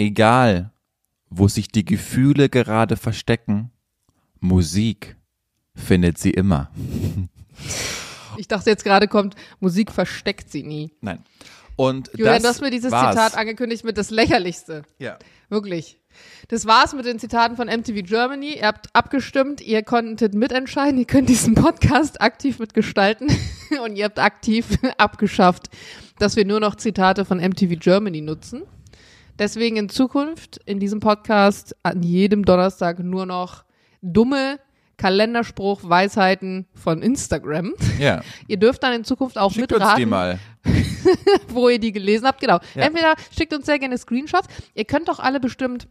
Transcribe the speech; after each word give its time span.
Egal, 0.00 0.72
wo 1.28 1.46
sich 1.46 1.68
die 1.68 1.84
Gefühle 1.84 2.48
gerade 2.48 2.96
verstecken, 2.96 3.70
Musik 4.40 5.18
findet 5.74 6.16
sie 6.16 6.30
immer. 6.30 6.70
Ich 8.38 8.48
dachte 8.48 8.70
jetzt 8.70 8.82
gerade 8.82 9.08
kommt, 9.08 9.34
Musik 9.60 9.92
versteckt 9.92 10.50
sie 10.50 10.62
nie. 10.62 10.90
Nein. 11.02 11.22
Und 11.76 12.10
Julian, 12.16 12.36
das 12.36 12.42
du 12.42 12.48
hast 12.48 12.60
mir 12.62 12.70
dieses 12.70 12.92
war's. 12.92 13.14
Zitat 13.14 13.36
angekündigt 13.36 13.84
mit 13.84 13.98
das 13.98 14.08
Lächerlichste. 14.10 14.84
Ja. 14.98 15.18
Wirklich. 15.50 16.00
Das 16.48 16.64
war's 16.64 16.94
mit 16.94 17.04
den 17.04 17.18
Zitaten 17.18 17.56
von 17.56 17.68
MTV 17.68 18.02
Germany. 18.02 18.54
Ihr 18.56 18.68
habt 18.68 18.88
abgestimmt, 18.94 19.60
ihr 19.60 19.82
konntet 19.82 20.32
mitentscheiden, 20.32 20.98
ihr 20.98 21.04
könnt 21.04 21.28
diesen 21.28 21.54
Podcast 21.54 22.22
aktiv 22.22 22.58
mitgestalten 22.58 23.30
und 23.84 23.96
ihr 23.96 24.06
habt 24.06 24.18
aktiv 24.18 24.66
abgeschafft, 24.96 25.68
dass 26.18 26.36
wir 26.36 26.46
nur 26.46 26.60
noch 26.60 26.76
Zitate 26.76 27.26
von 27.26 27.36
MTV 27.36 27.78
Germany 27.78 28.22
nutzen. 28.22 28.62
Deswegen 29.40 29.76
in 29.76 29.88
Zukunft 29.88 30.60
in 30.66 30.80
diesem 30.80 31.00
Podcast 31.00 31.74
an 31.82 32.02
jedem 32.02 32.44
Donnerstag 32.44 32.98
nur 32.98 33.24
noch 33.24 33.64
dumme 34.02 34.60
Kalenderspruch, 34.98 35.80
Weisheiten 35.82 36.66
von 36.74 37.00
Instagram. 37.00 37.72
Ja. 37.98 38.20
Ihr 38.48 38.58
dürft 38.58 38.82
dann 38.82 38.92
in 38.92 39.02
Zukunft 39.02 39.38
auch 39.38 39.50
Schickt 39.50 39.72
uns 39.72 39.80
mitraten 39.80 39.98
die 39.98 40.04
mal. 40.04 40.38
wo 41.48 41.70
ihr 41.70 41.78
die 41.78 41.90
gelesen 41.90 42.26
habt. 42.26 42.42
Genau. 42.42 42.58
Ja. 42.74 42.82
Entweder 42.82 43.14
schickt 43.34 43.54
uns 43.54 43.64
sehr 43.64 43.78
gerne 43.78 43.96
Screenshots. 43.96 44.46
Ihr 44.74 44.84
könnt 44.84 45.08
doch 45.08 45.18
alle 45.18 45.40
bestimmt 45.40 45.88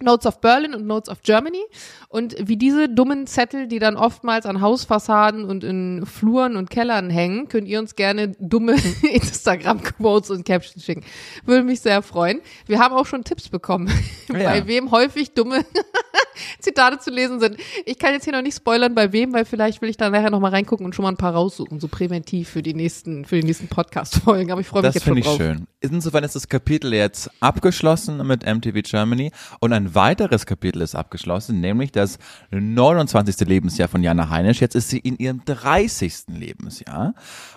Notes 0.00 0.26
of 0.26 0.40
Berlin 0.40 0.74
und 0.74 0.86
Notes 0.86 1.08
of 1.08 1.22
Germany. 1.22 1.62
Und 2.08 2.34
wie 2.38 2.56
diese 2.56 2.88
dummen 2.88 3.26
Zettel, 3.26 3.66
die 3.68 3.78
dann 3.78 3.96
oftmals 3.96 4.46
an 4.46 4.60
Hausfassaden 4.60 5.44
und 5.44 5.64
in 5.64 6.04
Fluren 6.06 6.56
und 6.56 6.70
Kellern 6.70 7.08
hängen, 7.10 7.48
könnt 7.48 7.66
ihr 7.68 7.78
uns 7.78 7.94
gerne 7.94 8.32
dumme 8.38 8.74
Instagram-Quotes 9.12 10.30
und 10.30 10.44
Captions 10.44 10.84
schicken. 10.84 11.04
Würde 11.44 11.64
mich 11.64 11.80
sehr 11.80 12.02
freuen. 12.02 12.40
Wir 12.66 12.78
haben 12.78 12.94
auch 12.94 13.06
schon 13.06 13.24
Tipps 13.24 13.48
bekommen, 13.48 13.88
Ja. 14.28 14.50
bei 14.50 14.66
wem 14.66 14.90
häufig 14.90 15.32
dumme 15.34 15.64
Zitate 16.60 16.98
zu 16.98 17.10
lesen 17.10 17.40
sind. 17.40 17.56
Ich 17.84 17.98
kann 17.98 18.12
jetzt 18.12 18.24
hier 18.24 18.32
noch 18.32 18.42
nicht 18.42 18.56
spoilern, 18.56 18.94
bei 18.94 19.12
wem, 19.12 19.32
weil 19.32 19.44
vielleicht 19.44 19.82
will 19.82 19.88
ich 19.88 19.96
da 19.96 20.10
nachher 20.10 20.30
noch 20.30 20.40
mal 20.40 20.50
reingucken 20.50 20.86
und 20.86 20.94
schon 20.94 21.02
mal 21.02 21.10
ein 21.10 21.16
paar 21.16 21.34
raussuchen, 21.34 21.80
so 21.80 21.88
präventiv 21.88 22.48
für 22.48 22.62
die 22.62 22.74
nächsten, 22.74 23.24
für 23.24 23.36
die 23.40 23.46
nächsten 23.46 23.68
Podcast-Folgen. 23.68 24.50
Aber 24.52 24.60
ich 24.60 24.66
freue 24.66 24.82
mich 24.82 24.88
Das 24.88 24.94
jetzt 24.96 25.04
schon 25.04 25.14
finde 25.14 25.20
ich 25.20 25.26
drauf. 25.26 25.36
schön. 25.38 25.66
Insofern 25.80 26.24
ist 26.24 26.34
das 26.34 26.48
Kapitel 26.48 26.92
jetzt 26.94 27.30
abgeschlossen 27.40 28.24
mit 28.26 28.46
MTV 28.46 28.80
Germany 28.82 29.32
und 29.60 29.72
ein 29.72 29.91
weiteres 29.94 30.46
Kapitel 30.46 30.82
ist 30.82 30.94
abgeschlossen, 30.94 31.60
nämlich 31.60 31.92
das 31.92 32.18
29. 32.50 33.46
Lebensjahr 33.46 33.88
von 33.88 34.02
Jana 34.02 34.30
Heinisch. 34.30 34.60
Jetzt 34.60 34.74
ist 34.74 34.90
sie 34.90 34.98
in 34.98 35.16
ihrem 35.16 35.44
30. 35.44 36.24
Lebensjahr 36.28 37.14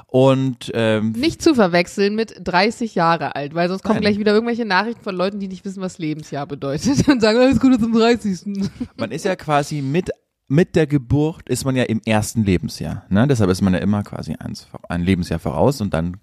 und 0.08 0.72
ähm, 0.73 1.11
Nicht 1.11 1.41
zu 1.41 1.56
verwechseln 1.56 2.16
mit 2.16 2.36
30 2.44 2.95
Jahre 2.95 3.36
alt, 3.36 3.53
weil 3.53 3.67
sonst 3.69 3.83
kommen 3.83 3.95
Nein. 3.95 4.03
gleich 4.03 4.19
wieder 4.19 4.33
irgendwelche 4.33 4.66
Nachrichten 4.66 5.03
von 5.03 5.16
Leuten, 5.16 5.39
die 5.39 5.47
nicht 5.47 5.66
wissen, 5.66 5.81
was 5.81 5.97
Lebensjahr 5.97 6.47
bedeutet 6.47 7.08
und 7.08 7.22
sagen, 7.22 7.39
alles 7.39 7.59
Gute 7.59 7.80
zum 7.80 7.94
30. 7.94 8.61
man 8.97 9.11
ist 9.11 9.25
ja 9.25 9.36
quasi 9.36 9.81
mit 9.81 10.11
mit 10.48 10.76
der 10.76 10.86
Geburt 10.86 11.50
ist 11.50 11.66
man 11.66 11.76
ja 11.76 11.84
im 11.84 12.02
ersten 12.06 12.44
Lebensjahr. 12.44 13.06
Ne? 13.10 13.28
Deshalb 13.28 13.50
ist 13.50 13.62
man 13.62 13.74
ja 13.74 13.80
immer 13.80 14.04
quasi 14.04 14.36
eins, 14.38 14.68
ein 14.90 15.02
Lebensjahr 15.02 15.40
voraus 15.40 15.82
und 15.82 15.94
dann 15.94 16.18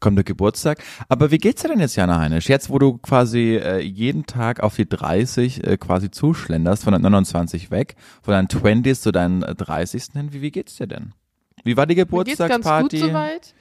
kommt 0.00 0.16
der 0.16 0.24
Geburtstag. 0.24 0.82
Aber 1.08 1.30
wie 1.30 1.38
geht's 1.38 1.62
dir 1.62 1.68
denn 1.68 1.78
jetzt, 1.78 1.94
Jana 1.94 2.18
Heinisch? 2.18 2.48
Jetzt, 2.48 2.70
wo 2.70 2.78
du 2.78 2.98
quasi 2.98 3.56
äh, 3.56 3.78
jeden 3.80 4.26
Tag 4.26 4.60
auf 4.60 4.74
die 4.74 4.88
30 4.88 5.64
äh, 5.64 5.76
quasi 5.76 6.10
zuschlenderst, 6.10 6.82
von 6.82 6.92
der 6.92 7.00
29 7.00 7.70
weg, 7.70 7.94
von 8.22 8.32
deinen 8.32 8.48
20s 8.48 9.00
zu 9.00 9.12
deinen 9.12 9.42
äh, 9.42 9.54
30. 9.54 10.04
hin, 10.12 10.32
wie, 10.32 10.42
wie 10.42 10.50
geht's 10.50 10.76
dir 10.76 10.88
denn? 10.88 11.14
Wie 11.62 11.76
war 11.76 11.86
die 11.86 11.94
Mir 11.94 12.04
geht's 12.04 12.38
ganz 12.38 12.52
gut 12.66 12.90
Geburtstagsparty? 12.90 12.98
soweit. 12.98 13.54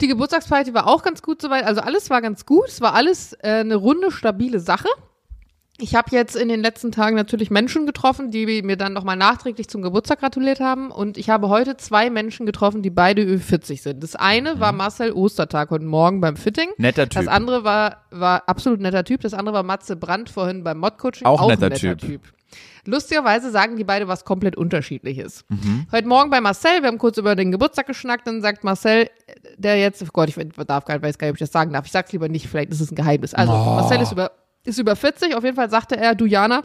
Die 0.00 0.06
Geburtstagsparty 0.06 0.74
war 0.74 0.86
auch 0.86 1.02
ganz 1.02 1.22
gut 1.22 1.42
soweit. 1.42 1.64
Also 1.64 1.80
alles 1.80 2.08
war 2.08 2.22
ganz 2.22 2.46
gut. 2.46 2.68
Es 2.68 2.80
war 2.80 2.94
alles 2.94 3.32
äh, 3.42 3.60
eine 3.60 3.74
runde, 3.76 4.10
stabile 4.10 4.60
Sache. 4.60 4.88
Ich 5.80 5.94
habe 5.94 6.08
jetzt 6.12 6.36
in 6.36 6.48
den 6.48 6.60
letzten 6.60 6.92
Tagen 6.92 7.16
natürlich 7.16 7.50
Menschen 7.50 7.86
getroffen, 7.86 8.30
die 8.30 8.62
mir 8.62 8.76
dann 8.76 8.92
nochmal 8.92 9.16
nachträglich 9.16 9.68
zum 9.68 9.80
Geburtstag 9.82 10.20
gratuliert 10.20 10.60
haben. 10.60 10.90
Und 10.90 11.16
ich 11.16 11.30
habe 11.30 11.48
heute 11.48 11.76
zwei 11.76 12.10
Menschen 12.10 12.44
getroffen, 12.46 12.82
die 12.82 12.90
beide 12.90 13.22
Ü40 13.22 13.80
sind. 13.80 14.02
Das 14.02 14.14
eine 14.14 14.60
war 14.60 14.72
Marcel 14.72 15.12
Ostertag 15.12 15.70
heute 15.70 15.84
Morgen 15.84 16.20
beim 16.20 16.36
Fitting. 16.36 16.68
Netter 16.76 17.06
Das 17.06 17.24
Typ. 17.24 17.32
andere 17.32 17.64
war, 17.64 18.04
war 18.10 18.42
absolut 18.46 18.80
netter 18.80 19.04
Typ. 19.04 19.22
Das 19.22 19.32
andere 19.32 19.54
war 19.54 19.62
Matze 19.62 19.96
Brandt 19.96 20.28
vorhin 20.28 20.64
beim 20.64 20.78
Mod-Coaching. 20.78 21.26
Auch 21.26 21.40
ein 21.48 21.58
netter 21.58 21.96
Typ. 21.96 22.22
Lustigerweise 22.84 23.50
sagen 23.50 23.76
die 23.76 23.84
beide 23.84 24.08
was 24.08 24.24
komplett 24.24 24.56
Unterschiedliches. 24.56 25.44
Heute 25.92 26.08
Morgen 26.08 26.30
bei 26.30 26.40
Marcel, 26.40 26.80
wir 26.82 26.88
haben 26.88 26.98
kurz 26.98 27.16
über 27.18 27.36
den 27.36 27.52
Geburtstag 27.52 27.86
geschnackt, 27.86 28.26
dann 28.26 28.42
sagt 28.42 28.64
Marcel, 28.64 29.08
der 29.56 29.78
jetzt, 29.78 30.02
oh 30.02 30.06
Gott, 30.12 30.28
ich 30.28 30.34
darf 30.66 30.84
gar 30.84 30.94
nicht, 30.94 31.04
weiß 31.04 31.18
gar 31.18 31.26
nicht, 31.26 31.32
ob 31.32 31.36
ich 31.36 31.40
das 31.40 31.52
sagen 31.52 31.72
darf. 31.72 31.86
Ich 31.86 31.92
sag's 31.92 32.12
lieber 32.12 32.28
nicht, 32.28 32.48
vielleicht 32.48 32.70
ist 32.70 32.80
es 32.80 32.90
ein 32.90 32.96
Geheimnis. 32.96 33.34
Also, 33.34 33.52
Marcel 33.52 34.00
ist 34.00 34.12
über, 34.12 34.32
ist 34.64 34.78
über 34.78 34.96
40, 34.96 35.34
auf 35.34 35.44
jeden 35.44 35.56
Fall 35.56 35.70
sagte 35.70 35.96
er, 35.96 36.14
du 36.14 36.26
Jana, 36.26 36.64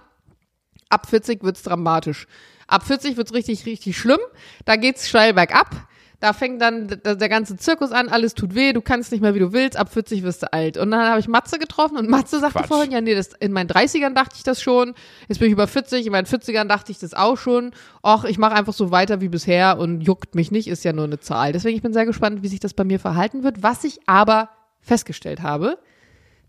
ab 0.90 1.08
40 1.10 1.44
wird's 1.44 1.64
dramatisch. 1.64 2.28
Ab 2.68 2.84
40 2.84 3.18
wird's 3.18 3.34
richtig, 3.34 3.66
richtig 3.66 3.98
schlimm. 3.98 4.20
Da 4.66 4.76
geht's 4.76 5.08
steil 5.08 5.34
bergab. 5.34 5.88
Da 6.20 6.34
fängt 6.34 6.62
dann 6.62 6.88
der 6.88 7.30
ganze 7.30 7.58
Zirkus 7.58 7.92
an, 7.92 8.08
alles 8.08 8.34
tut 8.34 8.56
weh, 8.56 8.74
du 8.74 8.82
kannst 8.82 9.12
nicht 9.12 9.22
mehr, 9.22 9.36
wie 9.36 9.40
du 9.40 9.52
willst, 9.52 9.78
ab 9.78 9.92
40 9.92 10.24
wirst 10.24 10.44
du 10.44 10.54
alt. 10.54 10.78
Und 10.78 10.92
dann 10.92 11.08
habe 11.08 11.20
ich 11.20 11.28
Matze 11.28 11.60
getroffen 11.60 11.98
und 11.98 12.10
Matze 12.10 12.40
sagte 12.40 12.60
Quatsch. 12.60 12.68
vorhin, 12.68 12.92
ja, 12.92 13.02
nee, 13.02 13.14
das, 13.14 13.34
in 13.40 13.52
meinen 13.52 13.70
30ern 13.70 14.14
dachte 14.14 14.36
ich 14.38 14.44
das 14.44 14.62
schon, 14.62 14.96
jetzt 15.28 15.40
bin 15.40 15.48
ich 15.48 15.52
über 15.52 15.68
40, 15.68 16.06
in 16.06 16.12
meinen 16.14 16.26
40ern 16.26 16.66
dachte 16.66 16.92
ich 16.92 17.00
das 17.00 17.14
auch 17.14 17.38
schon. 17.38 17.72
Och, 18.04 18.24
ich 18.24 18.38
mache 18.38 18.56
einfach 18.56 18.74
so 18.74 18.92
weiter 18.92 19.20
wie 19.22 19.28
bisher 19.28 19.78
und 19.78 20.02
juckt 20.02 20.36
mich 20.36 20.52
nicht, 20.52 20.68
ist 20.68 20.86
ja 20.86 20.94
nur 20.94 21.04
eine 21.04 21.20
Zahl. 21.20 21.52
Deswegen, 21.52 21.76
ich 21.76 21.84
bin 21.84 21.94
sehr 21.94 22.06
gespannt, 22.06 22.42
wie 22.42 22.48
sich 22.48 22.62
das 22.62 22.74
bei 22.74 22.86
mir 22.86 23.00
verhalten 23.00 23.44
wird. 23.44 23.62
Was 23.62 23.84
ich 23.84 24.00
aber 24.08 24.50
festgestellt 24.80 25.44
habe, 25.44 25.78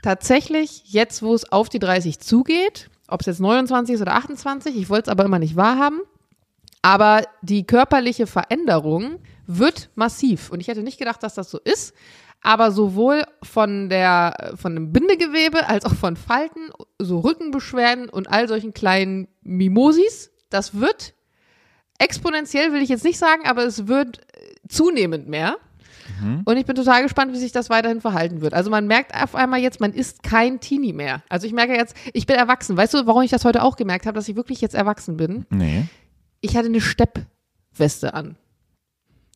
tatsächlich 0.03 0.83
jetzt, 0.87 1.23
wo 1.23 1.34
es 1.34 1.51
auf 1.51 1.69
die 1.69 1.79
30 1.79 2.21
zugeht, 2.21 2.91
ob 3.09 3.21
es 3.21 3.27
jetzt 3.27 3.41
29 3.41 3.95
ist 3.95 4.01
oder 4.03 4.15
28, 4.15 4.77
ich 4.77 4.89
wollte 4.89 5.05
es 5.05 5.12
aber 5.12 5.25
immer 5.25 5.39
nicht 5.39 5.57
wahrhaben, 5.57 6.01
aber 6.83 7.23
die 7.43 7.67
körperliche 7.67 8.27
Veränderung 8.27 9.19
wird 9.47 9.91
massiv. 9.95 10.51
Und 10.51 10.61
ich 10.61 10.69
hätte 10.69 10.83
nicht 10.83 10.99
gedacht, 10.99 11.23
dass 11.23 11.34
das 11.34 11.51
so 11.51 11.59
ist. 11.59 11.95
Aber 12.43 12.71
sowohl 12.71 13.25
von 13.43 13.89
der, 13.89 14.55
von 14.57 14.75
dem 14.75 14.93
Bindegewebe 14.93 15.69
als 15.69 15.84
auch 15.84 15.95
von 15.95 16.17
Falten, 16.17 16.71
so 16.99 17.19
Rückenbeschwerden 17.21 18.09
und 18.09 18.31
all 18.31 18.47
solchen 18.47 18.73
kleinen 18.73 19.27
Mimosis, 19.43 20.31
das 20.51 20.78
wird 20.78 21.15
exponentiell, 21.99 22.73
will 22.73 22.83
ich 22.83 22.89
jetzt 22.89 23.05
nicht 23.05 23.19
sagen, 23.19 23.47
aber 23.47 23.65
es 23.65 23.89
wird 23.89 24.19
äh, 24.19 24.55
zunehmend 24.69 25.28
mehr. 25.28 25.57
Und 26.44 26.56
ich 26.56 26.66
bin 26.66 26.75
total 26.77 27.03
gespannt, 27.03 27.32
wie 27.32 27.38
sich 27.38 27.53
das 27.53 27.71
weiterhin 27.71 28.00
verhalten 28.00 28.41
wird. 28.41 28.54
Also 28.54 28.71
man 28.71 28.87
merkt 28.87 29.15
auf 29.15 29.34
einmal 29.34 29.60
jetzt, 29.60 29.81
man 29.81 29.93
ist 29.93 30.22
kein 30.22 30.60
Teenie 30.60 30.93
mehr. 30.93 31.22
Also 31.28 31.47
ich 31.47 31.53
merke 31.53 31.75
jetzt, 31.75 31.97
ich 32.12 32.27
bin 32.27 32.37
erwachsen. 32.37 32.77
Weißt 32.77 32.94
du, 32.94 33.06
warum 33.06 33.22
ich 33.22 33.31
das 33.31 33.44
heute 33.44 33.62
auch 33.62 33.77
gemerkt 33.77 34.06
habe, 34.06 34.15
dass 34.15 34.28
ich 34.28 34.37
wirklich 34.37 34.60
jetzt 34.60 34.75
erwachsen 34.75 35.16
bin? 35.16 35.47
Nee. 35.50 35.84
Ich 36.41 36.56
hatte 36.56 36.66
eine 36.66 36.81
Steppweste 36.81 38.15
an. 38.15 38.37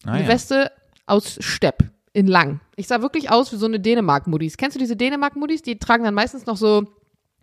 Ah, 0.04 0.12
Eine 0.12 0.22
ja. 0.24 0.28
Weste 0.28 0.70
aus 1.06 1.38
Stepp 1.40 1.84
in 2.12 2.26
lang. 2.26 2.60
Ich 2.76 2.88
sah 2.88 3.02
wirklich 3.02 3.30
aus 3.30 3.52
wie 3.52 3.56
so 3.56 3.66
eine 3.66 3.80
Dänemark-Muddis. 3.80 4.56
Kennst 4.56 4.74
du 4.76 4.78
diese 4.80 4.96
Dänemark-Muddis? 4.96 5.62
Die 5.62 5.78
tragen 5.78 6.04
dann 6.04 6.14
meistens 6.14 6.46
noch 6.46 6.56
so, 6.56 6.86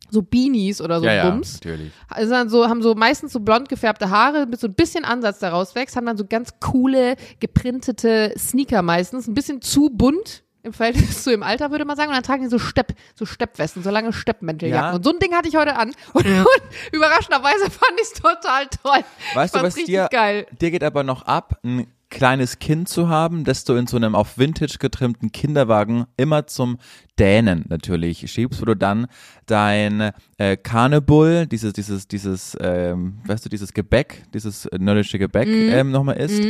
so 0.10 0.22
Beanies 0.22 0.82
oder 0.82 1.00
so 1.00 1.06
ja, 1.06 1.14
ja, 1.14 1.30
Bums. 1.30 1.56
natürlich. 1.56 1.92
Also 2.10 2.32
dann 2.32 2.50
so, 2.50 2.68
haben 2.68 2.82
so 2.82 2.96
meistens 2.96 3.34
so 3.34 3.40
blond 3.40 3.70
gefärbte 3.70 4.10
Haare 4.10 4.46
mit 4.46 4.60
so 4.60 4.68
ein 4.68 4.74
bisschen 4.74 5.06
Ansatz 5.06 5.40
daraus 5.40 5.76
wächst, 5.76 5.96
haben 5.96 6.06
dann 6.06 6.18
so 6.18 6.26
ganz 6.26 6.54
coole, 6.60 7.16
geprintete 7.40 8.34
Sneaker 8.38 8.82
meistens, 8.82 9.28
ein 9.28 9.34
bisschen 9.34 9.62
zu 9.62 9.90
bunt 9.90 10.44
im 10.64 10.74
Verhältnis 10.74 11.24
zu 11.24 11.32
im 11.32 11.44
Alter, 11.44 11.72
würde 11.72 11.86
man 11.86 11.96
sagen. 11.96 12.10
Und 12.10 12.16
dann 12.16 12.24
tragen 12.24 12.44
die 12.44 12.50
so 12.50 12.60
Stepp, 12.60 12.94
so 13.16 13.26
Steppwesten, 13.26 13.82
so 13.84 13.90
lange 13.90 14.14
Steppmänteljacken. 14.14 14.90
Ja. 14.90 14.96
Und 14.96 15.04
so 15.04 15.12
ein 15.12 15.20
Ding 15.20 15.34
hatte 15.34 15.50
ich 15.50 15.56
heute 15.56 15.76
an. 15.76 15.94
Und, 16.14 16.26
und 16.26 16.62
überraschenderweise 16.92 17.66
fand 17.72 17.94
ich 17.96 18.04
es 18.04 18.14
total 18.14 18.68
toll. 18.68 19.04
Weißt 19.34 19.56
ich 19.56 19.62
du, 19.62 19.68
was 19.68 19.76
dir, 19.76 20.08
geil. 20.12 20.46
dir 20.60 20.72
geht 20.72 20.84
aber 20.84 21.04
noch 21.04 21.24
ab, 21.24 21.60
ein 21.64 21.88
kleines 22.10 22.60
Kind 22.60 22.88
zu 22.88 23.10
haben, 23.10 23.44
das 23.44 23.64
du 23.66 23.74
in 23.76 23.86
so 23.88 23.98
einem 23.98 24.16
auf 24.16 24.38
Vintage 24.38 24.78
getrimmten 24.80 25.32
Kinderwagen 25.32 26.06
immer 26.16 26.48
zum 26.48 26.78
Dänen 27.20 27.66
natürlich 27.68 28.32
schiebst, 28.32 28.62
wo 28.62 28.66
du 28.66 28.76
dann 28.76 29.08
dein 29.46 30.12
äh, 30.38 30.56
Karnebull, 30.56 31.48
dieses, 31.48 31.74
dieses, 31.74 32.08
dieses, 32.08 32.58
ähm, 32.62 33.20
weißt 33.26 33.46
du, 33.46 33.50
dieses 33.50 33.74
Gebäck, 33.74 34.24
dieses 34.34 34.66
äh, 34.68 34.78
nordische 34.80 35.20
Gebäck 35.20 35.48
Mhm. 35.48 35.70
ähm, 35.70 35.92
nochmal 35.92 36.18
isst, 36.18 36.42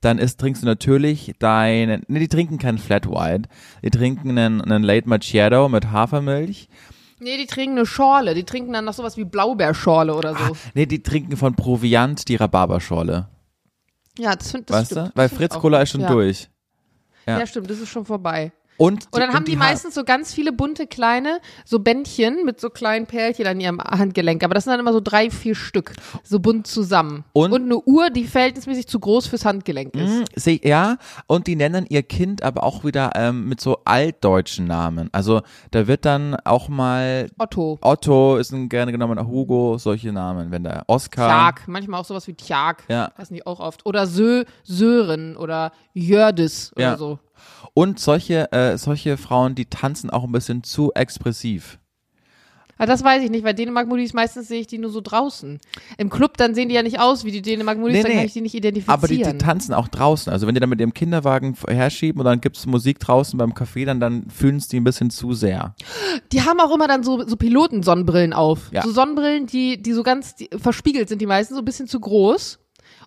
dann 0.00 0.18
isst, 0.18 0.38
trinkst 0.40 0.62
du 0.62 0.66
natürlich 0.66 1.32
deinen, 1.38 2.02
nee, 2.08 2.18
die 2.18 2.28
trinken 2.28 2.58
keinen 2.58 2.78
Flat 2.78 3.08
White, 3.08 3.48
die 3.82 3.90
trinken 3.90 4.30
einen, 4.30 4.60
einen 4.60 4.82
Late 4.82 5.08
Macchiato 5.08 5.68
mit 5.68 5.90
Hafermilch, 5.90 6.68
Nee, 7.18 7.38
die 7.38 7.46
trinken 7.46 7.78
eine 7.78 7.86
Schorle. 7.86 8.34
Die 8.34 8.44
trinken 8.44 8.74
dann 8.74 8.84
noch 8.84 8.92
sowas 8.92 9.16
wie 9.16 9.24
Blaubeerschorle 9.24 10.14
oder 10.14 10.34
so. 10.34 10.54
nee, 10.74 10.84
die 10.84 11.02
trinken 11.02 11.38
von 11.38 11.54
Proviant 11.54 12.28
die 12.28 12.36
Rhabarberschorle, 12.36 13.26
ja, 14.18 14.34
das, 14.34 14.50
find, 14.50 14.68
das 14.70 14.76
weißt 14.76 14.92
stimmt. 14.92 15.08
du? 15.08 15.12
Weil 15.14 15.28
Fritz 15.28 15.54
ich 15.54 15.60
Cola 15.60 15.82
ist 15.82 15.90
schon 15.90 16.00
ja. 16.00 16.08
durch. 16.08 16.48
Ja. 17.26 17.38
Ja. 17.38 17.46
stimmt, 17.46 17.70
das 17.70 17.78
ist 17.78 17.88
schon 17.88 18.04
vorbei. 18.04 18.52
Und, 18.78 19.06
Und 19.10 19.20
dann 19.20 19.32
haben 19.32 19.44
die, 19.44 19.54
Ha- 19.56 19.58
meistens 19.60 19.94
so 19.94 20.04
ganz 20.04 20.34
viele 20.34 20.52
bunte 20.52 20.86
kleine, 20.86 21.40
so 21.64 21.78
Bändchen 21.78 22.44
mit 22.44 22.60
so 22.60 22.68
kleinen 22.70 23.06
Perlchen 23.06 23.46
an 23.46 23.58
ihrem 23.60 23.80
Handgelenk. 23.80 24.44
Aber 24.44 24.54
das 24.54 24.64
sind 24.64 24.72
dann 24.72 24.80
immer 24.80 24.92
so 24.92 25.00
drei, 25.00 25.30
vier 25.30 25.54
Stück, 25.54 25.92
so 26.22 26.38
bunt 26.40 26.66
zusammen. 26.66 27.24
Und- 27.32 27.54
eine 27.54 27.78
Uhr, 27.78 28.10
die 28.10 28.24
verhältnismäßig 28.24 28.86
zu 28.86 29.00
groß 29.00 29.26
fürs 29.28 29.44
Handgelenk 29.44 29.94
ist. 29.94 30.10
Hm, 30.10 30.24
seh- 30.34 30.60
ja, 30.62 30.96
und 31.26 31.46
die 31.46 31.56
nennen 31.56 31.86
ihr 31.88 32.02
Kind 32.02 32.42
aber 32.42 32.64
auch 32.64 32.84
wieder 32.84 33.12
ähm, 33.14 33.48
mit 33.48 33.60
so 33.60 33.78
altdeutschen 33.84 34.66
Namen. 34.66 35.08
Also 35.12 35.40
da 35.70 35.86
wird 35.86 36.04
dann 36.04 36.36
auch 36.44 36.68
mal 36.68 37.28
Otto, 37.38 37.78
Otto 37.80 38.36
ist 38.36 38.52
ein 38.52 38.68
gerne 38.68 38.92
genommener 38.92 39.26
Hugo, 39.26 39.78
solche 39.78 40.12
Namen, 40.12 40.50
wenn 40.50 40.64
der 40.64 40.84
Oscar. 40.86 41.28
Tjag, 41.28 41.68
manchmal 41.68 42.00
auch 42.00 42.04
sowas 42.04 42.26
wie 42.28 42.34
Tjag. 42.34 42.84
Ja. 42.88 43.10
Heißen 43.16 43.34
die 43.34 43.46
auch 43.46 43.60
oft. 43.60 43.86
Oder 43.86 44.06
Sö, 44.06 44.44
Sören 44.64 45.36
oder 45.36 45.72
Jördis 45.94 46.72
oder 46.76 46.82
Ja. 46.84 46.96
so. 46.96 47.18
Und 47.78 48.00
solche, 48.00 48.50
äh, 48.52 48.78
solche 48.78 49.18
Frauen, 49.18 49.54
die 49.54 49.66
tanzen 49.66 50.08
auch 50.08 50.24
ein 50.24 50.32
bisschen 50.32 50.62
zu 50.64 50.94
expressiv. 50.94 51.78
Aber 52.78 52.86
das 52.86 53.04
weiß 53.04 53.22
ich 53.22 53.28
nicht, 53.28 53.44
weil 53.44 53.52
Dänemark-Modis 53.52 54.14
meistens 54.14 54.48
sehe 54.48 54.60
ich 54.60 54.66
die 54.66 54.78
nur 54.78 54.88
so 54.88 55.02
draußen. 55.02 55.58
Im 55.98 56.08
Club, 56.08 56.38
dann 56.38 56.54
sehen 56.54 56.70
die 56.70 56.74
ja 56.74 56.82
nicht 56.82 56.98
aus 56.98 57.26
wie 57.26 57.32
die 57.32 57.42
Dänemark-Modis, 57.42 57.96
Nee, 57.96 58.02
dann 58.02 58.12
nee. 58.12 58.16
kann 58.16 58.26
ich 58.26 58.32
die 58.32 58.40
nicht 58.40 58.54
identifizieren. 58.54 58.98
Aber 58.98 59.08
die, 59.08 59.22
die 59.22 59.36
tanzen 59.36 59.74
auch 59.74 59.88
draußen. 59.88 60.32
Also 60.32 60.46
wenn 60.46 60.54
die 60.54 60.60
dann 60.60 60.70
mit 60.70 60.80
ihrem 60.80 60.94
Kinderwagen 60.94 61.54
herschieben 61.68 62.18
und 62.18 62.24
dann 62.24 62.40
gibt's 62.40 62.64
Musik 62.64 62.98
draußen 62.98 63.38
beim 63.38 63.52
Café, 63.52 63.84
dann, 63.84 64.00
dann 64.00 64.30
fühlen 64.30 64.56
es 64.56 64.68
die 64.68 64.80
ein 64.80 64.84
bisschen 64.84 65.10
zu 65.10 65.34
sehr. 65.34 65.74
Die 66.32 66.40
haben 66.40 66.60
auch 66.60 66.74
immer 66.74 66.88
dann 66.88 67.02
so, 67.02 67.28
so 67.28 67.36
Pilotensonnenbrillen 67.36 68.32
auf. 68.32 68.72
Ja. 68.72 68.84
So 68.84 68.90
Sonnenbrillen, 68.90 69.44
die, 69.44 69.82
die 69.82 69.92
so 69.92 70.02
ganz 70.02 70.34
die, 70.34 70.48
verspiegelt 70.56 71.10
sind, 71.10 71.20
die 71.20 71.26
meisten, 71.26 71.52
so 71.52 71.60
ein 71.60 71.66
bisschen 71.66 71.88
zu 71.88 72.00
groß. 72.00 72.58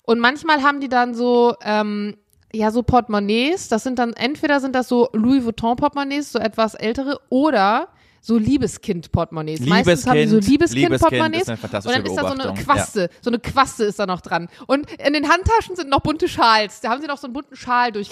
Und 0.03 0.19
manchmal 0.19 0.61
haben 0.61 0.79
die 0.79 0.89
dann 0.89 1.15
so, 1.15 1.55
ähm, 1.63 2.17
ja, 2.53 2.71
so 2.71 2.83
Portemonnaies. 2.83 3.67
Das 3.67 3.83
sind 3.83 3.99
dann, 3.99 4.13
entweder 4.13 4.59
sind 4.59 4.75
das 4.75 4.87
so 4.87 5.09
Louis 5.13 5.43
Vuitton 5.43 5.75
Portemonnaies, 5.75 6.31
so 6.31 6.39
etwas 6.39 6.75
ältere, 6.75 7.19
oder 7.29 7.89
so 8.21 8.37
Liebeskind-Portemonnaies. 8.37 9.61
Meistens 9.61 10.05
haben 10.05 10.17
die 10.17 10.27
so 10.27 10.37
Liebeskind, 10.39 10.91
Liebeskind-Portemonnaies. 10.91 11.45
fantastische 11.45 11.97
und 11.97 12.05
dann 12.07 12.11
ist 12.11 12.21
da 12.21 12.27
so 12.27 12.49
eine. 12.49 12.61
Quaste, 12.61 13.09
so 13.21 13.29
eine 13.29 13.39
Quaste 13.39 13.85
ist 13.85 13.99
da 13.99 14.05
noch 14.05 14.21
dran. 14.21 14.49
Und 14.67 14.91
in 14.99 15.13
den 15.13 15.29
Handtaschen 15.29 15.75
sind 15.75 15.89
noch 15.89 16.01
bunte 16.01 16.27
Schals. 16.27 16.81
Da 16.81 16.89
haben 16.89 17.01
sie 17.01 17.07
noch 17.07 17.17
so 17.17 17.27
einen 17.27 17.33
bunten 17.33 17.55
Schal 17.55 17.91
durch. 17.91 18.09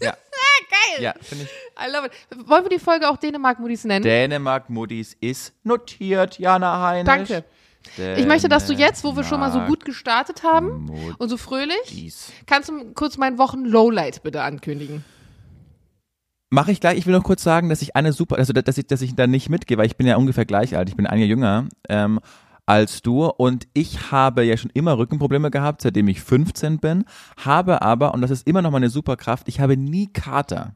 Ja. 0.00 0.12
Geil. 0.70 1.02
Ja, 1.02 1.14
finde 1.20 1.44
ich. 1.44 1.50
I 1.50 1.90
love 1.90 2.06
it. 2.06 2.48
Wollen 2.48 2.64
wir 2.64 2.70
die 2.70 2.78
Folge 2.78 3.08
auch 3.08 3.16
Dänemark-Modis 3.16 3.84
nennen? 3.84 4.02
Dänemark 4.04 4.70
Moody's 4.70 5.16
ist 5.20 5.52
notiert, 5.64 6.38
Jana 6.38 6.80
Heinisch. 6.80 7.06
Danke. 7.28 7.44
Ich 8.16 8.26
möchte, 8.26 8.48
dass 8.48 8.66
du 8.66 8.72
jetzt, 8.72 9.04
wo 9.04 9.14
wir 9.16 9.24
schon 9.24 9.40
mal 9.40 9.52
so 9.52 9.60
gut 9.60 9.84
gestartet 9.84 10.42
haben 10.42 10.90
und 11.18 11.28
so 11.28 11.36
fröhlich, 11.36 12.32
kannst 12.46 12.68
du 12.68 12.92
kurz 12.94 13.18
meinen 13.18 13.38
Wochen-Lowlight 13.38 14.22
bitte 14.22 14.42
ankündigen. 14.42 15.04
Mache 16.50 16.70
ich 16.70 16.80
gleich. 16.80 16.98
Ich 16.98 17.06
will 17.06 17.14
noch 17.14 17.24
kurz 17.24 17.42
sagen, 17.42 17.68
dass 17.68 17.82
ich 17.82 17.96
eine 17.96 18.12
super, 18.12 18.36
also 18.36 18.52
dass 18.52 18.78
ich, 18.78 18.86
dass 18.86 19.02
ich 19.02 19.16
da 19.16 19.26
nicht 19.26 19.48
mitgehe, 19.48 19.76
weil 19.76 19.86
ich 19.86 19.96
bin 19.96 20.06
ja 20.06 20.16
ungefähr 20.16 20.44
gleich 20.44 20.76
alt. 20.76 20.88
Ich 20.88 20.96
bin 20.96 21.06
ein 21.06 21.18
Jahr 21.18 21.28
jünger 21.28 21.68
ähm, 21.88 22.20
als 22.66 23.02
du 23.02 23.26
und 23.26 23.66
ich 23.74 24.10
habe 24.10 24.44
ja 24.44 24.56
schon 24.56 24.70
immer 24.72 24.96
Rückenprobleme 24.96 25.50
gehabt, 25.50 25.82
seitdem 25.82 26.08
ich 26.08 26.20
15 26.22 26.78
bin. 26.78 27.04
Habe 27.44 27.82
aber, 27.82 28.14
und 28.14 28.22
das 28.22 28.30
ist 28.30 28.46
immer 28.46 28.62
noch 28.62 28.70
meine 28.70 28.88
Superkraft, 28.88 29.48
ich 29.48 29.60
habe 29.60 29.76
nie 29.76 30.12
Kater. 30.12 30.74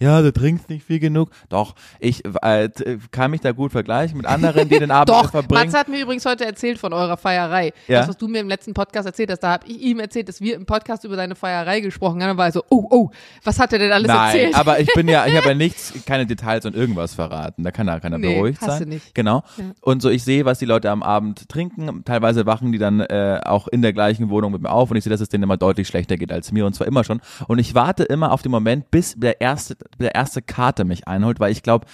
Ja, 0.00 0.22
du 0.22 0.32
trinkst 0.32 0.68
nicht 0.68 0.84
viel 0.84 0.98
genug. 0.98 1.30
Doch, 1.48 1.74
ich 2.00 2.24
äh, 2.42 2.68
kann 3.10 3.30
mich 3.30 3.40
da 3.40 3.52
gut 3.52 3.72
vergleichen 3.72 4.16
mit 4.16 4.26
anderen, 4.26 4.68
die 4.68 4.78
den 4.78 4.90
Abend 4.90 5.08
Doch, 5.14 5.30
verbringen. 5.30 5.66
Matze 5.66 5.78
hat 5.78 5.88
mir 5.88 6.00
übrigens 6.02 6.24
heute 6.26 6.44
erzählt 6.44 6.78
von 6.78 6.92
eurer 6.92 7.16
Feierei. 7.16 7.72
Ja. 7.88 8.00
Das, 8.00 8.08
was 8.08 8.16
du 8.16 8.28
mir 8.28 8.40
im 8.40 8.48
letzten 8.48 8.74
Podcast 8.74 9.06
erzählt 9.06 9.30
hast, 9.30 9.40
da 9.40 9.52
habe 9.52 9.66
ich 9.66 9.80
ihm 9.80 10.00
erzählt, 10.00 10.28
dass 10.28 10.40
wir 10.40 10.54
im 10.56 10.66
Podcast 10.66 11.04
über 11.04 11.16
deine 11.16 11.34
Feierei 11.34 11.80
gesprochen 11.80 12.22
haben. 12.22 12.30
Und 12.32 12.36
war 12.38 12.46
er 12.46 12.52
so, 12.52 12.64
oh, 12.68 12.86
oh, 12.90 13.10
was 13.44 13.58
hat 13.58 13.72
er 13.72 13.78
denn 13.78 13.92
alles 13.92 14.08
Nein, 14.08 14.26
erzählt? 14.36 14.54
aber 14.56 14.80
ich 14.80 14.88
bin 14.94 15.08
ja, 15.08 15.26
ich 15.26 15.36
habe 15.36 15.48
ja 15.48 15.54
nichts, 15.54 15.92
keine 16.06 16.26
Details 16.26 16.64
und 16.66 16.74
irgendwas 16.74 17.14
verraten. 17.14 17.62
Da 17.62 17.70
kann 17.70 17.88
er, 17.88 18.00
kann 18.00 18.12
er 18.12 18.18
Nee, 18.18 18.34
beruhigt 18.34 18.60
hast 18.60 18.78
sein. 18.78 18.82
du 18.84 18.88
nicht. 18.90 19.14
Genau. 19.14 19.42
Ja. 19.56 19.64
Und 19.80 20.02
so, 20.02 20.10
ich 20.10 20.24
sehe, 20.24 20.44
was 20.44 20.58
die 20.58 20.64
Leute 20.66 20.90
am 20.90 21.02
Abend 21.02 21.48
trinken. 21.48 22.04
Teilweise 22.04 22.46
wachen 22.46 22.72
die 22.72 22.78
dann 22.78 23.00
äh, 23.00 23.40
auch 23.44 23.68
in 23.68 23.82
der 23.82 23.92
gleichen 23.92 24.30
Wohnung 24.30 24.52
mit 24.52 24.62
mir 24.62 24.70
auf 24.70 24.90
und 24.90 24.96
ich 24.96 25.04
sehe, 25.04 25.10
dass 25.10 25.20
es 25.20 25.28
denen 25.28 25.44
immer 25.44 25.56
deutlich 25.56 25.88
schlechter 25.88 26.16
geht 26.16 26.32
als 26.32 26.52
mir 26.52 26.66
und 26.66 26.74
zwar 26.74 26.86
immer 26.86 27.04
schon. 27.04 27.20
Und 27.48 27.58
ich 27.58 27.74
warte 27.74 28.04
immer 28.04 28.32
auf 28.32 28.42
den 28.42 28.50
Moment, 28.50 28.90
bis 28.90 29.14
der 29.16 29.40
erste, 29.40 29.76
der 29.98 30.14
erste 30.14 30.42
Kater 30.42 30.84
mich 30.84 31.06
einholt, 31.08 31.40
weil 31.40 31.52
ich 31.52 31.62
glaube, 31.62 31.86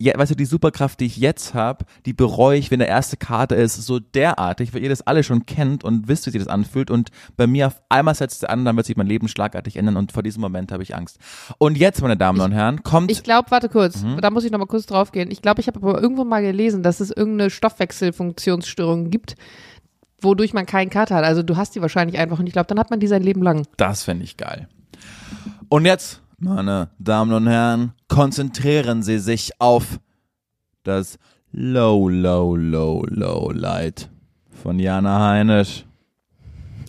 ja, 0.00 0.16
weißt 0.16 0.30
du, 0.30 0.36
die 0.36 0.44
Superkraft, 0.44 1.00
die 1.00 1.06
ich 1.06 1.16
jetzt 1.16 1.54
habe, 1.54 1.84
die 2.06 2.12
bereue 2.12 2.56
ich, 2.56 2.70
wenn 2.70 2.78
der 2.78 2.86
erste 2.86 3.16
Kater 3.16 3.56
ist, 3.56 3.74
so 3.74 3.98
derartig, 3.98 4.72
weil 4.72 4.82
ihr 4.84 4.88
das 4.90 5.04
alle 5.04 5.24
schon 5.24 5.44
kennt 5.44 5.82
und 5.82 6.06
wisst, 6.06 6.24
wie 6.26 6.30
sich 6.30 6.40
das 6.40 6.46
anfühlt. 6.46 6.88
Und 6.88 7.10
bei 7.36 7.48
mir 7.48 7.66
auf 7.66 7.82
einmal 7.88 8.14
setzt 8.14 8.44
es 8.44 8.48
an, 8.48 8.64
dann 8.64 8.76
wird 8.76 8.86
sich 8.86 8.96
mein 8.96 9.08
Leben 9.08 9.26
schlagartig 9.26 9.74
ändern 9.76 9.96
und 9.96 10.12
vor 10.12 10.22
diesem 10.22 10.40
Moment 10.40 10.70
habe 10.70 10.84
ich 10.84 10.94
Angst. 10.94 11.18
Und 11.58 11.76
jetzt, 11.76 12.00
meine 12.00 12.16
Damen 12.16 12.40
und 12.40 12.52
Herren, 12.52 12.84
kommt 12.84 13.10
Ich 13.10 13.24
glaube, 13.24 13.50
warte 13.50 13.68
kurz, 13.68 14.02
Mhm. 14.02 14.20
da 14.20 14.30
muss 14.30 14.44
ich 14.44 14.52
noch 14.52 14.60
mal 14.60 14.66
kurz 14.66 14.86
drauf 14.86 15.10
gehen. 15.10 15.32
Ich 15.32 15.42
glaube, 15.42 15.60
ich 15.60 15.66
habe 15.66 15.80
aber 15.80 16.00
irgendwo 16.00 16.22
mal 16.24 16.42
gelesen, 16.42 16.84
dass 16.84 17.00
es 17.00 17.10
irgendeine 17.10 17.50
Stoffwechselfunktionsstörung 17.50 19.10
gibt, 19.10 19.34
wodurch 20.20 20.52
man 20.52 20.66
keinen 20.66 20.90
Kater 20.90 21.16
hat. 21.16 21.24
Also 21.24 21.42
du 21.42 21.56
hast 21.56 21.74
die 21.74 21.82
wahrscheinlich 21.82 22.20
einfach 22.20 22.38
und 22.38 22.46
ich 22.46 22.52
glaube, 22.52 22.66
dann 22.68 22.78
hat 22.78 22.90
man 22.90 23.00
die 23.00 23.06
sein 23.08 23.22
Leben 23.22 23.42
lang. 23.42 23.66
Das 23.76 24.04
fände 24.04 24.22
ich 24.24 24.36
geil. 24.36 24.68
Und 25.68 25.84
jetzt, 25.86 26.20
meine 26.38 26.90
Damen 26.98 27.32
und 27.32 27.46
Herren, 27.46 27.92
konzentrieren 28.08 29.02
Sie 29.02 29.18
sich 29.18 29.60
auf 29.60 29.98
das 30.84 31.18
Low, 31.50 32.08
Low, 32.08 32.54
Low, 32.56 33.04
Low 33.08 33.50
Light 33.50 34.08
von 34.62 34.78
Jana 34.78 35.20
Heinisch. 35.28 35.84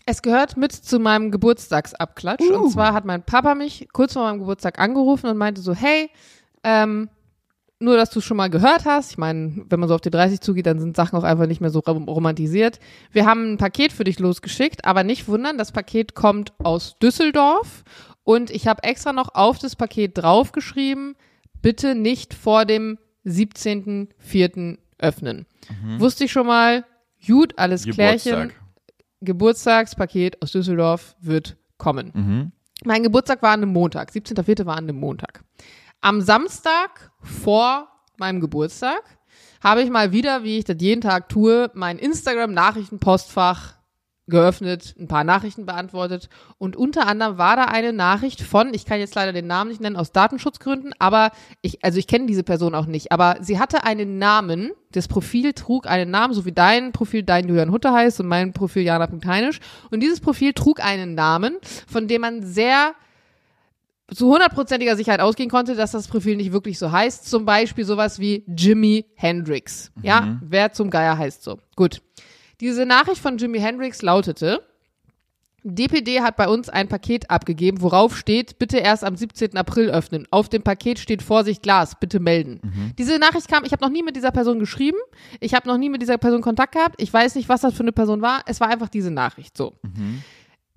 Es 0.06 0.22
gehört 0.22 0.58
mit 0.58 0.72
zu 0.72 1.00
meinem 1.00 1.32
Geburtstagsabklatsch. 1.32 2.42
Uh. 2.42 2.64
Und 2.64 2.72
zwar 2.72 2.94
hat 2.94 3.06
mein 3.06 3.24
Papa 3.24 3.56
mich 3.56 3.88
kurz 3.92 4.14
vor 4.14 4.24
meinem 4.24 4.40
Geburtstag 4.40 4.80
angerufen 4.80 5.28
und 5.28 5.38
meinte 5.38 5.62
so, 5.62 5.74
hey, 5.74 6.10
ähm, 6.64 7.10
nur, 7.80 7.96
dass 7.96 8.10
du 8.10 8.20
es 8.20 8.26
schon 8.26 8.36
mal 8.38 8.50
gehört 8.50 8.86
hast. 8.86 9.12
Ich 9.12 9.18
meine, 9.18 9.66
wenn 9.70 9.80
man 9.80 9.88
so 9.88 9.96
auf 9.96 10.02
die 10.02 10.10
30 10.10 10.42
zugeht, 10.42 10.66
dann 10.66 10.80
sind 10.80 10.98
Sachen 10.98 11.18
auch 11.18 11.24
einfach 11.24 11.48
nicht 11.48 11.62
mehr 11.62 11.70
so 11.70 11.80
rom- 11.80 12.10
romantisiert. 12.10 12.80
Wir 13.12 13.26
haben 13.26 13.54
ein 13.54 13.58
Paket 13.58 13.94
für 13.94 14.04
dich 14.04 14.20
losgeschickt, 14.20 14.84
aber 14.84 15.04
nicht 15.04 15.28
wundern, 15.28 15.58
das 15.58 15.72
Paket 15.72 16.14
kommt 16.14 16.54
aus 16.62 16.98
Düsseldorf 17.00 17.84
und 18.30 18.52
ich 18.52 18.68
habe 18.68 18.84
extra 18.84 19.12
noch 19.12 19.34
auf 19.34 19.58
das 19.58 19.76
Paket 19.76 20.20
draufgeschrieben, 20.20 21.16
bitte 21.64 21.96
nicht 21.96 22.36
vor 22.36 22.66
dem 22.66 23.00
17.04. 23.26 24.78
öffnen. 25.00 25.48
Wusste 25.98 26.26
ich 26.26 26.32
schon 26.32 26.46
mal, 26.46 26.86
gut, 27.26 27.58
alles 27.58 27.86
klärchen. 27.86 28.54
Geburtstagspaket 29.22 30.44
aus 30.44 30.52
Düsseldorf 30.52 31.16
wird 31.20 31.58
kommen. 31.80 32.12
Mhm. 32.14 32.52
Mein 32.86 33.02
Geburtstag 33.02 33.42
war 33.42 33.54
an 33.54 33.64
einem 33.64 33.74
Montag. 33.74 34.12
17.04. 34.12 34.64
war 34.68 34.78
an 34.78 34.84
einem 34.84 35.00
Montag. 35.00 35.44
Am 36.00 36.22
Samstag 36.22 37.12
vor 37.24 37.88
meinem 38.18 38.42
Geburtstag 38.42 39.02
habe 39.60 39.82
ich 39.82 39.90
mal 39.90 40.12
wieder, 40.12 40.44
wie 40.44 40.60
ich 40.60 40.66
das 40.66 40.78
jeden 40.80 41.02
Tag 41.02 41.30
tue, 41.30 41.72
mein 41.74 41.98
Instagram-Nachrichtenpostfach 41.98 43.79
geöffnet, 44.30 44.96
ein 45.00 45.08
paar 45.08 45.24
Nachrichten 45.24 45.66
beantwortet 45.66 46.30
und 46.58 46.76
unter 46.76 47.08
anderem 47.08 47.38
war 47.38 47.56
da 47.56 47.66
eine 47.66 47.94
Nachricht 47.94 48.42
von, 48.42 48.74
ich 48.74 48.86
kann 48.86 49.00
jetzt 49.00 49.16
leider 49.16 49.34
den 49.34 49.48
Namen 49.48 49.70
nicht 49.70 49.82
nennen 49.82 49.96
aus 49.96 50.12
Datenschutzgründen, 50.12 50.94
aber 51.00 51.32
ich, 51.62 51.84
also 51.84 52.00
ich 52.00 52.08
kenne 52.08 52.26
diese 52.26 52.44
Person 52.44 52.76
auch 52.76 52.86
nicht, 52.86 53.12
aber 53.12 53.38
sie 53.42 53.60
hatte 53.60 53.84
einen 53.84 54.18
Namen, 54.18 54.72
das 54.92 55.08
Profil 55.08 55.54
trug 55.54 55.88
einen 55.88 56.12
Namen, 56.12 56.34
so 56.34 56.46
wie 56.46 56.52
dein 56.52 56.92
Profil 56.92 57.24
dein 57.24 57.48
Julian 57.48 57.72
Hutter 57.72 57.94
heißt 57.94 58.20
und 58.20 58.28
mein 58.28 58.54
Profil 58.54 58.84
Jana.heinisch 58.84 59.60
und 59.92 60.02
dieses 60.02 60.20
Profil 60.20 60.54
trug 60.54 60.84
einen 60.84 61.16
Namen, 61.16 61.58
von 61.88 62.08
dem 62.08 62.22
man 62.22 62.44
sehr 62.44 62.94
zu 64.14 64.28
hundertprozentiger 64.32 64.96
Sicherheit 64.96 65.20
ausgehen 65.20 65.50
konnte, 65.50 65.76
dass 65.76 65.92
das 65.92 66.08
Profil 66.08 66.36
nicht 66.36 66.52
wirklich 66.52 66.80
so 66.80 66.92
heißt. 66.92 67.30
Zum 67.30 67.46
Beispiel 67.46 67.86
sowas 67.86 68.20
wie 68.20 68.44
Jimi 68.48 69.06
Hendrix. 69.16 69.92
Ja, 70.02 70.40
wer 70.42 70.72
zum 70.72 70.90
Geier 70.90 71.18
heißt 71.18 71.44
so. 71.44 71.60
Gut. 71.76 72.02
Diese 72.60 72.86
Nachricht 72.86 73.22
von 73.22 73.38
Jimi 73.38 73.60
Hendrix 73.60 74.02
lautete, 74.02 74.62
DPD 75.64 76.22
hat 76.22 76.38
bei 76.38 76.48
uns 76.48 76.70
ein 76.70 76.88
Paket 76.88 77.30
abgegeben, 77.30 77.82
worauf 77.82 78.16
steht, 78.18 78.60
bitte 78.60 78.78
erst 78.78 79.04
am 79.04 79.16
17. 79.16 79.58
April 79.58 79.90
öffnen. 79.90 80.26
Auf 80.32 80.48
dem 80.50 80.62
Paket 80.62 81.00
steht 81.00 81.22
Vorsicht 81.22 81.64
Glas, 81.64 82.00
bitte 82.00 82.20
melden. 82.20 82.62
Diese 82.98 83.20
Nachricht 83.20 83.50
kam, 83.50 83.66
ich 83.66 83.72
habe 83.74 83.84
noch 83.84 83.92
nie 83.92 84.04
mit 84.04 84.16
dieser 84.16 84.32
Person 84.32 84.60
geschrieben, 84.60 84.98
ich 85.40 85.54
habe 85.54 85.68
noch 85.68 85.78
nie 85.78 85.90
mit 85.90 86.02
dieser 86.02 86.18
Person 86.18 86.42
Kontakt 86.42 86.74
gehabt, 86.74 87.02
ich 87.02 87.12
weiß 87.14 87.36
nicht, 87.36 87.50
was 87.50 87.62
das 87.62 87.74
für 87.74 87.84
eine 87.84 87.92
Person 87.92 88.22
war, 88.22 88.44
es 88.46 88.60
war 88.62 88.70
einfach 88.70 88.90
diese 88.90 89.12
Nachricht 89.12 89.58
so. 89.58 89.74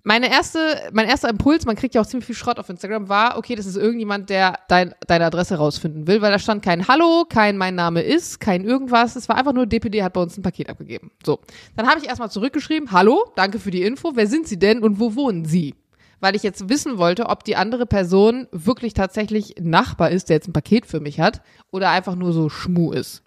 Meine 0.05 0.33
erste, 0.33 0.59
mein 0.93 1.09
erster 1.09 1.29
Impuls, 1.29 1.65
man 1.65 1.77
kriegt 1.77 1.95
ja 1.95 2.01
auch 2.01 2.07
ziemlich 2.07 2.27
viel 2.27 2.35
Schrott 2.35 2.59
auf 2.59 2.69
Instagram, 2.69 3.09
war, 3.09 3.39
okay, 3.39 3.55
das 3.55 3.67
ist 3.67 3.77
irgendjemand, 3.77 4.31
der 4.31 4.59
dein, 4.67 4.97
deine 5.07 5.27
Adresse 5.27 5.55
rausfinden 5.55 6.09
will, 6.09 6.21
weil 6.21 6.33
da 6.33 6.41
stand 6.41 6.65
kein 6.65 6.89
Hallo, 6.89 7.25
kein 7.29 7.57
mein 7.57 7.77
Name 7.77 8.03
ist, 8.03 8.41
kein 8.41 8.65
irgendwas. 8.65 9.15
Es 9.15 9.29
war 9.29 9.37
einfach 9.37 9.53
nur 9.53 9.67
DPD 9.67 10.03
hat 10.03 10.15
bei 10.15 10.21
uns 10.21 10.37
ein 10.37 10.43
Paket 10.43 10.69
abgegeben. 10.71 11.13
So. 11.25 11.39
Dann 11.77 11.87
habe 11.87 12.01
ich 12.01 12.09
erstmal 12.09 12.33
zurückgeschrieben, 12.33 12.91
Hallo, 12.91 13.31
danke 13.37 13.61
für 13.61 13.71
die 13.71 13.83
Info, 13.83 14.13
wer 14.17 14.27
sind 14.27 14.49
Sie 14.49 14.59
denn 14.59 14.83
und 14.83 14.99
wo 14.99 15.15
wohnen 15.15 15.45
Sie? 15.45 15.77
Weil 16.19 16.35
ich 16.35 16.43
jetzt 16.43 16.69
wissen 16.69 16.99
wollte, 16.99 17.27
ob 17.27 17.45
die 17.45 17.55
andere 17.55 17.87
Person 17.87 18.49
wirklich 18.51 18.95
tatsächlich 18.95 19.55
Nachbar 19.61 20.11
ist, 20.11 20.29
der 20.29 20.37
jetzt 20.37 20.49
ein 20.49 20.53
Paket 20.53 20.87
für 20.87 20.99
mich 20.99 21.21
hat 21.21 21.43
oder 21.71 21.91
einfach 21.91 22.17
nur 22.17 22.33
so 22.33 22.49
Schmu 22.49 22.91
ist. 22.91 23.23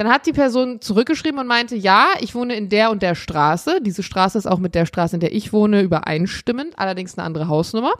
Dann 0.00 0.08
hat 0.08 0.24
die 0.24 0.32
Person 0.32 0.80
zurückgeschrieben 0.80 1.38
und 1.38 1.46
meinte, 1.46 1.76
ja, 1.76 2.06
ich 2.20 2.34
wohne 2.34 2.54
in 2.54 2.70
der 2.70 2.90
und 2.90 3.02
der 3.02 3.14
Straße. 3.14 3.82
Diese 3.82 4.02
Straße 4.02 4.38
ist 4.38 4.46
auch 4.46 4.58
mit 4.58 4.74
der 4.74 4.86
Straße, 4.86 5.16
in 5.16 5.20
der 5.20 5.34
ich 5.34 5.52
wohne, 5.52 5.82
übereinstimmend, 5.82 6.78
allerdings 6.78 7.18
eine 7.18 7.26
andere 7.26 7.48
Hausnummer. 7.48 7.92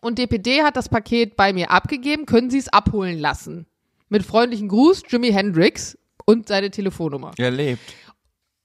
und 0.00 0.16
DPD 0.16 0.62
hat 0.62 0.74
das 0.74 0.88
Paket 0.88 1.36
bei 1.36 1.52
mir 1.52 1.70
abgegeben, 1.70 2.24
können 2.24 2.48
Sie 2.48 2.56
es 2.56 2.70
abholen 2.70 3.18
lassen. 3.18 3.66
Mit 4.08 4.22
freundlichen 4.22 4.68
Gruß, 4.68 5.02
Jimi 5.06 5.30
Hendrix 5.30 5.98
und 6.24 6.48
seine 6.48 6.70
Telefonnummer. 6.70 7.32
Er 7.36 7.50
lebt. 7.50 7.82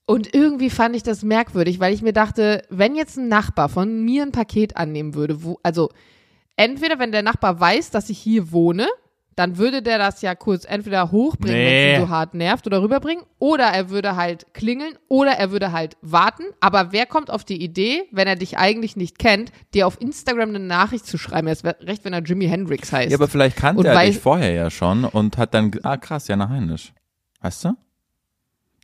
Und 0.06 0.34
irgendwie 0.34 0.70
fand 0.70 0.96
ich 0.96 1.04
das 1.04 1.22
merkwürdig, 1.22 1.82
weil 1.82 1.94
ich 1.94 2.02
mir 2.02 2.14
dachte, 2.14 2.62
wenn 2.70 2.96
jetzt 2.96 3.18
ein 3.18 3.28
Nachbar 3.28 3.68
von 3.68 4.06
mir 4.06 4.24
ein 4.24 4.32
Paket 4.32 4.78
annehmen 4.78 5.16
würde, 5.16 5.44
wo, 5.44 5.60
also 5.64 5.90
entweder 6.56 6.98
wenn 6.98 7.12
der 7.12 7.24
Nachbar 7.24 7.60
weiß, 7.60 7.90
dass 7.90 8.10
ich 8.10 8.20
hier 8.20 8.54
wohne, 8.54 8.88
dann 9.36 9.58
würde 9.58 9.82
der 9.82 9.98
das 9.98 10.22
ja 10.22 10.36
kurz 10.36 10.66
entweder 10.66 11.12
hochbringen, 11.12 11.56
wenn 11.58 11.64
Nee. 11.66 11.94
es 11.94 12.00
ihn 12.00 12.06
so 12.06 12.10
hart 12.10 12.34
nervt, 12.34 12.68
oder 12.68 12.82
rüberbringen, 12.82 13.24
oder 13.40 13.66
er 13.66 13.90
würde 13.90 14.16
halt 14.16 14.54
klingeln, 14.54 14.94
oder 15.08 15.32
er 15.32 15.52
würde 15.52 15.72
halt 15.72 15.98
warten. 16.02 16.44
Aber 16.60 16.92
wer 16.92 17.06
kommt 17.06 17.30
auf 17.32 17.44
die 17.44 17.62
Idee, 17.62 18.04
wenn 18.12 18.28
er 18.28 18.36
dich 18.36 18.58
eigentlich 18.58 18.96
nicht 18.96 19.18
kennt, 19.20 19.52
dir 19.74 19.88
auf 19.88 20.00
Instagram 20.00 20.50
eine 20.50 20.60
Nachricht 20.60 21.06
zu 21.06 21.18
schreiben? 21.18 21.48
Erst 21.48 21.66
recht, 21.66 22.06
wenn 22.06 22.14
er 22.14 22.22
Jimi 22.22 22.48
Hendrix 22.48 22.92
heißt. 22.92 23.12
Ja, 23.12 23.18
aber 23.18 23.28
vielleicht 23.28 23.58
kannte 23.58 23.80
Und 23.80 23.86
er 23.86 23.96
weiß- 23.96 24.06
dich 24.08 24.20
vorher 24.20 24.52
ja 24.54 24.70
schon 24.70 25.06
und 25.06 25.38
hat 25.38 25.54
dann, 25.54 25.72
ah 25.84 25.98
krass, 25.98 26.28
Jana 26.28 26.50
Heinisch. 26.50 26.94
Weißt 27.42 27.66
du? 27.66 27.74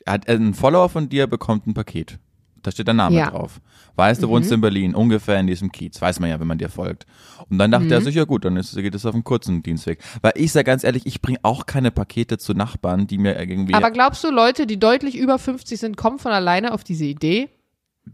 Er 0.06 0.14
hat, 0.14 0.28
ein 0.30 0.54
Follower 0.54 0.90
von 0.90 1.10
dir 1.10 1.28
bekommt 1.28 1.68
ein 1.68 1.74
Paket. 1.74 2.18
Da 2.64 2.72
steht 2.72 2.88
der 2.88 2.94
Name 2.94 3.16
Ja. 3.18 3.30
drauf. 3.30 3.62
Weiß, 3.96 4.20
du 4.20 4.28
Mhm. 4.28 4.32
wohnst 4.32 4.52
in 4.52 4.62
Berlin, 4.62 4.96
ungefähr 4.96 5.40
in 5.40 5.48
diesem 5.48 5.72
Kiez. 5.72 6.02
Weiß 6.02 6.20
man 6.20 6.30
ja, 6.30 6.40
wenn 6.40 6.48
man 6.48 6.58
dir 6.58 6.70
folgt. 6.70 7.06
Und 7.50 7.58
dann 7.58 7.72
dachte 7.72 7.86
Mhm. 7.86 7.92
er 7.92 8.02
sich, 8.02 8.16
ja 8.16 8.26
gut, 8.26 8.46
dann 8.46 8.58
ist, 8.58 8.76
geht 8.76 8.94
es 8.96 9.06
auf 9.06 9.14
einen 9.14 9.24
kurzen 9.24 9.64
Dienstweg. 9.64 10.00
Weil 10.22 10.34
ich 10.36 10.52
sage 10.52 10.66
ganz 10.66 10.84
ehrlich, 10.84 11.06
ich 11.06 11.22
bringe 11.22 11.40
auch 11.44 11.66
keine 11.66 11.92
Pakete 11.92 12.38
zu 12.38 12.54
Nachbarn, 12.54 13.08
die 13.08 13.18
mir 13.18 13.38
irgendwie, 13.40 13.74
aber 13.74 13.92
glaubst 13.92 14.24
du, 14.24 14.30
Leute, 14.32 14.68
die 14.68 14.80
deutlich 14.80 15.18
über 15.18 15.38
50 15.40 15.80
sind, 15.80 15.98
kommen 15.98 16.20
von 16.20 16.32
alleine 16.32 16.74
auf 16.74 16.84
diese 16.84 17.06
Idee? 17.06 17.50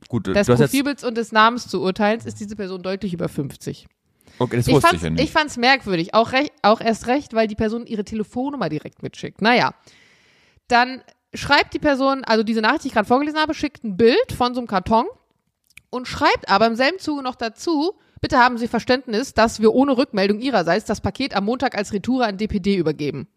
gut, 0.10 0.28
Des 0.28 0.48
Profilbilds 0.48 1.04
und 1.04 1.16
des 1.18 1.32
Namens 1.32 1.68
zu 1.70 1.82
urteilen, 1.82 2.20
ist 2.26 2.40
diese 2.40 2.56
Person 2.56 2.84
deutlich 2.84 3.14
über 3.14 3.30
50. 3.30 3.88
okay, 4.40 4.58
das 4.58 4.68
Ich 4.68 4.74
wusste 4.74 4.88
fand's, 4.90 5.04
ich 5.04 5.10
ja 5.10 5.16
ich, 5.16 5.22
nicht. 5.22 5.32
fand's 5.34 5.56
merkwürdig, 5.58 6.14
auch, 6.14 6.34
recht, 6.34 6.52
auch 6.64 6.82
erst 6.82 7.08
recht, 7.08 7.34
weil 7.34 7.48
die 7.48 7.56
Person 7.56 7.86
ihre 7.86 8.04
Telefonnummer 8.04 8.68
direkt 8.70 9.02
mitschickt. 9.04 9.42
Naja, 9.42 9.74
dann 10.68 11.02
schreibt 11.38 11.74
die 11.74 11.80
Person, 11.80 12.24
also 12.24 12.44
diese 12.44 12.62
Nachricht, 12.62 12.84
die 12.84 12.88
ich 12.88 12.94
gerade 12.94 13.08
vorgelesen 13.08 13.40
habe, 13.40 13.54
schickt 13.54 13.84
ein 13.84 13.98
Bild 13.98 14.32
von 14.36 14.54
so 14.54 14.60
einem 14.60 14.68
Karton 14.68 15.06
und 15.90 16.08
schreibt 16.08 16.50
aber 16.50 16.68
im 16.68 16.76
selben 16.76 17.00
Zuge 17.00 17.24
noch 17.24 17.36
dazu, 17.36 17.94
bitte 18.22 18.38
haben 18.38 18.58
Sie 18.58 18.68
Verständnis, 18.68 19.34
dass 19.34 19.60
wir 19.60 19.74
ohne 19.74 19.98
Rückmeldung 19.98 20.40
Ihrerseits 20.40 20.86
das 20.86 21.02
Paket 21.02 21.36
am 21.36 21.46
Montag 21.46 21.78
als 21.78 21.94
Retour 21.94 22.26
an 22.26 22.38
DPD 22.38 22.76
übergeben. 22.76 23.28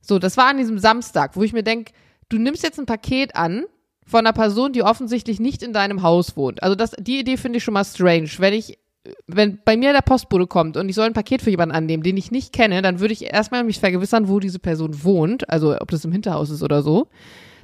So, 0.00 0.18
das 0.18 0.36
war 0.36 0.46
an 0.46 0.58
diesem 0.58 0.78
Samstag, 0.78 1.36
wo 1.36 1.42
ich 1.42 1.52
mir 1.52 1.62
denke, 1.62 1.92
du 2.28 2.38
nimmst 2.38 2.62
jetzt 2.62 2.78
ein 2.78 2.86
Paket 2.86 3.36
an 3.36 3.64
von 4.06 4.20
einer 4.20 4.32
Person, 4.32 4.72
die 4.72 4.82
offensichtlich 4.82 5.40
nicht 5.40 5.62
in 5.62 5.72
deinem 5.72 6.02
Haus 6.02 6.36
wohnt. 6.36 6.62
Also 6.62 6.74
das, 6.74 6.92
die 6.98 7.20
Idee 7.20 7.36
finde 7.36 7.56
ich 7.56 7.64
schon 7.64 7.74
mal 7.74 7.84
strange. 7.84 8.30
Wenn 8.38 8.52
ich, 8.52 8.78
wenn 9.26 9.58
bei 9.64 9.76
mir 9.76 9.92
der 9.92 10.00
Postbote 10.00 10.46
kommt 10.46 10.76
und 10.76 10.88
ich 10.88 10.94
soll 10.94 11.06
ein 11.06 11.12
Paket 11.12 11.42
für 11.42 11.50
jemanden 11.50 11.74
annehmen, 11.74 12.02
den 12.02 12.16
ich 12.16 12.30
nicht 12.30 12.52
kenne, 12.52 12.80
dann 12.82 13.00
würde 13.00 13.12
ich 13.12 13.24
erstmal 13.24 13.64
mich 13.64 13.78
vergewissern, 13.78 14.28
wo 14.28 14.40
diese 14.40 14.58
Person 14.58 15.04
wohnt, 15.04 15.48
also 15.50 15.76
ob 15.78 15.90
das 15.90 16.04
im 16.04 16.12
Hinterhaus 16.12 16.50
ist 16.50 16.62
oder 16.62 16.82
so. 16.82 17.08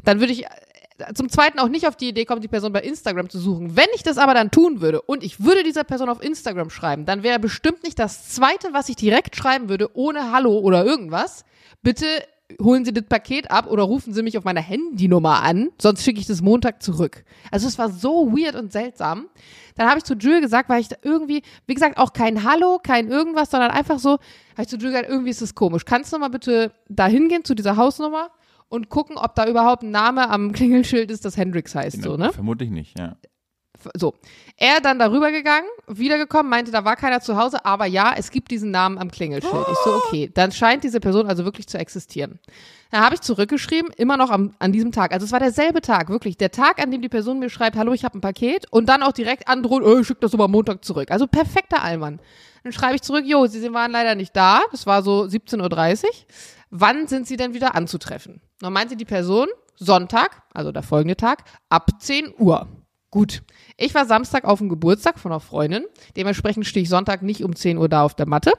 Dann 0.04 0.20
würde 0.20 0.32
ich 0.32 0.44
äh, 0.44 1.14
zum 1.14 1.30
Zweiten 1.30 1.58
auch 1.58 1.68
nicht 1.68 1.86
auf 1.86 1.96
die 1.96 2.08
Idee 2.08 2.26
kommen, 2.26 2.42
die 2.42 2.48
Person 2.48 2.72
bei 2.72 2.82
Instagram 2.82 3.30
zu 3.30 3.38
suchen. 3.38 3.76
Wenn 3.76 3.86
ich 3.94 4.02
das 4.02 4.18
aber 4.18 4.34
dann 4.34 4.50
tun 4.50 4.80
würde 4.82 5.00
und 5.00 5.24
ich 5.24 5.42
würde 5.42 5.62
dieser 5.62 5.84
Person 5.84 6.10
auf 6.10 6.22
Instagram 6.22 6.68
schreiben, 6.68 7.06
dann 7.06 7.22
wäre 7.22 7.38
bestimmt 7.38 7.84
nicht 7.84 7.98
das 7.98 8.28
Zweite, 8.28 8.68
was 8.72 8.88
ich 8.90 8.96
direkt 8.96 9.36
schreiben 9.36 9.68
würde, 9.68 9.90
ohne 9.94 10.32
Hallo 10.32 10.58
oder 10.58 10.84
irgendwas. 10.84 11.44
Bitte 11.82 12.06
holen 12.60 12.84
Sie 12.84 12.92
das 12.92 13.04
Paket 13.04 13.50
ab 13.50 13.66
oder 13.70 13.82
rufen 13.82 14.12
Sie 14.12 14.22
mich 14.22 14.38
auf 14.38 14.44
meiner 14.44 14.60
Handynummer 14.60 15.42
an, 15.42 15.70
sonst 15.80 16.02
schicke 16.02 16.20
ich 16.20 16.26
das 16.26 16.42
Montag 16.42 16.82
zurück. 16.82 17.24
Also 17.50 17.68
es 17.68 17.78
war 17.78 17.90
so 17.90 18.32
weird 18.32 18.54
und 18.54 18.72
seltsam. 18.72 19.26
Dann 19.76 19.88
habe 19.88 19.98
ich 19.98 20.04
zu 20.04 20.14
Jules 20.14 20.42
gesagt, 20.42 20.68
weil 20.68 20.80
ich 20.80 20.88
da 20.88 20.96
irgendwie, 21.02 21.42
wie 21.66 21.74
gesagt, 21.74 21.98
auch 21.98 22.12
kein 22.12 22.44
Hallo, 22.44 22.78
kein 22.82 23.08
irgendwas, 23.08 23.50
sondern 23.50 23.70
einfach 23.70 23.98
so, 23.98 24.12
habe 24.52 24.62
ich 24.62 24.68
zu 24.68 24.76
Jules 24.76 24.92
gesagt, 24.92 25.08
irgendwie 25.08 25.30
ist 25.30 25.42
das 25.42 25.54
komisch. 25.54 25.84
Kannst 25.84 26.12
du 26.12 26.18
mal 26.18 26.28
bitte 26.28 26.72
da 26.88 27.06
hingehen 27.06 27.44
zu 27.44 27.54
dieser 27.54 27.76
Hausnummer 27.76 28.30
und 28.68 28.88
gucken, 28.88 29.16
ob 29.16 29.34
da 29.34 29.46
überhaupt 29.46 29.82
ein 29.82 29.90
Name 29.90 30.30
am 30.30 30.52
Klingelschild 30.52 31.10
ist, 31.10 31.24
das 31.24 31.36
Hendrix 31.36 31.74
heißt, 31.74 32.02
so, 32.02 32.16
ne? 32.16 32.32
Vermutlich 32.32 32.70
nicht, 32.70 32.98
ja. 32.98 33.16
So. 33.94 34.14
Er 34.56 34.80
dann 34.80 34.98
darüber 34.98 35.30
gegangen, 35.32 35.66
wiedergekommen, 35.86 36.50
meinte, 36.50 36.70
da 36.70 36.84
war 36.84 36.96
keiner 36.96 37.20
zu 37.20 37.36
Hause, 37.36 37.64
aber 37.64 37.86
ja, 37.86 38.14
es 38.16 38.30
gibt 38.30 38.50
diesen 38.50 38.70
Namen 38.70 38.98
am 38.98 39.10
Klingelschild. 39.10 39.66
Ich 39.72 39.78
so, 39.84 39.94
okay, 39.94 40.30
dann 40.32 40.52
scheint 40.52 40.84
diese 40.84 41.00
Person 41.00 41.26
also 41.26 41.44
wirklich 41.44 41.66
zu 41.66 41.78
existieren. 41.78 42.38
Dann 42.90 43.02
habe 43.02 43.14
ich 43.14 43.20
zurückgeschrieben, 43.20 43.92
immer 43.96 44.16
noch 44.16 44.30
am, 44.30 44.54
an 44.58 44.72
diesem 44.72 44.92
Tag. 44.92 45.12
Also 45.12 45.24
es 45.24 45.32
war 45.32 45.40
derselbe 45.40 45.80
Tag, 45.80 46.08
wirklich. 46.08 46.36
Der 46.36 46.50
Tag, 46.50 46.82
an 46.82 46.90
dem 46.90 47.02
die 47.02 47.08
Person 47.08 47.38
mir 47.38 47.48
schreibt, 47.48 47.76
hallo, 47.76 47.92
ich 47.92 48.04
habe 48.04 48.18
ein 48.18 48.20
Paket 48.20 48.66
und 48.70 48.88
dann 48.88 49.02
auch 49.02 49.12
direkt 49.12 49.48
androht, 49.48 49.82
oh, 49.84 50.00
ich 50.00 50.06
schick 50.06 50.20
das 50.20 50.34
aber 50.34 50.48
Montag 50.48 50.84
zurück. 50.84 51.10
Also 51.10 51.26
perfekter 51.26 51.82
Allmann. 51.82 52.20
Dann 52.64 52.72
schreibe 52.72 52.96
ich 52.96 53.02
zurück, 53.02 53.24
jo, 53.24 53.46
sie 53.46 53.72
waren 53.72 53.92
leider 53.92 54.14
nicht 54.14 54.34
da. 54.36 54.60
Das 54.70 54.86
war 54.86 55.02
so 55.02 55.22
17.30 55.22 56.04
Uhr. 56.04 56.10
Wann 56.70 57.06
sind 57.06 57.26
sie 57.26 57.36
denn 57.36 57.54
wieder 57.54 57.74
anzutreffen? 57.74 58.40
Dann 58.60 58.72
meinte 58.72 58.96
die 58.96 59.04
Person, 59.04 59.48
Sonntag, 59.76 60.42
also 60.52 60.72
der 60.72 60.82
folgende 60.82 61.16
Tag, 61.16 61.44
ab 61.68 61.90
10 62.00 62.34
Uhr. 62.38 62.68
Gut. 63.10 63.42
Ich 63.76 63.94
war 63.94 64.06
Samstag 64.06 64.44
auf 64.44 64.58
dem 64.60 64.68
Geburtstag 64.68 65.18
von 65.18 65.32
einer 65.32 65.40
Freundin. 65.40 65.84
Dementsprechend 66.16 66.66
stehe 66.66 66.84
ich 66.84 66.88
Sonntag 66.88 67.22
nicht 67.22 67.42
um 67.42 67.56
10 67.56 67.76
Uhr 67.78 67.88
da 67.88 68.04
auf 68.04 68.14
der 68.14 68.28
Matte. 68.28 68.52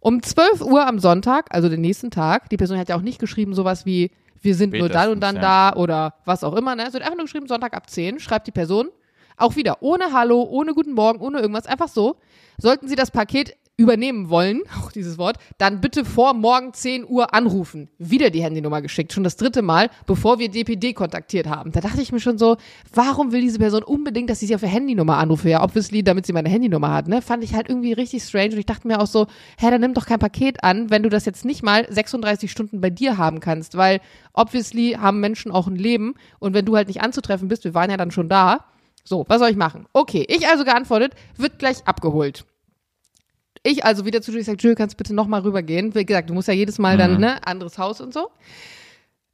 Um 0.00 0.22
12 0.22 0.62
Uhr 0.62 0.86
am 0.86 0.98
Sonntag, 0.98 1.46
also 1.54 1.68
den 1.68 1.80
nächsten 1.80 2.10
Tag, 2.10 2.50
die 2.50 2.56
Person 2.56 2.78
hat 2.78 2.88
ja 2.88 2.96
auch 2.96 3.02
nicht 3.02 3.18
geschrieben 3.18 3.54
sowas 3.54 3.86
wie, 3.86 4.10
wir 4.42 4.54
sind 4.54 4.74
nur 4.74 4.88
dann 4.88 5.10
und 5.10 5.20
dann 5.20 5.36
Spätestens, 5.36 5.72
da 5.72 5.72
oder 5.76 6.14
was 6.24 6.44
auch 6.44 6.54
immer, 6.54 6.74
ne? 6.74 6.90
Sie 6.90 6.96
hat 6.96 7.02
einfach 7.02 7.16
nur 7.16 7.24
geschrieben, 7.24 7.46
Sonntag 7.46 7.74
ab 7.74 7.88
10, 7.88 8.20
schreibt 8.20 8.46
die 8.46 8.52
Person. 8.52 8.88
Auch 9.36 9.56
wieder 9.56 9.78
ohne 9.80 10.12
Hallo, 10.12 10.42
ohne 10.42 10.74
Guten 10.74 10.92
Morgen, 10.92 11.20
ohne 11.20 11.40
irgendwas, 11.40 11.66
einfach 11.66 11.88
so. 11.88 12.16
Sollten 12.58 12.88
Sie 12.88 12.96
das 12.96 13.10
Paket 13.10 13.56
übernehmen 13.76 14.30
wollen, 14.30 14.62
auch 14.80 14.92
dieses 14.92 15.18
Wort, 15.18 15.38
dann 15.58 15.80
bitte 15.80 16.04
vor 16.04 16.34
morgen 16.34 16.72
10 16.72 17.06
Uhr 17.06 17.34
anrufen. 17.34 17.88
Wieder 17.98 18.30
die 18.30 18.42
Handynummer 18.42 18.82
geschickt, 18.82 19.12
schon 19.12 19.24
das 19.24 19.36
dritte 19.36 19.62
Mal, 19.62 19.90
bevor 20.06 20.38
wir 20.38 20.48
DPD 20.48 20.92
kontaktiert 20.92 21.46
haben. 21.46 21.72
Da 21.72 21.80
dachte 21.80 22.00
ich 22.00 22.12
mir 22.12 22.20
schon 22.20 22.38
so, 22.38 22.56
warum 22.92 23.32
will 23.32 23.40
diese 23.40 23.58
Person 23.58 23.82
unbedingt, 23.82 24.30
dass 24.30 24.42
ich 24.42 24.48
sie 24.48 24.54
auf 24.54 24.60
der 24.60 24.70
Handynummer 24.70 25.18
anrufe? 25.18 25.48
Ja, 25.48 25.62
obviously, 25.62 26.02
damit 26.04 26.26
sie 26.26 26.32
meine 26.32 26.48
Handynummer 26.48 26.92
hat, 26.92 27.08
ne? 27.08 27.22
Fand 27.22 27.42
ich 27.42 27.54
halt 27.54 27.68
irgendwie 27.68 27.92
richtig 27.92 28.22
strange 28.22 28.52
und 28.52 28.58
ich 28.58 28.66
dachte 28.66 28.86
mir 28.86 29.00
auch 29.00 29.06
so, 29.06 29.26
hä, 29.58 29.70
dann 29.70 29.80
nimm 29.80 29.94
doch 29.94 30.06
kein 30.06 30.18
Paket 30.18 30.62
an, 30.62 30.90
wenn 30.90 31.02
du 31.02 31.08
das 31.08 31.24
jetzt 31.24 31.44
nicht 31.44 31.62
mal 31.62 31.86
36 31.90 32.50
Stunden 32.50 32.80
bei 32.80 32.90
dir 32.90 33.18
haben 33.18 33.40
kannst, 33.40 33.76
weil 33.76 34.00
obviously 34.32 34.96
haben 35.00 35.20
Menschen 35.20 35.50
auch 35.50 35.66
ein 35.66 35.76
Leben 35.76 36.14
und 36.38 36.54
wenn 36.54 36.64
du 36.64 36.76
halt 36.76 36.88
nicht 36.88 37.02
anzutreffen 37.02 37.48
bist, 37.48 37.64
wir 37.64 37.74
waren 37.74 37.90
ja 37.90 37.96
dann 37.96 38.10
schon 38.10 38.28
da, 38.28 38.64
so, 39.04 39.24
was 39.28 39.38
soll 39.38 39.50
ich 39.50 39.56
machen? 39.56 39.86
Okay, 39.92 40.24
ich 40.28 40.46
also 40.48 40.64
geantwortet, 40.64 41.14
wird 41.36 41.58
gleich 41.58 41.86
abgeholt. 41.86 42.46
Ich 43.66 43.84
also 43.84 44.04
wieder 44.04 44.20
zu 44.20 44.30
Julie 44.30 44.42
gesagt, 44.42 44.62
Julie, 44.62 44.76
kannst 44.76 44.92
du 44.94 44.98
bitte 44.98 45.14
nochmal 45.14 45.40
rübergehen? 45.40 45.94
Wie 45.94 46.04
gesagt, 46.04 46.28
du 46.28 46.34
musst 46.34 46.48
ja 46.48 46.54
jedes 46.54 46.78
Mal 46.78 46.98
dann, 46.98 47.18
ne, 47.18 47.44
anderes 47.46 47.78
Haus 47.78 48.00
und 48.00 48.12
so. 48.12 48.30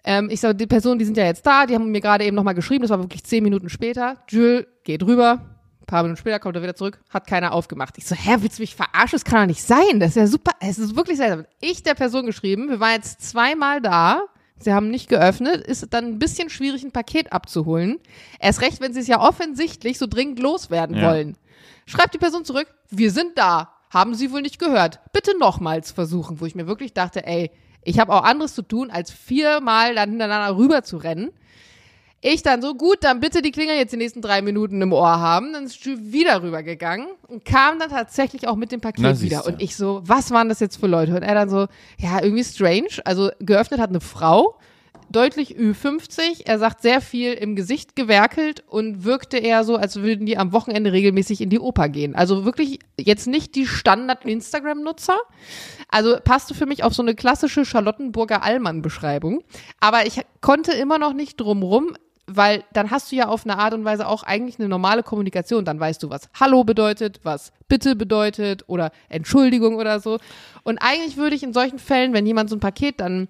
Ähm, 0.04 0.30
ich 0.30 0.40
sage, 0.40 0.54
die 0.54 0.66
Personen, 0.66 0.98
die 0.98 1.04
sind 1.04 1.16
ja 1.16 1.24
jetzt 1.24 1.44
da, 1.44 1.66
die 1.66 1.74
haben 1.74 1.90
mir 1.90 2.00
gerade 2.00 2.24
eben 2.24 2.36
nochmal 2.36 2.54
geschrieben, 2.54 2.82
das 2.82 2.90
war 2.90 3.00
wirklich 3.00 3.24
zehn 3.24 3.42
Minuten 3.42 3.68
später. 3.68 4.16
Jules 4.28 4.66
geht 4.84 5.02
rüber, 5.02 5.40
ein 5.80 5.86
paar 5.86 6.02
Minuten 6.04 6.18
später 6.18 6.38
kommt 6.38 6.54
er 6.56 6.62
wieder 6.62 6.76
zurück, 6.76 7.00
hat 7.10 7.26
keiner 7.26 7.52
aufgemacht. 7.52 7.98
Ich 7.98 8.06
so, 8.06 8.14
hä, 8.14 8.36
willst 8.38 8.58
du 8.58 8.62
mich 8.62 8.74
verarschen? 8.76 9.16
Das 9.16 9.24
kann 9.24 9.40
doch 9.42 9.46
nicht 9.48 9.62
sein. 9.62 9.98
Das 9.98 10.10
ist 10.10 10.16
ja 10.16 10.26
super, 10.26 10.52
es 10.60 10.78
ist 10.78 10.94
wirklich 10.96 11.18
seltsam. 11.18 11.44
Ich 11.60 11.82
der 11.82 11.94
Person 11.94 12.24
geschrieben, 12.24 12.70
wir 12.70 12.80
waren 12.80 12.94
jetzt 12.94 13.20
zweimal 13.28 13.80
da, 13.82 14.22
sie 14.58 14.72
haben 14.72 14.90
nicht 14.90 15.08
geöffnet, 15.08 15.66
ist 15.66 15.86
dann 15.92 16.04
ein 16.04 16.18
bisschen 16.20 16.48
schwierig, 16.50 16.82
ein 16.84 16.92
Paket 16.92 17.32
abzuholen. 17.32 17.98
Erst 18.38 18.62
recht, 18.62 18.80
wenn 18.80 18.94
sie 18.94 19.00
es 19.00 19.06
ja 19.08 19.20
offensichtlich 19.20 19.98
so 19.98 20.06
dringend 20.06 20.38
loswerden 20.38 20.96
Ja. 20.96 21.10
wollen. 21.10 21.36
Schreibt 21.84 22.14
die 22.14 22.18
Person 22.18 22.44
zurück, 22.44 22.68
wir 22.90 23.10
sind 23.10 23.36
da. 23.36 23.72
Haben 23.90 24.14
Sie 24.14 24.32
wohl 24.32 24.40
nicht 24.40 24.58
gehört. 24.58 25.00
Bitte 25.12 25.36
nochmals 25.38 25.90
versuchen, 25.90 26.40
wo 26.40 26.46
ich 26.46 26.54
mir 26.54 26.66
wirklich 26.66 26.94
dachte, 26.94 27.26
ey, 27.26 27.50
ich 27.82 27.98
habe 27.98 28.12
auch 28.12 28.22
anderes 28.22 28.54
zu 28.54 28.62
tun, 28.62 28.90
als 28.90 29.10
viermal 29.10 29.94
dann 29.94 30.10
hintereinander 30.10 30.56
rüber 30.56 30.82
zu 30.82 30.96
rennen. 30.96 31.30
Ich 32.22 32.42
dann 32.42 32.60
so, 32.60 32.74
gut, 32.74 32.98
dann 33.00 33.20
bitte 33.20 33.40
die 33.40 33.50
Klingel 33.50 33.76
jetzt 33.76 33.92
die 33.94 33.96
nächsten 33.96 34.20
drei 34.20 34.42
Minuten 34.42 34.82
im 34.82 34.92
Ohr 34.92 35.18
haben. 35.20 35.54
Dann 35.54 35.64
ist 35.64 35.84
wieder 35.86 36.42
rübergegangen 36.42 37.06
und 37.28 37.46
kam 37.46 37.78
dann 37.78 37.88
tatsächlich 37.88 38.46
auch 38.46 38.56
mit 38.56 38.72
dem 38.72 38.82
Paket 38.82 39.02
Na, 39.02 39.20
wieder. 39.22 39.46
Und 39.46 39.62
ich 39.62 39.74
so, 39.74 40.02
was 40.04 40.30
waren 40.30 40.50
das 40.50 40.60
jetzt 40.60 40.76
für 40.76 40.86
Leute? 40.86 41.16
Und 41.16 41.22
er 41.22 41.34
dann 41.34 41.48
so, 41.48 41.66
ja, 41.98 42.22
irgendwie 42.22 42.44
strange. 42.44 43.00
Also 43.06 43.30
geöffnet 43.40 43.80
hat 43.80 43.88
eine 43.88 44.00
Frau, 44.00 44.58
deutlich 45.10 45.56
Ü50. 45.56 46.42
Er 46.46 46.58
sagt 46.58 46.82
sehr 46.82 47.00
viel 47.00 47.32
im 47.32 47.56
Gesicht 47.56 47.96
gewerkelt 47.96 48.64
und 48.66 49.04
wirkte 49.04 49.38
eher 49.38 49.64
so, 49.64 49.76
als 49.76 49.96
würden 49.96 50.26
die 50.26 50.38
am 50.38 50.52
Wochenende 50.52 50.92
regelmäßig 50.92 51.40
in 51.40 51.50
die 51.50 51.58
Oper 51.58 51.88
gehen. 51.88 52.14
Also 52.14 52.44
wirklich 52.44 52.78
jetzt 52.98 53.26
nicht 53.26 53.54
die 53.54 53.66
Standard-Instagram-Nutzer. 53.66 55.18
Also 55.88 56.16
passte 56.22 56.54
für 56.54 56.66
mich 56.66 56.84
auf 56.84 56.94
so 56.94 57.02
eine 57.02 57.14
klassische 57.14 57.64
Charlottenburger 57.64 58.42
Allmann-Beschreibung. 58.42 59.42
Aber 59.80 60.06
ich 60.06 60.20
konnte 60.40 60.72
immer 60.72 60.98
noch 60.98 61.12
nicht 61.12 61.40
drumrum, 61.40 61.96
weil 62.26 62.62
dann 62.72 62.90
hast 62.90 63.10
du 63.10 63.16
ja 63.16 63.26
auf 63.28 63.44
eine 63.44 63.58
Art 63.58 63.74
und 63.74 63.84
Weise 63.84 64.06
auch 64.06 64.22
eigentlich 64.22 64.58
eine 64.58 64.68
normale 64.68 65.02
Kommunikation. 65.02 65.64
Dann 65.64 65.80
weißt 65.80 66.02
du, 66.02 66.10
was 66.10 66.28
Hallo 66.38 66.62
bedeutet, 66.62 67.20
was 67.24 67.52
Bitte 67.68 67.96
bedeutet 67.96 68.64
oder 68.68 68.92
Entschuldigung 69.08 69.76
oder 69.76 69.98
so. 70.00 70.18
Und 70.62 70.78
eigentlich 70.78 71.16
würde 71.16 71.34
ich 71.34 71.42
in 71.42 71.52
solchen 71.52 71.78
Fällen, 71.78 72.12
wenn 72.12 72.26
jemand 72.26 72.50
so 72.50 72.56
ein 72.56 72.60
Paket 72.60 73.00
dann 73.00 73.28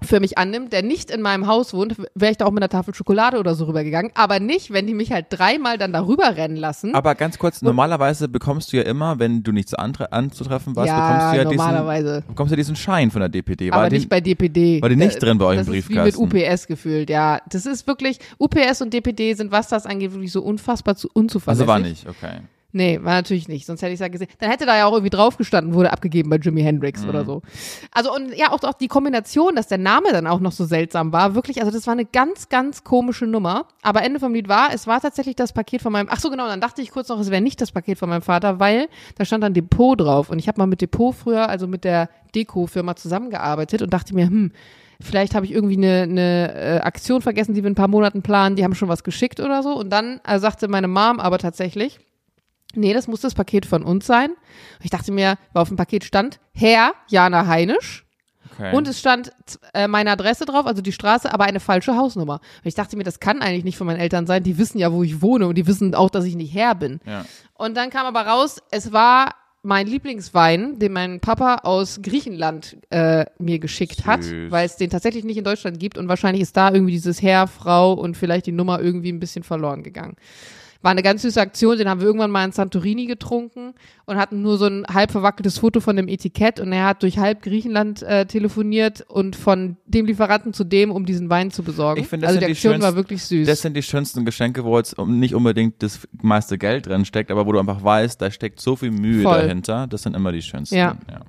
für 0.00 0.20
mich 0.20 0.38
annimmt, 0.38 0.72
der 0.72 0.82
nicht 0.82 1.10
in 1.10 1.22
meinem 1.22 1.46
Haus 1.46 1.74
wohnt, 1.74 1.96
wäre 2.14 2.30
ich 2.30 2.38
da 2.38 2.46
auch 2.46 2.50
mit 2.50 2.62
einer 2.62 2.68
Tafel 2.68 2.94
Schokolade 2.94 3.38
oder 3.38 3.54
so 3.54 3.64
rübergegangen. 3.64 4.12
Aber 4.14 4.40
nicht, 4.40 4.72
wenn 4.72 4.86
die 4.86 4.94
mich 4.94 5.12
halt 5.12 5.26
dreimal 5.30 5.78
dann 5.78 5.92
darüber 5.92 6.36
rennen 6.36 6.56
lassen. 6.56 6.94
Aber 6.94 7.14
ganz 7.14 7.38
kurz, 7.38 7.62
normalerweise 7.62 8.28
bekommst 8.28 8.72
du 8.72 8.76
ja 8.76 8.84
immer, 8.84 9.18
wenn 9.18 9.42
du 9.42 9.52
nichts 9.52 9.74
anzutreffen 9.74 10.76
warst, 10.76 10.88
Ja, 10.88 11.08
bekommst 11.08 11.32
du 11.32 11.36
ja 11.38 11.44
normalerweise. 11.44 12.14
diesen, 12.20 12.28
bekommst 12.28 12.52
du 12.52 12.56
diesen 12.56 12.76
Schein 12.76 13.10
von 13.10 13.20
der 13.20 13.28
DPD. 13.28 13.70
War 13.70 13.78
aber 13.80 13.88
den, 13.90 13.96
nicht 13.98 14.08
bei 14.08 14.20
DPD. 14.20 14.80
war 14.82 14.88
die 14.88 14.96
nicht 14.96 15.22
drin 15.22 15.38
bei 15.38 15.44
euch 15.46 15.58
im 15.58 15.66
das 15.66 15.74
ist 15.74 15.86
Briefkasten? 15.88 16.32
Wie 16.32 16.36
mit 16.36 16.48
UPS 16.48 16.66
gefühlt, 16.66 17.10
ja. 17.10 17.40
Das 17.50 17.66
ist 17.66 17.86
wirklich, 17.86 18.18
UPS 18.38 18.82
und 18.82 18.92
DPD 18.94 19.34
sind, 19.34 19.50
was 19.50 19.68
das 19.68 19.86
angeht, 19.86 20.12
wirklich 20.12 20.32
so 20.32 20.42
unfassbar 20.42 20.96
zu, 20.96 21.08
unzuverlässig. 21.12 21.60
also 21.62 21.72
war 21.72 21.78
nicht, 21.80 22.06
okay. 22.08 22.40
Nee, 22.70 23.00
war 23.02 23.14
natürlich 23.14 23.48
nicht. 23.48 23.64
Sonst 23.64 23.80
hätte 23.80 23.92
ich 23.92 23.96
es 23.96 24.00
ja 24.00 24.08
gesehen. 24.08 24.28
Dann 24.40 24.50
hätte 24.50 24.66
da 24.66 24.76
ja 24.76 24.84
auch 24.84 24.92
irgendwie 24.92 25.08
drauf 25.08 25.38
gestanden, 25.38 25.72
wurde 25.72 25.90
abgegeben 25.90 26.28
bei 26.28 26.36
Jimi 26.36 26.60
Hendrix 26.62 27.02
Mhm. 27.02 27.08
oder 27.08 27.24
so. 27.24 27.40
Also 27.92 28.14
und 28.14 28.34
ja, 28.36 28.52
auch, 28.52 28.62
auch 28.62 28.74
die 28.74 28.88
Kombination, 28.88 29.56
dass 29.56 29.68
der 29.68 29.78
Name 29.78 30.12
dann 30.12 30.26
auch 30.26 30.38
noch 30.38 30.52
so 30.52 30.66
seltsam 30.66 31.10
war, 31.10 31.34
wirklich, 31.34 31.60
also 31.60 31.72
das 31.72 31.86
war 31.86 31.92
eine 31.92 32.04
ganz, 32.04 32.50
ganz 32.50 32.84
komische 32.84 33.26
Nummer. 33.26 33.64
Aber 33.80 34.02
Ende 34.02 34.20
vom 34.20 34.34
Lied 34.34 34.48
war, 34.48 34.68
es 34.74 34.86
war 34.86 35.00
tatsächlich 35.00 35.34
das 35.34 35.54
Paket 35.54 35.80
von 35.80 35.92
meinem, 35.92 36.08
ach 36.10 36.20
so 36.20 36.28
genau, 36.28 36.46
dann 36.46 36.60
dachte 36.60 36.82
ich 36.82 36.90
kurz 36.90 37.08
noch, 37.08 37.18
es 37.20 37.30
wäre 37.30 37.40
nicht 37.40 37.58
das 37.62 37.72
Paket 37.72 37.98
von 37.98 38.10
meinem 38.10 38.20
Vater, 38.22 38.60
weil 38.60 38.88
da 39.16 39.24
stand 39.24 39.42
dann 39.44 39.54
Depot 39.54 39.98
drauf. 39.98 40.28
Und 40.28 40.38
ich 40.38 40.46
habe 40.46 40.60
mal 40.60 40.66
mit 40.66 40.82
Depot 40.82 41.14
früher, 41.14 41.48
also 41.48 41.66
mit 41.66 41.84
der 41.84 42.10
Deko-Firma 42.34 42.96
zusammengearbeitet 42.96 43.80
und 43.80 43.92
dachte 43.92 44.14
mir, 44.14 44.26
hm, 44.26 44.52
Vielleicht 45.00 45.36
habe 45.36 45.46
ich 45.46 45.52
irgendwie 45.52 45.76
eine, 45.76 46.02
eine 46.02 46.54
äh, 46.56 46.80
Aktion 46.80 47.22
vergessen, 47.22 47.54
die 47.54 47.62
wir 47.62 47.68
in 47.68 47.74
ein 47.74 47.76
paar 47.76 47.86
Monaten 47.86 48.20
planen. 48.22 48.56
Die 48.56 48.64
haben 48.64 48.74
schon 48.74 48.88
was 48.88 49.04
geschickt 49.04 49.38
oder 49.38 49.62
so. 49.62 49.70
Und 49.78 49.90
dann 49.90 50.20
äh, 50.26 50.40
sagte 50.40 50.66
meine 50.66 50.88
Mom 50.88 51.20
aber 51.20 51.38
tatsächlich, 51.38 52.00
Nee, 52.74 52.92
das 52.92 53.08
muss 53.08 53.20
das 53.20 53.34
Paket 53.34 53.66
von 53.66 53.82
uns 53.82 54.06
sein. 54.06 54.30
Und 54.30 54.84
ich 54.84 54.90
dachte 54.90 55.10
mir, 55.12 55.36
weil 55.52 55.62
auf 55.62 55.68
dem 55.68 55.76
Paket 55.76 56.04
stand 56.04 56.38
Herr 56.52 56.92
Jana 57.08 57.46
Heinisch 57.46 58.04
okay. 58.52 58.76
und 58.76 58.86
es 58.86 59.00
stand 59.00 59.32
äh, 59.72 59.88
meine 59.88 60.10
Adresse 60.10 60.44
drauf, 60.44 60.66
also 60.66 60.82
die 60.82 60.92
Straße, 60.92 61.32
aber 61.32 61.44
eine 61.44 61.60
falsche 61.60 61.96
Hausnummer. 61.96 62.34
Und 62.34 62.66
ich 62.66 62.74
dachte 62.74 62.96
mir, 62.96 63.04
das 63.04 63.20
kann 63.20 63.40
eigentlich 63.40 63.64
nicht 63.64 63.78
von 63.78 63.86
meinen 63.86 64.00
Eltern 64.00 64.26
sein. 64.26 64.42
Die 64.42 64.58
wissen 64.58 64.78
ja, 64.78 64.92
wo 64.92 65.02
ich 65.02 65.22
wohne 65.22 65.46
und 65.46 65.56
die 65.56 65.66
wissen 65.66 65.94
auch, 65.94 66.10
dass 66.10 66.24
ich 66.24 66.36
nicht 66.36 66.54
Herr 66.54 66.74
bin. 66.74 67.00
ja. 67.06 67.24
Und 67.54 67.76
dann 67.76 67.90
kam 67.90 68.06
aber 68.06 68.22
raus, 68.22 68.62
es 68.70 68.92
war 68.92 69.34
mein 69.62 69.86
Lieblingswein, 69.88 70.78
den 70.78 70.92
mein 70.92 71.20
Papa 71.20 71.56
aus 71.64 72.00
Griechenland 72.00 72.76
äh, 72.90 73.26
mir 73.38 73.58
geschickt 73.58 74.06
hat, 74.06 74.22
Süß. 74.22 74.50
weil 74.50 74.64
es 74.64 74.76
den 74.76 74.90
tatsächlich 74.90 75.24
nicht 75.24 75.36
in 75.36 75.44
Deutschland 75.44 75.80
gibt 75.80 75.98
und 75.98 76.08
wahrscheinlich 76.08 76.42
ist 76.42 76.56
da 76.56 76.70
irgendwie 76.72 76.92
dieses 76.92 77.20
Herr, 77.20 77.48
Frau 77.48 77.92
und 77.94 78.16
vielleicht 78.16 78.46
die 78.46 78.52
Nummer 78.52 78.80
irgendwie 78.80 79.12
ein 79.12 79.18
bisschen 79.18 79.42
verloren 79.42 79.82
gegangen. 79.82 80.14
War 80.80 80.92
eine 80.92 81.02
ganz 81.02 81.22
süße 81.22 81.40
Aktion, 81.40 81.76
den 81.76 81.88
haben 81.88 82.00
wir 82.00 82.06
irgendwann 82.06 82.30
mal 82.30 82.44
in 82.44 82.52
Santorini 82.52 83.06
getrunken 83.06 83.74
und 84.06 84.16
hatten 84.16 84.42
nur 84.42 84.58
so 84.58 84.66
ein 84.66 84.86
halb 84.86 85.10
verwackeltes 85.10 85.58
Foto 85.58 85.80
von 85.80 85.96
dem 85.96 86.06
Etikett 86.06 86.60
und 86.60 86.72
er 86.72 86.86
hat 86.86 87.02
durch 87.02 87.18
halb 87.18 87.42
Griechenland 87.42 88.02
äh, 88.04 88.26
telefoniert 88.26 89.04
und 89.08 89.34
von 89.34 89.76
dem 89.86 90.06
Lieferanten 90.06 90.52
zu 90.52 90.62
dem, 90.62 90.92
um 90.92 91.04
diesen 91.04 91.30
Wein 91.30 91.50
zu 91.50 91.64
besorgen. 91.64 92.00
Ich 92.00 92.06
finde, 92.06 92.26
das 92.26 92.36
also 92.36 92.40
die 92.40 92.46
die 92.46 92.52
Aktion 92.52 92.74
war 92.74 92.80
schönsten- 92.80 92.96
wirklich 92.96 93.24
süß. 93.24 93.46
Das 93.48 93.60
sind 93.60 93.76
die 93.76 93.82
schönsten 93.82 94.24
Geschenke, 94.24 94.64
wo 94.64 94.78
jetzt 94.78 94.96
nicht 94.98 95.34
unbedingt 95.34 95.82
das 95.82 96.06
meiste 96.22 96.58
Geld 96.58 96.86
drin 96.86 97.04
steckt, 97.04 97.32
aber 97.32 97.44
wo 97.44 97.50
du 97.52 97.58
einfach 97.58 97.82
weißt, 97.82 98.22
da 98.22 98.30
steckt 98.30 98.60
so 98.60 98.76
viel 98.76 98.92
Mühe 98.92 99.22
Voll. 99.24 99.42
dahinter. 99.42 99.88
Das 99.88 100.02
sind 100.02 100.14
immer 100.14 100.30
die 100.30 100.42
schönsten. 100.42 100.76
Ja. 100.76 100.96
ja. 101.10 101.20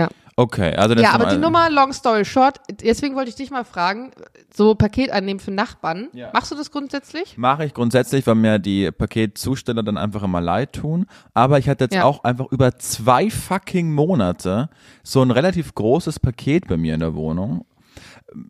ja. 0.00 0.08
Okay, 0.36 0.74
also 0.74 0.94
das 0.94 1.02
Ja, 1.04 1.12
aber 1.12 1.26
die 1.26 1.36
Nummer, 1.36 1.68
long 1.70 1.92
story 1.92 2.24
short, 2.24 2.58
deswegen 2.82 3.14
wollte 3.16 3.28
ich 3.28 3.34
dich 3.36 3.50
mal 3.50 3.64
fragen, 3.64 4.12
so 4.54 4.74
Paket 4.74 5.10
annehmen 5.10 5.40
für 5.40 5.50
Nachbarn, 5.50 6.08
Ja. 6.12 6.30
machst 6.32 6.50
du 6.50 6.56
das 6.56 6.70
grundsätzlich? 6.70 7.36
Mache 7.36 7.66
ich 7.66 7.74
grundsätzlich, 7.74 8.26
weil 8.26 8.36
mir 8.36 8.58
die 8.58 8.90
Paketzusteller 8.90 9.82
dann 9.82 9.98
einfach 9.98 10.22
immer 10.22 10.40
leid 10.40 10.72
tun. 10.72 11.06
Aber 11.34 11.58
ich 11.58 11.68
hatte 11.68 11.84
jetzt 11.84 11.94
Ja. 11.94 12.04
auch 12.04 12.24
einfach 12.24 12.46
über 12.50 12.78
zwei 12.78 13.28
fucking 13.30 13.92
Monate 13.92 14.70
so 15.02 15.20
ein 15.22 15.30
relativ 15.30 15.74
großes 15.74 16.18
Paket 16.18 16.66
bei 16.66 16.76
mir 16.78 16.94
in 16.94 17.00
der 17.00 17.14
Wohnung. 17.14 17.66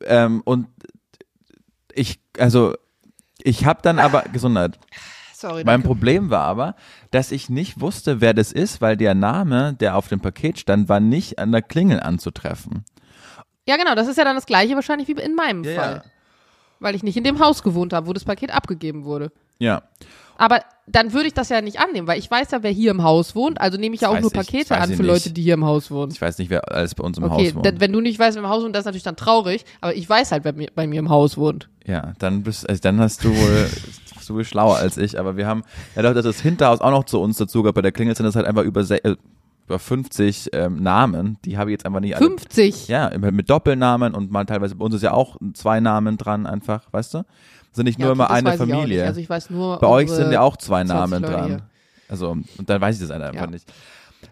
Ähm, 0.04 0.40
und 0.44 0.68
ich, 1.94 2.20
also, 2.38 2.74
ich 3.42 3.64
habe 3.66 3.80
dann 3.82 3.98
aber, 3.98 4.22
Gesundheit. 4.32 4.78
Sorry. 5.42 5.64
Mein 5.64 5.74
danke. 5.82 5.88
Problem 5.88 6.30
war 6.30 6.44
aber, 6.44 6.74
dass 7.10 7.30
ich 7.32 7.50
nicht 7.50 7.80
wusste, 7.80 8.20
wer 8.20 8.32
das 8.32 8.50
ist, 8.52 8.80
weil 8.80 8.96
der 8.96 9.14
Name, 9.14 9.74
der 9.74 9.96
auf 9.96 10.08
dem 10.08 10.20
Paket 10.20 10.58
stand, 10.58 10.88
war 10.88 11.00
nicht 11.00 11.38
an 11.38 11.52
der 11.52 11.62
Klingel 11.62 12.00
anzutreffen. 12.00 12.84
Ja, 13.68 13.76
genau, 13.76 13.94
das 13.94 14.08
ist 14.08 14.16
ja 14.18 14.24
dann 14.24 14.36
das 14.36 14.46
gleiche 14.46 14.74
wahrscheinlich 14.74 15.08
wie 15.08 15.12
in 15.20 15.34
meinem 15.34 15.62
Ja, 15.64 15.74
Fall. 15.80 15.94
ja. 16.04 16.10
Weil 16.80 16.94
ich 16.96 17.02
nicht 17.02 17.16
in 17.16 17.24
dem 17.24 17.38
Haus 17.38 17.62
gewohnt 17.62 17.92
habe, 17.92 18.06
wo 18.08 18.12
das 18.12 18.24
Paket 18.24 18.50
abgegeben 18.52 19.04
wurde. 19.04 19.30
Ja. 19.58 19.82
Aber 20.36 20.60
dann 20.88 21.12
würde 21.12 21.28
ich 21.28 21.34
das 21.34 21.48
ja 21.50 21.60
nicht 21.60 21.78
annehmen, 21.78 22.08
weil 22.08 22.18
ich 22.18 22.28
weiß 22.28 22.50
ja, 22.50 22.62
wer 22.64 22.72
hier 22.72 22.90
im 22.90 23.04
Haus 23.04 23.36
wohnt. 23.36 23.60
Also 23.60 23.78
nehme 23.78 23.94
ich 23.94 24.00
ja 24.00 24.08
auch 24.08 24.18
nur 24.18 24.30
ich, 24.32 24.36
Pakete 24.36 24.70
weiß 24.70 24.80
an 24.82 24.90
ich 24.90 24.96
für 24.96 25.02
nicht. 25.02 25.12
Leute, 25.12 25.30
die 25.30 25.42
hier 25.42 25.54
im 25.54 25.64
Haus 25.64 25.90
wohnen. 25.92 26.10
Ich 26.10 26.20
weiß 26.20 26.38
nicht, 26.38 26.50
wer 26.50 26.72
alles 26.72 26.96
bei 26.96 27.04
uns 27.04 27.18
im 27.18 27.24
Okay, 27.24 27.48
Haus 27.48 27.54
wohnt. 27.54 27.80
wenn 27.80 27.92
du 27.92 28.00
nicht 28.00 28.18
weißt, 28.18 28.36
wer 28.36 28.42
im 28.42 28.48
Haus 28.48 28.64
wohnt, 28.64 28.74
das 28.74 28.80
ist 28.80 28.86
natürlich 28.86 29.02
dann 29.04 29.14
traurig. 29.16 29.64
Aber 29.80 29.94
ich 29.94 30.08
weiß 30.08 30.32
halt, 30.32 30.44
wer 30.44 30.52
mir, 30.54 30.68
bei 30.74 30.86
mir 30.88 30.98
im 30.98 31.10
Haus 31.10 31.36
wohnt. 31.36 31.68
Ja, 31.86 32.14
dann 32.18 32.42
bist, 32.42 32.68
also 32.68 32.80
dann 32.80 32.98
hast 32.98 33.22
du 33.22 33.28
wohl, 33.28 33.70
du 34.28 34.34
wohl 34.34 34.44
schlauer 34.44 34.76
als 34.76 34.96
ich. 34.96 35.18
Aber 35.18 35.36
wir 35.36 35.46
haben, 35.46 35.62
ja, 35.96 36.02
dadurch, 36.02 36.22
dass 36.24 36.36
das 36.36 36.42
Hinterhaus 36.42 36.80
auch 36.80 36.90
noch 36.90 37.04
zu 37.04 37.20
uns 37.20 37.36
dazu 37.36 37.62
gehört, 37.62 37.74
bei 37.76 37.82
der 37.82 37.92
Klingel 37.92 38.16
sind 38.16 38.26
das 38.26 38.36
halt 38.36 38.46
einfach 38.46 38.62
über, 38.64 38.80
äh, 38.90 39.16
über 39.66 39.78
50 39.78 40.50
ähm, 40.52 40.82
Namen. 40.82 41.38
Die 41.44 41.56
habe 41.58 41.70
ich 41.70 41.74
jetzt 41.74 41.86
einfach 41.86 42.00
nicht 42.00 42.16
alle. 42.16 42.26
50. 42.26 42.88
Ja, 42.88 43.08
immer 43.08 43.30
mit 43.30 43.48
Doppelnamen 43.50 44.14
und 44.14 44.30
mal 44.30 44.44
teilweise 44.44 44.74
bei 44.76 44.84
uns 44.84 44.94
ist 44.94 45.02
ja 45.02 45.12
auch 45.12 45.36
zwei 45.54 45.80
Namen 45.80 46.16
dran 46.18 46.46
einfach, 46.46 46.84
weißt 46.92 47.14
du? 47.14 47.22
Sind 47.72 47.84
nicht 47.86 47.98
Ja, 47.98 48.06
nur 48.06 48.12
okay, 48.12 48.20
immer 48.20 48.30
eine. 48.30 48.52
Familie. 48.58 49.04
Also 49.06 49.20
ich 49.20 49.30
weiß 49.30 49.50
nur. 49.50 49.78
Bei 49.78 49.86
euch 49.86 50.10
sind 50.10 50.30
ja 50.32 50.40
auch 50.42 50.56
zwei 50.56 50.84
20 50.84 50.94
Namen 50.94 51.22
dran. 51.22 51.46
hier. 51.46 51.60
Also, 52.08 52.30
und 52.30 52.46
dann 52.68 52.80
weiß 52.80 52.96
ich 52.96 53.00
das 53.00 53.10
einfach 53.10 53.32
Ja. 53.34 53.46
nicht. 53.46 53.64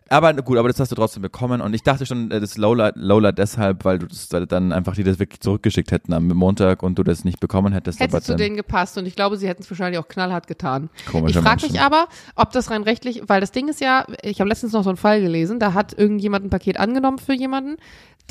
Aber 0.09 0.35
gut, 0.35 0.59
aber 0.59 0.69
das 0.69 0.81
hast 0.81 0.91
du 0.91 0.97
trotzdem 0.97 1.23
bekommen. 1.23 1.61
Und 1.61 1.75
ich 1.75 1.83
dachte 1.83 2.05
schon, 2.05 2.31
äh, 2.31 2.41
das 2.41 2.57
Lola, 2.57 2.93
Lola 2.95 3.33
deshalb, 3.33 3.85
weil 3.85 3.99
du 3.99 4.07
das 4.07 4.29
dann 4.29 4.73
einfach 4.73 4.95
die 4.95 5.05
das 5.05 5.19
wirklich 5.19 5.41
zurückgeschickt 5.41 5.93
hätten 5.93 6.13
am 6.13 6.27
Montag 6.29 6.83
und 6.83 6.99
du 6.99 7.03
das 7.03 7.25
nicht 7.25 7.41
bekommen 7.41 7.73
hättest. 7.73 8.01
Hätte 8.01 8.21
zu 8.21 8.37
denen 8.37 8.57
gepasst 8.57 8.99
und 8.99 9.07
ich 9.07 9.15
glaube, 9.15 9.37
sie 9.37 9.49
hätten 9.49 9.63
es 9.63 9.71
wahrscheinlich 9.71 9.99
auch 10.01 10.09
knallhart 10.09 10.47
getan. 10.47 10.91
Komische 11.11 11.39
ich 11.39 11.45
frage 11.45 11.67
mich 11.67 11.81
aber, 11.81 12.09
ob 12.35 12.51
das 12.53 12.71
rein 12.71 12.83
rechtlich, 12.83 13.23
weil 13.27 13.41
das 13.41 13.53
Ding 13.53 13.69
ist 13.69 13.81
ja, 13.81 14.05
ich 14.23 14.41
habe 14.41 14.49
letztens 14.49 14.73
noch 14.73 14.83
so 14.83 14.91
einen 14.91 14.97
Fall 14.97 15.21
gelesen, 15.21 15.59
da 15.59 15.75
hat 15.75 15.97
irgendjemand 15.97 16.45
ein 16.45 16.51
Paket 16.51 16.79
angenommen 16.79 17.19
für 17.19 17.35
jemanden, 17.35 17.77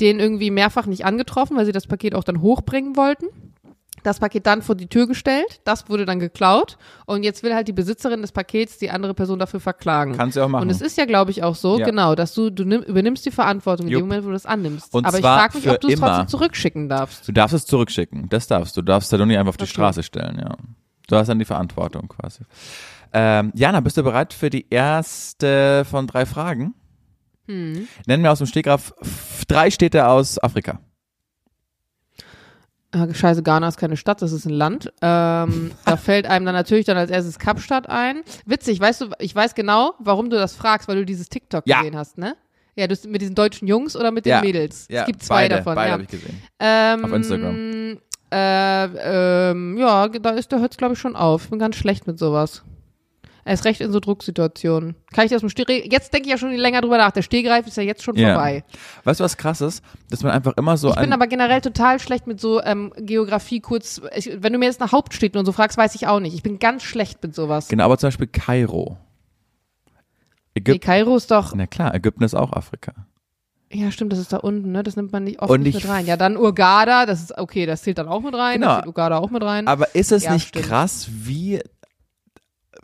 den 0.00 0.20
irgendwie 0.20 0.50
mehrfach 0.50 0.86
nicht 0.86 1.04
angetroffen, 1.04 1.56
weil 1.56 1.66
sie 1.66 1.72
das 1.72 1.86
Paket 1.86 2.14
auch 2.14 2.24
dann 2.24 2.40
hochbringen 2.40 2.96
wollten. 2.96 3.26
Das 4.02 4.18
Paket 4.20 4.46
dann 4.46 4.62
vor 4.62 4.74
die 4.74 4.86
Tür 4.88 5.06
gestellt, 5.06 5.60
das 5.64 5.88
wurde 5.88 6.06
dann 6.06 6.20
geklaut 6.20 6.78
und 7.06 7.22
jetzt 7.22 7.42
will 7.42 7.54
halt 7.54 7.68
die 7.68 7.72
Besitzerin 7.72 8.22
des 8.22 8.32
Pakets 8.32 8.78
die 8.78 8.90
andere 8.90 9.14
Person 9.14 9.38
dafür 9.38 9.60
verklagen. 9.60 10.16
Kannst 10.16 10.36
du 10.36 10.42
auch 10.42 10.48
machen. 10.48 10.62
Und 10.62 10.70
es 10.70 10.80
ist 10.80 10.96
ja, 10.96 11.04
glaube 11.04 11.30
ich, 11.30 11.42
auch 11.42 11.54
so, 11.54 11.78
Ja. 11.78 11.84
genau, 11.86 12.14
dass 12.14 12.32
du, 12.34 12.50
du 12.50 12.64
nimm, 12.64 12.82
übernimmst 12.82 13.26
die 13.26 13.30
Verantwortung 13.30 13.86
in 13.86 13.92
Jupp. 13.92 14.02
dem 14.02 14.08
Moment, 14.08 14.24
wo 14.24 14.28
du 14.28 14.32
das 14.34 14.46
annimmst. 14.46 14.94
Und 14.94 15.06
Aber 15.06 15.18
ich 15.18 15.22
frage 15.22 15.58
mich, 15.58 15.68
ob 15.68 15.80
du 15.80 15.88
es 15.88 15.98
trotzdem 16.00 16.28
zurückschicken 16.28 16.88
darfst. 16.88 17.28
Du 17.28 17.32
darfst 17.32 17.54
es 17.54 17.66
zurückschicken. 17.66 18.28
Das 18.28 18.46
darfst 18.46 18.76
du. 18.76 18.80
Du 18.82 18.86
darfst 18.86 19.12
es 19.12 19.18
doch 19.18 19.26
nicht 19.26 19.38
einfach 19.38 19.50
auf 19.50 19.56
die 19.56 19.64
Okay. 19.64 19.72
Straße 19.72 20.02
stellen, 20.02 20.38
ja. 20.38 20.56
Du 21.08 21.16
hast 21.16 21.28
dann 21.28 21.38
die 21.38 21.44
Verantwortung 21.44 22.08
quasi. 22.08 22.44
Ähm, 23.12 23.50
Jana, 23.54 23.80
bist 23.80 23.96
du 23.96 24.02
bereit 24.04 24.32
für 24.32 24.50
die 24.50 24.66
erste 24.70 25.84
von 25.84 26.06
drei 26.06 26.24
Fragen? 26.26 26.74
Hm. 27.48 27.88
Nennen 28.06 28.22
wir 28.22 28.30
aus 28.30 28.38
dem 28.38 28.46
Stegreif 28.46 28.94
drei 29.48 29.70
Städte 29.70 30.06
aus 30.06 30.38
Afrika. 30.42 30.78
Ah, 32.92 33.06
Scheiße, 33.12 33.42
Ghana 33.44 33.68
ist 33.68 33.78
keine 33.78 33.96
Stadt, 33.96 34.20
das 34.20 34.32
ist 34.32 34.46
ein 34.46 34.50
Land. 34.52 34.92
Ähm, 35.00 35.70
da 35.84 35.96
fällt 35.96 36.26
einem 36.26 36.44
dann 36.46 36.54
natürlich 36.54 36.86
dann 36.86 36.96
als 36.96 37.10
erstes 37.10 37.38
Kapstadt 37.38 37.88
ein. 37.88 38.22
Witzig, 38.46 38.80
weißt 38.80 39.02
du, 39.02 39.06
ich 39.20 39.34
weiß 39.34 39.54
genau, 39.54 39.94
warum 40.00 40.28
du 40.28 40.36
das 40.36 40.54
fragst, 40.54 40.88
weil 40.88 40.96
du 40.96 41.04
dieses 41.06 41.28
TikTok 41.28 41.66
Ja. 41.66 41.78
gesehen 41.78 41.96
hast, 41.96 42.18
ne? 42.18 42.36
Ja, 42.76 42.86
du 42.86 42.96
mit 43.08 43.20
diesen 43.20 43.34
deutschen 43.34 43.68
Jungs 43.68 43.94
oder 43.96 44.10
mit 44.10 44.24
den 44.26 44.30
Ja. 44.30 44.40
Mädels? 44.40 44.86
Ja, 44.88 45.02
es 45.02 45.06
gibt 45.06 45.22
zwei 45.22 45.42
beide, 45.44 45.56
davon. 45.56 45.74
Beide 45.74 45.86
ja. 45.88 45.92
habe 45.92 46.02
ich 46.04 46.08
gesehen. 46.08 46.42
Ähm, 46.58 47.04
Auf 47.04 47.12
Instagram. 47.12 47.98
Äh, 48.32 49.50
ähm, 49.50 49.76
ja, 49.76 50.08
da 50.08 50.30
ist, 50.30 50.52
da 50.52 50.58
hört 50.58 50.72
es 50.72 50.76
glaube 50.76 50.94
ich 50.94 51.00
schon 51.00 51.16
auf. 51.16 51.44
Ich 51.44 51.50
bin 51.50 51.58
ganz 51.58 51.76
schlecht 51.76 52.06
mit 52.06 52.18
sowas. 52.18 52.62
Er 53.50 53.54
ist 53.54 53.64
recht 53.64 53.80
in 53.80 53.90
so 53.90 53.98
Drucksituationen. 53.98 54.94
Kann 55.12 55.24
ich 55.24 55.32
das 55.32 55.42
mit 55.42 55.50
Stehgreif? 55.50 55.82
Jetzt 55.90 56.12
denke 56.14 56.26
ich 56.28 56.30
ja 56.30 56.38
schon 56.38 56.52
länger 56.52 56.82
drüber 56.82 56.98
nach. 56.98 57.10
Der 57.10 57.22
Stehgreif 57.22 57.66
ist 57.66 57.76
ja 57.76 57.82
jetzt 57.82 58.04
schon 58.04 58.14
Ja. 58.14 58.34
vorbei. 58.34 58.62
Weißt 59.02 59.18
du, 59.18 59.24
was 59.24 59.36
krass 59.36 59.60
ist? 59.60 59.82
Dass 60.08 60.22
man 60.22 60.30
einfach 60.30 60.56
immer 60.56 60.76
so 60.76 60.90
Ich 60.90 60.94
bin 60.94 61.06
ein, 61.06 61.12
aber 61.12 61.26
generell 61.26 61.60
total 61.60 61.98
schlecht 61.98 62.28
mit 62.28 62.40
so 62.40 62.62
ähm, 62.62 62.92
Geografie 62.96 63.58
kurz. 63.58 64.00
Ich, 64.14 64.30
wenn 64.40 64.52
du 64.52 64.60
mir 64.60 64.66
jetzt 64.66 64.78
nach 64.78 64.92
Hauptstädten 64.92 65.36
und 65.36 65.46
so 65.46 65.50
fragst, 65.50 65.76
weiß 65.76 65.96
ich 65.96 66.06
auch 66.06 66.20
nicht. 66.20 66.34
Ich 66.34 66.44
bin 66.44 66.60
ganz 66.60 66.84
schlecht 66.84 67.24
mit 67.24 67.34
sowas. 67.34 67.66
genau, 67.66 67.86
aber 67.86 67.98
zum 67.98 68.06
Beispiel 68.06 68.28
Kairo. 68.28 68.98
Nee, 70.54 70.60
Ägypten, 70.60 70.80
Kairo 70.80 71.16
ist 71.16 71.32
doch. 71.32 71.52
na 71.52 71.66
klar, 71.66 71.92
Ägypten 71.92 72.22
ist 72.22 72.34
auch 72.34 72.52
Afrika. 72.52 72.92
Ja, 73.72 73.90
stimmt, 73.90 74.12
das 74.12 74.20
ist 74.20 74.32
da 74.32 74.36
unten, 74.36 74.70
ne? 74.70 74.84
Das 74.84 74.94
nimmt 74.94 75.10
man 75.10 75.24
nicht 75.24 75.40
oft 75.42 75.50
Und 75.50 75.62
nicht 75.62 75.76
ich- 75.76 75.82
mit 75.84 75.92
rein. 75.92 76.06
Ja, 76.06 76.16
dann 76.16 76.36
Urgada, 76.36 77.04
das 77.04 77.20
ist 77.20 77.36
okay, 77.36 77.66
das 77.66 77.82
zählt 77.82 77.98
dann 77.98 78.06
auch 78.06 78.20
mit 78.20 78.34
rein. 78.34 78.54
Genau. 78.60 78.66
Das 78.68 78.76
zählt 78.78 78.86
Urgada 78.86 79.18
auch 79.18 79.30
mit 79.30 79.42
rein. 79.42 79.66
Aber 79.66 79.92
ist 79.96 80.12
es 80.12 80.22
Ja, 80.22 80.34
nicht 80.34 80.48
stimmt. 80.48 80.66
krass, 80.66 81.08
wie, 81.10 81.60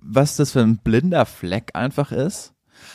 was 0.09 0.37
das 0.37 0.53
für 0.53 0.61
ein 0.61 0.79
blinder 0.79 1.27
Fleck 1.27 1.71
einfach 1.75 2.13
ist? 2.13 2.53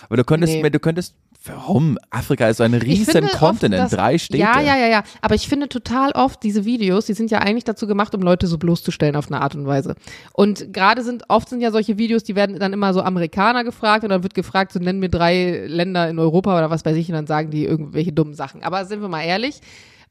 Aber 0.07 0.17
du 0.17 0.23
könntest 0.23 0.53
Nee. 0.53 0.61
mir, 0.61 0.71
du 0.71 0.79
könntest, 0.79 1.15
warum? 1.43 1.97
Afrika 2.11 2.47
ist 2.47 2.57
so 2.57 2.63
ein 2.63 2.73
riesen 2.75 3.23
oft, 3.25 3.33
Kontinent, 3.39 3.83
dass- 3.85 3.91
drei 3.91 4.17
Städte. 4.19 4.37
Ja, 4.41 4.61
ja, 4.61 4.77
ja, 4.77 4.87
ja. 4.87 5.03
Aber 5.21 5.33
ich 5.35 5.47
finde 5.47 5.67
total 5.69 6.11
oft 6.11 6.43
diese 6.43 6.65
Videos, 6.65 7.07
die 7.07 7.13
sind 7.13 7.31
ja 7.31 7.39
eigentlich 7.39 7.63
dazu 7.63 7.87
gemacht, 7.87 8.13
um 8.13 8.21
Leute 8.21 8.45
so 8.47 8.57
bloßzustellen 8.59 9.15
auf 9.15 9.27
eine 9.31 9.41
Art 9.41 9.55
und 9.55 9.65
Weise. 9.65 9.95
Und 10.33 10.71
gerade 10.71 11.03
sind, 11.03 11.23
oft 11.29 11.49
sind 11.49 11.61
ja 11.61 11.71
solche 11.71 11.97
Videos, 11.97 12.23
die 12.23 12.35
werden 12.35 12.59
dann 12.59 12.73
immer 12.73 12.93
so 12.93 13.01
Amerikaner 13.01 13.63
gefragt 13.63 14.03
und 14.03 14.11
dann 14.11 14.21
wird 14.23 14.35
gefragt, 14.35 14.71
so 14.71 14.79
nennen 14.79 14.99
mir 14.99 15.09
drei 15.09 15.65
Länder 15.67 16.07
in 16.09 16.19
Europa 16.19 16.55
oder 16.57 16.69
was 16.69 16.85
weiß 16.85 16.95
ich 16.95 17.07
und 17.09 17.15
dann 17.15 17.27
sagen 17.27 17.49
die 17.49 17.65
irgendwelche 17.65 18.13
dummen 18.13 18.35
Sachen. 18.35 18.61
Aber 18.63 18.85
sind 18.85 19.01
wir 19.01 19.09
mal 19.09 19.23
ehrlich, 19.23 19.61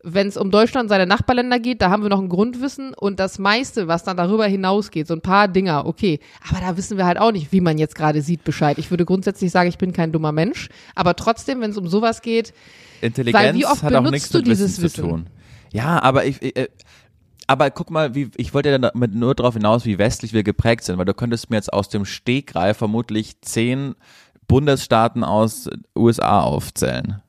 wenn 0.02 0.28
es 0.28 0.36
um 0.36 0.50
Deutschland 0.50 0.84
und 0.84 0.88
seine 0.88 1.06
Nachbarländer 1.06 1.58
geht, 1.58 1.82
da 1.82 1.90
haben 1.90 2.02
wir 2.02 2.10
noch 2.10 2.20
ein 2.20 2.28
Grundwissen 2.28 2.94
und 2.94 3.20
das 3.20 3.38
meiste, 3.38 3.88
was 3.88 4.02
dann 4.02 4.16
darüber 4.16 4.46
hinausgeht, 4.46 5.06
so 5.06 5.14
ein 5.14 5.20
paar 5.20 5.48
Dinger, 5.48 5.86
okay. 5.86 6.20
Aber 6.48 6.60
da 6.60 6.76
wissen 6.76 6.96
wir 6.96 7.06
halt 7.06 7.18
auch 7.18 7.32
nicht, 7.32 7.52
wie 7.52 7.60
man 7.60 7.78
jetzt 7.78 7.94
gerade 7.94 8.22
sieht, 8.22 8.44
Bescheid. 8.44 8.78
Ich 8.78 8.90
würde 8.90 9.04
grundsätzlich 9.04 9.50
sagen, 9.50 9.68
ich 9.68 9.78
bin 9.78 9.92
kein 9.92 10.12
dummer 10.12 10.32
Mensch, 10.32 10.68
aber 10.94 11.16
trotzdem, 11.16 11.60
wenn 11.60 11.70
es 11.70 11.76
um 11.76 11.88
sowas 11.88 12.22
geht, 12.22 12.54
Intelligenz 13.00 13.44
Weil 13.44 13.54
wie 13.54 13.66
oft 13.66 13.82
hat 13.82 13.94
auch 13.94 14.10
nichts 14.10 14.28
du 14.28 14.38
mit 14.38 14.46
dieses 14.46 14.82
Wissen 14.82 14.94
zu 14.94 15.02
Wissen? 15.02 15.08
tun. 15.08 15.26
Ja, 15.72 16.02
aber 16.02 16.24
ich, 16.26 16.42
ich 16.42 16.56
äh, 16.56 16.68
aber 17.46 17.70
guck 17.70 17.90
mal, 17.90 18.14
wie 18.14 18.30
ich 18.36 18.54
wollte 18.54 18.70
ja 18.70 18.78
damit 18.78 19.14
nur 19.14 19.34
darauf 19.34 19.54
hinaus, 19.54 19.84
wie 19.84 19.98
westlich 19.98 20.32
wir 20.32 20.44
geprägt 20.44 20.84
sind, 20.84 20.98
weil 20.98 21.04
du 21.04 21.14
könntest 21.14 21.50
mir 21.50 21.56
jetzt 21.56 21.72
aus 21.72 21.88
dem 21.88 22.04
Stegreif 22.04 22.76
vermutlich 22.76 23.40
zehn 23.40 23.94
Bundesstaaten 24.46 25.24
aus 25.24 25.68
USA 25.96 26.42
aufzählen. 26.42 27.22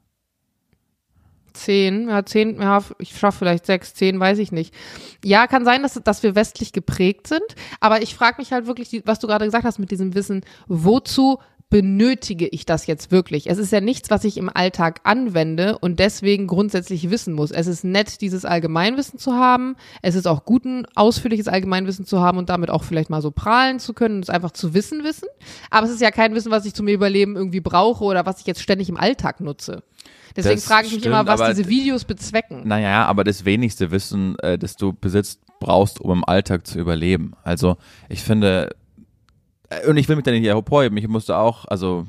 Zehn, 1.54 2.10
ja, 2.10 2.26
zehn, 2.26 2.62
ja, 2.62 2.82
ich 3.00 3.18
schaffe 3.18 3.40
vielleicht 3.40 3.66
sechs, 3.66 3.94
zehn, 3.94 4.20
weiß 4.20 4.40
ich 4.40 4.52
nicht. 4.52 4.74
Ja, 5.24 5.48
kann 5.48 5.66
sein, 5.66 5.84
dass, 5.84 5.94
dass 5.96 6.24
wir 6.24 6.36
westlich 6.36 6.72
geprägt 6.74 7.28
sind, 7.28 7.44
aber 7.80 8.02
ich 8.02 8.16
frage 8.16 8.38
mich 8.40 8.52
halt 8.52 8.68
wirklich, 8.68 9.04
was 9.06 9.20
du 9.20 9.28
gerade 9.28 9.46
gesagt 9.46 9.66
hast 9.66 9.80
mit 9.80 9.92
diesem 9.92 10.16
Wissen, 10.16 10.42
wozu 10.68 11.40
benötige 11.72 12.48
ich 12.48 12.66
das 12.66 12.86
jetzt 12.86 13.12
wirklich? 13.12 13.50
Es 13.50 13.58
ist 13.58 13.72
ja 13.72 13.80
nichts, 13.80 14.10
was 14.12 14.26
ich 14.26 14.38
im 14.38 14.52
Alltag 14.54 15.00
anwende 15.04 15.80
und 15.80 16.00
deswegen 16.00 16.46
grundsätzlich 16.46 17.10
wissen 17.10 17.34
muss. 17.34 17.50
Es 17.50 17.66
ist 17.66 17.86
nett, 17.86 18.20
dieses 18.20 18.44
Allgemeinwissen 18.44 19.18
zu 19.18 19.34
haben. 19.34 19.78
Es 20.02 20.16
ist 20.16 20.28
auch 20.28 20.44
gut, 20.44 20.66
ein 20.66 20.86
ausführliches 20.96 21.48
Allgemeinwissen 21.48 22.06
zu 22.06 22.20
haben 22.20 22.38
und 22.38 22.50
damit 22.50 22.70
auch 22.70 22.84
vielleicht 22.84 23.10
mal 23.10 23.22
so 23.22 23.32
prahlen 23.32 23.80
zu 23.80 23.94
können 23.94 24.18
und 24.18 24.24
es 24.24 24.30
einfach 24.30 24.52
zu 24.52 24.74
wissen 24.74 25.06
wissen. 25.06 25.30
Aber 25.70 25.88
es 25.88 25.94
ist 25.94 26.02
ja 26.02 26.12
kein 26.12 26.36
Wissen, 26.36 26.52
was 26.52 26.66
ich 26.66 26.74
zum 26.74 26.90
Überleben 26.90 27.38
irgendwie 27.38 27.62
brauche 27.62 28.04
oder 28.04 28.26
was 28.26 28.42
ich 28.42 28.46
jetzt 28.48 28.62
ständig 28.62 28.90
im 28.90 28.98
Alltag 28.98 29.40
nutze. 29.40 29.82
Deswegen 30.36 30.56
Das 30.56 30.66
frage 30.66 30.88
ich 30.88 30.92
mich 30.92 31.02
stimmt, 31.02 31.16
immer, 31.16 31.26
was 31.26 31.56
diese 31.56 31.70
Videos 31.70 32.04
bezwecken. 32.04 32.68
Naja, 32.68 33.06
aber 33.06 33.24
das 33.24 33.46
wenigste 33.46 33.92
Wissen, 33.92 34.38
äh, 34.40 34.58
das 34.58 34.76
du 34.76 34.92
besitzt, 34.92 35.40
brauchst, 35.62 36.02
um 36.02 36.12
im 36.12 36.26
Alltag 36.26 36.68
zu 36.68 36.80
überleben. 36.80 37.32
Also 37.44 37.78
ich 38.10 38.24
finde, 38.24 38.76
und 39.88 39.98
ich 39.98 40.10
will 40.10 40.16
mich 40.16 40.26
da 40.26 40.32
nicht 40.32 40.46
hervorheben, 40.46 40.98
ich 40.98 41.08
musste 41.08 41.38
auch, 41.38 41.66
also 41.66 42.08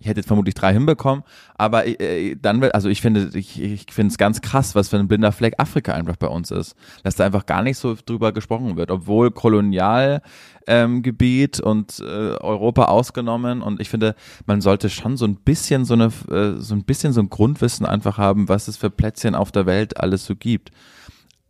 ich 0.00 0.08
hätte 0.08 0.20
jetzt 0.20 0.28
vermutlich 0.28 0.54
drei 0.54 0.72
hinbekommen, 0.72 1.24
aber 1.56 1.86
äh, 1.86 2.34
dann, 2.34 2.64
also 2.64 2.88
ich 2.88 3.02
finde, 3.02 3.30
ich, 3.34 3.60
ich 3.60 3.84
finde 3.90 4.10
es 4.10 4.16
ganz 4.16 4.40
krass, 4.40 4.74
was 4.74 4.88
für 4.88 4.96
ein 4.96 5.08
blinder 5.08 5.30
Fleck 5.30 5.56
Afrika 5.58 5.92
einfach 5.92 6.16
bei 6.16 6.26
uns 6.26 6.50
ist, 6.50 6.74
dass 7.02 7.16
da 7.16 7.26
einfach 7.26 7.44
gar 7.44 7.62
nicht 7.62 7.76
so 7.76 7.94
drüber 8.06 8.32
gesprochen 8.32 8.78
wird, 8.78 8.90
obwohl 8.90 9.30
Kolonialgebiet 9.30 11.58
ähm, 11.58 11.64
und 11.64 12.00
äh, 12.00 12.34
Europa 12.40 12.86
ausgenommen 12.86 13.60
und 13.60 13.78
ich 13.78 13.90
finde, 13.90 14.14
man 14.46 14.62
sollte 14.62 14.88
schon 14.88 15.18
so 15.18 15.26
ein 15.26 15.36
bisschen 15.36 15.84
so 15.84 15.92
eine, 15.92 16.06
äh, 16.30 16.58
so 16.58 16.74
ein 16.74 16.84
bisschen 16.84 17.12
so 17.12 17.20
ein 17.20 17.28
Grundwissen 17.28 17.84
einfach 17.84 18.16
haben, 18.16 18.48
was 18.48 18.68
es 18.68 18.78
für 18.78 18.88
Plätzchen 18.88 19.34
auf 19.34 19.52
der 19.52 19.66
Welt 19.66 20.00
alles 20.00 20.24
so 20.24 20.34
gibt. 20.34 20.70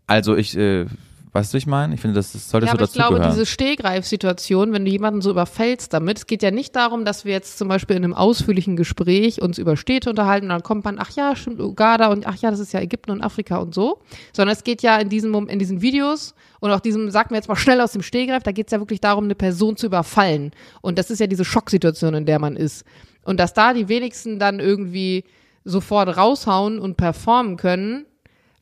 Also 0.09 0.35
ich, 0.35 0.57
äh, 0.57 0.87
weißt 1.33 1.53
du, 1.53 1.59
ich 1.59 1.67
meine, 1.67 1.95
ich 1.95 2.01
finde, 2.01 2.15
das, 2.15 2.33
das 2.33 2.51
sollte 2.51 2.67
Ja, 2.67 2.73
so 2.73 2.79
aber 2.79 2.85
ich 2.85 2.93
glaube, 2.93 3.17
dazugehören. 3.17 3.33
diese 3.33 3.47
Stehgreifsituation, 3.47 4.73
wenn 4.73 4.85
du 4.85 4.91
jemanden 4.91 5.21
so 5.23 5.31
überfällst 5.31 5.93
damit, 5.93 6.19
es 6.19 6.27
geht 6.27 6.43
ja 6.43 6.51
nicht 6.51 6.75
darum, 6.75 7.05
dass 7.05 7.25
wir 7.25 7.33
jetzt 7.33 7.59
zum 7.59 7.69
Beispiel 7.69 7.97
in 7.97 8.05
einem 8.05 8.15
ausführlichen 8.15 8.77
Gespräch 8.77 9.41
uns 9.41 9.59
über 9.59 9.77
Städte 9.77 10.11
unterhalten 10.11 10.47
und 10.47 10.51
dann 10.51 10.63
kommt 10.63 10.85
man, 10.85 10.99
ach 10.99 11.11
ja, 11.13 11.37
stimmt, 11.37 11.61
Uganda 11.61 12.09
und 12.09 12.27
ach 12.27 12.37
ja, 12.37 12.51
das 12.51 12.61
ist 12.61 12.73
ja 12.73 12.81
Ägypten 12.81 13.11
und 13.13 13.23
Afrika 13.23 13.59
und 13.59 13.75
so, 13.75 14.01
sondern 14.35 14.55
es 14.57 14.65
geht 14.65 14.83
ja 14.83 14.97
in 14.99 15.09
diesem 15.09 15.35
in 15.49 15.59
diesen 15.59 15.81
Videos 15.83 16.35
und 16.61 16.71
auch 16.71 16.81
diesem, 16.81 17.11
sagen 17.11 17.31
wir 17.31 17.37
jetzt 17.37 17.49
mal 17.49 17.57
schnell 17.57 17.81
aus 17.81 17.93
dem 17.93 18.03
Stehgreif, 18.03 18.43
da 18.43 18.53
geht 18.53 18.67
es 18.67 18.73
ja 18.73 18.81
wirklich 18.81 19.01
darum, 19.01 19.25
eine 19.25 19.35
Person 19.35 19.77
zu 19.77 19.87
überfallen. 19.87 20.53
Und 20.83 20.99
das 20.99 21.11
ist 21.11 21.19
ja 21.19 21.27
diese 21.27 21.45
Schocksituation, 21.45 22.15
in 22.15 22.27
der 22.27 22.39
man 22.39 22.57
ist. 22.57 22.85
Und 23.25 23.41
dass 23.41 23.55
da 23.55 23.73
die 23.73 23.89
wenigsten 23.89 24.39
dann 24.39 24.61
irgendwie 24.61 25.25
sofort 25.65 26.17
raushauen 26.17 26.79
und 26.79 26.97
performen 26.97 27.57
können, 27.57 28.07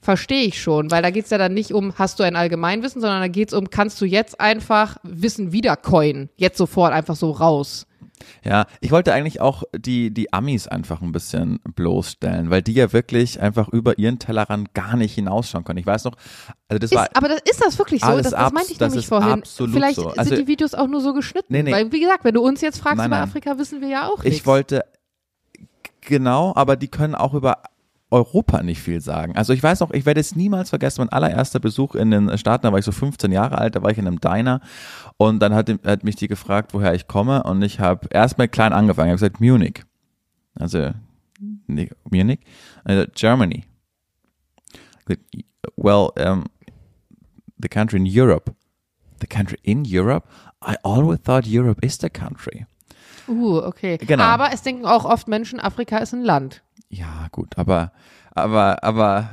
Verstehe 0.09 0.47
ich 0.47 0.62
schon, 0.62 0.90
weil 0.90 1.03
da 1.03 1.11
geht's 1.11 1.29
ja 1.29 1.37
dann 1.37 1.53
nicht 1.53 1.71
um, 1.75 1.92
hast 1.99 2.18
du 2.18 2.23
ein 2.23 2.35
Allgemeinwissen, 2.35 3.03
sondern 3.03 3.21
da 3.21 3.29
geht's 3.29 3.53
um, 3.53 3.68
kannst 3.68 4.01
du 4.01 4.07
jetzt 4.07 4.40
einfach 4.40 4.97
Wissen 5.03 5.53
wiedercoin, 5.53 6.31
jetzt 6.37 6.57
sofort 6.57 6.94
einfach 6.94 7.14
so 7.14 7.31
raus. 7.31 7.87
Ja, 8.42 8.64
ich 8.81 8.90
wollte 8.90 9.12
eigentlich 9.12 9.42
auch 9.42 9.64
die, 9.77 10.11
die 10.11 10.33
Amis 10.33 10.66
einfach 10.66 11.03
ein 11.03 11.12
bisschen 11.12 11.59
bloßstellen, 11.75 12.49
weil 12.49 12.62
die 12.62 12.73
ja 12.73 12.94
wirklich 12.94 13.38
einfach 13.42 13.68
über 13.68 13.99
ihren 13.99 14.18
Tellerrand 14.18 14.73
gar 14.73 14.97
nicht 14.97 15.14
hinausschauen 15.14 15.64
können. 15.64 15.79
Ich 15.79 15.85
weiß 15.87 16.05
noch, 16.05 16.14
also 16.68 16.79
das 16.79 16.90
Ist, 16.90 16.97
war, 16.97 17.09
aber 17.12 17.29
das, 17.29 17.40
ist 17.44 17.62
das 17.62 17.79
wirklich 17.79 18.01
so? 18.03 18.16
Das, 18.16 18.31
das 18.31 18.53
meinte 18.55 18.73
ich 18.73 18.79
das 18.79 18.92
nämlich 18.92 19.09
vorhin. 19.09 19.42
absolut 19.42 19.75
Vielleicht 19.75 19.97
so. 19.97 20.09
Also- 20.09 20.31
sind 20.35 20.38
die 20.38 20.47
Videos 20.47 20.73
auch 20.73 20.87
nur 20.87 21.03
so 21.03 21.12
geschnitten. 21.12 21.53
Nee, 21.53 21.64
nee. 21.64 21.73
Weil, 21.73 21.92
wie 21.92 22.01
gesagt, 22.01 22.25
wenn 22.25 22.33
du 22.33 22.40
uns 22.40 22.62
jetzt 22.62 22.79
fragst 22.79 22.97
Nein, 22.97 23.09
über 23.09 23.16
nein. 23.18 23.29
Afrika, 23.29 23.59
wissen 23.59 23.83
wir 23.83 23.88
ja 23.88 24.09
auch 24.09 24.25
ich 24.25 24.33
nichts. 24.33 24.47
wollte, 24.47 24.87
genau, 26.01 26.55
aber 26.57 26.77
die 26.77 26.88
können 26.88 27.14
auch 27.14 27.35
über 27.35 27.59
Europa 28.11 28.62
nicht 28.62 28.81
viel 28.81 29.01
sagen. 29.01 29.37
Also 29.37 29.53
ich 29.53 29.62
weiß 29.62 29.81
noch, 29.81 29.90
ich 29.90 30.07
werde 30.07 30.21
es 30.21 30.35
niemals 30.35 30.71
vergessen, 30.71 31.03
mein 31.03 31.11
allererster 31.11 31.61
Besuch 31.61 31.94
in 31.94 32.11
den 32.11 32.38
Staaten, 32.38 32.62
da 32.62 32.73
war 32.73 32.79
ich 32.79 32.85
so 32.85 32.92
15 32.92 33.31
Jahre 33.33 33.59
alt, 33.59 33.77
da 33.77 33.83
war 33.83 33.90
ich 33.90 33.99
in 33.99 34.07
einem 34.07 34.21
Diner 34.21 34.61
und 35.18 35.40
dann 35.40 35.55
hat, 35.55 35.71
hat 35.85 36.05
mich 36.05 36.16
die 36.16 36.29
gefragt, 36.29 36.73
woher 36.73 36.94
ich 36.94 37.07
komme 37.07 37.42
und 37.42 37.61
ich 37.62 37.81
habe 37.81 38.09
erstmal 38.11 38.49
klein 38.49 38.73
angefangen, 38.73 39.09
ich 39.09 39.12
habe 39.12 39.21
gesagt 39.21 39.40
Munich. 39.40 39.85
Also 40.55 40.92
nee, 41.66 41.90
Munich, 42.11 42.40
also 42.85 43.05
Germany. 43.14 43.64
Well, 45.77 46.11
um, 46.18 46.44
the 47.59 47.68
country 47.68 47.99
in 47.99 48.07
Europe. 48.07 48.55
The 49.21 49.27
country 49.27 49.59
in 49.62 49.85
Europe? 49.87 50.27
I 50.62 50.77
always 50.83 51.21
thought 51.21 51.47
Europe 51.47 51.85
is 51.85 51.99
the 51.99 52.11
country. 52.11 52.66
Uh, 53.29 53.59
okay. 53.66 53.99
Genau. 53.99 54.23
Aber 54.23 54.53
es 54.53 54.62
denken 54.62 54.87
auch 54.87 55.05
oft 55.05 55.29
Menschen, 55.29 55.61
Afrika 55.61 55.99
ist 55.99 56.14
ein 56.14 56.25
Land. 56.25 56.62
Ja, 56.90 57.29
gut, 57.33 57.59
aber, 57.59 57.92
aber, 58.35 58.83
aber, 58.83 59.31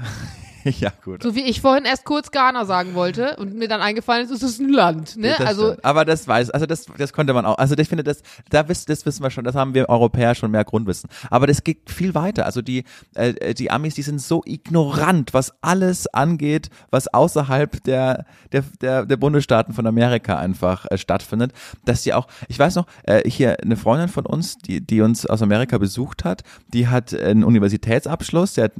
ja, 0.79 0.91
gut. 1.03 1.21
So 1.21 1.35
wie 1.35 1.43
ich 1.43 1.61
vorhin 1.61 1.85
erst 1.85 2.05
kurz 2.05 2.31
Ghana 2.31 2.65
sagen 2.65 2.95
wollte 2.95 3.35
und 3.37 3.53
mir 3.53 3.67
dann 3.67 3.81
eingefallen 3.81 4.25
ist, 4.25 4.31
es 4.31 4.41
ist 4.41 4.59
ein 4.59 4.69
Land. 4.69 5.15
Ne? 5.15 5.35
Das 5.37 5.47
Also 5.47 5.67
stimmt. 5.67 5.85
aber 5.85 6.05
das 6.05 6.27
weiß, 6.27 6.49
also 6.49 6.65
das, 6.65 6.85
das 6.97 7.13
konnte 7.13 7.33
man 7.33 7.45
auch. 7.45 7.57
Also 7.59 7.77
ich 7.77 7.87
finde, 7.87 8.03
das, 8.03 8.23
da 8.49 8.67
wiss, 8.67 8.85
das 8.85 9.05
wissen 9.05 9.21
wir 9.21 9.29
schon, 9.29 9.43
das 9.43 9.53
haben 9.53 9.75
wir 9.75 9.89
Europäer 9.89 10.33
schon 10.33 10.49
mehr 10.49 10.63
Grundwissen. 10.63 11.09
Aber 11.29 11.45
das 11.45 11.63
geht 11.63 11.91
viel 11.91 12.15
weiter. 12.15 12.45
Also 12.47 12.63
die, 12.63 12.83
äh, 13.13 13.53
die 13.53 13.69
Amis, 13.69 13.93
die 13.93 14.01
sind 14.01 14.19
so 14.19 14.41
ignorant, 14.45 15.33
was 15.33 15.53
alles 15.61 16.07
angeht, 16.07 16.69
was 16.89 17.07
außerhalb 17.13 17.83
der, 17.83 18.25
der, 18.51 18.63
der, 18.81 19.05
der 19.05 19.17
Bundesstaaten 19.17 19.73
von 19.73 19.85
Amerika 19.85 20.37
einfach 20.37 20.87
äh, 20.89 20.97
stattfindet, 20.97 21.53
dass 21.85 22.01
die 22.01 22.13
auch, 22.13 22.27
ich 22.47 22.57
weiß 22.57 22.75
noch, 22.75 22.87
äh, 23.03 23.29
hier 23.29 23.57
eine 23.61 23.77
Freundin 23.77 24.09
von 24.09 24.25
uns, 24.25 24.57
die, 24.57 24.81
die 24.81 25.01
uns 25.01 25.27
aus 25.27 25.43
Amerika 25.43 25.77
besucht 25.77 26.23
hat, 26.23 26.41
die 26.73 26.87
hat 26.87 27.13
einen 27.13 27.43
Universitätsabschluss, 27.43 28.53
die 28.53 28.63
hat, 28.63 28.71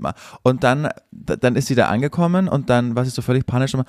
und 0.42 0.64
dann, 0.64 0.90
dann 1.12 1.56
ist 1.56 1.68
sie 1.68 1.75
da 1.76 1.88
angekommen 1.88 2.48
und 2.48 2.70
dann 2.70 2.96
war 2.96 3.06
sie 3.06 3.12
so 3.12 3.22
völlig 3.22 3.46
panisch 3.46 3.74
und 3.76 3.86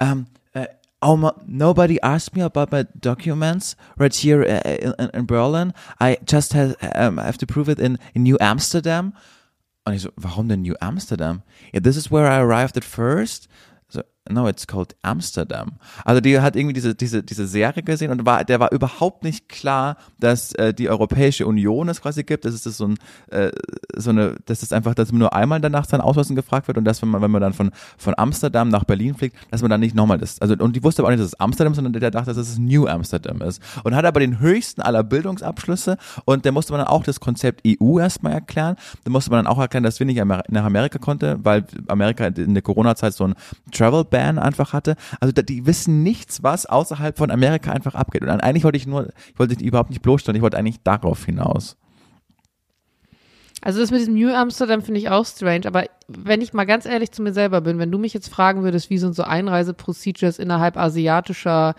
ähm, 0.00 0.26
äh, 0.52 0.66
Oh, 1.06 1.18
nobody 1.46 2.00
asked 2.00 2.34
me 2.34 2.42
about 2.42 2.72
my 2.72 2.86
documents 2.98 3.76
right 3.98 4.14
here 4.14 4.42
uh, 4.42 4.94
in, 4.98 5.10
in 5.12 5.26
Berlin. 5.26 5.74
I 6.00 6.16
just 6.24 6.54
have, 6.54 6.76
um, 6.94 7.18
have 7.18 7.36
to 7.36 7.46
prove 7.46 7.68
it 7.68 7.78
in, 7.78 7.98
in 8.14 8.22
New 8.22 8.38
Amsterdam. 8.40 9.12
Und 9.84 9.92
ich 9.92 10.00
so, 10.00 10.08
warum 10.16 10.48
denn 10.48 10.62
New 10.62 10.74
Amsterdam? 10.80 11.42
Yeah, 11.74 11.80
this 11.80 11.98
is 11.98 12.10
where 12.10 12.26
I 12.26 12.38
arrived 12.38 12.78
at 12.78 12.84
first. 12.84 13.48
So, 13.88 14.02
no, 14.30 14.48
it's 14.48 14.66
called 14.66 14.96
Amsterdam. 15.02 15.72
Also 16.04 16.20
die 16.20 16.40
hat 16.40 16.56
irgendwie 16.56 16.72
diese, 16.72 16.94
diese, 16.94 17.22
diese 17.22 17.46
Serie 17.46 17.82
gesehen 17.82 18.10
und 18.10 18.24
war, 18.24 18.44
der 18.44 18.58
war 18.58 18.72
überhaupt 18.72 19.22
nicht 19.22 19.48
klar, 19.48 19.96
dass 20.18 20.52
äh, 20.54 20.72
die 20.72 20.88
Europäische 20.88 21.46
Union 21.46 21.88
es 21.90 22.00
quasi 22.00 22.24
gibt. 22.24 22.46
Das 22.46 22.54
ist 22.54 22.64
das 22.64 22.78
so 22.78 22.88
ein, 22.88 22.98
äh, 23.30 23.50
so 23.94 24.10
eine, 24.10 24.36
dass 24.46 24.62
es 24.62 24.72
einfach, 24.72 24.94
dass 24.94 25.12
man 25.12 25.18
nur 25.18 25.34
einmal 25.34 25.60
danach 25.60 25.84
sein 25.84 26.00
Ausweisen 26.00 26.36
gefragt 26.36 26.68
wird 26.68 26.78
und 26.78 26.84
dass, 26.84 27.02
wenn 27.02 27.10
man, 27.10 27.20
wenn 27.20 27.30
man 27.30 27.42
dann 27.42 27.52
von, 27.52 27.70
von 27.98 28.14
Amsterdam 28.16 28.68
nach 28.70 28.84
Berlin 28.84 29.14
fliegt, 29.14 29.36
dass 29.50 29.60
man 29.60 29.70
dann 29.70 29.80
nicht 29.80 29.94
nochmal 29.94 30.16
das, 30.16 30.40
also, 30.40 30.54
und 30.54 30.74
die 30.74 30.82
wusste 30.82 31.02
aber 31.02 31.08
auch 31.08 31.12
nicht, 31.12 31.20
dass 31.20 31.28
es 31.28 31.40
Amsterdam 31.40 31.72
ist, 31.72 31.76
sondern 31.76 31.92
der 31.92 32.10
dachte, 32.10 32.32
dass 32.32 32.36
es 32.38 32.58
New 32.58 32.86
Amsterdam 32.86 33.42
ist. 33.42 33.60
Und 33.82 33.94
hat 33.94 34.06
aber 34.06 34.20
den 34.20 34.40
höchsten 34.40 34.80
aller 34.80 35.02
Bildungsabschlüsse 35.02 35.98
und 36.24 36.46
der 36.46 36.52
musste 36.52 36.72
man 36.72 36.80
dann 36.80 36.88
auch 36.88 37.02
das 37.02 37.20
Konzept 37.20 37.62
EU 37.66 37.98
erstmal 37.98 38.32
erklären. 38.32 38.76
Da 39.04 39.10
musste 39.10 39.30
man 39.30 39.44
dann 39.44 39.52
auch 39.52 39.58
erklären, 39.58 39.84
dass 39.84 39.98
wir 39.98 40.06
nicht 40.06 40.22
nach 40.24 40.64
Amerika 40.64 40.98
konnte, 40.98 41.38
weil 41.42 41.66
Amerika 41.88 42.26
in 42.26 42.54
der 42.54 42.62
Corona-Zeit 42.62 43.12
so 43.12 43.24
ein 43.24 43.34
Travel-Ban 44.14 44.38
einfach 44.38 44.72
hatte. 44.72 44.96
Also 45.20 45.32
die 45.32 45.66
wissen 45.66 46.02
nichts, 46.02 46.42
was 46.42 46.66
außerhalb 46.66 47.16
von 47.18 47.30
Amerika 47.30 47.72
einfach 47.72 47.94
abgeht. 47.94 48.22
Und 48.22 48.30
eigentlich 48.30 48.64
wollte 48.64 48.78
ich 48.78 48.86
nur, 48.86 49.08
ich 49.32 49.38
wollte 49.38 49.56
dich 49.56 49.66
überhaupt 49.66 49.90
nicht 49.90 50.02
bloßstellen, 50.02 50.36
ich 50.36 50.42
wollte 50.42 50.56
eigentlich 50.56 50.82
darauf 50.82 51.24
hinaus. 51.24 51.76
Also 53.60 53.80
das 53.80 53.90
mit 53.90 54.00
diesem 54.00 54.14
New 54.14 54.32
Amsterdam 54.32 54.82
finde 54.82 55.00
ich 55.00 55.08
auch 55.08 55.24
strange, 55.24 55.66
aber 55.66 55.84
wenn 56.06 56.42
ich 56.42 56.52
mal 56.52 56.66
ganz 56.66 56.84
ehrlich 56.84 57.12
zu 57.12 57.22
mir 57.22 57.32
selber 57.32 57.62
bin, 57.62 57.78
wenn 57.78 57.90
du 57.90 57.98
mich 57.98 58.12
jetzt 58.12 58.28
fragen 58.28 58.62
würdest, 58.62 58.90
wie 58.90 58.98
sind 58.98 59.14
so 59.14 59.22
Einreiseprocedures 59.22 60.38
innerhalb 60.38 60.76
asiatischer 60.76 61.74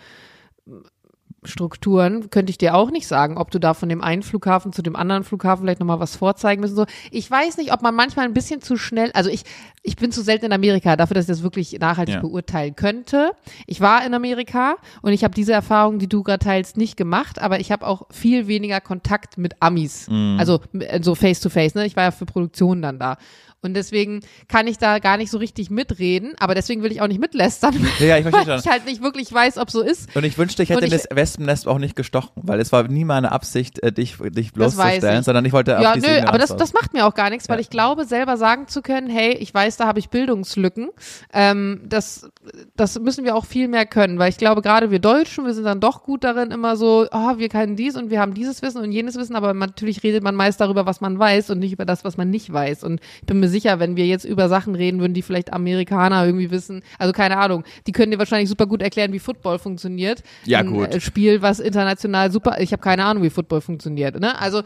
Strukturen, 1.46 2.30
könnte 2.30 2.50
ich 2.50 2.58
dir 2.58 2.74
auch 2.74 2.90
nicht 2.90 3.06
sagen, 3.06 3.38
ob 3.38 3.50
du 3.50 3.58
da 3.58 3.74
von 3.74 3.88
dem 3.88 4.02
einen 4.02 4.22
Flughafen 4.22 4.72
zu 4.72 4.82
dem 4.82 4.96
anderen 4.96 5.24
Flughafen 5.24 5.64
vielleicht 5.64 5.80
nochmal 5.80 6.00
was 6.00 6.16
vorzeigen 6.16 6.60
müssen. 6.60 6.76
So, 6.76 6.86
ich 7.10 7.30
weiß 7.30 7.56
nicht, 7.58 7.72
ob 7.72 7.82
man 7.82 7.94
manchmal 7.94 8.24
ein 8.26 8.34
bisschen 8.34 8.60
zu 8.62 8.76
schnell, 8.76 9.10
also 9.12 9.30
ich, 9.30 9.42
ich 9.82 9.96
bin 9.96 10.12
zu 10.12 10.22
selten 10.22 10.46
in 10.46 10.52
Amerika, 10.52 10.96
dafür, 10.96 11.14
dass 11.14 11.24
ich 11.24 11.28
das 11.28 11.42
wirklich 11.42 11.78
nachhaltig 11.80 12.16
Ja. 12.16 12.20
beurteilen 12.20 12.76
könnte. 12.76 13.30
Ich 13.66 13.80
war 13.80 14.04
in 14.04 14.14
Amerika 14.14 14.76
und 15.02 15.12
ich 15.12 15.24
habe 15.24 15.34
diese 15.34 15.52
Erfahrung, 15.52 15.98
die 15.98 16.08
du 16.08 16.22
gerade 16.22 16.44
teilst, 16.44 16.76
nicht 16.76 16.96
gemacht, 16.96 17.40
aber 17.40 17.60
ich 17.60 17.70
habe 17.72 17.86
auch 17.86 18.02
viel 18.10 18.46
weniger 18.46 18.80
Kontakt 18.80 19.38
mit 19.38 19.54
Amis. 19.60 20.08
Also 20.38 20.60
m- 20.72 21.02
so 21.02 21.14
face 21.14 21.40
to 21.40 21.48
face, 21.48 21.74
ne? 21.74 21.86
Ich 21.86 21.96
war 21.96 22.04
ja 22.04 22.10
für 22.10 22.26
Produktionen 22.26 22.82
dann 22.82 22.98
da. 22.98 23.16
Und 23.62 23.74
deswegen 23.74 24.20
kann 24.48 24.66
ich 24.68 24.78
da 24.78 24.98
gar 25.00 25.16
nicht 25.16 25.30
so 25.30 25.38
richtig 25.38 25.70
mitreden, 25.70 26.34
aber 26.38 26.54
deswegen 26.54 26.82
will 26.84 26.92
ich 26.92 27.00
auch 27.00 27.08
nicht 27.08 27.20
mitlästern, 27.20 27.74
Ja, 27.98 28.06
ja, 28.06 28.18
ich 28.18 28.24
weil 28.24 28.44
schon. 28.44 28.58
ich 28.60 28.66
halt 28.68 28.84
nicht 28.84 29.02
wirklich 29.02 29.32
weiß, 29.32 29.58
ob 29.58 29.70
so 29.70 29.80
ist. 29.80 30.14
Und 30.14 30.24
ich 30.24 30.38
wünschte, 30.38 30.62
ich 30.62 30.68
hätte 30.70 30.84
ich- 30.84 30.90
das 30.92 31.06
Wespennest 31.10 31.66
auch 31.66 31.78
nicht 31.78 31.96
gestochen, 31.96 32.30
weil 32.36 32.60
es 32.60 32.70
war 32.70 32.84
nie 32.84 33.04
meine 33.04 33.32
Absicht, 33.32 33.82
äh, 33.82 33.90
dich, 33.92 34.18
dich 34.18 34.52
bloßzustellen, 34.52 35.22
sondern 35.24 35.44
ich 35.46 35.52
wollte 35.52 35.72
Ja, 35.72 35.96
nö, 35.96 36.02
Ebene 36.06 36.28
aber 36.28 36.38
das, 36.38 36.54
das 36.56 36.74
macht 36.74 36.92
mir 36.92 37.06
auch 37.06 37.14
gar 37.14 37.30
nichts, 37.30 37.48
weil 37.48 37.56
Ja. 37.56 37.60
ich 37.62 37.70
glaube, 37.70 38.04
selber 38.04 38.36
sagen 38.36 38.68
zu 38.68 38.82
können, 38.82 39.08
hey, 39.10 39.32
ich 39.32 39.52
weiß, 39.52 39.76
da 39.78 39.86
habe 39.86 39.98
ich 39.98 40.10
Bildungslücken, 40.10 40.90
ähm, 41.32 41.80
das, 41.88 42.28
das 42.76 42.98
müssen 43.00 43.24
wir 43.24 43.34
auch 43.34 43.46
viel 43.46 43.68
mehr 43.68 43.86
können, 43.86 44.18
weil 44.18 44.28
ich 44.30 44.36
glaube, 44.38 44.62
gerade 44.62 44.90
wir 44.90 44.98
Deutschen, 44.98 45.44
wir 45.44 45.54
sind 45.54 45.64
dann 45.64 45.80
doch 45.80 46.02
gut 46.04 46.24
darin, 46.24 46.50
immer 46.50 46.76
so, 46.76 47.06
ah, 47.10 47.34
wir 47.38 47.48
können 47.48 47.74
dies 47.74 47.96
und 47.96 48.10
wir 48.10 48.20
haben 48.20 48.34
dieses 48.34 48.62
Wissen 48.62 48.80
und 48.82 48.92
jenes 48.92 49.16
Wissen, 49.16 49.34
aber 49.34 49.54
natürlich 49.54 50.02
redet 50.02 50.22
man 50.22 50.34
meist 50.34 50.60
darüber, 50.60 50.86
was 50.86 51.00
man 51.00 51.18
weiß 51.18 51.50
und 51.50 51.58
nicht 51.58 51.72
über 51.72 51.84
das, 51.84 52.04
was 52.04 52.16
man 52.16 52.30
nicht 52.30 52.52
weiß. 52.52 52.84
Und 52.84 53.00
ich 53.20 53.26
bin 53.26 53.40
mir 53.46 53.50
sicher, 53.50 53.78
wenn 53.78 53.96
wir 53.96 54.06
jetzt 54.06 54.24
über 54.24 54.48
Sachen 54.48 54.74
reden 54.74 55.00
würden, 55.00 55.14
die 55.14 55.22
vielleicht 55.22 55.52
Amerikaner 55.52 56.24
irgendwie 56.26 56.50
wissen, 56.50 56.82
also 56.98 57.12
keine 57.12 57.36
Ahnung, 57.38 57.64
die 57.86 57.92
können 57.92 58.12
dir 58.12 58.18
wahrscheinlich 58.18 58.48
super 58.48 58.66
gut 58.66 58.82
erklären, 58.82 59.12
wie 59.12 59.18
Football 59.18 59.58
funktioniert. 59.58 60.22
Ja, 60.44 60.60
Ein 60.60 60.70
gut. 60.72 60.94
äh, 60.94 61.00
Spiel, 61.00 61.42
was 61.42 61.60
international 61.60 62.30
super, 62.30 62.60
ich 62.60 62.72
habe 62.72 62.82
keine 62.82 63.04
Ahnung, 63.04 63.22
wie 63.22 63.30
Football 63.30 63.60
funktioniert. 63.60 64.18
Ne? 64.20 64.38
Also 64.38 64.62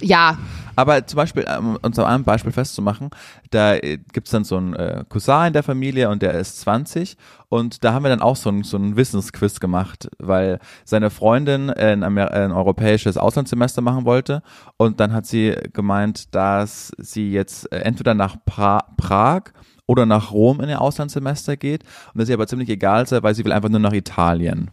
ja, 0.00 0.38
Aber 0.76 1.06
zum 1.06 1.16
Beispiel, 1.18 1.44
um 1.58 1.76
uns 1.76 1.98
an 1.98 2.06
einem 2.06 2.24
Beispiel 2.24 2.52
festzumachen, 2.52 3.10
da 3.50 3.74
äh, 3.74 3.98
gibt's 4.12 4.30
dann 4.30 4.44
so 4.44 4.56
einen 4.56 4.74
äh, 4.74 5.04
Cousin 5.08 5.48
in 5.48 5.52
der 5.52 5.62
Familie 5.62 6.10
und 6.10 6.22
der 6.22 6.34
ist 6.34 6.60
20 6.60 7.16
und 7.48 7.84
da 7.84 7.92
haben 7.92 8.02
wir 8.02 8.08
dann 8.08 8.22
auch 8.22 8.36
so 8.36 8.50
ein, 8.50 8.64
so 8.64 8.76
ein 8.76 8.96
Wissensquiz 8.96 9.60
gemacht, 9.60 10.08
weil 10.18 10.58
seine 10.84 11.10
Freundin 11.10 11.70
ein, 11.70 12.02
Amer 12.02 12.32
ein 12.32 12.50
europäisches 12.50 13.16
Auslandssemester 13.16 13.80
machen 13.80 14.04
wollte. 14.04 14.42
Und 14.76 14.98
dann 14.98 15.12
hat 15.12 15.26
sie 15.26 15.54
gemeint, 15.72 16.34
dass 16.34 16.90
sie 16.98 17.30
jetzt 17.30 17.70
äh, 17.72 17.78
entweder 17.78 18.14
nach 18.14 18.36
pra 18.44 18.84
Prag 18.96 19.52
oder 19.86 20.06
nach 20.06 20.32
Rom 20.32 20.60
in 20.60 20.68
ihr 20.68 20.80
Auslandssemester 20.80 21.56
geht. 21.56 21.84
Und 22.12 22.20
das 22.20 22.28
ihr 22.28 22.34
aber 22.34 22.48
ziemlich 22.48 22.70
egal 22.70 23.06
sei, 23.06 23.22
weil 23.22 23.34
sie 23.34 23.44
will 23.44 23.52
einfach 23.52 23.68
nur 23.68 23.80
nach 23.80 23.92
Italien. 23.92 24.72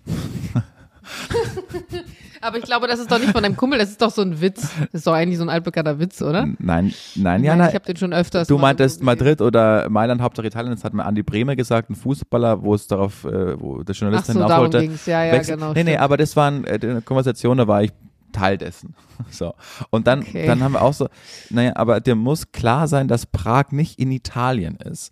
Aber 2.41 2.57
ich 2.57 2.63
glaube, 2.63 2.87
das 2.87 2.99
ist 2.99 3.11
doch 3.11 3.19
nicht 3.19 3.31
von 3.31 3.43
deinem 3.43 3.55
Kumpel, 3.55 3.77
das 3.79 3.89
ist 3.89 4.01
doch 4.01 4.11
so 4.11 4.21
ein 4.21 4.41
Witz. 4.41 4.61
Das 4.79 4.87
ist 5.01 5.07
doch 5.07 5.13
eigentlich 5.13 5.37
so 5.37 5.43
ein 5.43 5.49
altbekannter 5.49 5.99
Witz, 5.99 6.21
oder? 6.21 6.47
Nein, 6.59 6.93
nein, 7.15 7.43
Jana, 7.43 7.69
ich 7.69 7.75
habe 7.75 7.85
den 7.85 7.97
schon 7.97 8.13
öfters. 8.13 8.47
Du 8.47 8.57
meintest. 8.57 9.01
Madrid 9.03 9.41
oder 9.41 9.89
Mailand, 9.89 10.21
Hauptsache 10.21 10.47
Italien, 10.47 10.71
das 10.73 10.83
hat 10.83 10.93
mir 10.93 11.05
Andi 11.05 11.23
Brehme 11.23 11.55
gesagt, 11.55 11.89
ein 11.89 11.95
Fußballer, 11.95 12.63
wo 12.63 12.73
es 12.75 12.87
darauf, 12.87 13.23
äh, 13.25 13.59
wo 13.59 13.83
der 13.83 13.95
Ach 13.95 13.99
Journalist 13.99 14.27
so, 14.27 14.33
hinaus 14.33 14.49
darum 14.49 14.63
wollte. 14.65 14.79
ging's. 14.81 15.05
Ja, 15.05 15.23
ja, 15.23 15.33
wechseln. 15.33 15.59
genau. 15.59 15.73
nee, 15.73 15.83
nee, 15.83 15.91
stimmt. 15.91 16.03
aber 16.03 16.17
das 16.17 16.35
war 16.35 16.49
ein, 16.51 16.65
äh, 16.65 16.79
eine 16.81 17.01
Konversation, 17.01 17.57
da 17.57 17.67
war 17.67 17.83
ich 17.83 17.91
Teil 18.31 18.57
dessen. 18.57 18.95
So. 19.29 19.53
Und 19.91 20.07
dann, 20.07 20.21
Okay. 20.21 20.47
dann 20.47 20.63
haben 20.63 20.71
wir 20.73 20.81
auch 20.81 20.93
so, 20.93 21.07
naja, 21.51 21.73
aber 21.75 21.99
dir 21.99 22.15
muss 22.15 22.51
klar 22.51 22.87
sein, 22.87 23.07
dass 23.07 23.27
Prag 23.27 23.65
nicht 23.71 23.99
in 23.99 24.11
Italien 24.11 24.77
ist. 24.77 25.11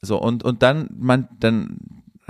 So, 0.00 0.18
und, 0.20 0.42
und 0.42 0.62
dann, 0.62 0.88
man, 0.98 1.28
dann 1.38 1.76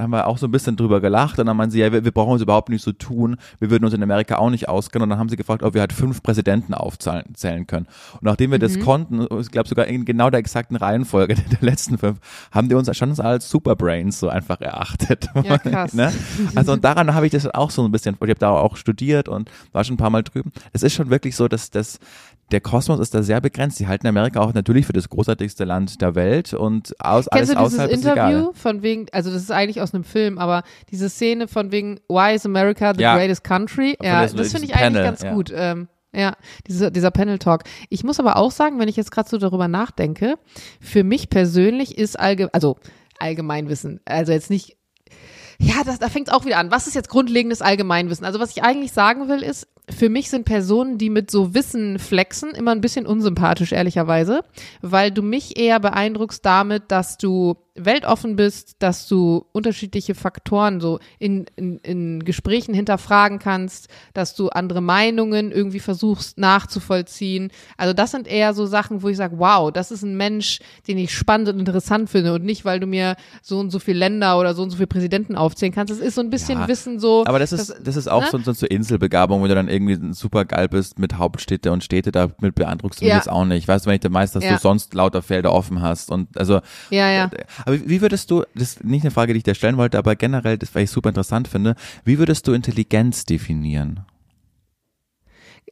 haben 0.02 0.10
wir 0.10 0.26
auch 0.26 0.38
so 0.38 0.46
ein 0.46 0.50
bisschen 0.50 0.76
drüber 0.76 1.00
gelacht 1.00 1.38
und 1.38 1.46
dann 1.46 1.56
meinen 1.56 1.70
sie, 1.70 1.80
ja, 1.80 1.92
wir, 1.92 2.04
wir 2.04 2.12
brauchen 2.12 2.32
uns 2.32 2.42
überhaupt 2.42 2.68
nicht 2.68 2.82
so 2.82 2.92
tun, 2.92 3.36
wir 3.60 3.70
würden 3.70 3.84
uns 3.84 3.94
in 3.94 4.02
Amerika 4.02 4.36
auch 4.36 4.50
nicht 4.50 4.68
auskennen 4.68 5.04
und 5.04 5.10
dann 5.10 5.18
haben 5.18 5.28
sie 5.28 5.36
gefragt, 5.36 5.62
ob 5.62 5.74
wir 5.74 5.80
halt 5.80 5.92
fünf 5.92 6.22
Präsidenten 6.22 6.74
aufzählen 6.74 7.24
zählen 7.34 7.66
können. 7.66 7.86
Und 8.14 8.22
nachdem 8.24 8.50
wir 8.50 8.58
Mhm. 8.58 8.62
das 8.62 8.80
konnten, 8.80 9.26
ich 9.40 9.50
glaube 9.50 9.68
sogar 9.68 9.86
in 9.86 10.04
genau 10.04 10.28
der 10.30 10.40
exakten 10.40 10.76
Reihenfolge 10.76 11.34
der 11.50 11.58
letzten 11.60 11.98
fünf, 11.98 12.18
haben 12.50 12.68
die 12.68 12.74
uns 12.74 12.94
schon 12.96 13.18
als 13.20 13.48
Superbrains 13.50 14.18
so 14.20 14.28
einfach 14.28 14.60
erachtet. 14.60 15.28
Ja, 15.44 15.58
krass. 15.58 15.92
ne? 15.94 16.12
Also 16.54 16.72
und 16.72 16.84
daran 16.84 17.14
habe 17.14 17.26
ich 17.26 17.32
das 17.32 17.46
auch 17.46 17.70
so 17.70 17.84
ein 17.84 17.90
bisschen, 17.90 18.14
ich 18.16 18.20
habe 18.20 18.34
da 18.34 18.50
auch 18.50 18.76
studiert 18.76 19.28
und 19.28 19.50
war 19.72 19.82
schon 19.84 19.94
ein 19.94 19.98
paar 19.98 20.10
Mal 20.10 20.22
drüben. 20.22 20.52
Es 20.72 20.82
ist 20.82 20.94
schon 20.94 21.10
wirklich 21.10 21.34
so, 21.36 21.48
dass 21.48 21.70
das 21.70 21.98
der 22.52 22.60
Kosmos 22.60 23.00
ist 23.00 23.14
da 23.14 23.22
sehr 23.22 23.40
begrenzt. 23.40 23.80
Die 23.80 23.86
halten 23.88 24.06
Amerika 24.06 24.40
auch 24.40 24.52
natürlich 24.52 24.86
für 24.86 24.92
das 24.92 25.08
großartigste 25.08 25.64
Land 25.64 26.00
der 26.00 26.14
Welt 26.14 26.54
und 26.54 26.94
aus, 27.00 27.28
alles 27.28 27.48
Kennst 27.50 27.78
du 27.78 27.84
dieses 27.84 27.90
Interview 28.06 28.52
von 28.54 28.82
wegen, 28.82 29.06
also 29.12 29.32
das 29.32 29.42
ist 29.42 29.50
eigentlich 29.50 29.80
aus 29.80 29.94
einem 29.94 30.04
Film, 30.04 30.38
aber 30.38 30.62
diese 30.90 31.08
Szene 31.08 31.48
von 31.48 31.72
wegen 31.72 31.98
Why 32.08 32.34
is 32.34 32.44
America 32.46 32.92
the 32.94 33.02
Ja. 33.02 33.16
greatest 33.16 33.42
country? 33.44 33.96
Ja, 34.02 34.22
diesem- 34.22 34.38
das 34.38 34.52
finde 34.52 34.66
ich 34.66 34.72
diesem 34.72 34.84
eigentlich 34.86 34.94
Panel, 34.94 35.04
ganz 35.04 35.22
ja. 35.22 35.32
gut. 35.34 35.52
Ähm, 35.54 35.88
ja, 36.14 36.34
diese, 36.66 36.92
dieser 36.92 37.10
Panel 37.10 37.38
Talk. 37.38 37.62
Ich 37.88 38.04
muss 38.04 38.20
aber 38.20 38.36
auch 38.36 38.50
sagen, 38.50 38.78
wenn 38.78 38.88
ich 38.88 38.96
jetzt 38.96 39.10
gerade 39.10 39.28
so 39.30 39.38
darüber 39.38 39.66
nachdenke, 39.66 40.34
für 40.78 41.04
mich 41.04 41.30
persönlich 41.30 41.96
ist 41.96 42.20
allgemein, 42.20 42.52
also 42.52 42.76
Allgemeinwissen, 43.18 44.00
also 44.04 44.32
jetzt 44.32 44.50
nicht 44.50 44.76
ja, 45.58 45.84
das, 45.84 46.00
da 46.00 46.08
fängt 46.08 46.26
es 46.26 46.34
auch 46.34 46.44
wieder 46.44 46.58
an. 46.58 46.72
Was 46.72 46.88
ist 46.88 46.94
jetzt 46.94 47.08
grundlegendes 47.08 47.62
Allgemeinwissen? 47.62 48.26
Also 48.26 48.40
was 48.40 48.50
ich 48.50 48.64
eigentlich 48.64 48.90
sagen 48.90 49.28
will, 49.28 49.42
ist, 49.42 49.68
für 49.92 50.09
mich 50.09 50.31
sind 50.31 50.44
Personen, 50.44 50.98
die 50.98 51.11
mit 51.11 51.31
so 51.31 51.55
Wissen 51.55 51.98
flexen, 51.98 52.50
immer 52.50 52.72
ein 52.72 52.81
bisschen 52.81 53.07
unsympathisch, 53.07 53.72
ehrlicherweise, 53.72 54.44
weil 54.81 55.11
du 55.11 55.22
mich 55.22 55.59
eher 55.59 55.81
beeindruckst 55.81 56.44
damit, 56.44 56.85
dass 56.90 57.18
du 57.18 57.57
weltoffen 57.74 58.37
bist, 58.37 58.76
dass 58.81 59.09
du 59.09 59.46
unterschiedliche 59.52 60.14
Faktoren 60.14 60.81
so 60.81 60.98
in, 61.18 61.46
in, 61.57 61.78
in 61.78 62.24
Gesprächen 62.24 62.74
hinterfragen 62.74 63.38
kannst, 63.38 63.88
dass 64.12 64.35
du 64.35 64.50
andere 64.50 64.83
Meinungen 64.83 65.52
irgendwie 65.52 65.81
versuchst 65.81 66.37
nachzuvollziehen. 66.37 67.50
Also 67.78 67.94
das 67.94 68.11
sind 68.11 68.28
eher 68.28 68.52
so 68.52 68.66
Sachen, 68.66 69.02
wo 69.02 69.09
ich 69.09 69.16
sage, 69.16 69.38
wow, 69.38 69.72
das 69.72 69.90
ist 69.90 70.02
ein 70.02 70.16
Mensch, 70.16 70.61
den 70.87 70.98
ich 70.98 71.14
spannend 71.14 71.48
und 71.48 71.59
interessant 71.59 72.11
finde 72.11 72.35
und 72.35 72.44
nicht, 72.44 72.66
weil 72.66 72.78
du 72.78 72.87
mir 72.87 73.16
so 73.40 73.59
und 73.59 73.70
so 73.70 73.78
viele 73.78 73.98
Länder 73.98 74.38
oder 74.38 74.55
so 74.55 74.62
und 74.62 74.70
so 74.70 74.76
viele 74.76 74.87
Präsidenten 74.87 75.35
aufzählen 75.35 75.72
kannst. 75.72 75.92
Es 75.92 76.00
ist 76.00 76.14
so 76.14 76.20
ein 76.20 76.31
bisschen 76.31 76.61
Ja, 76.61 76.68
Wissen 76.68 77.00
so. 77.00 77.24
Aber 77.26 77.38
das 77.38 77.52
ist, 77.52 77.74
das 77.83 77.96
ist 77.96 78.09
auch 78.09 78.20
ne? 78.22 78.28
so, 78.31 78.38
so, 78.38 78.52
so 78.52 78.66
Inselbegabung, 78.66 79.40
wo 79.40 79.46
du 79.46 79.55
dann 79.55 79.68
irgendwie 79.68 79.81
super 80.12 80.44
geil 80.44 80.68
bist 80.68 80.98
mit 80.98 81.14
Hauptstädte 81.18 81.72
und 81.72 81.82
Städte, 81.84 82.12
damit 82.12 82.54
beeindruckst 82.54 83.00
du 83.00 83.04
mich 83.04 83.10
Ja. 83.10 83.16
jetzt 83.16 83.30
auch 83.30 83.44
nicht. 83.44 83.68
Weißt 83.68 83.84
du, 83.86 83.88
wenn 83.88 83.94
ich 83.96 84.00
dir 84.00 84.10
meist, 84.10 84.34
dass 84.34 84.44
Ja. 84.44 84.52
du 84.54 84.58
sonst 84.58 84.94
lauter 84.94 85.22
Felder 85.22 85.52
offen 85.52 85.80
hast 85.82 86.10
und 86.10 86.36
also 86.38 86.60
Ja, 86.90 87.10
ja. 87.10 87.30
Aber 87.64 87.78
wie 87.88 88.00
würdest 88.00 88.30
du, 88.30 88.44
das 88.54 88.62
ist 88.74 88.84
nicht 88.84 89.02
eine 89.02 89.10
Frage, 89.10 89.32
die 89.32 89.38
ich 89.38 89.44
dir 89.44 89.54
stellen 89.54 89.76
wollte, 89.76 89.98
aber 89.98 90.16
generell, 90.16 90.58
das, 90.58 90.74
weil 90.74 90.84
ich 90.84 90.90
super 90.90 91.08
interessant 91.10 91.48
finde, 91.48 91.74
wie 92.04 92.18
würdest 92.18 92.46
du 92.48 92.52
Intelligenz 92.52 93.24
definieren? 93.24 94.00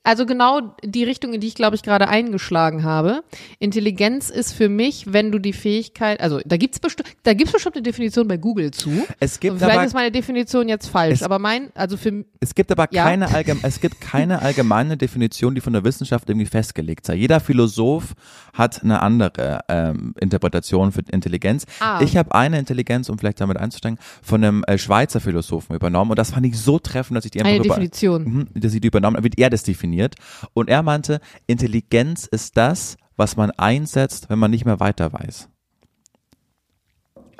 Also 0.02 0.24
genau 0.24 0.74
die 0.82 1.04
Richtung, 1.04 1.34
in 1.34 1.42
die 1.42 1.46
ich 1.48 1.54
glaube 1.54 1.76
ich 1.76 1.82
gerade 1.82 2.08
eingeschlagen 2.08 2.84
habe. 2.84 3.22
Intelligenz 3.58 4.30
ist 4.30 4.54
für 4.54 4.70
mich, 4.70 5.12
wenn 5.12 5.30
du 5.30 5.38
die 5.38 5.52
Fähigkeit, 5.52 6.20
also 6.20 6.40
da 6.46 6.56
gibt's 6.56 6.80
bestimmt, 6.80 7.10
da 7.22 7.34
gibt's 7.34 7.52
bestimmt 7.52 7.76
eine 7.76 7.82
Definition 7.82 8.26
bei 8.26 8.38
Google 8.38 8.70
zu. 8.70 8.90
Es 9.20 9.34
Und 9.34 9.40
gibt 9.42 9.58
vielleicht 9.58 9.76
aber, 9.76 9.84
ist 9.84 9.92
meine 9.92 10.10
Definition 10.10 10.70
jetzt 10.70 10.86
falsch, 10.86 11.16
Es- 11.20 11.22
aber 11.22 11.38
mein, 11.38 11.68
also 11.74 11.98
für 11.98 12.24
es 12.40 12.54
gibt 12.54 12.72
aber 12.72 12.88
Ja. 12.90 13.04
keine, 13.04 13.28
allgeme, 13.32 13.60
es 13.62 13.78
gibt 13.80 14.00
keine 14.00 14.40
allgemeine 14.40 14.96
Definition, 14.96 15.54
die 15.54 15.60
von 15.60 15.74
der 15.74 15.84
Wissenschaft 15.84 16.30
irgendwie 16.30 16.46
festgelegt 16.46 17.04
sei. 17.04 17.16
Jeder 17.16 17.38
Philosoph 17.38 18.14
hat 18.54 18.82
eine 18.82 19.02
andere 19.02 19.60
ähm, 19.68 20.14
Interpretation 20.18 20.92
für 20.92 21.02
Intelligenz. 21.12 21.66
Ah. 21.80 22.00
Ich 22.02 22.16
habe 22.16 22.34
eine 22.34 22.58
Intelligenz, 22.58 23.10
um 23.10 23.18
vielleicht 23.18 23.40
damit 23.42 23.58
einzusteigen, 23.58 23.98
von 24.22 24.42
einem 24.42 24.64
äh, 24.64 24.78
Schweizer 24.78 25.20
Philosophen 25.20 25.76
übernommen 25.76 26.10
und 26.10 26.18
das 26.18 26.30
fand 26.30 26.46
ich 26.46 26.58
so 26.58 26.78
treffend, 26.78 27.18
dass 27.18 27.26
ich 27.26 27.32
die 27.32 27.40
einfach 27.40 27.50
eine 27.50 27.58
über, 27.58 27.74
Definition. 27.74 28.24
Mhm, 28.24 28.46
dass 28.54 28.72
sie 28.72 28.80
die 28.80 28.88
übernommen, 28.88 29.22
wie 29.22 29.30
er 29.36 29.50
das 29.50 29.62
definiert. 29.80 30.16
Und 30.54 30.68
er 30.68 30.82
meinte, 30.82 31.20
Intelligenz 31.46 32.26
ist 32.26 32.56
das, 32.56 32.96
was 33.16 33.36
man 33.36 33.50
einsetzt, 33.52 34.30
wenn 34.30 34.38
man 34.38 34.50
nicht 34.50 34.64
mehr 34.64 34.80
weiter 34.80 35.12
weiß. 35.12 35.48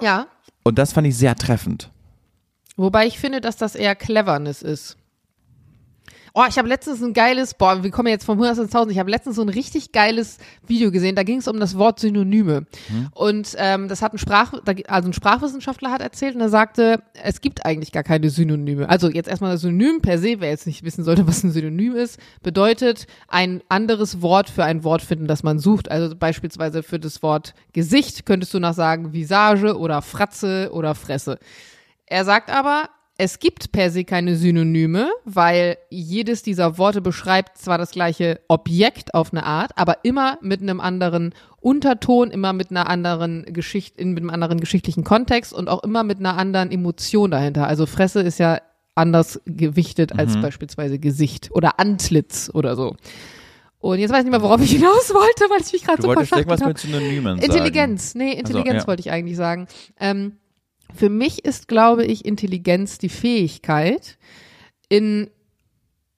Ja. 0.00 0.26
Und 0.64 0.78
das 0.78 0.92
fand 0.92 1.06
ich 1.06 1.16
sehr 1.16 1.34
treffend. 1.34 1.90
Wobei 2.76 3.06
ich 3.06 3.18
finde, 3.18 3.40
dass 3.40 3.56
das 3.56 3.74
eher 3.74 3.94
Cleverness 3.94 4.62
ist. 4.62 4.96
Oh, 6.34 6.44
ich 6.48 6.58
habe 6.58 6.68
letztens 6.68 7.02
ein 7.02 7.12
geiles, 7.12 7.54
boah, 7.54 7.82
wir 7.82 7.90
kommen 7.90 8.08
jetzt 8.08 8.24
vom 8.24 8.38
Hundertsten 8.38 8.64
ins 8.64 8.72
Tausend. 8.72 8.92
Ich 8.92 8.98
habe 8.98 9.10
letztens 9.10 9.36
so 9.36 9.42
ein 9.42 9.48
richtig 9.48 9.92
geiles 9.92 10.38
Video 10.66 10.90
gesehen. 10.90 11.16
Da 11.16 11.22
ging 11.24 11.38
es 11.38 11.48
um 11.48 11.58
das 11.58 11.76
Wort 11.76 11.98
Synonyme. 11.98 12.66
Und 13.14 13.54
ähm, 13.58 13.88
das 13.88 14.02
hat 14.02 14.12
ein 14.12 14.18
Sprach, 14.18 14.52
also 14.86 15.08
ein 15.08 15.12
Sprachwissenschaftler 15.12 15.90
hat 15.90 16.00
erzählt 16.00 16.36
und 16.36 16.40
er 16.40 16.48
sagte, 16.48 17.02
es 17.22 17.40
gibt 17.40 17.64
eigentlich 17.66 17.90
gar 17.92 18.04
keine 18.04 18.30
Synonyme. 18.30 18.88
Also 18.88 19.10
jetzt 19.10 19.28
erstmal 19.28 19.52
das 19.52 19.62
Synonym 19.62 20.00
per 20.00 20.18
se, 20.18 20.36
wer 20.38 20.50
jetzt 20.50 20.66
nicht 20.66 20.84
wissen 20.84 21.04
sollte, 21.04 21.26
was 21.26 21.42
ein 21.42 21.50
Synonym 21.50 21.96
ist, 21.96 22.18
bedeutet 22.42 23.06
ein 23.28 23.62
anderes 23.68 24.22
Wort 24.22 24.50
für 24.50 24.64
ein 24.64 24.84
Wort 24.84 25.02
finden, 25.02 25.26
das 25.26 25.42
man 25.42 25.58
sucht. 25.58 25.90
Also 25.90 26.14
beispielsweise 26.14 26.82
für 26.82 27.00
das 27.00 27.22
Wort 27.22 27.54
Gesicht 27.72 28.24
könntest 28.26 28.54
du 28.54 28.60
noch 28.60 28.74
sagen 28.74 29.12
Visage 29.12 29.76
oder 29.76 30.02
Fratze 30.02 30.70
oder 30.72 30.94
Fresse. 30.94 31.38
Er 32.06 32.24
sagt 32.24 32.50
aber, 32.50 32.88
es 33.20 33.38
gibt 33.38 33.70
per 33.70 33.90
se 33.90 34.04
keine 34.04 34.34
Synonyme, 34.34 35.10
weil 35.26 35.76
jedes 35.90 36.42
dieser 36.42 36.78
Worte 36.78 37.02
beschreibt 37.02 37.58
zwar 37.58 37.76
das 37.76 37.90
gleiche 37.90 38.40
Objekt 38.48 39.12
auf 39.12 39.32
eine 39.32 39.44
Art, 39.44 39.72
aber 39.76 39.98
immer 40.04 40.38
mit 40.40 40.62
einem 40.62 40.80
anderen 40.80 41.34
Unterton, 41.60 42.30
immer 42.30 42.54
mit 42.54 42.70
einer 42.70 42.88
anderen 42.88 43.44
Geschichte, 43.44 44.00
in 44.00 44.12
mit 44.12 44.22
einem 44.22 44.30
anderen 44.30 44.58
geschichtlichen 44.58 45.04
Kontext 45.04 45.52
und 45.52 45.68
auch 45.68 45.82
immer 45.82 46.02
mit 46.02 46.18
einer 46.18 46.38
anderen 46.38 46.70
Emotion 46.70 47.30
dahinter. 47.30 47.66
Also 47.66 47.84
Fresse 47.84 48.22
ist 48.22 48.38
ja 48.38 48.62
anders 48.94 49.38
gewichtet 49.44 50.18
als 50.18 50.40
beispielsweise 50.40 50.98
Gesicht 50.98 51.50
oder 51.52 51.78
Antlitz 51.78 52.50
oder 52.52 52.74
so. 52.74 52.96
Und 53.80 53.98
jetzt 53.98 54.10
weiß 54.10 54.20
ich 54.20 54.24
nicht 54.24 54.32
mehr, 54.32 54.42
worauf 54.42 54.62
ich 54.62 54.72
hinaus 54.72 55.12
wollte, 55.12 55.44
weil 55.50 55.60
ich 55.60 55.72
mich 55.74 55.84
gerade 55.84 56.00
so 56.00 56.10
verschachtelt 56.10 56.60
habe. 56.60 56.68
mit 56.68 56.78
Synonymen 56.78 57.36
sagen. 57.36 57.42
Intelligenz, 57.42 58.14
nee, 58.14 58.32
Intelligenz 58.32 58.82
ja. 58.82 58.86
wollte 58.86 59.00
ich 59.00 59.10
eigentlich 59.10 59.36
sagen. 59.36 59.68
Ähm, 59.98 60.36
für 60.94 61.08
mich 61.08 61.44
ist, 61.44 61.68
glaube 61.68 62.04
ich, 62.04 62.24
Intelligenz 62.24 62.98
die 62.98 63.08
Fähigkeit, 63.08 64.18
in 64.88 65.30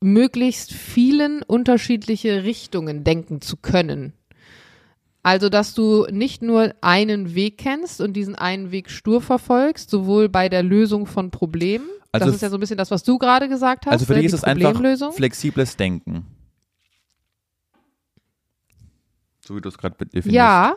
möglichst 0.00 0.72
vielen 0.72 1.42
unterschiedliche 1.42 2.44
Richtungen 2.44 3.04
denken 3.04 3.40
zu 3.40 3.56
können. 3.56 4.12
Also, 5.22 5.48
dass 5.48 5.74
du 5.74 6.06
nicht 6.10 6.42
nur 6.42 6.74
einen 6.80 7.34
Weg 7.36 7.58
kennst 7.58 8.00
und 8.00 8.14
diesen 8.14 8.34
einen 8.34 8.72
Weg 8.72 8.90
stur 8.90 9.20
verfolgst, 9.20 9.88
sowohl 9.88 10.28
bei 10.28 10.48
der 10.48 10.64
Lösung 10.64 11.06
von 11.06 11.30
Problemen. 11.30 11.86
Also 12.10 12.26
das 12.26 12.36
ist 12.36 12.40
ja 12.42 12.50
so 12.50 12.56
ein 12.56 12.60
bisschen 12.60 12.76
das, 12.76 12.90
was 12.90 13.04
du 13.04 13.18
gerade 13.18 13.48
gesagt 13.48 13.86
hast. 13.86 13.92
Also 13.92 14.04
für 14.04 14.12
ne, 14.12 14.18
dich 14.18 14.26
ist 14.26 14.34
es 14.34 14.44
einfach 14.44 14.72
Problemlösung. 14.72 15.12
flexibles 15.12 15.76
Denken. 15.76 16.26
So 19.40 19.56
wie 19.56 19.60
du 19.60 19.68
es 19.68 19.78
gerade 19.78 19.96
definierst. 19.96 20.34
Ja, 20.34 20.76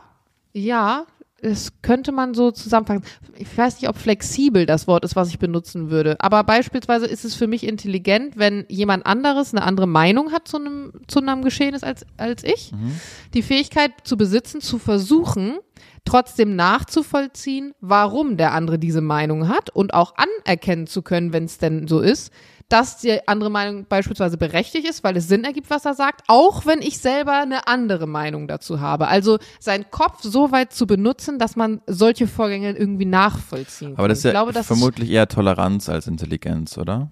ja, 0.53 1.05
das 1.45 1.73
könnte 1.83 2.11
man 2.11 2.33
so 2.33 2.49
zusammenfassen. 2.49 3.03
Ich 3.37 3.55
weiß 3.55 3.79
nicht, 3.79 3.89
ob 3.89 3.97
flexibel 3.97 4.65
das 4.65 4.87
Wort 4.87 5.05
ist, 5.05 5.15
was 5.15 5.29
ich 5.29 5.37
benutzen 5.37 5.91
würde. 5.91 6.15
Aber 6.19 6.43
beispielsweise 6.43 7.05
ist 7.05 7.23
es 7.23 7.35
für 7.35 7.45
mich 7.45 7.65
intelligent, 7.67 8.35
wenn 8.35 8.65
jemand 8.67 9.05
anderes 9.05 9.53
eine 9.53 9.63
andere 9.63 9.87
Meinung 9.87 10.31
hat 10.31 10.47
zu 10.47 10.57
einem, 10.57 10.91
zu 11.07 11.19
einem 11.19 11.43
Geschehen 11.43 11.75
als, 11.83 12.03
als 12.17 12.43
ich. 12.43 12.71
Die 13.35 13.43
Fähigkeit 13.43 13.91
zu 14.03 14.17
besitzen, 14.17 14.59
zu 14.59 14.79
versuchen, 14.79 15.59
trotzdem 16.03 16.55
nachzuvollziehen, 16.55 17.73
warum 17.79 18.37
der 18.37 18.53
andere 18.53 18.79
diese 18.79 19.01
Meinung 19.01 19.47
hat 19.47 19.69
und 19.69 19.93
auch 19.93 20.15
anerkennen 20.15 20.87
zu 20.87 21.03
können, 21.03 21.31
wenn 21.31 21.45
es 21.45 21.59
denn 21.59 21.87
so 21.87 21.99
ist, 21.99 22.31
dass 22.69 22.97
die 22.97 23.27
andere 23.27 23.49
Meinung 23.49 23.85
beispielsweise 23.87 24.37
berechtigt 24.37 24.87
ist, 24.87 25.03
weil 25.03 25.15
es 25.17 25.27
Sinn 25.27 25.43
ergibt, 25.43 25.69
was 25.69 25.85
er 25.85 25.93
sagt, 25.93 26.23
auch 26.27 26.65
wenn 26.65 26.81
ich 26.81 26.97
selber 26.97 27.33
eine 27.33 27.67
andere 27.67 28.07
Meinung 28.07 28.47
dazu 28.47 28.79
habe. 28.79 29.07
Also 29.07 29.37
seinen 29.59 29.89
Kopf 29.91 30.21
so 30.23 30.51
weit 30.51 30.73
zu 30.73 30.87
benutzen, 30.87 31.37
dass 31.37 31.55
man 31.55 31.81
solche 31.85 32.27
Vorgänge 32.27 32.75
irgendwie 32.75 33.05
nachvollziehen 33.05 33.89
kann. 33.89 33.99
Aber 33.99 34.07
das 34.07 34.19
ist 34.19 34.23
ja 34.25 34.31
glaube, 34.31 34.53
vermutlich 34.63 35.09
eher 35.11 35.27
Toleranz 35.27 35.89
als 35.89 36.07
Intelligenz, 36.07 36.77
oder? 36.77 37.11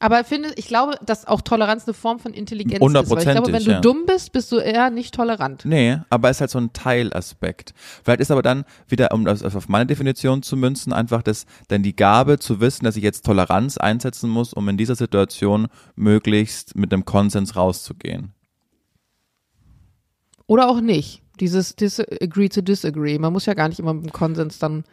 Aber 0.00 0.22
finde, 0.24 0.52
ich 0.56 0.66
glaube, 0.66 0.98
dass 1.04 1.26
auch 1.26 1.40
Toleranz 1.40 1.86
eine 1.86 1.94
Form 1.94 2.18
von 2.18 2.32
Intelligenz 2.32 2.84
ist. 2.84 3.10
Weil 3.10 3.18
ich 3.18 3.24
glaube, 3.24 3.52
wenn 3.52 3.64
du 3.64 3.70
ja. 3.72 3.80
dumm 3.80 4.04
bist, 4.06 4.32
bist 4.32 4.52
du 4.52 4.58
eher 4.58 4.90
nicht 4.90 5.14
tolerant. 5.14 5.64
Nee, 5.64 5.98
aber 6.10 6.30
es 6.30 6.36
ist 6.36 6.40
halt 6.42 6.50
so 6.50 6.58
ein 6.58 6.72
Teilaspekt. 6.72 7.74
Vielleicht 8.04 8.20
ist 8.20 8.30
aber 8.30 8.42
dann 8.42 8.64
wieder, 8.86 9.12
um 9.12 9.24
das 9.24 9.42
auf 9.42 9.68
meine 9.68 9.86
Definition 9.86 10.42
zu 10.42 10.56
münzen, 10.56 10.92
einfach 10.92 11.22
das, 11.22 11.46
dann 11.68 11.82
die 11.82 11.96
Gabe 11.96 12.38
zu 12.38 12.60
wissen, 12.60 12.84
dass 12.84 12.96
ich 12.96 13.02
jetzt 13.02 13.24
Toleranz 13.24 13.78
einsetzen 13.78 14.30
muss, 14.30 14.52
um 14.52 14.68
in 14.68 14.76
dieser 14.76 14.94
Situation 14.94 15.68
möglichst 15.96 16.76
mit 16.76 16.92
einem 16.92 17.04
Konsens 17.04 17.56
rauszugehen. 17.56 18.34
Oder 20.46 20.68
auch 20.68 20.80
nicht. 20.80 21.22
Dieses 21.40 21.76
Disagree 21.76 22.48
to 22.48 22.60
Disagree. 22.60 23.18
Man 23.18 23.32
muss 23.32 23.46
ja 23.46 23.54
gar 23.54 23.68
nicht 23.68 23.78
immer 23.78 23.94
mit 23.94 24.04
dem 24.04 24.12
Konsens 24.12 24.58
dann. 24.58 24.84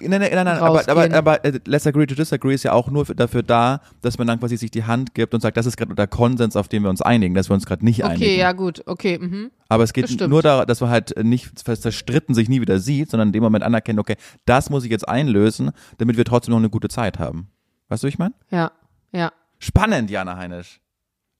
Nein, 0.00 0.20
nein, 0.20 0.30
nein, 0.32 0.44
nein 0.44 0.58
aber, 0.58 0.88
aber, 0.88 1.14
aber 1.14 1.44
äh, 1.44 1.60
Let's 1.66 1.86
Agree 1.86 2.06
to 2.06 2.14
Disagree 2.14 2.54
ist 2.54 2.62
ja 2.64 2.72
auch 2.72 2.90
nur 2.90 3.06
für, 3.06 3.14
dafür 3.14 3.42
da, 3.42 3.80
dass 4.00 4.18
man 4.18 4.26
dann 4.26 4.40
quasi 4.40 4.56
sich 4.56 4.70
die 4.70 4.84
Hand 4.84 5.14
gibt 5.14 5.32
und 5.34 5.40
sagt, 5.40 5.56
das 5.56 5.66
ist 5.66 5.76
gerade 5.76 5.94
der 5.94 6.06
Konsens, 6.08 6.56
auf 6.56 6.66
den 6.68 6.82
wir 6.82 6.90
uns 6.90 7.02
einigen, 7.02 7.34
dass 7.34 7.48
wir 7.50 7.54
uns 7.54 7.66
gerade 7.66 7.84
nicht 7.84 8.02
Okay, 8.02 8.12
einigen. 8.12 8.38
ja, 8.38 8.52
gut. 8.52 8.82
Okay, 8.86 9.18
mhm. 9.18 9.50
Aber 9.68 9.84
es 9.84 9.92
geht 9.92 10.04
Das 10.04 10.12
stimmt. 10.12 10.30
nur 10.30 10.42
darum, 10.42 10.66
dass 10.66 10.80
man 10.80 10.90
halt 10.90 11.14
nicht 11.24 11.58
zerstritten 11.58 12.34
sich 12.34 12.48
nie 12.48 12.60
wieder 12.60 12.78
sieht, 12.80 13.10
sondern 13.10 13.28
in 13.28 13.32
dem 13.32 13.42
Moment 13.42 13.64
anerkennt, 13.64 13.98
okay, 14.00 14.16
das 14.44 14.70
muss 14.70 14.84
ich 14.84 14.90
jetzt 14.90 15.08
einlösen, 15.08 15.70
damit 15.98 16.16
wir 16.16 16.24
trotzdem 16.24 16.52
noch 16.52 16.58
eine 16.58 16.70
gute 16.70 16.88
Zeit 16.88 17.18
haben. 17.18 17.48
Weißt 17.88 18.02
du, 18.02 18.06
wie 18.06 18.10
ich 18.10 18.18
meine? 18.18 18.34
Ja, 18.50 18.72
ja. 19.12 19.30
Spannend, 19.58 20.10
Jana 20.10 20.36
Heinisch. 20.36 20.80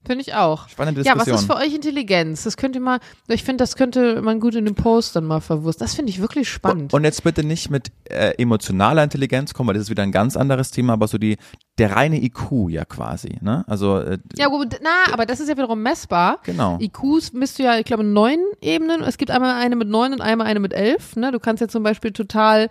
Finde 0.05 0.23
ich 0.23 0.35
auch. 0.35 0.69
Spannende 0.69 1.03
Ja, 1.03 1.13
was 1.17 1.25
Diskussion. 1.25 1.51
ist 1.57 1.61
für 1.61 1.65
euch 1.65 1.75
Intelligenz? 1.75 2.43
Das 2.43 2.57
könnte 2.57 2.81
mal, 2.81 2.99
ich 3.29 3.45
finde, 3.45 3.63
das 3.63 3.77
könnte 3.77 4.21
man 4.21 4.41
gut 4.41 4.55
in 4.57 4.65
dem 4.65 4.75
Post 4.75 5.15
dann 5.15 5.25
mal 5.25 5.41
verwursten. 5.41 5.85
Das 5.85 5.95
finde 5.95 6.11
ich 6.11 6.21
wirklich 6.21 6.49
spannend. 6.49 6.93
Und 6.93 7.05
jetzt 7.05 7.23
bitte 7.23 7.45
nicht 7.45 7.71
mit 7.71 7.93
äh, 8.11 8.31
emotionaler 8.37 9.05
Intelligenz 9.05 9.55
kommen, 9.55 9.69
weil 9.69 9.75
das 9.75 9.85
ist 9.85 9.91
wieder 9.91 10.03
ein 10.03 10.11
ganz 10.13 10.37
anderes 10.37 10.73
Thema, 10.73 10.95
aber 10.95 11.07
so 11.07 11.19
die 11.19 11.37
der 11.79 11.97
reine 11.97 12.23
IQ 12.23 12.69
ja 12.69 12.85
quasi, 12.85 13.39
ne? 13.41 13.65
Also 13.67 13.99
äh, 13.99 14.19
ja, 14.37 14.49
gut, 14.49 14.79
na, 14.83 15.13
aber 15.13 15.25
das 15.25 15.41
ist 15.41 15.49
ja 15.49 15.57
wiederum 15.57 15.83
messbar. 15.83 16.39
genau. 16.45 16.79
IQs 16.79 17.33
misst 17.33 17.59
du 17.59 17.63
ja, 17.63 17.79
ich 17.79 17.87
glaube, 17.87 18.03
in 18.03 18.13
neun 18.13 18.39
Ebenen. 18.61 19.01
Es 19.03 19.17
gibt 19.17 19.31
einmal 19.31 19.55
eine 19.55 19.75
mit 19.77 19.89
neun 19.89 20.13
und 20.13 20.21
einmal 20.21 20.47
eine 20.49 20.61
mit 20.61 20.75
elf. 20.75 21.17
Ne? 21.17 21.33
Du 21.33 21.39
kannst 21.41 21.63
ja 21.63 21.69
zum 21.69 21.83
Beispiel 21.83 22.13
total 22.13 22.69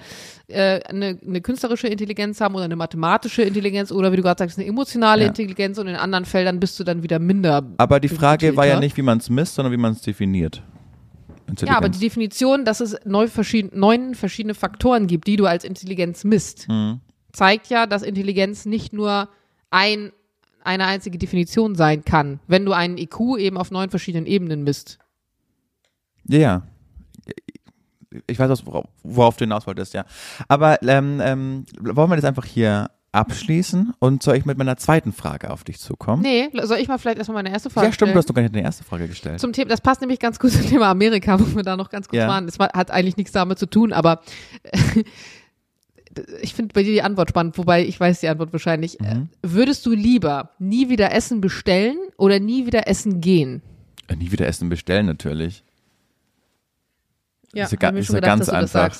äh, 0.48 0.82
eine, 0.84 1.18
eine 1.26 1.42
künstlerische 1.42 1.88
Intelligenz 1.88 2.40
haben 2.42 2.54
oder 2.54 2.66
eine 2.66 2.76
mathematische 2.76 3.42
Intelligenz 3.42 3.92
oder 3.92 4.12
wie 4.12 4.18
du 4.18 4.22
gerade 4.22 4.38
sagst, 4.38 4.60
eine 4.60 4.68
emotionale 4.68 5.24
Ja. 5.24 5.28
Intelligenz 5.30 5.80
und 5.80 5.88
in 5.88 5.96
anderen 5.96 6.26
Feldern 6.26 6.60
bist 6.60 6.80
du 6.80 6.84
dann 6.84 7.02
wieder 7.02 7.18
minder. 7.18 7.64
Aber 7.78 8.00
die 8.00 8.08
Frage 8.10 8.56
war 8.56 8.68
ja 8.68 8.80
nicht, 8.80 8.98
wie 8.98 9.02
man 9.02 9.18
es 9.18 9.32
misst, 9.32 9.56
sondern 9.56 9.74
wie 9.74 9.78
man 9.78 9.94
es 9.94 10.02
definiert. 10.04 10.62
Ja, 11.66 11.76
aber 11.76 11.90
die 11.90 12.00
Definition, 12.00 12.64
dass 12.66 12.80
es 12.80 12.96
neun 13.04 13.28
verschiedene, 13.28 13.78
neun 13.78 14.16
verschiedene 14.16 14.54
Faktoren 14.54 15.08
gibt, 15.08 15.28
die 15.28 15.36
du 15.36 15.48
als 15.48 15.64
Intelligenz 15.66 16.24
misst, 16.24 16.70
Mhm. 16.70 17.02
Zeigt 17.32 17.67
ja, 17.67 17.86
dass 17.86 18.02
Intelligenz 18.04 18.65
nicht 18.65 18.94
nur 18.94 19.30
ein, 19.70 20.12
eine 20.63 20.86
einzige 20.86 21.17
Definition 21.17 21.76
sein 21.76 22.04
kann, 22.06 22.39
wenn 22.48 22.65
du 22.65 22.74
einen 22.74 22.98
IQ 22.98 23.38
eben 23.38 23.58
auf 23.58 23.72
neun 23.72 23.89
verschiedenen 23.89 24.26
Ebenen 24.26 24.63
misst. 24.63 25.00
Ja, 26.28 26.39
ja. 26.39 26.62
Ich 28.28 28.38
weiß, 28.38 28.50
was- 28.50 28.65
worauf, 28.65 28.86
worauf 29.04 29.38
du 29.38 29.46
hinaus 29.46 29.65
wolltest, 29.67 29.94
ja. 29.94 30.06
Aber 30.50 30.82
ähm, 30.84 31.22
ähm, 31.24 31.65
wollen 31.80 32.10
wir 32.10 32.15
das 32.17 32.26
einfach 32.26 32.46
hier 32.46 32.89
abschließen 33.13 33.94
und 34.00 34.24
soll 34.24 34.38
ich 34.38 34.46
mit 34.46 34.58
meiner 34.58 34.78
zweiten 34.78 35.12
Frage 35.13 35.50
auf 35.50 35.63
dich 35.65 35.80
zukommen? 35.80 36.22
Nee, 36.22 36.50
soll 36.63 36.78
ich 36.78 36.88
mal 36.88 36.98
vielleicht 36.98 37.17
erstmal 37.17 37.44
meine 37.44 37.52
erste 37.54 37.70
Frage 37.70 37.88
ja, 37.88 37.91
stimmt, 37.94 38.08
stellen? 38.10 38.13
du 38.13 38.17
hast 38.20 38.30
doch 38.30 38.34
gar 38.34 38.41
nicht 38.41 38.54
deine 38.56 38.63
erste 38.65 38.84
Frage 38.86 39.08
gestellt. 39.08 39.39
Zum 39.39 39.52
Thema, 39.54 39.70
das 39.70 39.82
passt 39.82 40.00
nämlich 40.02 40.20
ganz 40.20 40.39
gut 40.39 40.52
zum 40.52 40.62
Thema 40.65 40.89
Amerika, 40.89 41.39
wo 41.39 41.46
wir 41.56 41.63
da 41.63 41.76
noch 41.76 41.89
ganz 41.89 42.08
kurz 42.08 42.20
Ja. 42.20 42.28
waren. 42.28 42.46
Das 42.46 42.58
hat 42.60 42.91
eigentlich 42.91 43.17
nichts 43.17 43.32
damit 43.34 43.60
zu 43.60 43.65
tun, 43.65 43.91
aber 43.94 44.22
ich 46.41 46.54
finde 46.54 46.74
bei 46.74 46.84
dir 46.84 46.91
die 46.91 47.02
Antwort 47.02 47.30
spannend, 47.30 47.58
wobei 47.58 47.86
ich 47.86 48.00
weiß 48.00 48.19
die 48.19 48.28
Antwort 48.28 48.52
wahrscheinlich. 48.54 49.00
Mhm. 49.00 49.06
Äh, 49.06 49.26
Würdest 49.41 49.86
du 49.86 49.91
lieber 49.91 50.52
nie 50.60 50.89
wieder 50.89 51.12
Essen 51.13 51.41
bestellen 51.41 51.97
oder 52.17 52.39
nie 52.39 52.65
wieder 52.65 52.88
essen 52.88 53.21
gehen? 53.21 53.62
Äh, 54.08 54.15
Nie 54.15 54.32
wieder 54.32 54.47
Essen 54.47 54.69
bestellen, 54.69 55.06
natürlich. 55.06 55.63
Ja, 57.54 57.65
Ist 57.65 57.71
ja 57.71 57.78
ga- 57.78 57.89
ist 57.89 58.10
ja 58.10 58.15
gedacht, 58.15 58.30
ganz 58.39 58.50
einfach. 58.50 58.95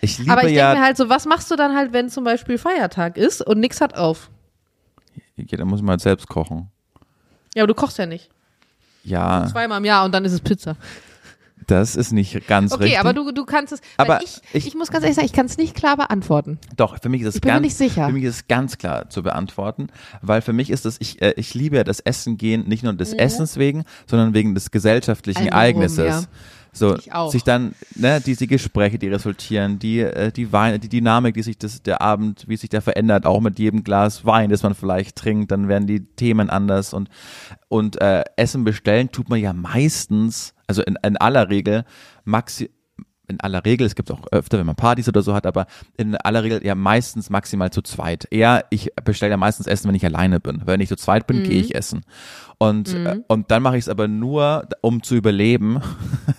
Ich 0.00 0.18
liebe 0.18 0.32
Aber 0.32 0.44
ich 0.44 0.52
ja. 0.54 0.68
denke 0.68 0.80
mir 0.80 0.86
halt 0.86 0.96
so, 0.96 1.08
was 1.08 1.26
machst 1.26 1.50
du 1.50 1.56
dann 1.56 1.76
halt, 1.76 1.92
wenn 1.92 2.08
zum 2.08 2.24
Beispiel 2.24 2.56
Feiertag 2.58 3.16
ist 3.16 3.42
und 3.42 3.58
nix 3.60 3.80
hat 3.80 3.96
auf? 3.96 4.30
ja, 5.36 5.56
dann 5.58 5.68
muss 5.68 5.80
man 5.82 5.90
halt 5.90 6.00
selbst 6.00 6.28
kochen. 6.28 6.68
Ja, 7.54 7.62
aber 7.62 7.68
du 7.68 7.74
kochst 7.74 7.98
ja 7.98 8.06
nicht. 8.06 8.28
Ja, 9.04 9.46
Zweimal 9.50 9.78
im 9.78 9.84
Jahr 9.84 10.04
und 10.04 10.12
dann 10.12 10.24
ist 10.24 10.32
es 10.32 10.40
Pizza. 10.40 10.76
Das 11.66 11.96
ist 11.96 12.12
nicht 12.12 12.46
ganz 12.46 12.72
Okay, 12.72 12.84
richtig. 12.84 13.00
aber 13.00 13.12
du, 13.12 13.30
du 13.32 13.44
kannst 13.44 13.72
es. 13.72 13.80
Aber 13.96 14.22
ich, 14.22 14.40
ich- 14.52 14.66
ich, 14.68 14.74
muss 14.74 14.90
ganz 14.90 15.02
ehrlich 15.04 15.16
sagen, 15.16 15.26
ich 15.26 15.32
kann 15.32 15.46
es 15.46 15.56
nicht 15.58 15.74
klar 15.74 15.96
beantworten. 15.96 16.58
Doch, 16.76 16.98
für 17.02 17.08
mich 17.08 17.22
ist 17.22 17.28
es 17.28 17.34
Ich 17.36 17.40
bin 17.40 17.48
mir 17.48 17.54
ganz, 17.54 17.64
nicht 17.64 17.76
sicher. 17.76 18.06
für 18.06 18.12
mich 18.12 18.24
ist 18.24 18.34
es 18.36 18.48
ganz 18.48 18.78
klar 18.78 19.10
zu 19.10 19.22
beantworten, 19.22 19.88
weil 20.22 20.40
für 20.40 20.52
mich 20.52 20.70
ist 20.70 20.86
es, 20.86 20.96
ich, 21.00 21.20
äh, 21.20 21.34
ich 21.36 21.54
liebe 21.54 21.76
ja 21.76 21.84
das 21.84 22.00
Essen 22.00 22.36
gehen, 22.38 22.66
nicht 22.68 22.82
nur 22.84 22.92
des 22.94 23.12
Essens 23.12 23.56
wegen, 23.56 23.84
sondern 24.06 24.34
wegen 24.34 24.54
des 24.54 24.70
gesellschaftlichen 24.70 25.48
Ereignisses. 25.48 25.98
ja. 26.06 26.22
So, 26.70 26.96
sich 27.30 27.42
dann, 27.42 27.74
ne, 27.96 28.20
diese 28.24 28.46
Gespräche, 28.46 28.98
die 28.98 29.08
resultieren, 29.08 29.78
die, 29.80 30.00
äh, 30.00 30.30
die 30.30 30.52
Wein, 30.52 30.78
die 30.80 30.88
Dynamik, 30.90 31.34
die 31.34 31.42
sich 31.42 31.58
das, 31.58 31.82
der 31.82 32.02
Abend, 32.02 32.44
wie 32.46 32.56
sich 32.56 32.68
der 32.68 32.82
verändert, 32.82 33.26
auch 33.26 33.40
mit 33.40 33.58
jedem 33.58 33.82
Glas 33.82 34.24
Wein, 34.26 34.50
das 34.50 34.62
man 34.62 34.74
vielleicht 34.74 35.16
trinkt, 35.16 35.50
dann 35.50 35.66
werden 35.66 35.86
die 35.88 36.04
Themen 36.04 36.50
anders 36.50 36.92
und, 36.92 37.08
und, 37.68 38.00
äh, 38.00 38.22
Essen 38.36 38.62
bestellen 38.64 39.10
tut 39.10 39.28
man 39.28 39.40
ja 39.40 39.54
meistens, 39.54 40.54
also 40.68 40.82
in, 40.82 40.96
in 41.02 41.16
aller 41.16 41.48
Regel, 41.48 41.84
maxi, 42.24 42.70
in 43.28 43.40
aller 43.40 43.64
Regel, 43.64 43.86
es 43.86 43.94
gibt 43.94 44.10
auch 44.10 44.22
öfter, 44.32 44.58
wenn 44.58 44.66
man 44.66 44.76
Partys 44.76 45.08
oder 45.08 45.22
so 45.22 45.34
hat, 45.34 45.46
aber 45.46 45.66
in 45.96 46.16
aller 46.16 46.42
Regel 46.42 46.64
ja 46.64 46.74
meistens 46.74 47.28
maximal 47.28 47.70
zu 47.70 47.82
zweit. 47.82 48.26
Eher, 48.30 48.64
ich 48.70 48.90
bestelle 49.04 49.30
ja 49.30 49.36
meistens 49.36 49.66
Essen, 49.66 49.88
wenn 49.88 49.94
ich 49.94 50.04
alleine 50.04 50.40
bin. 50.40 50.62
Wenn 50.64 50.80
ich 50.80 50.88
zu 50.88 50.96
zweit 50.96 51.26
bin, 51.26 51.42
gehe 51.42 51.60
ich 51.60 51.74
essen. 51.74 52.02
Und, 52.56 52.94
äh, 52.94 53.20
und 53.28 53.50
dann 53.50 53.62
mache 53.62 53.76
ich 53.76 53.84
es 53.84 53.88
aber 53.88 54.08
nur, 54.08 54.66
um 54.80 55.02
zu 55.02 55.14
überleben, 55.14 55.80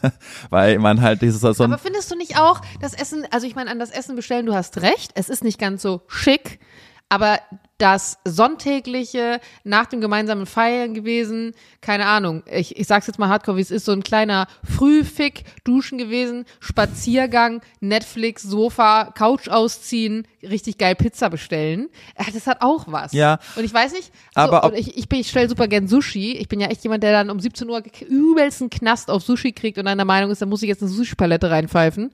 weil 0.49 0.79
man 0.79 1.01
halt 1.01 1.21
dieses 1.21 1.41
so 1.41 1.63
Aber 1.63 1.77
findest 1.77 2.11
du 2.11 2.15
nicht 2.15 2.39
auch, 2.39 2.61
das 2.81 2.93
Essen, 2.93 3.25
also 3.31 3.45
ich 3.45 3.55
meine, 3.55 3.69
an 3.69 3.79
das 3.79 3.91
Essen 3.91 4.15
bestellen, 4.15 4.45
du 4.45 4.53
hast 4.53 4.81
recht, 4.81 5.11
es 5.13 5.29
ist 5.29 5.43
nicht 5.43 5.59
ganz 5.59 5.81
so 5.81 6.01
schick, 6.07 6.59
aber 7.07 7.39
das 7.79 8.19
sonntägliche 8.25 9.39
nach 9.63 9.85
dem 9.87 10.01
gemeinsamen 10.01 10.45
Feiern 10.45 10.93
gewesen, 10.93 11.53
keine 11.81 12.05
Ahnung, 12.05 12.43
ich, 12.51 12.77
ich 12.77 12.85
sag's 12.87 13.07
jetzt 13.07 13.17
mal 13.19 13.29
hardcore, 13.29 13.57
wie 13.57 13.61
es 13.61 13.71
ist, 13.71 13.85
so 13.85 13.91
ein 13.93 14.03
kleiner 14.03 14.47
Frühfick, 14.63 15.43
Duschen 15.63 15.97
gewesen, 15.97 16.45
Spaziergang, 16.59 17.61
Netflix, 17.79 18.43
Sofa, 18.43 19.05
Couch 19.15 19.47
ausziehen, 19.47 20.27
richtig 20.43 20.77
geil 20.77 20.95
Pizza 20.95 21.29
bestellen. 21.29 21.89
Ja, 22.17 22.25
das 22.33 22.47
hat 22.47 22.61
auch 22.61 22.85
was. 22.87 23.13
Ja. 23.13 23.39
Und 23.55 23.63
ich 23.63 23.73
weiß 23.73 23.93
nicht, 23.93 24.11
so, 24.35 24.41
Aber 24.41 24.77
ich, 24.77 24.97
ich, 24.97 25.07
bin- 25.09 25.19
ich 25.21 25.29
stelle 25.29 25.49
super 25.49 25.67
gern 25.67 25.87
Sushi. 25.87 26.33
Ich 26.33 26.47
bin 26.47 26.59
ja 26.59 26.67
echt 26.67 26.83
jemand, 26.83 27.03
der 27.03 27.11
dann 27.13 27.29
um 27.29 27.39
17 27.39 27.69
Uhr 27.69 27.81
übelsten 28.07 28.69
Knast 28.69 29.09
auf 29.09 29.23
Sushi 29.23 29.51
kriegt 29.53 29.77
und 29.77 29.85
dann 29.85 29.97
der 29.97 30.05
Meinung 30.05 30.31
ist, 30.31 30.41
da 30.41 30.45
muss 30.45 30.61
ich 30.63 30.69
jetzt 30.69 30.81
eine 30.81 30.91
Sushi-Palette 30.91 31.49
reinpfeifen. 31.49 32.11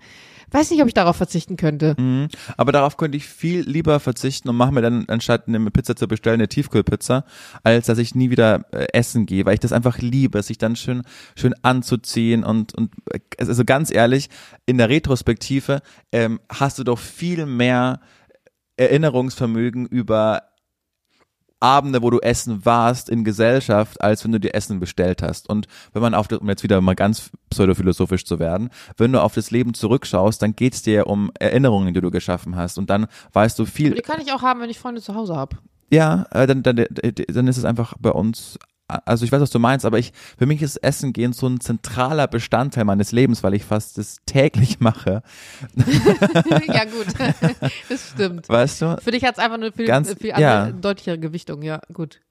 Weiß 0.51 0.71
nicht, 0.71 0.81
ob 0.81 0.87
ich 0.87 0.93
darauf 0.93 1.15
verzichten 1.15 1.57
könnte. 1.57 1.95
Mhm. 1.97 2.27
aber 2.57 2.71
darauf 2.71 2.97
könnte 2.97 3.17
ich 3.17 3.25
viel 3.25 3.61
lieber 3.61 3.99
verzichten 3.99 4.49
und 4.49 4.57
mache 4.57 4.71
mir 4.71 4.81
dann, 4.81 5.05
anstatt 5.07 5.47
eine 5.47 5.59
Pizza 5.71 5.95
zu 5.95 6.07
bestellen, 6.07 6.35
eine 6.35 6.47
Tiefkühlpizza, 6.47 7.25
als 7.63 7.87
dass 7.87 7.97
ich 7.97 8.15
nie 8.15 8.29
wieder 8.29 8.65
äh, 8.71 8.87
essen 8.93 9.25
gehe, 9.25 9.45
weil 9.45 9.55
ich 9.55 9.59
das 9.59 9.71
einfach 9.71 9.99
liebe, 9.99 10.41
sich 10.43 10.57
dann 10.57 10.75
schön, 10.75 11.03
schön 11.35 11.53
anzuziehen 11.61 12.43
und, 12.43 12.73
und, 12.75 12.91
äh, 13.11 13.19
also 13.37 13.65
ganz 13.65 13.93
ehrlich, 13.93 14.29
in 14.65 14.77
der 14.77 14.89
Retrospektive, 14.89 15.81
ähm, 16.11 16.39
hast 16.49 16.79
du 16.79 16.83
doch 16.83 16.99
viel 16.99 17.45
mehr 17.45 17.99
Erinnerungsvermögen 18.77 19.85
über 19.85 20.43
Abende, 21.59 22.01
wo 22.01 22.09
du 22.09 22.19
essen 22.19 22.65
warst 22.65 23.09
in 23.09 23.23
Gesellschaft, 23.23 24.01
als 24.01 24.23
wenn 24.23 24.31
du 24.31 24.39
dir 24.39 24.53
Essen 24.53 24.79
bestellt 24.79 25.21
hast. 25.21 25.49
Und 25.49 25.67
wenn 25.93 26.01
man 26.01 26.13
auf, 26.13 26.27
das, 26.27 26.39
um 26.39 26.49
jetzt 26.49 26.63
wieder 26.63 26.81
mal 26.81 26.95
ganz 26.95 27.31
pseudophilosophisch 27.49 28.25
zu 28.25 28.39
werden, 28.39 28.69
wenn 28.97 29.11
du 29.11 29.21
auf 29.21 29.33
das 29.33 29.51
Leben 29.51 29.73
zurückschaust, 29.73 30.41
dann 30.41 30.55
geht's 30.55 30.81
dir 30.81 31.07
um 31.07 31.31
Erinnerungen, 31.39 31.93
die 31.93 32.01
du 32.01 32.11
geschaffen 32.11 32.55
hast. 32.55 32.77
Und 32.77 32.89
dann 32.89 33.07
weißt 33.33 33.57
du 33.57 33.65
viel. 33.65 33.93
Die 33.93 34.01
kann 34.01 34.21
ich 34.21 34.31
auch 34.31 34.41
haben, 34.41 34.61
wenn 34.61 34.69
ich 34.69 34.79
Freunde 34.79 35.01
zu 35.01 35.15
Hause 35.15 35.35
habe. 35.35 35.57
Ja, 35.91 36.25
äh, 36.31 36.47
dann, 36.47 36.63
dann, 36.63 36.75
dann 36.75 37.47
ist 37.47 37.57
es 37.57 37.65
einfach 37.65 37.93
bei 37.99 38.11
uns 38.11 38.57
also 38.87 39.25
ich 39.25 39.31
weiß, 39.31 39.41
was 39.41 39.49
du 39.49 39.59
meinst, 39.59 39.85
aber 39.85 39.97
ich, 39.97 40.13
für 40.37 40.45
mich 40.45 40.61
ist 40.61 40.77
Essen 40.77 41.11
gehen 41.11 41.33
so 41.33 41.47
ein 41.47 41.59
zentraler 41.59 42.27
Bestandteil 42.27 42.85
meines 42.85 43.11
Lebens, 43.11 43.43
weil 43.43 43.55
ich 43.55 43.63
fast 43.63 43.97
das 43.97 44.17
täglich 44.25 44.79
mache. 44.79 45.23
ja, 46.67 46.85
gut. 46.85 47.07
das 47.89 48.09
stimmt. 48.13 48.47
Weißt 48.47 48.81
du? 48.81 48.97
Für 49.01 49.11
dich 49.11 49.23
hat 49.23 49.37
es 49.37 49.43
einfach 49.43 49.57
nur 49.57 49.71
viel, 49.71 49.87
Ganz- 49.87 50.13
viel 50.13 50.29
ja. 50.29 50.63
andere, 50.63 50.81
deutlichere 50.81 51.19
Gewichtung, 51.19 51.61
ja, 51.61 51.81
gut. 51.93 52.21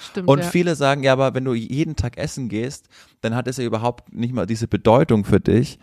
Stimmt. 0.00 0.28
Und 0.28 0.40
ja. 0.40 0.44
viele 0.46 0.74
sagen, 0.74 1.02
ja, 1.04 1.12
aber 1.12 1.34
wenn 1.34 1.44
du 1.44 1.54
jeden 1.54 1.96
Tag 1.96 2.18
essen 2.18 2.48
gehst, 2.48 2.88
dann 3.20 3.34
hat 3.34 3.46
es 3.46 3.58
ja 3.58 3.64
überhaupt 3.64 4.12
nicht 4.12 4.34
mal 4.34 4.46
diese 4.46 4.66
Bedeutung 4.66 5.24
für 5.24 5.38
dich. 5.38 5.78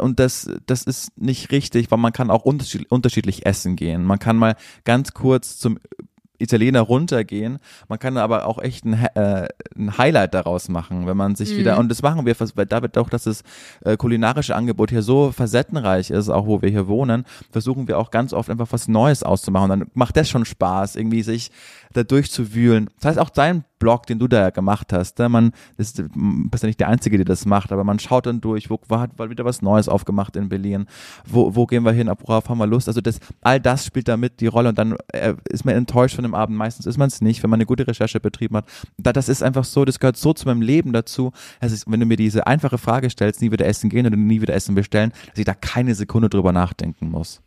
Und 0.00 0.18
das, 0.18 0.50
das 0.66 0.82
ist 0.82 1.16
nicht 1.20 1.52
richtig, 1.52 1.90
weil 1.90 1.98
man 1.98 2.12
kann 2.12 2.30
auch 2.30 2.44
unterschiedlich 2.44 3.46
essen 3.46 3.76
gehen. 3.76 4.04
Man 4.04 4.18
kann 4.18 4.36
mal 4.36 4.56
ganz 4.84 5.12
kurz 5.12 5.58
zum 5.58 5.78
Italiener 6.38 6.80
runtergehen. 6.80 7.58
Man 7.88 7.98
kann 7.98 8.16
aber 8.16 8.46
auch 8.46 8.58
echt 8.58 8.84
ein, 8.84 8.94
äh, 9.14 9.48
ein 9.76 9.98
Highlight 9.98 10.34
daraus 10.34 10.68
machen, 10.68 11.06
wenn 11.06 11.16
man 11.16 11.34
sich 11.34 11.52
Mhm. 11.52 11.56
wieder, 11.58 11.78
und 11.78 11.88
das 11.88 12.02
machen 12.02 12.26
wir, 12.26 12.34
weil 12.54 12.66
damit 12.66 12.98
auch, 12.98 13.08
dass 13.08 13.24
das 13.24 13.42
äh, 13.84 13.96
kulinarische 13.96 14.54
Angebot 14.54 14.90
hier 14.90 15.02
so 15.02 15.32
facettenreich 15.32 16.10
ist, 16.10 16.28
auch 16.28 16.46
wo 16.46 16.62
wir 16.62 16.68
hier 16.70 16.88
wohnen, 16.88 17.24
versuchen 17.50 17.88
wir 17.88 17.98
auch 17.98 18.10
ganz 18.10 18.32
oft 18.32 18.50
einfach 18.50 18.68
was 18.70 18.88
Neues 18.88 19.22
auszumachen. 19.22 19.70
Und 19.70 19.80
dann 19.80 19.90
macht 19.94 20.16
das 20.16 20.28
schon 20.28 20.44
Spaß, 20.44 20.96
irgendwie 20.96 21.22
sich 21.22 21.50
da 21.92 22.04
durchzuwühlen. 22.04 22.90
Das 23.00 23.10
heißt 23.10 23.18
auch 23.18 23.30
dein 23.30 23.64
Blog, 23.78 24.06
den 24.06 24.18
du 24.18 24.26
da 24.26 24.50
gemacht 24.50 24.92
hast, 24.92 25.18
ne? 25.18 25.28
man 25.28 25.52
ist, 25.76 26.02
bist 26.14 26.62
ja 26.62 26.66
nicht 26.66 26.80
der 26.80 26.88
Einzige, 26.88 27.18
der 27.18 27.26
das 27.26 27.44
macht, 27.44 27.72
aber 27.72 27.84
man 27.84 27.98
schaut 27.98 28.24
dann 28.26 28.40
durch, 28.40 28.70
wo 28.70 28.78
hat 28.90 29.10
wieder 29.18 29.44
was 29.44 29.60
Neues 29.60 29.88
aufgemacht 29.88 30.34
in 30.36 30.48
Berlin, 30.48 30.86
wo, 31.26 31.54
wo 31.54 31.66
gehen 31.66 31.84
wir 31.84 31.92
hin, 31.92 32.10
worauf 32.24 32.48
haben 32.48 32.58
wir 32.58 32.66
Lust, 32.66 32.88
also 32.88 33.02
das, 33.02 33.18
all 33.42 33.60
das 33.60 33.84
spielt 33.84 34.08
da 34.08 34.16
mit 34.16 34.40
die 34.40 34.46
Rolle 34.46 34.70
und 34.70 34.78
dann 34.78 34.96
äh, 35.12 35.34
ist 35.50 35.66
man 35.66 35.74
enttäuscht 35.74 36.16
von 36.16 36.24
dem 36.26 36.34
Abend, 36.34 36.56
meistens 36.56 36.86
ist 36.86 36.98
man 36.98 37.08
es 37.08 37.20
nicht, 37.20 37.42
wenn 37.42 37.50
man 37.50 37.58
eine 37.58 37.66
gute 37.66 37.86
Recherche 37.86 38.20
betrieben 38.20 38.56
hat, 38.56 38.66
da, 38.98 39.12
das 39.12 39.28
ist 39.28 39.42
einfach 39.42 39.64
so, 39.64 39.84
das 39.84 39.98
gehört 39.98 40.16
so 40.16 40.32
zu 40.32 40.46
meinem 40.46 40.62
Leben 40.62 40.92
dazu, 40.92 41.32
es 41.60 41.72
ist, 41.72 41.90
wenn 41.90 42.00
du 42.00 42.06
mir 42.06 42.16
diese 42.16 42.46
einfache 42.46 42.78
Frage 42.78 43.10
stellst, 43.10 43.40
nie 43.40 43.52
wieder 43.52 43.66
essen 43.66 43.90
gehen 43.90 44.06
oder 44.06 44.16
nie 44.16 44.40
wieder 44.40 44.54
essen 44.54 44.74
bestellen, 44.74 45.12
dass 45.28 45.38
ich 45.38 45.44
da 45.44 45.54
keine 45.54 45.94
Sekunde 45.94 46.28
drüber 46.28 46.52
nachdenken 46.52 47.10
muss. 47.10 47.40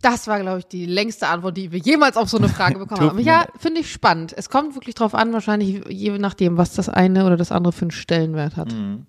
Das 0.00 0.28
war, 0.28 0.38
glaube 0.40 0.60
ich, 0.60 0.66
die 0.66 0.86
längste 0.86 1.26
Antwort, 1.26 1.56
die 1.56 1.72
wir 1.72 1.80
jemals 1.80 2.16
auf 2.16 2.28
so 2.28 2.38
eine 2.38 2.48
Frage 2.48 2.78
bekommen 2.78 3.00
haben. 3.00 3.18
Ja, 3.18 3.46
finde 3.58 3.80
ich 3.80 3.90
spannend. 3.90 4.32
Es 4.36 4.48
kommt 4.48 4.74
wirklich 4.74 4.94
drauf 4.94 5.14
an, 5.14 5.32
wahrscheinlich 5.32 5.82
je 5.88 6.16
nachdem, 6.18 6.56
was 6.56 6.74
das 6.74 6.88
eine 6.88 7.26
oder 7.26 7.36
das 7.36 7.50
andere 7.50 7.72
für 7.72 7.82
einen 7.82 7.90
Stellenwert 7.90 8.56
hat. 8.56 8.72
Mhm. 8.72 9.06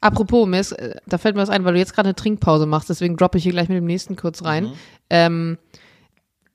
Apropos, 0.00 0.46
mir 0.46 0.60
ist, 0.60 0.72
äh, 0.72 0.96
da 1.06 1.18
fällt 1.18 1.36
mir 1.36 1.42
was 1.42 1.50
ein, 1.50 1.64
weil 1.64 1.74
du 1.74 1.78
jetzt 1.78 1.94
gerade 1.94 2.08
eine 2.08 2.14
Trinkpause 2.14 2.66
machst, 2.66 2.90
deswegen 2.90 3.16
droppe 3.16 3.38
ich 3.38 3.44
hier 3.44 3.52
gleich 3.52 3.68
mit 3.68 3.76
dem 3.76 3.86
nächsten 3.86 4.16
kurz 4.16 4.44
rein. 4.44 4.72
Ähm, 5.10 5.58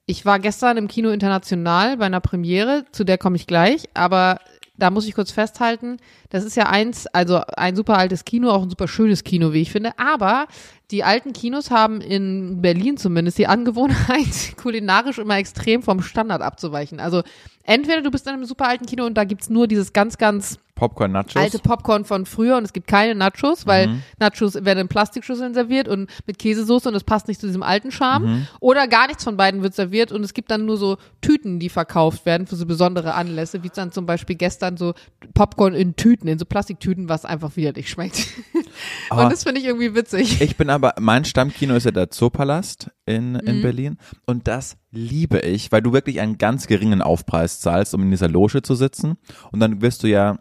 ich 0.10 0.26
war 0.26 0.40
gestern 0.40 0.78
im 0.78 0.88
Kino 0.88 1.12
International 1.12 1.98
bei 1.98 2.08
einer 2.08 2.20
Premiere, 2.20 2.84
zu 2.92 3.04
der 3.04 3.20
komme 3.20 3.36
ich 3.36 3.46
gleich, 3.46 3.90
aber 3.94 4.40
da 4.76 4.90
muss 4.90 5.08
ich 5.08 5.14
kurz 5.14 5.30
festhalten, 5.30 5.98
das 6.30 6.44
ist 6.44 6.56
ja 6.56 6.68
eins, 6.68 7.08
also 7.08 7.42
ein 7.58 7.76
super 7.76 7.98
altes 7.98 8.26
Kino, 8.26 8.50
auch 8.52 8.64
ein 8.64 8.70
super 8.70 8.88
schönes 8.88 9.24
Kino, 9.24 9.54
wie 9.54 9.62
ich 9.62 9.72
finde, 9.72 9.92
aber 9.98 10.48
die 10.92 11.04
alten 11.04 11.34
Kinos 11.34 11.70
haben 11.70 12.02
in 12.02 12.62
Berlin 12.62 12.98
zumindest 12.98 13.38
die 13.38 13.48
Angewohnheit, 13.48 14.28
kulinarisch 14.58 15.20
immer 15.20 15.38
extrem 15.38 15.84
vom 15.84 16.02
Standard 16.02 16.42
abzuweichen. 16.42 17.00
Also 17.00 17.22
entweder 17.64 18.02
du 18.02 18.10
bist 18.10 18.26
in 18.28 18.34
einem 18.34 18.46
super 18.46 18.68
alten 18.68 18.86
Kino 18.86 19.06
und 19.06 19.16
da 19.16 19.24
gibt's 19.24 19.50
nur 19.50 19.68
dieses 19.68 19.94
ganz, 19.94 20.18
ganz 20.18 20.58
Popcorn 20.74 21.12
Nachos. 21.12 21.36
alte 21.36 21.60
Popcorn 21.60 22.06
von 22.06 22.26
früher 22.26 22.56
und 22.58 22.64
es 22.64 22.72
gibt 22.74 22.88
keine 22.88 23.14
Nachos, 23.14 23.68
weil 23.68 23.88
Mhm. 23.88 24.04
Nachos 24.18 24.56
werden 24.56 24.80
in 24.80 24.88
Plastikschüsseln 24.88 25.54
serviert 25.54 25.88
und 25.90 26.10
mit 26.26 26.40
Käsesoße 26.40 26.88
und 26.90 26.96
es 26.96 27.04
passt 27.04 27.28
nicht 27.28 27.40
zu 27.42 27.48
diesem 27.48 27.64
alten 27.64 27.92
Charme. 27.92 28.26
Mhm. 28.26 28.48
Oder 28.62 28.88
gar 28.88 29.08
nichts 29.08 29.24
von 29.26 29.36
beiden 29.38 29.62
wird 29.62 29.76
serviert 29.76 30.12
und 30.12 30.24
es 30.24 30.34
gibt 30.34 30.50
dann 30.50 30.66
nur 30.66 30.78
so 30.78 30.98
Tüten, 31.22 31.60
die 31.60 31.70
verkauft 31.70 32.26
werden 32.26 32.48
für 32.48 32.56
so 32.56 32.66
besondere 32.66 33.14
Anlässe, 33.14 33.62
wie 33.62 33.70
dann 33.70 33.92
zum 33.92 34.06
Beispiel 34.06 34.38
gestern 34.38 34.78
so 34.78 34.94
Popcorn 35.34 35.74
in 35.76 35.96
Tüten, 35.98 36.19
in 36.28 36.38
so 36.40 36.46
Plastiktüten, 36.46 37.08
was 37.10 37.26
einfach 37.26 37.56
widerlich 37.56 37.90
schmeckt. 37.90 38.28
Aber- 39.10 39.24
und 39.26 39.32
das 39.32 39.44
finde 39.44 39.60
ich 39.62 39.68
irgendwie 39.68 39.96
witzig. 39.96 40.42
Ich 40.42 40.56
bin 40.58 40.70
aber, 40.70 40.94
mein 41.00 41.26
Stammkino 41.26 41.76
ist 41.76 41.86
ja 41.86 41.92
der 41.92 42.10
Zoopalast 42.12 42.92
in, 43.06 43.34
Mhm. 43.34 43.40
in 43.40 43.62
Berlin 43.62 43.98
und 44.26 44.48
das 44.48 44.78
liebe 44.92 45.40
ich, 45.40 45.72
weil 45.72 45.82
du 45.82 45.94
wirklich 45.94 46.20
einen 46.20 46.38
ganz 46.38 46.68
geringen 46.68 47.02
Aufpreis 47.02 47.60
zahlst, 47.60 47.94
um 47.94 48.04
in 48.04 48.12
dieser 48.12 48.28
Loge 48.30 48.62
zu 48.62 48.76
sitzen 48.76 49.18
und 49.52 49.60
dann 49.60 49.82
wirst 49.82 50.04
du 50.04 50.08
ja 50.08 50.40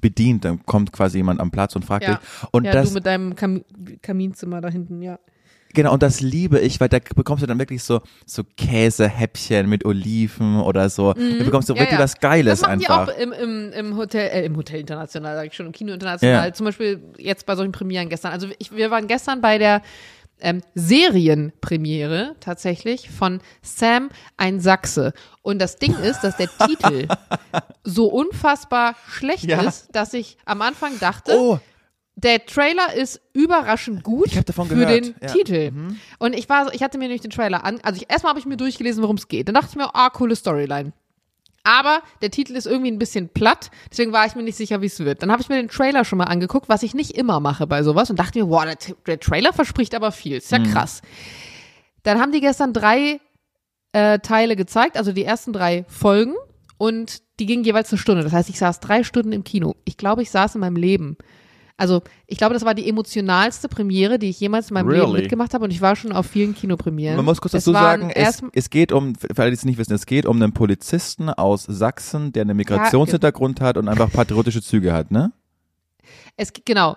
bedient, 0.00 0.44
dann 0.44 0.64
kommt 0.66 0.92
quasi 0.92 1.18
jemand 1.18 1.40
am 1.40 1.50
Platz 1.50 1.76
und 1.76 1.84
fragt 1.84 2.04
Ja. 2.04 2.16
dich 2.16 2.48
und 2.50 2.64
ja, 2.64 2.72
das, 2.72 2.88
du 2.88 2.94
mit 2.94 3.06
deinem 3.06 3.36
Kam 3.36 3.62
Kaminzimmer 4.02 4.60
da 4.60 4.68
hinten, 4.68 5.02
ja. 5.02 5.18
Genau, 5.74 5.92
und 5.92 6.02
das 6.02 6.20
liebe 6.20 6.58
ich, 6.60 6.80
weil 6.80 6.88
da 6.88 6.98
bekommst 7.14 7.42
du 7.42 7.46
dann 7.46 7.58
wirklich 7.58 7.82
so, 7.82 8.00
so 8.24 8.42
Käsehäppchen 8.56 9.68
mit 9.68 9.84
Oliven 9.84 10.60
oder 10.60 10.88
so, 10.88 11.12
da 11.12 11.44
bekommst 11.44 11.68
du 11.68 11.74
Mhm. 11.74 11.76
Ja, 11.78 11.82
wirklich 11.82 11.98
ja. 11.98 12.04
was 12.04 12.18
Geiles 12.20 12.60
Das 12.60 12.68
einfach. 12.68 13.06
die 13.06 13.12
auch 13.12 13.18
im, 13.18 13.32
im, 13.32 13.72
im 13.72 13.96
Hotel, 13.96 14.28
äh, 14.30 14.44
im 14.46 14.56
Hotel 14.56 14.80
international, 14.80 15.34
sage 15.36 15.48
ich 15.48 15.54
schon, 15.54 15.66
im 15.66 15.72
Kino 15.72 15.92
international. 15.92 16.48
Ja. 16.48 16.52
Zum 16.54 16.64
Beispiel 16.66 17.02
jetzt 17.18 17.44
bei 17.46 17.54
solchen 17.56 17.72
Premieren 17.72 18.08
gestern. 18.08 18.32
Also 18.32 18.48
ich, 18.58 18.72
wir 18.74 18.90
waren 18.90 19.06
gestern 19.08 19.40
bei 19.40 19.58
der 19.58 19.82
ähm, 20.40 20.62
Serienpremiere 20.74 22.34
tatsächlich 22.40 23.10
von 23.10 23.40
Sam 23.62 24.10
ein 24.36 24.60
Sachse. 24.60 25.12
Und 25.42 25.60
das 25.60 25.76
Ding 25.76 25.94
ist, 25.96 26.20
dass 26.22 26.36
der 26.36 26.48
Titel 26.66 27.06
so 27.84 28.06
unfassbar 28.06 28.94
schlecht 29.08 29.44
Ja. 29.44 29.62
ist, 29.62 29.88
dass 29.94 30.12
ich 30.14 30.36
am 30.44 30.62
Anfang 30.62 30.98
dachte, 31.00 31.36
Oh, 31.38 31.58
der 32.16 32.46
Trailer 32.46 32.94
ist 32.94 33.20
überraschend 33.32 34.04
gut 34.04 34.28
Ich 34.28 34.38
hab 34.38 34.46
davon 34.46 34.68
für 34.68 34.74
gehört, 34.74 35.04
den 35.04 35.14
ja. 35.20 35.28
Titel. 35.28 35.72
Und 36.18 36.32
ich 36.34 36.48
war 36.48 36.72
ich 36.72 36.82
hatte 36.82 36.98
mir 36.98 37.04
nämlich 37.04 37.22
den 37.22 37.30
Trailer 37.30 37.64
an, 37.64 37.80
also 37.82 38.00
ich, 38.00 38.10
erstmal 38.10 38.30
habe 38.30 38.40
ich 38.40 38.46
mir 38.46 38.56
durchgelesen, 38.56 39.02
worum 39.02 39.16
es 39.16 39.28
geht. 39.28 39.48
Dann 39.48 39.54
dachte 39.54 39.68
ich 39.70 39.76
mir, 39.76 39.94
ah, 39.94 40.10
coole 40.10 40.36
Storyline. 40.36 40.92
Aber 41.64 42.02
der 42.20 42.30
Titel 42.30 42.54
ist 42.56 42.66
irgendwie 42.66 42.90
ein 42.90 42.98
bisschen 42.98 43.30
platt, 43.30 43.70
deswegen 43.90 44.12
war 44.12 44.26
ich 44.26 44.34
mir 44.34 44.42
nicht 44.42 44.56
sicher, 44.56 44.82
wie 44.82 44.86
es 44.86 45.00
wird. 45.00 45.22
Dann 45.22 45.32
habe 45.32 45.40
ich 45.40 45.48
mir 45.48 45.56
den 45.56 45.68
Trailer 45.68 46.04
schon 46.04 46.18
mal 46.18 46.24
angeguckt, 46.24 46.68
was 46.68 46.82
ich 46.82 46.94
nicht 46.94 47.12
immer 47.12 47.40
mache 47.40 47.66
bei 47.66 47.82
sowas 47.82 48.10
und 48.10 48.18
dachte 48.18 48.38
mir, 48.38 48.50
wow, 48.50 48.64
der, 48.64 48.76
der 49.06 49.18
Trailer 49.18 49.52
verspricht 49.54 49.94
aber 49.94 50.12
viel. 50.12 50.36
Ist 50.36 50.52
ja 50.52 50.58
krass. 50.58 51.00
Dann 52.02 52.20
haben 52.20 52.32
die 52.32 52.40
gestern 52.40 52.74
drei 52.74 53.18
äh, 53.92 54.18
Teile 54.18 54.56
gezeigt, 54.56 54.98
also 54.98 55.12
die 55.12 55.24
ersten 55.24 55.54
drei 55.54 55.86
Folgen 55.88 56.34
und 56.76 57.22
die 57.40 57.46
gingen 57.46 57.64
jeweils 57.64 57.90
eine 57.90 57.98
Stunde. 57.98 58.22
Das 58.22 58.32
heißt, 58.32 58.50
ich 58.50 58.58
saß 58.58 58.80
drei 58.80 59.02
Stunden 59.02 59.32
im 59.32 59.42
Kino. 59.42 59.74
Ich 59.84 59.96
glaube, 59.96 60.20
ich 60.20 60.30
saß 60.30 60.56
in 60.56 60.60
meinem 60.60 60.76
Leben. 60.76 61.16
Also, 61.76 62.02
ich 62.28 62.38
glaube, 62.38 62.54
das 62.54 62.64
war 62.64 62.74
die 62.74 62.88
emotionalste 62.88 63.68
Premiere, 63.68 64.18
die 64.20 64.28
ich 64.28 64.38
jemals 64.38 64.70
in 64.70 64.74
meinem 64.74 64.90
Leben 64.90 65.06
Really? 65.06 65.22
mitgemacht 65.22 65.54
habe 65.54 65.64
und 65.64 65.72
ich 65.72 65.80
war 65.80 65.96
schon 65.96 66.12
auf 66.12 66.26
vielen 66.26 66.54
Kinopremieren. 66.54 67.16
Man 67.16 67.24
muss 67.24 67.40
kurz 67.40 67.52
Es 67.54 67.64
dazu 67.64 67.72
sagen, 67.72 68.10
es, 68.10 68.42
es 68.52 68.70
geht 68.70 68.92
um, 68.92 69.16
für 69.16 69.42
alle, 69.42 69.50
die 69.50 69.56
es 69.56 69.64
nicht 69.64 69.78
wissen, 69.78 69.92
es 69.92 70.06
geht 70.06 70.24
um 70.24 70.40
einen 70.40 70.52
Polizisten 70.52 71.30
aus 71.30 71.64
Sachsen, 71.64 72.32
der 72.32 72.42
einen 72.42 72.56
Migrationshintergrund 72.56 73.60
hat 73.60 73.76
und 73.76 73.88
einfach 73.88 74.10
patriotische 74.12 74.62
Züge 74.62 74.92
hat, 74.92 75.10
ne? 75.10 75.32
Es 76.36 76.52
genau. 76.64 76.96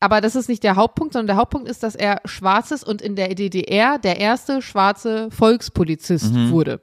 Aber 0.00 0.20
das 0.20 0.36
ist 0.36 0.48
nicht 0.48 0.62
der 0.62 0.76
Hauptpunkt, 0.76 1.12
sondern 1.12 1.26
der 1.26 1.36
Hauptpunkt 1.36 1.68
ist, 1.68 1.82
dass 1.82 1.94
er 1.94 2.20
schwarz 2.24 2.70
ist 2.70 2.84
und 2.84 3.02
in 3.02 3.16
der 3.16 3.34
DDR 3.34 3.98
der 3.98 4.20
erste 4.20 4.62
schwarze 4.62 5.30
Volkspolizist 5.30 6.34
wurde. 6.50 6.80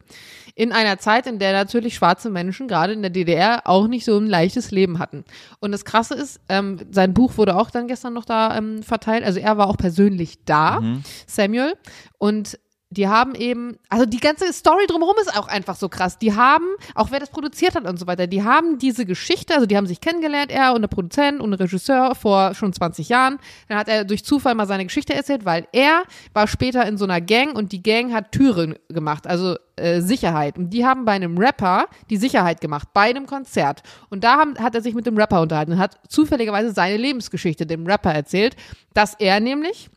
In 0.57 0.71
einer 0.71 0.99
Zeit, 0.99 1.27
in 1.27 1.37
der 1.37 1.51
natürlich 1.51 1.95
schwarze 1.95 2.29
Menschen 2.29 2.69
gerade 2.69 2.93
in 2.93 3.01
der 3.01 3.11
DDR 3.11 3.63
auch 3.65 3.87
nicht 3.87 4.05
so 4.05 4.17
ein 4.17 4.25
leichtes 4.27 4.71
Leben 4.71 4.99
hatten. 4.99 5.25
Und 5.59 5.73
das 5.73 5.83
Krasse 5.83 6.13
ist, 6.15 6.39
ähm, 6.47 6.79
sein 6.91 7.13
Buch 7.13 7.37
wurde 7.37 7.57
auch 7.57 7.69
dann 7.69 7.87
gestern 7.87 8.13
noch 8.13 8.23
da 8.23 8.57
ähm, 8.57 8.81
verteilt. 8.81 9.25
Also 9.25 9.39
er 9.39 9.57
war 9.57 9.67
auch 9.67 9.75
persönlich 9.77 10.45
da, 10.45 10.81
Samuel. 11.27 11.73
Und 12.17 12.57
die 12.97 13.07
haben 13.07 13.35
eben, 13.35 13.77
also 13.89 14.05
die 14.05 14.19
ganze 14.19 14.51
Story 14.53 14.85
drumherum 14.87 15.15
ist 15.21 15.37
auch 15.37 15.47
einfach 15.47 15.75
so 15.75 15.89
krass. 15.89 16.17
Die 16.17 16.33
haben, 16.33 16.65
auch 16.93 17.11
wer 17.11 17.19
das 17.19 17.29
produziert 17.29 17.75
hat 17.75 17.85
und 17.85 17.99
so 17.99 18.07
weiter, 18.07 18.27
die 18.27 18.43
haben 18.43 18.77
diese 18.77 19.05
Geschichte, 19.05 19.53
also 19.53 19.65
die 19.65 19.77
haben 19.77 19.87
sich 19.87 20.01
kennengelernt, 20.01 20.51
er 20.51 20.73
und 20.73 20.81
der 20.81 20.87
Produzent 20.87 21.41
und 21.41 21.51
der 21.51 21.59
Regisseur 21.59 22.15
vor 22.15 22.53
schon 22.53 22.73
20 22.73 23.09
Jahren. 23.09 23.39
Dann 23.67 23.77
hat 23.77 23.87
er 23.87 24.05
durch 24.05 24.23
Zufall 24.23 24.55
mal 24.55 24.67
seine 24.67 24.85
Geschichte 24.85 25.13
erzählt, 25.13 25.45
weil 25.45 25.67
er 25.71 26.03
war 26.33 26.47
später 26.47 26.85
in 26.85 26.97
so 26.97 27.05
einer 27.05 27.21
Gang 27.21 27.55
und 27.55 27.71
die 27.71 27.83
Gang 27.83 28.13
hat 28.13 28.31
Türen 28.31 28.75
gemacht, 28.89 29.27
also 29.27 29.55
äh, 29.77 30.01
Sicherheit. 30.01 30.57
Und 30.57 30.69
die 30.69 30.85
haben 30.85 31.05
bei 31.05 31.13
einem 31.13 31.37
Rapper 31.37 31.87
die 32.09 32.17
Sicherheit 32.17 32.61
gemacht, 32.61 32.89
bei 32.93 33.09
einem 33.09 33.25
Konzert. 33.25 33.83
Und 34.09 34.23
da 34.23 34.37
haben, 34.37 34.57
hat 34.57 34.73
er 34.73 34.81
sich 34.81 34.93
mit 34.93 35.05
dem 35.05 35.17
Rapper 35.17 35.41
unterhalten 35.41 35.73
und 35.73 35.79
hat 35.79 35.99
zufälligerweise 36.07 36.71
seine 36.71 36.97
Lebensgeschichte 36.97 37.65
dem 37.65 37.85
Rapper 37.85 38.13
erzählt, 38.13 38.55
dass 38.93 39.15
er 39.15 39.39
nämlich 39.39 39.89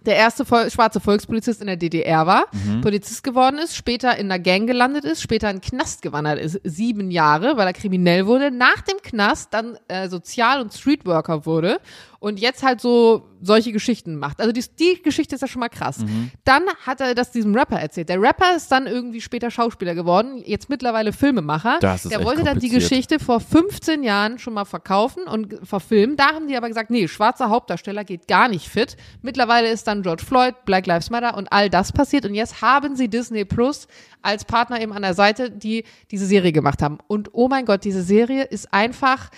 der 0.00 0.16
erste 0.16 0.44
Vol 0.44 0.70
schwarze 0.70 1.00
Volkspolizist 1.00 1.60
in 1.60 1.66
der 1.66 1.76
DDR 1.76 2.26
war, 2.26 2.46
Polizist 2.82 3.24
geworden 3.24 3.58
ist, 3.58 3.76
später 3.76 4.16
in 4.16 4.30
einer 4.30 4.38
Gang 4.38 4.66
gelandet 4.66 5.04
ist, 5.04 5.22
später 5.22 5.50
in 5.50 5.56
den 5.56 5.62
Knast 5.62 6.02
gewandert 6.02 6.38
ist, 6.38 6.60
sieben 6.64 7.10
Jahre, 7.10 7.56
weil 7.56 7.66
er 7.66 7.72
kriminell 7.72 8.26
wurde, 8.26 8.50
nach 8.50 8.80
dem 8.82 8.98
Knast 9.02 9.52
dann 9.52 9.76
äh, 9.88 10.08
Sozial- 10.08 10.60
und 10.60 10.72
Streetworker 10.72 11.46
wurde 11.46 11.80
und 12.20 12.40
jetzt 12.40 12.62
halt 12.62 12.80
so 12.80 13.28
solche 13.40 13.70
Geschichten 13.70 14.16
macht. 14.16 14.40
Also 14.40 14.50
die, 14.50 14.64
die 14.78 15.00
Geschichte 15.02 15.36
ist 15.36 15.40
ja 15.40 15.46
schon 15.46 15.60
mal 15.60 15.68
krass. 15.68 15.98
Dann 16.44 16.64
hat 16.84 17.00
er 17.00 17.14
das 17.14 17.30
diesem 17.30 17.54
Rapper 17.54 17.78
erzählt. 17.78 18.08
Der 18.08 18.20
Rapper 18.20 18.56
ist 18.56 18.72
dann 18.72 18.88
irgendwie 18.88 19.20
später 19.20 19.50
Schauspieler 19.50 19.94
geworden, 19.94 20.42
jetzt 20.44 20.68
mittlerweile 20.68 21.12
Filmemacher. 21.12 21.78
Das 21.80 22.04
ist 22.04 22.10
der 22.10 22.24
wollte 22.24 22.42
dann 22.42 22.58
die. 22.58 22.68
Geschichte 22.68 23.18
vor 23.18 23.40
15 23.40 24.02
Jahren 24.02 24.38
schon 24.38 24.52
mal 24.52 24.66
verkaufen 24.66 25.22
und 25.24 25.58
verfilmen. 25.62 26.16
Da 26.16 26.34
haben 26.34 26.48
die 26.48 26.56
aber 26.56 26.68
gesagt, 26.68 26.90
nee, 26.90 27.08
schwarzer 27.08 27.48
Hauptdarsteller 27.48 28.04
geht 28.04 28.28
gar 28.28 28.48
nicht 28.48 28.68
fit. 28.68 28.96
Mittlerweile 29.22 29.70
ist 29.70 29.86
dann 29.86 30.02
George 30.02 30.22
Floyd, 30.24 30.54
Black 30.66 30.86
Lives 30.86 31.08
Matter 31.08 31.36
und 31.36 31.50
all 31.50 31.70
das 31.70 31.92
passiert 31.92 32.26
und 32.26 32.34
jetzt 32.34 32.60
haben 32.60 32.94
sie 32.94 33.08
Disney 33.08 33.44
Plus 33.44 33.88
als 34.20 34.44
Partner 34.44 34.80
eben 34.80 34.92
an 34.92 35.02
der 35.02 35.14
Seite, 35.14 35.50
die 35.50 35.84
diese 36.10 36.26
Serie 36.26 36.52
gemacht 36.52 36.82
haben. 36.82 36.98
Und 37.06 37.30
oh 37.32 37.48
mein 37.48 37.64
Gott, 37.64 37.84
diese 37.84 38.02
Serie 38.02 38.44
ist 38.44 38.72
einfach 38.72 39.30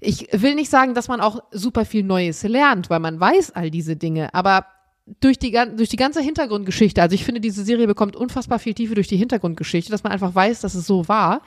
ich 0.00 0.28
will 0.32 0.54
nicht 0.54 0.70
sagen, 0.70 0.94
dass 0.94 1.08
man 1.08 1.20
auch 1.20 1.40
super 1.50 1.84
viel 1.84 2.02
Neues 2.02 2.42
lernt, 2.42 2.90
weil 2.90 3.00
man 3.00 3.18
weiß 3.18 3.52
all 3.52 3.70
diese 3.70 3.96
Dinge, 3.96 4.32
aber 4.34 4.66
durch 5.20 5.38
die, 5.38 5.56
durch 5.76 5.88
die 5.88 5.96
ganze 5.96 6.20
Hintergrundgeschichte, 6.20 7.00
also 7.00 7.14
ich 7.14 7.24
finde, 7.24 7.40
diese 7.40 7.64
Serie 7.64 7.86
bekommt 7.86 8.16
unfassbar 8.16 8.58
viel 8.58 8.74
Tiefe 8.74 8.94
durch 8.94 9.08
die 9.08 9.16
Hintergrundgeschichte, 9.16 9.90
dass 9.90 10.02
man 10.02 10.12
einfach 10.12 10.34
weiß, 10.34 10.60
dass 10.60 10.74
es 10.74 10.86
so 10.86 11.08
war. 11.08 11.42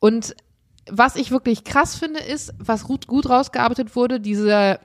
Und 0.00 0.34
was 0.90 1.16
ich 1.16 1.30
wirklich 1.30 1.64
krass 1.64 1.96
finde, 1.96 2.20
ist, 2.20 2.54
was 2.58 2.84
gut, 2.84 3.06
gut 3.06 3.28
rausgearbeitet 3.28 3.94
wurde, 3.94 4.20
diese 4.20 4.80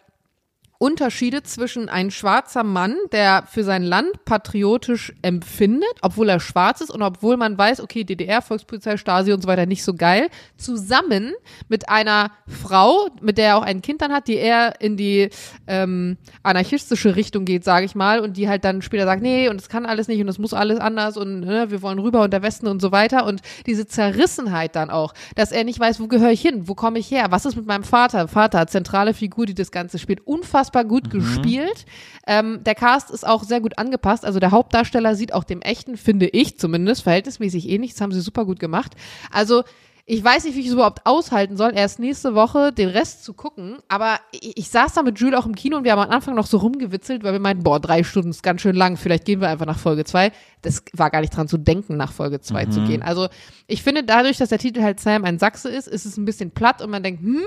Unterschiede 0.81 1.43
zwischen 1.43 1.89
ein 1.89 2.09
schwarzer 2.09 2.63
Mann, 2.63 2.95
der 3.11 3.43
für 3.45 3.65
sein 3.65 3.83
Land 3.83 4.23
patriotisch 4.23 5.13
empfindet, 5.21 5.89
obwohl 6.01 6.29
er 6.29 6.39
schwarz 6.39 6.79
ist 6.79 6.89
und 6.89 7.01
obwohl 7.01 7.35
man 7.35 7.57
weiß, 7.57 7.81
okay, 7.81 8.05
DDR, 8.05 8.41
Volkspolizei, 8.41 8.95
Stasi 8.95 9.33
und 9.33 9.41
so 9.41 9.49
weiter 9.49 9.65
nicht 9.65 9.83
so 9.83 9.93
geil, 9.93 10.29
zusammen 10.55 11.33
mit 11.67 11.89
einer 11.89 12.31
Frau, 12.47 13.09
mit 13.19 13.37
der 13.37 13.49
er 13.49 13.57
auch 13.57 13.63
ein 13.63 13.81
Kind 13.81 14.01
dann 14.01 14.13
hat, 14.13 14.29
die 14.29 14.35
eher 14.35 14.79
in 14.79 14.95
die 14.95 15.29
ähm, 15.67 16.17
anarchistische 16.43 17.17
Richtung 17.17 17.43
geht, 17.43 17.65
sage 17.65 17.85
ich 17.85 17.93
mal, 17.93 18.21
und 18.21 18.37
die 18.37 18.47
halt 18.47 18.63
dann 18.63 18.81
später 18.81 19.03
sagt, 19.03 19.21
nee, 19.21 19.49
und 19.49 19.59
es 19.59 19.67
kann 19.67 19.85
alles 19.85 20.07
nicht 20.07 20.21
und 20.21 20.29
es 20.29 20.39
muss 20.39 20.53
alles 20.53 20.79
anders 20.79 21.17
und 21.17 21.41
ne, 21.41 21.71
wir 21.71 21.81
wollen 21.81 21.99
rüber 21.99 22.21
und 22.21 22.31
der 22.31 22.41
Westen 22.41 22.67
und 22.67 22.81
so 22.81 22.93
weiter. 22.93 23.25
Und 23.25 23.41
diese 23.65 23.85
Zerrissenheit 23.85 24.77
dann 24.77 24.89
auch, 24.89 25.13
dass 25.35 25.51
er 25.51 25.65
nicht 25.65 25.79
weiß, 25.79 25.99
wo 25.99 26.07
gehöre 26.07 26.31
ich 26.31 26.41
hin, 26.41 26.69
wo 26.69 26.73
komme 26.73 26.99
ich 26.99 27.11
her, 27.11 27.25
was 27.31 27.45
ist 27.45 27.57
mit 27.57 27.65
meinem 27.65 27.83
Vater, 27.83 28.29
Vater, 28.29 28.65
zentrale 28.67 29.13
Figur, 29.13 29.45
die 29.45 29.55
das 29.55 29.71
Ganze 29.71 29.99
spielt, 29.99 30.25
unfassbar 30.25 30.68
gut 30.83 31.09
gespielt. 31.09 31.85
Ähm, 32.27 32.63
der 32.63 32.75
Cast 32.75 33.11
ist 33.11 33.25
auch 33.25 33.43
sehr 33.43 33.61
gut 33.61 33.77
angepasst, 33.77 34.25
also 34.25 34.39
der 34.39 34.51
Hauptdarsteller 34.51 35.15
sieht 35.15 35.33
auch 35.33 35.43
dem 35.43 35.61
echten, 35.61 35.97
finde 35.97 36.27
ich 36.27 36.59
zumindest, 36.59 37.03
verhältnismäßig 37.03 37.67
ähnlich, 37.69 37.93
das 37.93 38.01
haben 38.01 38.11
sie 38.11 38.21
super 38.21 38.45
gut 38.45 38.59
gemacht. 38.59 38.95
Also 39.31 39.63
ich 40.11 40.23
weiß 40.23 40.45
nicht, 40.45 40.55
wie 40.55 40.61
ich 40.61 40.65
es 40.65 40.73
überhaupt 40.73 41.05
aushalten 41.05 41.55
soll, 41.55 41.71
erst 41.75 41.99
nächste 41.99 42.33
Woche 42.33 42.73
den 42.73 42.89
Rest 42.89 43.23
zu 43.23 43.35
gucken. 43.35 43.77
Aber 43.89 44.17
ich, 44.31 44.57
ich 44.57 44.69
saß 44.69 44.93
da 44.93 45.03
mit 45.03 45.19
Jules 45.19 45.37
auch 45.37 45.45
im 45.45 45.53
Kino 45.53 45.77
und 45.77 45.83
wir 45.83 45.91
haben 45.91 45.99
am 45.99 46.09
Anfang 46.09 46.33
noch 46.33 46.47
so 46.47 46.57
rumgewitzelt, 46.57 47.23
weil 47.23 47.33
wir 47.33 47.39
meinten, 47.39 47.61
boah, 47.61 47.79
drei 47.79 48.03
Stunden 48.03 48.31
ist 48.31 48.41
ganz 48.41 48.61
schön 48.61 48.75
lang, 48.75 48.97
vielleicht 48.97 49.25
gehen 49.25 49.39
wir 49.39 49.49
einfach 49.49 49.67
nach 49.67 49.77
Folge 49.77 50.05
zwei. 50.05 50.31
Das 50.63 50.83
war 50.93 51.11
gar 51.11 51.21
nicht 51.21 51.37
dran 51.37 51.47
zu 51.47 51.59
denken, 51.59 51.95
nach 51.95 52.11
Folge 52.11 52.41
zwei 52.41 52.65
zu 52.65 52.83
gehen. 52.85 53.03
Also 53.03 53.27
ich 53.67 53.83
finde, 53.83 54.03
dadurch, 54.03 54.37
dass 54.37 54.49
der 54.49 54.57
Titel 54.57 54.81
halt 54.81 54.99
Sam 54.99 55.25
ein 55.25 55.37
Sachse 55.37 55.69
ist, 55.69 55.87
ist 55.87 56.05
es 56.05 56.17
ein 56.17 56.25
bisschen 56.25 56.49
platt 56.49 56.81
und 56.81 56.89
man 56.89 57.03
denkt, 57.03 57.21
hm, 57.21 57.43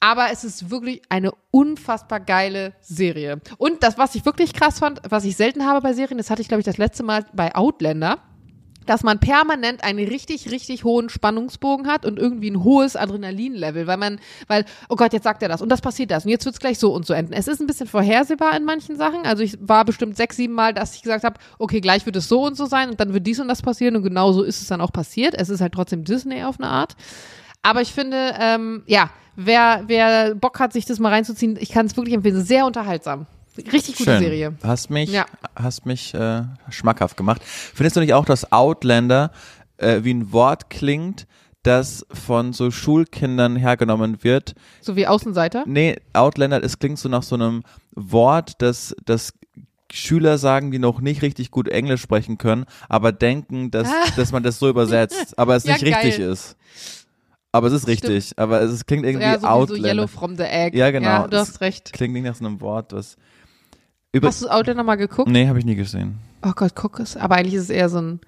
aber 0.00 0.28
es 0.32 0.44
ist 0.44 0.70
wirklich 0.70 1.02
eine 1.08 1.32
unfassbar 1.50 2.20
geile 2.20 2.74
Serie. 2.80 3.40
Und 3.58 3.82
das, 3.82 3.98
was 3.98 4.14
ich 4.14 4.24
wirklich 4.24 4.52
krass 4.52 4.78
fand, 4.78 5.00
was 5.08 5.24
ich 5.24 5.36
selten 5.36 5.66
habe 5.66 5.80
bei 5.80 5.92
Serien, 5.92 6.18
das 6.18 6.30
hatte 6.30 6.42
ich, 6.42 6.48
glaube 6.48 6.60
ich, 6.60 6.66
das 6.66 6.78
letzte 6.78 7.02
Mal 7.02 7.24
bei 7.32 7.54
Outlander 7.54 8.18
dass 8.88 9.02
man 9.02 9.18
permanent 9.20 9.84
einen 9.84 10.08
richtig, 10.08 10.50
richtig 10.50 10.82
hohen 10.82 11.10
Spannungsbogen 11.10 11.86
hat 11.86 12.06
und 12.06 12.18
irgendwie 12.18 12.50
ein 12.50 12.64
hohes 12.64 12.96
Adrenalinlevel, 12.96 13.86
weil 13.86 13.98
man, 13.98 14.18
weil, 14.46 14.64
oh 14.88 14.96
Gott, 14.96 15.12
jetzt 15.12 15.24
sagt 15.24 15.42
er 15.42 15.48
das 15.50 15.60
und 15.60 15.68
das 15.68 15.82
passiert 15.82 16.10
das 16.10 16.24
und 16.24 16.30
jetzt 16.30 16.46
wird's 16.46 16.58
gleich 16.58 16.78
so 16.78 16.94
und 16.94 17.04
so 17.04 17.12
enden. 17.12 17.34
Es 17.34 17.48
ist 17.48 17.60
ein 17.60 17.66
bisschen 17.66 17.86
vorhersehbar 17.86 18.56
in 18.56 18.64
manchen 18.64 18.96
Sachen. 18.96 19.26
Also 19.26 19.42
ich 19.42 19.58
war 19.60 19.84
bestimmt 19.84 20.16
sechs, 20.16 20.36
sieben 20.36 20.54
Mal, 20.54 20.72
dass 20.72 20.94
ich 20.94 21.02
gesagt 21.02 21.24
habe, 21.24 21.38
okay, 21.58 21.82
gleich 21.82 22.06
wird 22.06 22.16
es 22.16 22.28
so 22.28 22.42
und 22.42 22.56
so 22.56 22.64
sein 22.64 22.88
und 22.88 22.98
dann 22.98 23.12
wird 23.12 23.26
dies 23.26 23.40
und 23.40 23.48
das 23.48 23.60
passieren 23.60 23.94
und 23.94 24.04
genau 24.04 24.32
so 24.32 24.42
ist 24.42 24.62
es 24.62 24.68
dann 24.68 24.80
auch 24.80 24.92
passiert. 24.92 25.34
Es 25.36 25.50
ist 25.50 25.60
halt 25.60 25.74
trotzdem 25.74 26.04
Disney 26.04 26.42
auf 26.42 26.58
eine 26.58 26.70
Art. 26.70 26.96
Aber 27.62 27.80
ich 27.82 27.92
finde, 27.92 28.34
ähm, 28.40 28.82
ja, 28.86 29.10
wer, 29.36 29.82
wer 29.86 30.34
Bock 30.34 30.58
hat, 30.60 30.72
sich 30.72 30.84
das 30.84 30.98
mal 30.98 31.10
reinzuziehen, 31.10 31.56
ich 31.60 31.70
kann 31.70 31.86
es 31.86 31.96
wirklich 31.96 32.14
empfehlen. 32.14 32.42
Sehr 32.44 32.66
unterhaltsam. 32.66 33.26
Richtig 33.56 33.96
gute 33.98 34.10
Schön. 34.12 34.20
Serie. 34.20 34.54
Hast 34.62 34.88
mich, 34.90 35.10
Ja. 35.10 35.26
hast 35.56 35.84
mich 35.84 36.14
äh, 36.14 36.42
schmackhaft 36.70 37.16
gemacht. 37.16 37.42
Findest 37.44 37.96
du 37.96 38.00
nicht 38.00 38.14
auch, 38.14 38.24
dass 38.24 38.52
Outlander 38.52 39.32
äh, 39.78 40.04
wie 40.04 40.14
ein 40.14 40.32
Wort 40.32 40.70
klingt, 40.70 41.26
das 41.64 42.06
von 42.12 42.52
so 42.52 42.70
Schulkindern 42.70 43.56
hergenommen 43.56 44.22
wird? 44.22 44.54
So 44.80 44.94
wie 44.94 45.08
Außenseiter. 45.08 45.64
Nee, 45.66 45.96
Outlander, 46.12 46.62
es 46.62 46.78
klingt 46.78 47.00
so 47.00 47.08
nach 47.08 47.24
so 47.24 47.34
einem 47.34 47.64
Wort, 47.96 48.52
das, 48.62 48.94
das 49.04 49.32
Schüler 49.92 50.38
sagen, 50.38 50.70
die 50.70 50.78
noch 50.78 51.00
nicht 51.00 51.22
richtig 51.22 51.50
gut 51.50 51.66
Englisch 51.68 52.00
sprechen 52.02 52.38
können, 52.38 52.64
aber 52.88 53.10
denken, 53.10 53.70
dass, 53.72 53.88
dass 54.16 54.30
man 54.30 54.42
das 54.44 54.58
so 54.60 54.68
übersetzt, 54.68 55.36
aber 55.38 55.56
es 55.56 55.64
Ja, 55.64 55.72
nicht 55.72 55.84
richtig 55.84 56.18
geil. 56.18 56.30
ist. 56.30 56.56
Aber 57.52 57.68
es 57.68 57.72
ist 57.72 57.86
richtig, 57.88 58.32
aber 58.36 58.60
es, 58.60 58.70
es 58.72 58.84
klingt 58.86 59.04
irgendwie 59.06 59.24
Ja, 59.24 59.32
so 59.34 59.38
wie 59.38 59.42
so 59.42 59.48
Outlander. 59.48 59.88
Yellow 59.88 60.06
from 60.06 60.36
the 60.36 60.42
Egg. 60.44 60.76
Ja, 60.76 60.90
genau. 60.90 61.06
Ja, 61.08 61.22
du 61.24 61.30
Das 61.30 61.48
hast 61.48 61.60
recht. 61.62 61.92
Klingt 61.92 62.12
nicht 62.12 62.24
nach 62.24 62.34
so 62.34 62.44
einem 62.44 62.60
Wort, 62.60 62.92
was 62.92 63.16
über 64.12 64.28
Hast 64.28 64.42
du 64.42 64.48
Outlander 64.48 64.82
mal 64.84 64.96
geguckt? 64.96 65.30
Nee, 65.30 65.48
habe 65.48 65.58
ich 65.58 65.64
nie 65.64 65.74
gesehen. 65.74 66.18
Oh 66.46 66.52
Gott, 66.54 66.72
guck 66.74 67.00
es. 67.00 67.16
Aber 67.16 67.36
eigentlich 67.36 67.54
ist 67.54 67.64
es 67.64 67.70
eher 67.70 67.88
so 67.88 68.00
ein. 68.00 68.20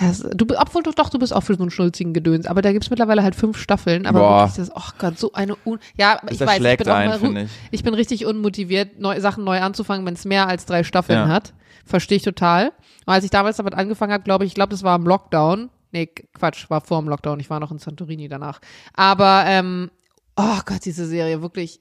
Ja, 0.00 0.10
es- 0.10 0.20
du, 0.34 0.46
obwohl 0.58 0.82
du 0.82 0.90
doch, 0.90 1.08
du 1.10 1.18
bist 1.18 1.34
auch 1.34 1.42
für 1.42 1.54
so 1.54 1.62
einen 1.62 1.70
schnulzigen 1.70 2.12
Gedöns. 2.12 2.46
Aber 2.46 2.60
da 2.60 2.72
gibt's 2.72 2.90
mittlerweile 2.90 3.22
halt 3.22 3.34
fünf 3.34 3.56
Staffeln. 3.58 4.04
Aber 4.06 4.18
Boah. 4.20 4.48
wirklich, 4.48 4.66
das, 4.68 4.76
oh 4.76 4.90
Gott, 4.98 5.18
so 5.18 5.32
eine. 5.32 5.54
Un 5.64 5.78
ja, 5.96 6.18
ich 6.30 6.38
Das 6.38 6.48
weiß, 6.48 6.60
ich 6.60 6.76
bin, 6.78 6.88
ein, 6.88 7.08
mal, 7.20 7.36
ich. 7.44 7.50
ich 7.70 7.84
bin 7.84 7.94
richtig 7.94 8.26
unmotiviert, 8.26 8.98
neu, 8.98 9.20
Sachen 9.20 9.44
neu 9.44 9.60
anzufangen, 9.60 10.04
wenn 10.06 10.14
es 10.14 10.24
mehr 10.24 10.48
als 10.48 10.66
drei 10.66 10.82
Staffeln 10.82 11.18
Ja. 11.20 11.28
hat. 11.28 11.52
Verstehe 11.84 12.16
ich 12.16 12.24
total. 12.24 12.72
Und 13.06 13.12
als 13.14 13.24
ich 13.24 13.30
damals 13.30 13.58
damit 13.58 13.74
angefangen 13.74 14.12
habe, 14.12 14.24
glaube 14.24 14.44
ich, 14.44 14.48
ich 14.50 14.54
glaube, 14.54 14.70
das 14.70 14.82
war 14.82 14.96
im 14.96 15.04
Lockdown. 15.06 15.70
Nee, 15.96 16.10
Quatsch, 16.34 16.68
war 16.68 16.82
vor 16.82 17.00
dem 17.00 17.08
Lockdown. 17.08 17.40
Ich 17.40 17.48
war 17.48 17.58
noch 17.58 17.70
in 17.70 17.78
Santorini 17.78 18.28
danach. 18.28 18.60
Aber, 18.92 19.44
ähm, 19.46 19.90
oh 20.36 20.58
Gott, 20.66 20.84
diese 20.84 21.06
Serie, 21.06 21.40
wirklich. 21.40 21.80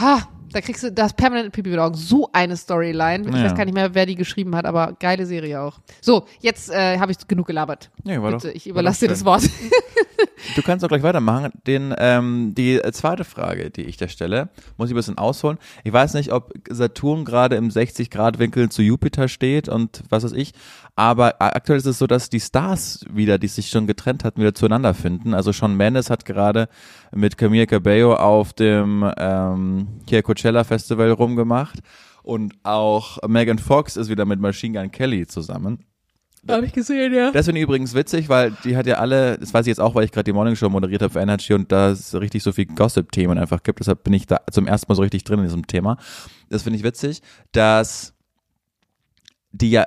Ha, 0.00 0.28
da 0.50 0.60
kriegst 0.60 0.82
du 0.82 0.90
das 0.90 1.12
permanent 1.12 1.52
Pipi 1.52 1.70
mit 1.70 1.78
Augen. 1.78 1.94
So 1.94 2.28
eine 2.32 2.56
Storyline. 2.56 3.28
Ich 3.28 3.34
Ja. 3.36 3.44
weiß 3.44 3.54
gar 3.54 3.64
nicht 3.64 3.74
mehr, 3.74 3.94
wer 3.94 4.04
die 4.04 4.16
geschrieben 4.16 4.56
hat, 4.56 4.64
aber 4.66 4.94
geile 4.98 5.26
Serie 5.26 5.60
auch. 5.62 5.78
So, 6.00 6.26
jetzt 6.40 6.70
äh, 6.70 6.98
habe 6.98 7.12
ich 7.12 7.18
genug 7.28 7.46
gelabert. 7.46 7.88
Nee, 8.02 8.20
war 8.20 8.32
Bitte, 8.32 8.48
doch, 8.48 8.54
ich 8.56 8.66
überlasse 8.66 9.04
dir 9.04 9.10
das 9.10 9.24
Wort. 9.24 9.42
Du 10.54 10.62
kannst 10.62 10.84
auch 10.84 10.88
gleich 10.88 11.02
weitermachen. 11.02 11.52
Den, 11.66 11.94
ähm, 11.98 12.54
die 12.54 12.80
zweite 12.92 13.24
Frage, 13.24 13.70
die 13.70 13.82
ich 13.82 13.96
dir 13.96 14.08
stelle, 14.08 14.48
muss 14.76 14.88
ich 14.88 14.94
ein 14.94 14.96
bisschen 14.96 15.18
ausholen. 15.18 15.58
Ich 15.84 15.92
weiß 15.92 16.14
nicht, 16.14 16.32
ob 16.32 16.52
Saturn 16.68 17.24
gerade 17.24 17.56
im 17.56 17.68
60-Grad-Winkel 17.68 18.68
zu 18.68 18.82
Jupiter 18.82 19.28
steht 19.28 19.68
und 19.68 20.02
was 20.08 20.24
weiß 20.24 20.32
ich, 20.32 20.52
aber 20.94 21.34
aktuell 21.40 21.78
ist 21.78 21.86
es 21.86 21.98
so, 21.98 22.06
dass 22.06 22.30
die 22.30 22.40
Stars 22.40 23.04
wieder, 23.12 23.38
die 23.38 23.48
sich 23.48 23.68
schon 23.68 23.86
getrennt 23.86 24.24
hatten, 24.24 24.40
wieder 24.40 24.54
zueinander 24.54 24.94
finden. 24.94 25.34
Also 25.34 25.52
Sean 25.52 25.76
Mendes 25.76 26.10
hat 26.10 26.24
gerade 26.24 26.68
mit 27.12 27.36
Camille 27.36 27.66
Cabello 27.66 28.14
auf 28.14 28.52
dem 28.52 29.10
ähm, 29.18 29.88
hier 30.08 30.22
Coachella 30.22 30.64
Festival 30.64 31.10
rumgemacht 31.10 31.80
und 32.22 32.54
auch 32.62 33.18
Megan 33.28 33.58
Fox 33.58 33.96
ist 33.96 34.08
wieder 34.08 34.24
mit 34.24 34.40
Machine 34.40 34.78
Gun 34.78 34.90
Kelly 34.90 35.26
zusammen. 35.26 35.84
Habe 36.48 36.66
ich 36.66 36.72
gesehen, 36.72 37.12
ja. 37.14 37.30
Das 37.30 37.46
finde 37.46 37.60
ich 37.60 37.64
übrigens 37.64 37.94
witzig, 37.94 38.28
weil 38.28 38.52
die 38.64 38.76
hat 38.76 38.86
ja 38.86 38.96
alle, 38.96 39.38
das 39.38 39.52
weiß 39.54 39.66
ich 39.66 39.70
jetzt 39.70 39.80
auch, 39.80 39.94
weil 39.94 40.04
ich 40.04 40.12
gerade 40.12 40.24
die 40.24 40.32
Morning 40.32 40.56
Show 40.56 40.68
moderiert 40.68 41.02
habe 41.02 41.12
für 41.12 41.20
Energy 41.20 41.54
und 41.54 41.70
da 41.72 41.90
es 41.90 42.14
richtig 42.14 42.42
so 42.42 42.52
viel 42.52 42.66
Gossip-Themen 42.66 43.38
einfach 43.38 43.62
gibt. 43.62 43.80
Deshalb 43.80 44.04
bin 44.04 44.12
ich 44.12 44.26
da 44.26 44.40
zum 44.50 44.66
ersten 44.66 44.90
Mal 44.90 44.96
so 44.96 45.02
richtig 45.02 45.24
drin 45.24 45.38
in 45.40 45.44
diesem 45.46 45.66
Thema. 45.66 45.96
Das 46.48 46.62
finde 46.62 46.78
ich 46.78 46.84
witzig, 46.84 47.22
dass 47.52 48.12
die 49.52 49.70
ja 49.70 49.84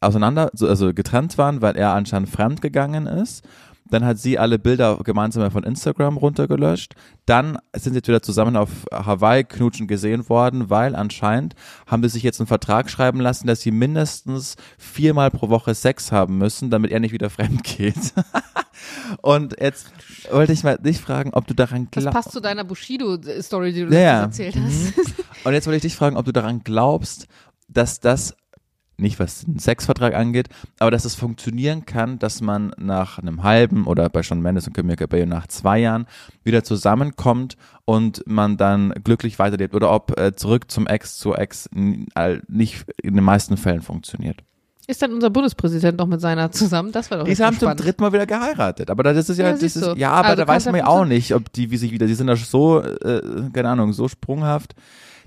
auseinander, 0.00 0.50
so- 0.52 0.66
also 0.68 0.92
getrennt 0.92 1.38
waren, 1.38 1.62
weil 1.62 1.76
er 1.76 1.92
anscheinend 1.94 2.28
fremd 2.28 2.60
gegangen 2.60 3.06
ist. 3.06 3.44
Dann 3.92 4.06
hat 4.06 4.16
sie 4.18 4.38
alle 4.38 4.58
Bilder 4.58 4.98
gemeinsam 5.04 5.50
von 5.50 5.64
Instagram 5.64 6.16
runtergelöscht. 6.16 6.94
Dann 7.26 7.58
sind 7.76 7.92
sie 7.92 7.98
jetzt 7.98 8.08
wieder 8.08 8.22
zusammen 8.22 8.56
auf 8.56 8.70
Hawaii 8.90 9.44
knutschen 9.44 9.86
gesehen 9.86 10.30
worden, 10.30 10.70
weil 10.70 10.94
anscheinend 10.96 11.54
haben 11.86 12.02
sie 12.02 12.08
sich 12.08 12.22
jetzt 12.22 12.40
einen 12.40 12.46
Vertrag 12.46 12.88
schreiben 12.88 13.20
lassen, 13.20 13.46
dass 13.46 13.60
sie 13.60 13.70
mindestens 13.70 14.56
viermal 14.78 15.30
pro 15.30 15.50
Woche 15.50 15.74
Sex 15.74 16.10
haben 16.10 16.38
müssen, 16.38 16.70
damit 16.70 16.90
er 16.90 17.00
nicht 17.00 17.12
wieder 17.12 17.28
fremd 17.30 17.64
geht. 17.64 18.14
Und 19.20 19.56
jetzt 19.60 19.88
wollte 20.30 20.52
ich 20.54 20.64
mal 20.64 20.78
dich 20.78 20.98
fragen, 20.98 21.34
ob 21.34 21.46
du 21.46 21.54
daran 21.54 21.88
Das 21.90 22.02
glaubst. 22.04 22.16
passt 22.16 22.32
zu 22.32 22.40
deiner 22.40 22.64
Bushido-Story, 22.64 23.74
die 23.74 23.84
du 23.84 23.94
Ja, 23.94 24.22
erzählt 24.22 24.56
hast. 24.56 24.94
Und 25.44 25.52
jetzt 25.52 25.66
wollte 25.66 25.76
ich 25.76 25.82
dich 25.82 25.96
fragen, 25.96 26.16
ob 26.16 26.24
du 26.24 26.32
daran 26.32 26.62
glaubst, 26.64 27.26
dass 27.68 28.00
das 28.00 28.34
nicht 28.96 29.18
was 29.18 29.44
den 29.44 29.58
Sexvertrag 29.58 30.14
angeht, 30.14 30.48
aber 30.78 30.90
dass 30.90 31.04
es 31.04 31.14
funktionieren 31.14 31.86
kann, 31.86 32.18
dass 32.18 32.40
man 32.40 32.72
nach 32.78 33.18
einem 33.18 33.42
halben 33.42 33.86
oder 33.86 34.08
bei 34.08 34.22
Sean 34.22 34.40
Mendes 34.40 34.66
und 34.66 34.74
Camille 34.74 34.96
Cabello 34.96 35.26
nach 35.26 35.46
zwei 35.46 35.78
Jahren 35.80 36.06
wieder 36.44 36.62
zusammenkommt 36.62 37.56
und 37.84 38.22
man 38.26 38.56
dann 38.56 38.90
glücklich 39.02 39.38
weiterlebt 39.38 39.74
oder 39.74 39.90
ob 39.90 40.18
äh, 40.18 40.34
zurück 40.34 40.70
zum 40.70 40.86
Ex 40.86 41.16
zu 41.18 41.34
Ex 41.34 41.68
nicht 41.72 42.84
in 43.02 43.14
den 43.14 43.24
meisten 43.24 43.56
Fällen 43.56 43.82
funktioniert. 43.82 44.38
Ist 44.88 45.00
dann 45.00 45.12
unser 45.12 45.30
Bundespräsident 45.30 45.96
noch 45.98 46.06
mit 46.06 46.20
seiner 46.20 46.50
zusammen? 46.50 46.90
Das 46.90 47.10
war 47.10 47.18
doch 47.18 47.24
Die 47.24 47.36
haben 47.36 47.54
zum 47.54 47.66
spannend. 47.66 47.84
dritten 47.84 48.02
Mal 48.02 48.12
wieder 48.12 48.26
geheiratet, 48.26 48.90
aber 48.90 49.04
das 49.04 49.28
ist 49.28 49.38
ja, 49.38 49.46
Ja, 49.46 49.52
das 49.52 49.62
ist, 49.62 49.96
ja, 49.96 50.10
aber 50.10 50.28
Also 50.28 50.42
da 50.42 50.48
weiß 50.48 50.66
man 50.66 50.74
ja 50.76 50.86
auch 50.86 51.04
nicht, 51.04 51.34
ob 51.34 51.52
die, 51.52 51.70
wie 51.70 51.76
sich 51.76 51.92
wieder, 51.92 52.06
die 52.06 52.14
sind 52.14 52.26
da 52.26 52.34
so, 52.36 52.82
äh, 52.82 53.22
keine 53.52 53.68
Ahnung, 53.68 53.92
so 53.92 54.08
sprunghaft. 54.08 54.74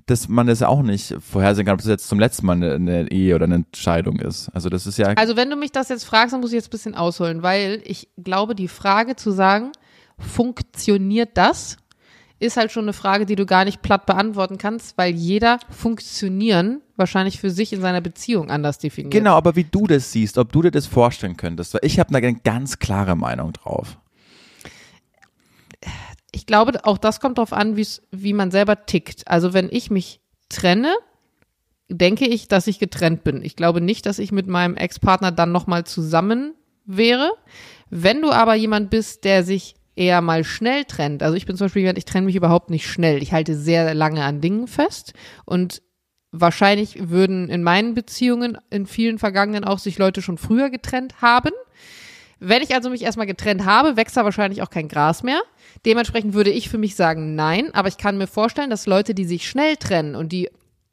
Dass 0.05 0.27
man 0.27 0.47
das 0.47 0.59
ja 0.59 0.67
auch 0.67 0.83
nicht 0.83 1.15
vorhersehen 1.19 1.65
kann, 1.65 1.73
ob 1.73 1.79
das 1.79 1.87
jetzt 1.87 2.07
zum 2.07 2.19
letzten 2.19 2.45
Mal 2.45 2.53
eine, 2.53 2.73
eine 2.75 3.11
Ehe 3.11 3.35
oder 3.35 3.45
eine 3.45 3.55
Entscheidung 3.55 4.19
ist. 4.19 4.49
Also 4.49 4.69
das 4.69 4.85
ist 4.85 4.97
ja. 4.97 5.07
Also 5.15 5.35
wenn 5.35 5.49
du 5.49 5.55
mich 5.55 5.71
das 5.71 5.89
jetzt 5.89 6.03
fragst, 6.03 6.33
dann 6.33 6.41
muss 6.41 6.51
ich 6.51 6.55
jetzt 6.55 6.67
ein 6.67 6.71
bisschen 6.71 6.95
ausholen, 6.95 7.41
weil 7.41 7.81
ich 7.85 8.09
glaube, 8.17 8.53
die 8.55 8.67
Frage 8.67 9.15
zu 9.15 9.31
sagen, 9.31 9.71
funktioniert 10.17 11.31
das, 11.33 11.77
ist 12.39 12.57
halt 12.57 12.71
schon 12.71 12.85
eine 12.85 12.93
Frage, 12.93 13.25
die 13.25 13.35
du 13.35 13.45
gar 13.45 13.65
nicht 13.65 13.81
platt 13.81 14.05
beantworten 14.05 14.57
kannst, 14.57 14.97
weil 14.97 15.13
jeder 15.13 15.59
funktionieren 15.69 16.81
wahrscheinlich 16.97 17.39
für 17.39 17.49
sich 17.49 17.73
in 17.73 17.81
seiner 17.81 18.01
Beziehung 18.01 18.49
anders 18.51 18.77
definiert. 18.77 19.13
Genau, 19.13 19.35
aber 19.35 19.55
wie 19.55 19.63
du 19.63 19.87
das 19.87 20.11
siehst, 20.11 20.37
ob 20.37 20.51
du 20.51 20.61
dir 20.61 20.71
das 20.71 20.85
vorstellen 20.85 21.37
könntest, 21.37 21.73
weil 21.73 21.81
ich 21.83 21.99
habe 21.99 22.11
da 22.11 22.17
eine 22.17 22.35
ganz 22.35 22.79
klare 22.79 23.15
Meinung 23.15 23.53
drauf. 23.53 23.97
Ich 26.35 26.45
glaube, 26.45 26.83
auch 26.83 26.97
das 26.97 27.21
kommt 27.21 27.37
darauf 27.37 27.53
an, 27.53 27.77
wie 27.77 28.33
man 28.33 28.51
selber 28.51 28.85
tickt. 28.85 29.25
Also 29.27 29.53
wenn 29.53 29.69
ich 29.71 29.89
mich 29.89 30.19
trenne, 30.49 30.93
denke 31.87 32.25
ich, 32.25 32.49
dass 32.49 32.67
ich 32.67 32.77
getrennt 32.77 33.23
bin. 33.23 33.41
Ich 33.41 33.55
glaube 33.55 33.79
nicht, 33.79 34.05
dass 34.05 34.19
ich 34.19 34.33
mit 34.33 34.45
meinem 34.45 34.75
Ex-Partner 34.75 35.31
dann 35.31 35.53
nochmal 35.53 35.85
zusammen 35.85 36.53
wäre. 36.85 37.31
Wenn 37.89 38.21
du 38.21 38.31
aber 38.31 38.53
jemand 38.53 38.89
bist, 38.89 39.23
der 39.23 39.45
sich 39.45 39.75
eher 39.95 40.19
mal 40.19 40.43
schnell 40.43 40.83
trennt, 40.83 41.23
also 41.23 41.37
ich 41.37 41.45
bin 41.45 41.55
zum 41.55 41.65
Beispiel 41.65 41.83
jemand, 41.83 41.99
ich 41.99 42.05
trenne 42.05 42.25
mich 42.25 42.35
überhaupt 42.35 42.69
nicht 42.69 42.85
schnell. 42.85 43.23
Ich 43.23 43.31
halte 43.31 43.55
sehr 43.55 43.93
lange 43.93 44.23
an 44.23 44.41
Dingen 44.41 44.67
fest 44.67 45.13
und 45.45 45.81
wahrscheinlich 46.31 47.09
würden 47.09 47.49
in 47.49 47.63
meinen 47.63 47.93
Beziehungen 47.93 48.57
in 48.69 48.87
vielen 48.87 49.19
vergangenen 49.19 49.63
auch 49.63 49.79
sich 49.79 49.97
Leute 49.97 50.21
schon 50.21 50.37
früher 50.37 50.69
getrennt 50.69 51.21
haben. 51.21 51.51
Wenn 52.39 52.61
ich 52.61 52.73
also 52.73 52.89
mich 52.89 53.03
erstmal 53.03 53.27
getrennt 53.27 53.65
habe, 53.65 53.97
wächst 53.97 54.17
da 54.17 54.23
wahrscheinlich 54.25 54.61
auch 54.61 54.69
kein 54.69 54.87
Gras 54.87 55.23
mehr. 55.23 55.41
Dementsprechend 55.85 56.33
würde 56.33 56.49
ich 56.49 56.69
für 56.69 56.77
mich 56.77 56.95
sagen 56.95 57.35
nein, 57.35 57.73
aber 57.73 57.87
ich 57.87 57.97
kann 57.97 58.17
mir 58.17 58.27
vorstellen, 58.27 58.69
dass 58.69 58.87
Leute, 58.87 59.13
die 59.13 59.25
sich 59.25 59.47
schnell 59.47 59.77
trennen 59.77 60.15
und 60.15 60.31
die 60.31 60.49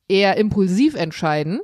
eher 0.08 0.36
impulsiv 0.36 0.94
entscheiden, 0.94 1.60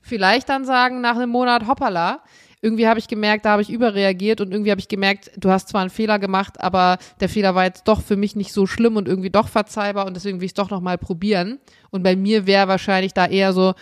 vielleicht 0.00 0.48
dann 0.48 0.64
sagen 0.64 1.00
nach 1.00 1.16
einem 1.16 1.30
Monat 1.30 1.66
hoppala, 1.66 2.22
irgendwie 2.64 2.86
habe 2.86 3.00
ich 3.00 3.08
gemerkt, 3.08 3.44
da 3.44 3.50
habe 3.50 3.62
ich 3.62 3.70
überreagiert 3.70 4.40
und 4.40 4.52
irgendwie 4.52 4.70
habe 4.70 4.80
ich 4.80 4.86
gemerkt, 4.86 5.32
du 5.36 5.50
hast 5.50 5.68
zwar 5.68 5.80
einen 5.80 5.90
Fehler 5.90 6.20
gemacht, 6.20 6.60
aber 6.60 6.98
der 7.20 7.28
Fehler 7.28 7.56
war 7.56 7.64
jetzt 7.64 7.88
doch 7.88 8.00
für 8.00 8.16
mich 8.16 8.36
nicht 8.36 8.52
so 8.52 8.66
schlimm 8.66 8.96
und 8.96 9.08
irgendwie 9.08 9.30
doch 9.30 9.48
verzeihbar 9.48 10.06
und 10.06 10.14
deswegen 10.14 10.40
will 10.40 10.44
ich 10.46 10.52
es 10.52 10.54
doch 10.54 10.70
nochmal 10.70 10.96
probieren. 10.96 11.58
Und 11.90 12.04
bei 12.04 12.14
mir 12.14 12.46
wäre 12.46 12.68
wahrscheinlich 12.68 13.14
da 13.14 13.26
eher 13.26 13.52
so, 13.52 13.74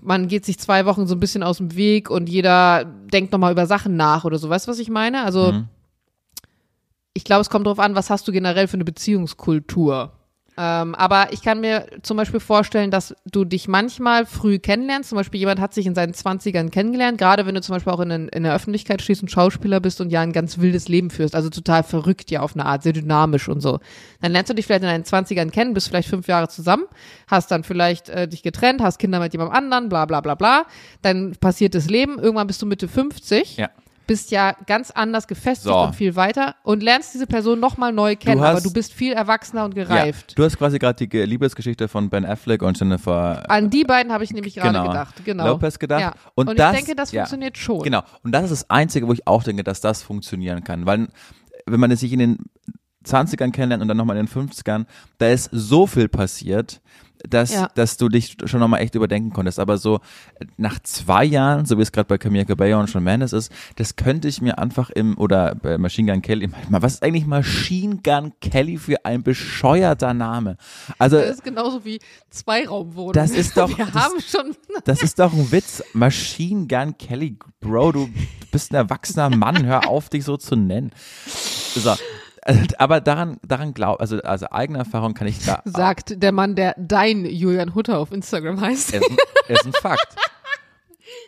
man 0.00 0.28
geht 0.28 0.44
sich 0.44 0.58
zwei 0.58 0.86
Wochen 0.86 1.06
so 1.06 1.14
ein 1.14 1.20
bisschen 1.20 1.42
aus 1.42 1.58
dem 1.58 1.74
Weg 1.74 2.10
und 2.10 2.28
jeder 2.28 2.84
denkt 2.84 3.32
nochmal 3.32 3.52
über 3.52 3.66
Sachen 3.66 3.96
nach 3.96 4.24
oder 4.24 4.38
so. 4.38 4.48
Weißt 4.48 4.66
du, 4.66 4.70
was 4.70 4.78
ich 4.78 4.90
meine? 4.90 5.24
Also, 5.24 5.52
Mhm. 5.52 5.68
ich 7.14 7.24
glaube, 7.24 7.40
es 7.42 7.50
kommt 7.50 7.66
darauf 7.66 7.80
an, 7.80 7.94
was 7.94 8.10
hast 8.10 8.26
du 8.28 8.32
generell 8.32 8.68
für 8.68 8.74
eine 8.74 8.84
Beziehungskultur. 8.84 10.12
Ähm, 10.60 10.96
aber 10.96 11.32
ich 11.32 11.42
kann 11.42 11.60
mir 11.60 11.86
zum 12.02 12.16
Beispiel 12.16 12.40
vorstellen, 12.40 12.90
dass 12.90 13.14
du 13.24 13.44
dich 13.44 13.68
manchmal 13.68 14.26
früh 14.26 14.58
kennenlernst. 14.58 15.10
Zum 15.10 15.16
Beispiel 15.16 15.38
jemand 15.38 15.60
hat 15.60 15.72
sich 15.72 15.86
in 15.86 15.94
seinen 15.94 16.14
Zwanzigern 16.14 16.72
kennengelernt, 16.72 17.16
gerade 17.16 17.46
wenn 17.46 17.54
du 17.54 17.60
zum 17.60 17.76
Beispiel 17.76 17.92
auch 17.92 18.00
in, 18.00 18.10
in 18.10 18.42
der 18.42 18.54
Öffentlichkeit 18.54 19.00
stehst 19.00 19.22
und 19.22 19.30
Schauspieler 19.30 19.78
bist 19.78 20.00
und 20.00 20.10
ja 20.10 20.20
ein 20.20 20.32
ganz 20.32 20.58
wildes 20.58 20.88
Leben 20.88 21.10
führst, 21.10 21.36
also 21.36 21.48
total 21.48 21.84
verrückt 21.84 22.32
ja 22.32 22.40
auf 22.40 22.54
eine 22.54 22.66
Art, 22.66 22.82
sehr 22.82 22.92
dynamisch 22.92 23.48
und 23.48 23.60
so. 23.60 23.78
Dann 24.20 24.32
lernst 24.32 24.50
du 24.50 24.54
dich 24.54 24.66
vielleicht 24.66 24.82
in 24.82 24.88
deinen 24.88 25.04
Zwanzigern 25.04 25.52
kennen, 25.52 25.74
bist 25.74 25.86
vielleicht 25.86 26.08
fünf 26.08 26.26
Jahre 26.26 26.48
zusammen, 26.48 26.86
hast 27.28 27.52
dann 27.52 27.62
vielleicht 27.62 28.08
äh, 28.08 28.26
dich 28.26 28.42
getrennt, 28.42 28.82
hast 28.82 28.98
Kinder 28.98 29.20
mit 29.20 29.32
jemandem 29.32 29.56
anderen, 29.56 29.88
bla 29.88 30.06
bla 30.06 30.20
bla 30.20 30.34
bla. 30.34 30.64
Dann 31.02 31.36
passiert 31.36 31.76
das 31.76 31.88
Leben, 31.88 32.18
irgendwann 32.18 32.48
bist 32.48 32.60
du 32.60 32.66
Mitte 32.66 32.88
50 32.88 33.58
Ja. 33.58 33.70
Bist 34.08 34.32
ja 34.32 34.56
ganz 34.66 34.90
anders 34.90 35.28
gefestigt 35.28 35.72
So. 35.72 35.78
und 35.78 35.94
viel 35.94 36.16
weiter 36.16 36.56
und 36.64 36.82
lernst 36.82 37.14
diese 37.14 37.28
Person 37.28 37.60
nochmal 37.60 37.92
neu 37.92 38.16
kennen, 38.16 38.40
hast- 38.40 38.48
aber 38.50 38.60
du 38.62 38.72
bist 38.72 38.92
viel 38.92 39.12
erwachsener 39.12 39.64
und 39.64 39.76
gereift. 39.76 40.32
Ja, 40.32 40.34
du 40.34 40.44
hast 40.44 40.58
quasi 40.58 40.80
gerade 40.80 40.96
die 40.96 41.08
Ge- 41.08 41.24
Liebesgeschichte 41.24 41.86
von 41.86 42.10
Ben 42.10 42.24
Affleck 42.24 42.62
und 42.62 42.76
Jennifer 42.80 43.48
An 43.48 43.70
die 43.70 43.84
beiden 43.84 44.12
habe 44.12 44.24
ich 44.24 44.32
nämlich 44.32 44.56
gerade 44.56 44.70
Genau. 44.78 44.88
gedacht. 44.88 45.14
Genau. 45.24 45.46
Lopez 45.46 45.78
gedacht. 45.78 46.00
Ja. 46.00 46.14
Und 46.34 46.48
Und, 46.48 46.58
das- 46.58 46.72
ich 46.72 46.78
denke, 46.80 46.96
das 46.96 47.12
ja. 47.12 47.20
funktioniert 47.22 47.56
schon. 47.56 47.82
Genau. 47.82 48.02
Und 48.24 48.32
das 48.32 48.44
ist 48.44 48.50
das 48.50 48.70
Einzige, 48.70 49.06
wo 49.06 49.12
ich 49.12 49.26
auch 49.28 49.44
denke, 49.44 49.62
dass 49.62 49.80
das 49.80 50.02
funktionieren 50.02 50.64
kann. 50.64 50.84
Weil, 50.86 51.06
wenn 51.66 51.78
man 51.78 51.94
sich 51.94 52.12
in 52.12 52.18
den 52.18 52.38
20ern 53.08 53.50
kennenlernt 53.52 53.82
und 53.82 53.88
dann 53.88 53.96
nochmal 53.96 54.16
in 54.16 54.26
den 54.26 54.32
50ern, 54.48 54.86
da 55.18 55.28
ist 55.28 55.48
so 55.52 55.86
viel 55.86 56.08
passiert, 56.08 56.80
dass, 57.28 57.52
Ja. 57.52 57.68
dass 57.74 57.96
du 57.96 58.08
dich 58.08 58.36
schon 58.44 58.60
nochmal 58.60 58.80
echt 58.80 58.94
überdenken 58.94 59.32
konntest. 59.32 59.58
Aber 59.58 59.76
so 59.76 59.96
äh, 60.38 60.44
nach 60.56 60.78
zwei 60.84 61.24
Jahren, 61.24 61.66
so 61.66 61.76
wie 61.76 61.82
es 61.82 61.90
gerade 61.90 62.06
bei 62.06 62.16
Camille 62.16 62.44
Cabello 62.46 62.78
und 62.78 62.88
Shawn 62.88 63.02
Mendes 63.02 63.32
ist, 63.32 63.50
das 63.74 63.96
könnte 63.96 64.28
ich 64.28 64.40
mir 64.40 64.58
einfach 64.58 64.90
im, 64.90 65.18
oder 65.18 65.56
bei 65.56 65.78
Machine 65.78 66.12
Gun 66.12 66.22
Kelly, 66.22 66.48
was 66.70 66.94
ist 66.94 67.02
eigentlich 67.02 67.26
Machine 67.26 67.96
Gun 68.04 68.34
Kelly 68.40 68.76
für 68.78 69.04
ein 69.04 69.24
bescheuerter 69.24 70.14
Name? 70.14 70.58
Also, 71.00 71.16
Das 71.18 71.30
ist 71.30 71.42
genauso 71.44 71.84
wie 71.84 71.98
Zweiraumwohnung. 72.30 73.14
Das 73.14 73.32
ist 73.32 73.56
doch- 73.56 73.68
Wir 73.76 73.86
das- 73.86 73.94
haben 73.94 74.20
schon. 74.20 74.54
Das 74.84 75.02
ist 75.02 75.18
doch 75.18 75.32
ein 75.32 75.50
Witz. 75.50 75.82
Machine 75.94 76.68
Gun 76.68 76.96
Kelly, 76.98 77.36
Bro, 77.60 77.92
du 77.92 78.08
bist 78.52 78.70
ein 78.70 78.76
erwachsener 78.76 79.28
Mann, 79.34 79.66
hör 79.66 79.88
auf, 79.88 80.08
dich 80.08 80.24
so 80.24 80.36
zu 80.36 80.54
nennen. 80.54 80.92
So. 81.74 81.94
Äh, 82.48 82.66
Aber 82.78 83.00
daran, 83.00 83.38
daran 83.46 83.74
glaub, 83.74 84.00
also, 84.00 84.18
also 84.22 84.46
eigene 84.50 84.78
Erfahrung 84.80 85.14
kann 85.14 85.26
ich 85.28 85.44
da. 85.44 85.62
Sagt 85.64 86.22
der 86.22 86.32
Mann, 86.32 86.54
der 86.54 86.74
dein 86.78 87.24
Julian 87.24 87.74
Hutter 87.74 87.98
auf 87.98 88.10
Instagram 88.12 88.60
heißt. 88.60 88.94
Ist 88.94 89.02
ein, 89.10 89.16
ist 89.48 89.66
ein 89.66 89.72
Fakt. 89.80 90.16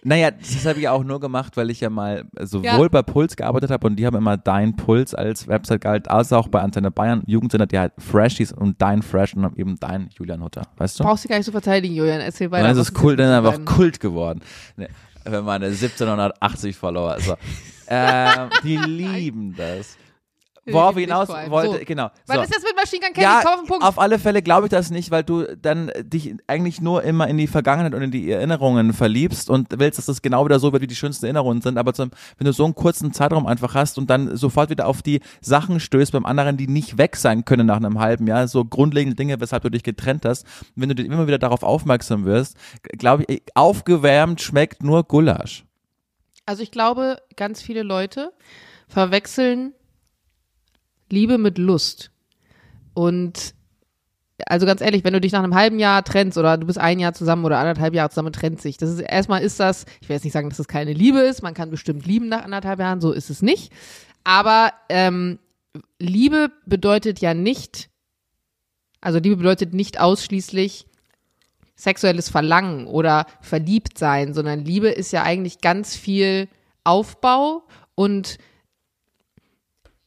Naja, 0.03 0.31
das 0.31 0.65
habe 0.67 0.79
ich 0.81 0.89
auch 0.89 1.05
nur 1.05 1.21
gemacht, 1.21 1.57
weil 1.57 1.69
ich 1.71 1.81
ja 1.81 1.91
mal 1.91 2.25
sowohl 2.41 2.65
Ja. 2.65 2.89
bei 2.89 3.03
Puls 3.03 3.37
gearbeitet 3.37 3.71
habe 3.71 3.87
und 3.87 3.97
die 3.97 4.07
haben 4.07 4.17
immer 4.17 4.37
Dein 4.39 4.77
Puls 4.77 5.15
als 5.15 5.47
Website 5.47 5.83
gehalten, 5.83 6.09
als 6.09 6.33
auch 6.33 6.49
bei 6.49 6.61
Antenne 6.61 6.91
Bayern 6.91 7.23
Jugendsender, 7.27 7.67
die 7.67 7.79
halt 7.79 7.93
Freshies 7.99 8.53
und 8.53 8.81
Dein 8.81 9.03
Fresh 9.03 9.35
und 9.35 9.59
eben 9.59 9.79
Dein 9.79 10.09
Julian 10.19 10.43
Hutter, 10.43 10.63
weißt 10.77 11.01
du? 11.01 11.05
Brauchst 11.05 11.25
du 11.25 11.29
gar 11.29 11.37
nicht 11.37 11.47
so 11.47 11.53
verteidigen, 11.53 11.95
Julian. 11.95 12.21
Erzähl 12.21 12.51
weiter. 12.51 12.65
dann 12.69 12.73
ist 12.77 12.79
es 12.89 12.95
Kult, 12.95 13.19
jetzt 13.19 13.29
dann 13.29 13.45
einfach 13.45 13.65
Kult 13.67 14.01
geworden. 14.01 14.41
Ne, 14.77 14.89
Wenn 15.25 15.45
meine 15.45 15.67
1780 15.67 16.77
Follower, 16.77 17.19
so. 17.21 17.35
ähm, 17.89 18.49
die 18.63 18.77
lieben 18.77 19.55
das. 19.57 19.97
Worauf 20.73 20.97
ich 20.97 21.05
hinaus 21.05 21.29
wollte, 21.29 21.79
So. 21.79 21.85
genau. 21.85 22.11
Was 22.27 22.37
so. 22.37 22.43
ist 22.43 22.51
jetzt 22.55 22.65
mit 22.65 22.77
Machine 22.77 23.01
Gun 23.07 23.13
Kelly? 23.15 23.25
Ja, 23.25 23.39
auf 23.41 23.61
den 23.61 23.67
Punkt. 23.67 23.85
auf 23.85 23.99
alle 23.99 24.19
Fälle 24.19 24.43
glaube 24.43 24.67
ich 24.67 24.71
das 24.71 24.91
nicht, 24.91 25.11
weil 25.11 25.23
du 25.25 25.45
dann 25.57 25.91
dich 26.03 26.35
eigentlich 26.47 26.81
nur 26.81 27.03
immer 27.03 27.29
in 27.29 27.37
die 27.39 27.47
Vergangenheit 27.47 27.95
und 27.95 28.03
in 28.03 28.11
die 28.11 28.31
Erinnerungen 28.31 28.93
verliebst 28.93 29.51
und 29.51 29.69
willst, 29.79 29.99
dass 29.99 30.07
das 30.07 30.23
genau 30.23 30.45
wieder 30.45 30.59
so 30.59 30.73
wird, 30.73 30.83
wie 30.83 30.87
die 30.87 30.95
schönsten 30.95 31.27
Erinnerungen 31.27 31.63
sind. 31.63 31.79
Aber 31.79 31.95
zum, 31.95 32.11
wenn 32.39 32.45
du 32.45 32.53
so 32.53 32.65
einen 32.65 32.75
kurzen 32.75 33.13
Zeitraum 33.13 33.47
einfach 33.47 33.75
hast 33.75 33.99
und 33.99 34.09
dann 34.11 34.37
sofort 34.37 34.71
wieder 34.71 34.87
auf 34.87 35.03
die 35.03 35.21
Sachen 35.41 35.81
stößt 35.81 36.13
beim 36.13 36.27
anderen, 36.27 36.57
die 36.57 36.67
nicht 36.69 36.99
weg 36.99 37.17
sein 37.17 37.45
können 37.45 37.67
nach 37.67 37.77
einem 37.77 37.99
halben 37.99 38.27
Jahr, 38.27 38.49
so 38.49 38.65
grundlegende 38.65 39.17
Dinge, 39.17 39.41
weshalb 39.41 39.63
du 39.63 39.71
dich 39.71 39.83
getrennt 39.83 40.25
hast, 40.25 40.47
wenn 40.77 40.89
du 40.89 41.03
immer 41.03 41.27
wieder 41.27 41.39
darauf 41.39 41.63
aufmerksam 41.63 42.25
wirst, 42.25 42.57
glaube 42.99 43.25
ich, 43.27 43.43
aufgewärmt 43.55 44.41
schmeckt 44.41 44.83
nur 44.83 45.05
Gulasch. 45.05 45.65
Also 46.47 46.63
ich 46.63 46.71
glaube, 46.71 47.19
ganz 47.37 47.63
viele 47.63 47.83
Leute 47.83 48.33
verwechseln 48.89 49.73
Liebe 51.13 51.39
mit 51.39 51.59
Lust. 51.59 52.11
Und 52.95 53.55
also 54.47 54.67
ganz 54.67 54.81
ehrlich, 54.81 55.05
wenn 55.05 55.13
du 55.13 55.21
dich 55.21 55.33
nach 55.33 55.43
einem 55.43 55.55
halben 55.55 55.79
Jahr 55.79 56.03
trennst 56.03 56.39
oder 56.39 56.57
du 56.57 56.67
bist 56.67 56.79
ein 56.79 56.99
Jahr 56.99 57.13
zusammen 57.13 57.45
oder 57.45 57.59
anderthalb 57.59 57.95
Jahre 57.95 58.11
zusammen 58.11 58.33
trennt 58.33 58.61
sich, 58.61 58.77
das 58.77 58.91
ist 58.91 59.01
erstmal 59.01 59.43
ist 59.43 59.61
das, 59.61 59.85
ich 60.01 60.09
will 60.09 60.17
jetzt 60.17 60.25
nicht 60.25 60.33
sagen, 60.33 60.49
dass 60.49 60.59
das 60.59 60.69
keine 60.69 60.93
Liebe 60.93 61.21
ist, 61.21 61.43
man 61.43 61.55
kann 61.55 61.71
bestimmt 61.71 62.07
lieben 62.07 62.29
nach 62.29 62.45
anderthalb 62.45 62.79
Jahren, 62.81 63.01
so 63.01 63.13
ist 63.13 63.31
es 63.31 63.43
nicht. 63.43 63.73
Aber 64.25 64.73
ähm, 64.89 65.39
Liebe 65.99 66.51
bedeutet 66.67 67.21
ja 67.21 67.35
nicht, 67.35 67.91
also 69.01 69.19
Liebe 69.19 69.37
bedeutet 69.37 69.75
nicht 69.75 70.01
ausschließlich 70.01 70.87
sexuelles 71.75 72.29
Verlangen 72.29 72.87
oder 72.87 73.27
verliebt 73.41 73.97
sein, 73.99 74.35
sondern 74.35 74.65
Liebe 74.65 74.89
ist 74.89 75.13
ja 75.13 75.23
eigentlich 75.23 75.61
ganz 75.61 75.97
viel 75.97 76.49
Aufbau 76.85 77.63
und 77.95 78.39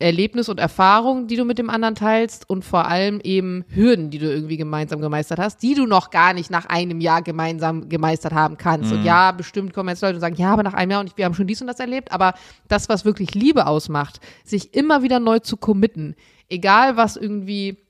Erlebnis 0.03 0.49
und 0.49 0.59
Erfahrung, 0.59 1.27
die 1.27 1.37
du 1.37 1.45
mit 1.45 1.57
dem 1.57 1.69
anderen 1.69 1.95
teilst 1.95 2.49
und 2.49 2.63
vor 2.65 2.87
allem 2.87 3.21
eben 3.23 3.63
Hürden, 3.69 4.09
die 4.09 4.19
du 4.19 4.31
irgendwie 4.31 4.57
gemeinsam 4.57 4.99
gemeistert 4.99 5.39
hast, 5.39 5.63
die 5.63 5.75
du 5.75 5.85
noch 5.85 6.09
gar 6.09 6.33
nicht 6.33 6.51
nach 6.51 6.65
einem 6.65 6.99
Jahr 6.99 7.21
gemeinsam 7.21 7.87
gemeistert 7.87 8.33
haben 8.33 8.57
kannst. 8.57 8.91
Und 8.91 9.03
ja, 9.03 9.31
bestimmt 9.31 9.73
kommen 9.73 9.89
jetzt 9.89 10.01
Leute 10.01 10.15
und 10.15 10.21
sagen, 10.21 10.35
ja, 10.35 10.51
aber 10.51 10.63
nach 10.63 10.73
einem 10.73 10.91
Jahr 10.91 10.99
und 10.99 11.17
wir 11.17 11.25
haben 11.25 11.33
schon 11.33 11.47
dies 11.47 11.61
und 11.61 11.67
das 11.67 11.79
erlebt, 11.79 12.11
aber 12.11 12.33
das, 12.67 12.89
was 12.89 13.05
wirklich 13.05 13.33
Liebe 13.33 13.65
ausmacht, 13.65 14.19
sich 14.43 14.73
immer 14.73 15.03
wieder 15.03 15.19
neu 15.19 15.39
zu 15.39 15.57
committen, 15.57 16.15
egal 16.49 16.97
was 16.97 17.15
irgendwie 17.15 17.82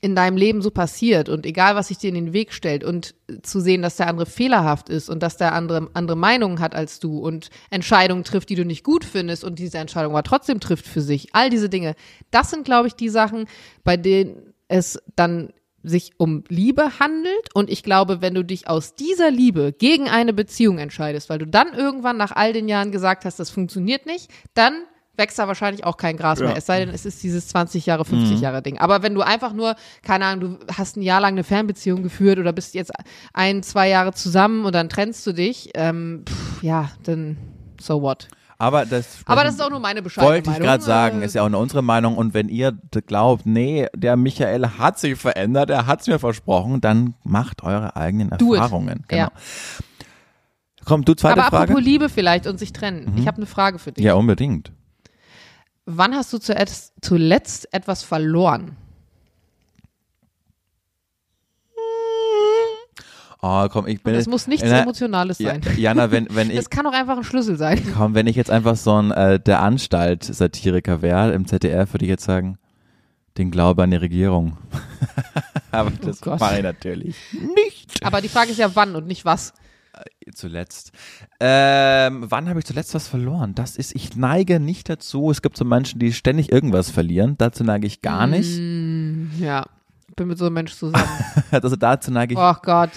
in 0.00 0.14
deinem 0.14 0.36
Leben 0.36 0.62
so 0.62 0.70
passiert 0.70 1.28
und 1.28 1.44
egal, 1.44 1.74
was 1.74 1.88
sich 1.88 1.98
dir 1.98 2.08
in 2.08 2.14
den 2.14 2.32
Weg 2.32 2.52
stellt 2.52 2.84
und 2.84 3.14
zu 3.42 3.60
sehen, 3.60 3.82
dass 3.82 3.96
der 3.96 4.06
andere 4.06 4.26
fehlerhaft 4.26 4.88
ist 4.88 5.08
und 5.08 5.22
dass 5.22 5.36
der 5.36 5.52
andere 5.54 5.90
andere 5.94 6.16
Meinungen 6.16 6.60
hat 6.60 6.74
als 6.74 7.00
du 7.00 7.18
und 7.18 7.50
Entscheidungen 7.70 8.22
trifft, 8.22 8.48
die 8.48 8.54
du 8.54 8.64
nicht 8.64 8.84
gut 8.84 9.04
findest 9.04 9.42
und 9.42 9.58
diese 9.58 9.78
Entscheidung 9.78 10.12
aber 10.12 10.22
trotzdem 10.22 10.60
trifft 10.60 10.86
für 10.86 11.00
sich. 11.00 11.34
All 11.34 11.50
diese 11.50 11.68
Dinge. 11.68 11.94
Das 12.30 12.50
sind, 12.50 12.64
glaube 12.64 12.86
ich, 12.86 12.94
die 12.94 13.08
Sachen, 13.08 13.46
bei 13.82 13.96
denen 13.96 14.54
es 14.68 15.02
dann 15.16 15.52
sich 15.82 16.12
um 16.16 16.44
Liebe 16.48 17.00
handelt 17.00 17.54
und 17.54 17.70
ich 17.70 17.82
glaube, 17.82 18.20
wenn 18.20 18.34
du 18.34 18.44
dich 18.44 18.68
aus 18.68 18.94
dieser 18.94 19.30
Liebe 19.30 19.72
gegen 19.72 20.08
eine 20.08 20.32
Beziehung 20.32 20.78
entscheidest, 20.78 21.28
weil 21.28 21.38
du 21.38 21.46
dann 21.46 21.74
irgendwann 21.74 22.16
nach 22.16 22.32
all 22.32 22.52
den 22.52 22.68
Jahren 22.68 22.92
gesagt 22.92 23.24
hast, 23.24 23.40
das 23.40 23.50
funktioniert 23.50 24.06
nicht, 24.06 24.30
dann 24.54 24.84
wächst 25.18 25.38
da 25.38 25.46
wahrscheinlich 25.48 25.84
auch 25.84 25.96
kein 25.96 26.16
Gras 26.16 26.38
Ja. 26.38 26.46
mehr. 26.46 26.56
Es 26.56 26.66
sei 26.66 26.80
denn, 26.84 26.88
es 26.94 27.04
ist 27.04 27.22
dieses 27.22 27.48
20 27.48 27.84
Jahre, 27.86 28.04
50 28.04 28.40
Jahre 28.40 28.62
Ding. 28.62 28.78
Aber 28.78 29.02
wenn 29.02 29.14
du 29.14 29.22
einfach 29.22 29.52
nur, 29.52 29.74
keine 30.02 30.24
Ahnung, 30.26 30.58
du 30.60 30.66
hast 30.74 30.96
ein 30.96 31.02
Jahr 31.02 31.20
lang 31.20 31.32
eine 31.34 31.44
Fernbeziehung 31.44 32.02
geführt 32.02 32.38
oder 32.38 32.52
bist 32.52 32.74
jetzt 32.74 32.92
ein, 33.34 33.62
zwei 33.62 33.88
Jahre 33.88 34.12
zusammen 34.12 34.64
und 34.64 34.74
dann 34.74 34.88
trennst 34.88 35.26
du 35.26 35.32
dich, 35.32 35.70
ähm, 35.74 36.24
pff, 36.28 36.62
ja, 36.62 36.90
dann 37.04 37.36
so 37.80 38.00
what. 38.02 38.28
Aber 38.60 38.84
das, 38.86 39.18
Aber 39.26 39.44
das 39.44 39.54
ist 39.54 39.60
auch 39.62 39.70
nur 39.70 39.78
meine 39.78 40.02
bescheidene 40.02 40.34
wollte 40.34 40.50
ich 40.50 40.58
gerade 40.58 40.82
sagen, 40.82 41.22
Äh, 41.22 41.26
ist 41.26 41.34
ja 41.36 41.42
auch 41.44 41.48
nur 41.48 41.60
unsere 41.60 41.80
Meinung. 41.80 42.16
Und 42.16 42.34
wenn 42.34 42.48
ihr 42.48 42.72
glaubt, 43.06 43.46
nee, 43.46 43.86
der 43.94 44.16
Michael 44.16 44.66
hat 44.78 44.98
sich 44.98 45.16
verändert, 45.16 45.70
er 45.70 45.86
hat's 45.86 46.08
mir 46.08 46.18
versprochen, 46.18 46.80
dann 46.80 47.14
macht 47.22 47.62
eure 47.62 47.94
eigenen 47.94 48.30
Do 48.30 48.54
it. 48.54 48.60
Erfahrungen. 48.60 49.04
Genau. 49.06 49.22
Ja. 49.22 49.30
Komm, 50.84 51.04
du 51.04 51.14
zweite 51.14 51.40
Aber 51.40 51.50
Frage. 51.50 51.62
apropos 51.72 51.82
Liebe 51.84 52.08
vielleicht 52.08 52.46
und 52.46 52.58
sich 52.58 52.72
trennen. 52.72 53.12
Ich 53.16 53.26
habe 53.26 53.36
eine 53.36 53.46
Frage 53.46 53.78
für 53.78 53.92
dich. 53.92 54.04
Ja, 54.04 54.14
unbedingt. 54.14 54.72
Wann 55.90 56.14
hast 56.14 56.30
du 56.34 56.38
zuletzt, 56.38 57.72
etwas 57.72 58.02
verloren? 58.02 58.76
Oh, 63.40 63.68
komm, 63.70 63.86
ich 63.86 64.02
bin 64.02 64.12
Und 64.12 64.18
jetzt- 64.18 64.28
muss 64.28 64.48
nichts 64.48 64.66
Na, 64.68 64.80
Emotionales 64.82 65.38
sein. 65.38 65.62
Jana, 65.76 66.10
wenn, 66.10 66.26
wenn 66.34 66.50
ich, 66.50 66.56
Es 66.58 66.68
kann 66.70 66.86
auch 66.86 66.92
einfach 66.92 67.16
ein 67.16 67.24
Schlüssel 67.24 67.56
sein. 67.56 67.80
komm, 67.96 68.14
wenn 68.14 68.26
ich 68.26 68.36
jetzt 68.36 68.50
einfach 68.50 68.76
so 68.76 69.00
ein 69.00 69.12
äh, 69.12 69.38
der 69.40 69.62
Anstalt-Satiriker 69.62 71.00
wäre 71.02 71.32
im 71.32 71.46
ZDF, 71.46 71.94
würde 71.94 72.04
ich 72.04 72.10
jetzt 72.10 72.24
sagen, 72.24 72.58
den 73.38 73.50
Glaube 73.50 73.84
an 73.84 73.90
die 73.92 73.96
Regierung. 73.96 74.58
Aber 75.70 75.90
das 75.92 76.20
Oh 76.26 76.36
mache 76.36 76.56
ich 76.56 76.62
natürlich 76.64 77.16
nicht. 77.54 78.04
Aber 78.04 78.20
die 78.20 78.28
Frage 78.28 78.50
ist 78.50 78.58
ja 78.58 78.74
wann 78.74 78.94
und 78.96 79.06
nicht 79.06 79.24
was. 79.24 79.54
Zuletzt. 80.34 80.92
Ähm, 81.40 82.26
wann 82.28 82.48
habe 82.48 82.58
ich 82.58 82.64
zuletzt 82.66 82.94
was 82.94 83.08
verloren? 83.08 83.54
Das 83.54 83.76
ist, 83.76 83.94
ich 83.94 84.16
neige 84.16 84.60
nicht 84.60 84.88
dazu. 84.88 85.30
Es 85.30 85.42
gibt 85.42 85.56
so 85.56 85.64
Menschen, 85.64 85.98
die 85.98 86.12
ständig 86.12 86.52
irgendwas 86.52 86.90
verlieren. 86.90 87.36
Dazu 87.38 87.64
neige 87.64 87.86
ich 87.86 88.02
gar 88.02 88.26
nicht. 88.26 88.58
Mm, 88.60 89.28
ja, 89.40 89.64
bin 90.16 90.28
mit 90.28 90.38
so 90.38 90.46
einem 90.46 90.54
Mensch 90.54 90.74
zusammen. 90.74 91.04
Also 91.50 91.76
dazu 91.76 92.10
neige 92.10 92.34
ich. 92.34 92.38
Oh 92.40 92.54
Gott. 92.62 92.90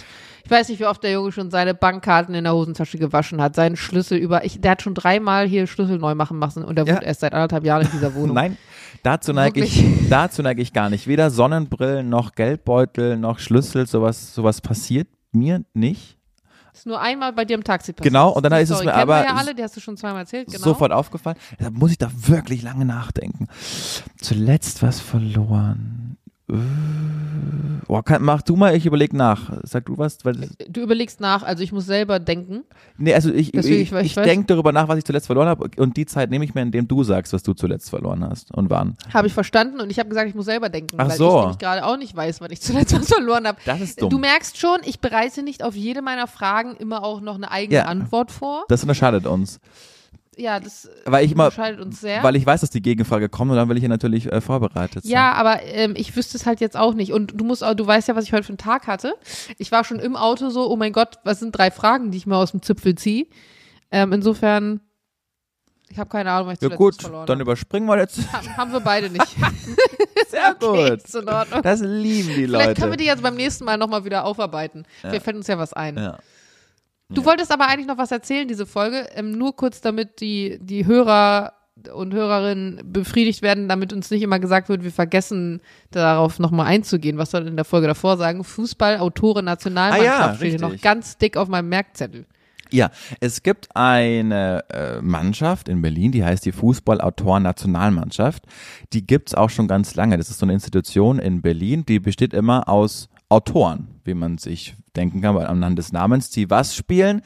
Ich 0.43 0.49
weiß 0.51 0.67
nicht, 0.69 0.79
wie 0.79 0.85
oft 0.85 1.01
der 1.03 1.11
Junge 1.11 1.31
schon 1.31 1.51
seine 1.51 1.73
Bankkarten 1.73 2.33
in 2.35 2.43
der 2.43 2.53
Hosentasche 2.53 2.97
gewaschen 2.97 3.41
hat, 3.41 3.55
seinen 3.55 3.77
Schlüssel 3.77 4.17
über. 4.17 4.43
Ich, 4.43 4.59
der 4.59 4.71
hat 4.71 4.81
schon 4.81 4.95
dreimal 4.95 5.47
hier 5.47 5.67
Schlüssel 5.67 5.97
neu 5.99 6.15
machen 6.15 6.39
müssen 6.39 6.63
und 6.65 6.75
der 6.75 6.85
Ja. 6.85 6.95
wohnt 6.95 7.03
erst 7.03 7.21
seit 7.21 7.33
anderthalb 7.33 7.63
Jahren 7.63 7.83
in 7.85 7.91
dieser 7.91 8.13
Wohnung. 8.15 8.35
Nein, 8.35 8.57
dazu 9.03 9.31
neige 9.31 9.63
ich, 9.63 9.83
dazu 10.09 10.41
neige 10.41 10.61
ich 10.61 10.73
gar 10.73 10.89
nicht. 10.89 11.07
Weder 11.07 11.29
Sonnenbrillen 11.29 12.09
noch 12.09 12.33
Geldbeutel 12.35 13.17
noch 13.17 13.39
Schlüssel, 13.39 13.87
sowas, 13.87 14.33
sowas 14.33 14.59
passiert 14.59 15.07
mir 15.31 15.63
nicht. 15.73 16.17
Ist 16.81 16.87
nur 16.87 16.99
einmal 16.99 17.31
bei 17.31 17.45
dir 17.45 17.53
im 17.53 17.63
Taxi 17.63 17.93
passiert. 17.93 18.11
Genau, 18.11 18.31
und 18.31 18.41
dann 18.41 18.53
ist 18.53 18.71
es 18.71 18.83
mir 18.83 18.91
aber 18.91 19.23
ja 19.23 19.35
alle, 19.35 19.53
die 19.53 19.61
hast 19.61 19.75
du 19.75 19.79
schon 19.79 19.97
zweimal 19.97 20.21
erzählt, 20.21 20.47
genau. 20.47 20.63
Sofort 20.63 20.91
aufgefallen. 20.91 21.37
Da 21.59 21.69
muss 21.69 21.91
ich 21.91 21.99
da 21.99 22.09
wirklich 22.11 22.63
lange 22.63 22.85
nachdenken. 22.85 23.47
Zuletzt 24.19 24.81
was 24.81 24.99
verloren. 24.99 26.10
Boah, 27.87 28.03
kann, 28.03 28.23
mach 28.23 28.41
du 28.41 28.55
mal, 28.55 28.75
ich 28.75 28.85
überleg 28.85 29.11
nach. 29.13 29.51
Sag 29.63 29.85
du 29.85 29.97
was? 29.97 30.23
Weil, 30.23 30.49
Du 30.69 30.81
überlegst 30.81 31.19
nach, 31.19 31.43
also 31.43 31.61
ich 31.63 31.71
muss 31.73 31.85
selber 31.85 32.19
denken. 32.19 32.63
nee, 32.97 33.13
also 33.13 33.31
ich, 33.33 33.51
Deswegen, 33.51 33.81
ich, 33.81 33.91
ich- 33.91 34.17
ich 34.17 34.23
denke 34.23 34.45
darüber 34.47 34.71
nach, 34.71 34.87
was 34.87 34.97
ich 34.97 35.03
zuletzt 35.03 35.25
verloren 35.27 35.47
habe 35.49 35.69
und 35.77 35.97
die 35.97 36.05
Zeit 36.05 36.29
nehme 36.29 36.45
ich 36.45 36.53
mir, 36.53 36.61
indem 36.61 36.87
du 36.87 37.03
sagst, 37.03 37.33
was 37.33 37.43
du 37.43 37.53
zuletzt 37.53 37.89
verloren 37.89 38.23
hast 38.23 38.53
und 38.53 38.69
wann. 38.69 38.95
Habe 39.13 39.27
ich 39.27 39.33
verstanden 39.33 39.81
und 39.81 39.89
ich 39.89 39.99
habe 39.99 40.07
gesagt, 40.09 40.29
ich 40.29 40.35
muss 40.35 40.45
selber 40.45 40.69
denken, 40.69 40.95
Ach 40.99 41.09
weil 41.09 41.17
so. 41.17 41.29
ich 41.29 41.39
nämlich 41.41 41.57
gerade 41.57 41.85
auch 41.85 41.97
nicht 41.97 42.15
weiß, 42.15 42.39
wann 42.39 42.51
ich 42.51 42.61
zuletzt 42.61 42.93
was 42.97 43.07
verloren 43.07 43.45
habe. 43.47 43.57
Das 43.65 43.81
ist 43.81 44.01
dumm. 44.01 44.09
Du 44.09 44.19
merkst 44.19 44.57
schon, 44.57 44.77
ich 44.85 44.99
bereite 45.01 45.43
nicht 45.43 45.63
auf 45.63 45.75
jede 45.75 46.01
meiner 46.01 46.27
Fragen 46.27 46.75
immer 46.77 47.03
auch 47.03 47.19
noch 47.19 47.35
eine 47.35 47.51
eigene 47.51 47.79
Ja. 47.79 47.85
Antwort 47.85 48.31
vor. 48.31 48.63
Das 48.69 48.81
unterscheidet 48.83 49.25
uns. 49.25 49.59
Ja, 50.37 50.59
das 50.61 50.89
Weil 51.05 51.25
ich 51.25 51.33
immer, 51.33 51.45
unterscheidet 51.45 51.81
uns 51.81 51.99
sehr. 51.99 52.23
weil 52.23 52.35
ich 52.37 52.45
weiß, 52.45 52.61
dass 52.61 52.69
die 52.69 52.81
Gegenfrage 52.81 53.27
kommt 53.27 53.51
und 53.51 53.57
dann 53.57 53.67
will 53.67 53.75
ich 53.75 53.83
ja 53.83 53.89
natürlich 53.89 54.31
äh, 54.31 54.39
vorbereitet 54.39 55.03
sein. 55.03 55.11
ja, 55.11 55.33
aber 55.33 55.61
ähm, 55.63 55.93
ich 55.97 56.15
wüsste 56.15 56.37
es 56.37 56.45
halt 56.45 56.61
jetzt 56.61 56.77
auch 56.77 56.93
nicht. 56.93 57.11
Und 57.11 57.39
du 57.39 57.43
musst 57.43 57.63
auch, 57.63 57.73
du 57.73 57.85
weißt 57.85 58.07
ja, 58.07 58.15
was 58.15 58.23
ich 58.23 58.31
heute 58.33 58.43
für 58.43 58.49
einen 58.51 58.57
Tag 58.57 58.87
hatte. 58.87 59.13
Ich 59.57 59.71
war 59.73 59.83
schon 59.83 59.99
im 59.99 60.15
Auto 60.15 60.49
so, 60.49 60.69
oh 60.71 60.77
mein 60.77 60.93
Gott, 60.93 61.15
was 61.25 61.39
sind 61.39 61.51
drei 61.51 61.69
Fragen, 61.69 62.11
die 62.11 62.17
ich 62.17 62.27
mir 62.27 62.37
aus 62.37 62.51
dem 62.51 62.61
Zipfel 62.61 62.95
ziehe. 62.95 63.27
Ähm, 63.91 64.13
insofern, 64.13 64.79
ich 65.89 65.99
habe 65.99 66.09
keine 66.09 66.31
Ahnung, 66.31 66.47
was 66.47 66.53
ich 66.55 66.61
Ja 66.61 66.69
zuletzt 66.69 66.77
gut, 66.79 67.01
verloren 67.01 67.25
dann 67.27 67.41
überspringen 67.41 67.87
wir 67.89 67.97
jetzt. 67.99 68.31
Haben, 68.31 68.55
haben 68.57 68.71
wir 68.71 68.79
beide 68.79 69.09
nicht. 69.09 69.27
Sehr 70.29 70.55
Okay, 70.61 70.89
gut. 70.91 71.03
ist 71.03 71.13
in 71.15 71.27
Ordnung. 71.27 71.61
Das 71.61 71.81
lieben 71.81 72.29
die 72.29 72.33
Vielleicht 72.45 72.67
Leute. 72.67 72.79
können 72.79 72.93
wir 72.93 72.97
die 72.97 73.03
jetzt 73.05 73.21
beim 73.21 73.35
nächsten 73.35 73.65
Mal 73.65 73.77
nochmal 73.77 74.05
wieder 74.05 74.23
aufarbeiten. 74.23 74.85
Vielleicht 75.01 75.23
fällt 75.25 75.35
uns 75.35 75.47
ja 75.47 75.57
was 75.57 75.73
ein. 75.73 75.97
ja. 75.97 76.17
Du 77.13 77.25
wolltest 77.25 77.51
aber 77.51 77.67
eigentlich 77.67 77.87
noch 77.87 77.97
was 77.97 78.11
erzählen, 78.11 78.47
diese 78.47 78.65
Folge. 78.65 79.07
Ähm, 79.15 79.31
nur 79.31 79.55
kurz, 79.55 79.81
damit 79.81 80.21
die, 80.21 80.59
die 80.61 80.85
Hörer 80.85 81.53
und 81.93 82.13
Hörerinnen 82.13 82.81
befriedigt 82.85 83.41
werden, 83.41 83.67
damit 83.67 83.91
uns 83.93 84.11
nicht 84.11 84.21
immer 84.21 84.39
gesagt 84.39 84.69
wird, 84.69 84.83
wir 84.83 84.91
vergessen 84.91 85.61
darauf 85.89 86.37
nochmal 86.39 86.67
einzugehen. 86.67 87.17
Was 87.17 87.31
soll 87.31 87.47
in 87.47 87.55
der 87.55 87.65
Folge 87.65 87.87
davor 87.87 88.17
sagen? 88.17 88.43
Fußball, 88.43 88.99
Autore, 88.99 89.41
Nationalmannschaft 89.41 90.19
Ah 90.19 90.27
ja, 90.31 90.35
steht 90.35 90.49
hier 90.51 90.59
noch 90.61 90.79
ganz 90.81 91.17
dick 91.17 91.37
auf 91.37 91.47
meinem 91.47 91.69
Merkzettel. 91.69 92.25
Ja, 92.73 92.89
es 93.19 93.43
gibt 93.43 93.67
eine 93.75 94.63
äh, 94.69 95.01
Mannschaft 95.01 95.67
in 95.67 95.81
Berlin, 95.81 96.13
die 96.13 96.23
heißt 96.23 96.45
die 96.45 96.53
Fußballautoren-Nationalmannschaft. 96.53 98.45
Die 98.93 99.05
gibt's 99.05 99.35
auch 99.35 99.49
schon 99.49 99.67
ganz 99.67 99.95
lange. 99.95 100.17
Das 100.17 100.29
ist 100.29 100.39
so 100.39 100.45
eine 100.45 100.53
Institution 100.53 101.19
in 101.19 101.41
Berlin, 101.41 101.85
die 101.85 101.99
besteht 101.99 102.33
immer 102.33 102.69
aus 102.69 103.09
Autoren, 103.27 103.89
wie 104.05 104.13
man 104.13 104.37
sich 104.37 104.75
denken 104.95 105.21
kann, 105.21 105.35
weil 105.35 105.47
anhand 105.47 105.77
des 105.77 105.91
Namens, 105.91 106.29
die 106.29 106.49
was 106.49 106.75
spielen? 106.75 107.21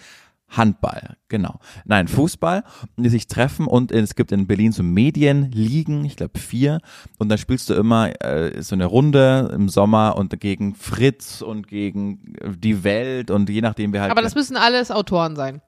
Handball, 0.47 1.17
genau. 1.27 1.59
Nein, 1.85 2.07
Fußball, 2.07 2.63
die 2.97 3.09
sich 3.09 3.25
treffen 3.27 3.65
und 3.65 3.91
es 3.91 4.13
gibt 4.15 4.31
in 4.31 4.45
Berlin 4.45 4.71
so 4.71 4.83
Medienligen, 4.83 6.05
ich 6.05 6.15
glaube 6.15 6.39
vier, 6.39 6.79
und 7.17 7.29
dann 7.29 7.39
spielst 7.39 7.69
du 7.69 7.73
immer 7.73 8.11
äh, 8.23 8.61
so 8.61 8.75
eine 8.75 8.85
Runde 8.85 9.51
im 9.53 9.69
Sommer 9.69 10.15
und 10.17 10.39
gegen 10.39 10.75
Fritz 10.75 11.41
und 11.41 11.67
gegen 11.67 12.35
die 12.57 12.83
Welt 12.83 13.31
und 13.31 13.49
je 13.49 13.61
nachdem 13.61 13.91
wer 13.91 14.01
halt 14.01 14.11
Aber 14.11 14.21
das 14.21 14.35
müssen 14.35 14.55
alles 14.55 14.91
Autoren 14.91 15.35
sein. 15.35 15.61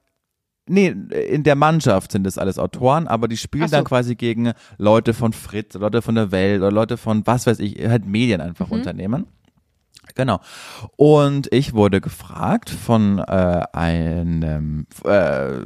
Nee, 0.70 0.88
in 0.88 1.42
der 1.44 1.54
Mannschaft 1.54 2.12
sind 2.12 2.24
das 2.24 2.36
alles 2.38 2.58
Autoren, 2.58 3.08
aber 3.08 3.26
die 3.26 3.38
spielen 3.38 3.68
so. 3.68 3.76
dann 3.76 3.84
quasi 3.84 4.14
gegen 4.16 4.52
Leute 4.76 5.14
von 5.14 5.32
Fritz, 5.32 5.74
Leute 5.74 6.02
von 6.02 6.14
der 6.14 6.30
Welt 6.30 6.60
oder 6.60 6.70
Leute 6.70 6.98
von 6.98 7.26
was 7.26 7.46
weiß 7.46 7.58
ich, 7.60 7.78
halt 7.88 8.06
Medien 8.06 8.40
einfach 8.40 8.68
Mhm. 8.68 8.74
Unternehmen. 8.74 9.26
Genau. 10.18 10.40
Und 10.96 11.46
ich 11.52 11.74
wurde 11.74 12.00
gefragt 12.00 12.70
von 12.70 13.20
äh, 13.20 13.62
einem 13.72 14.86
äh, 15.04 15.60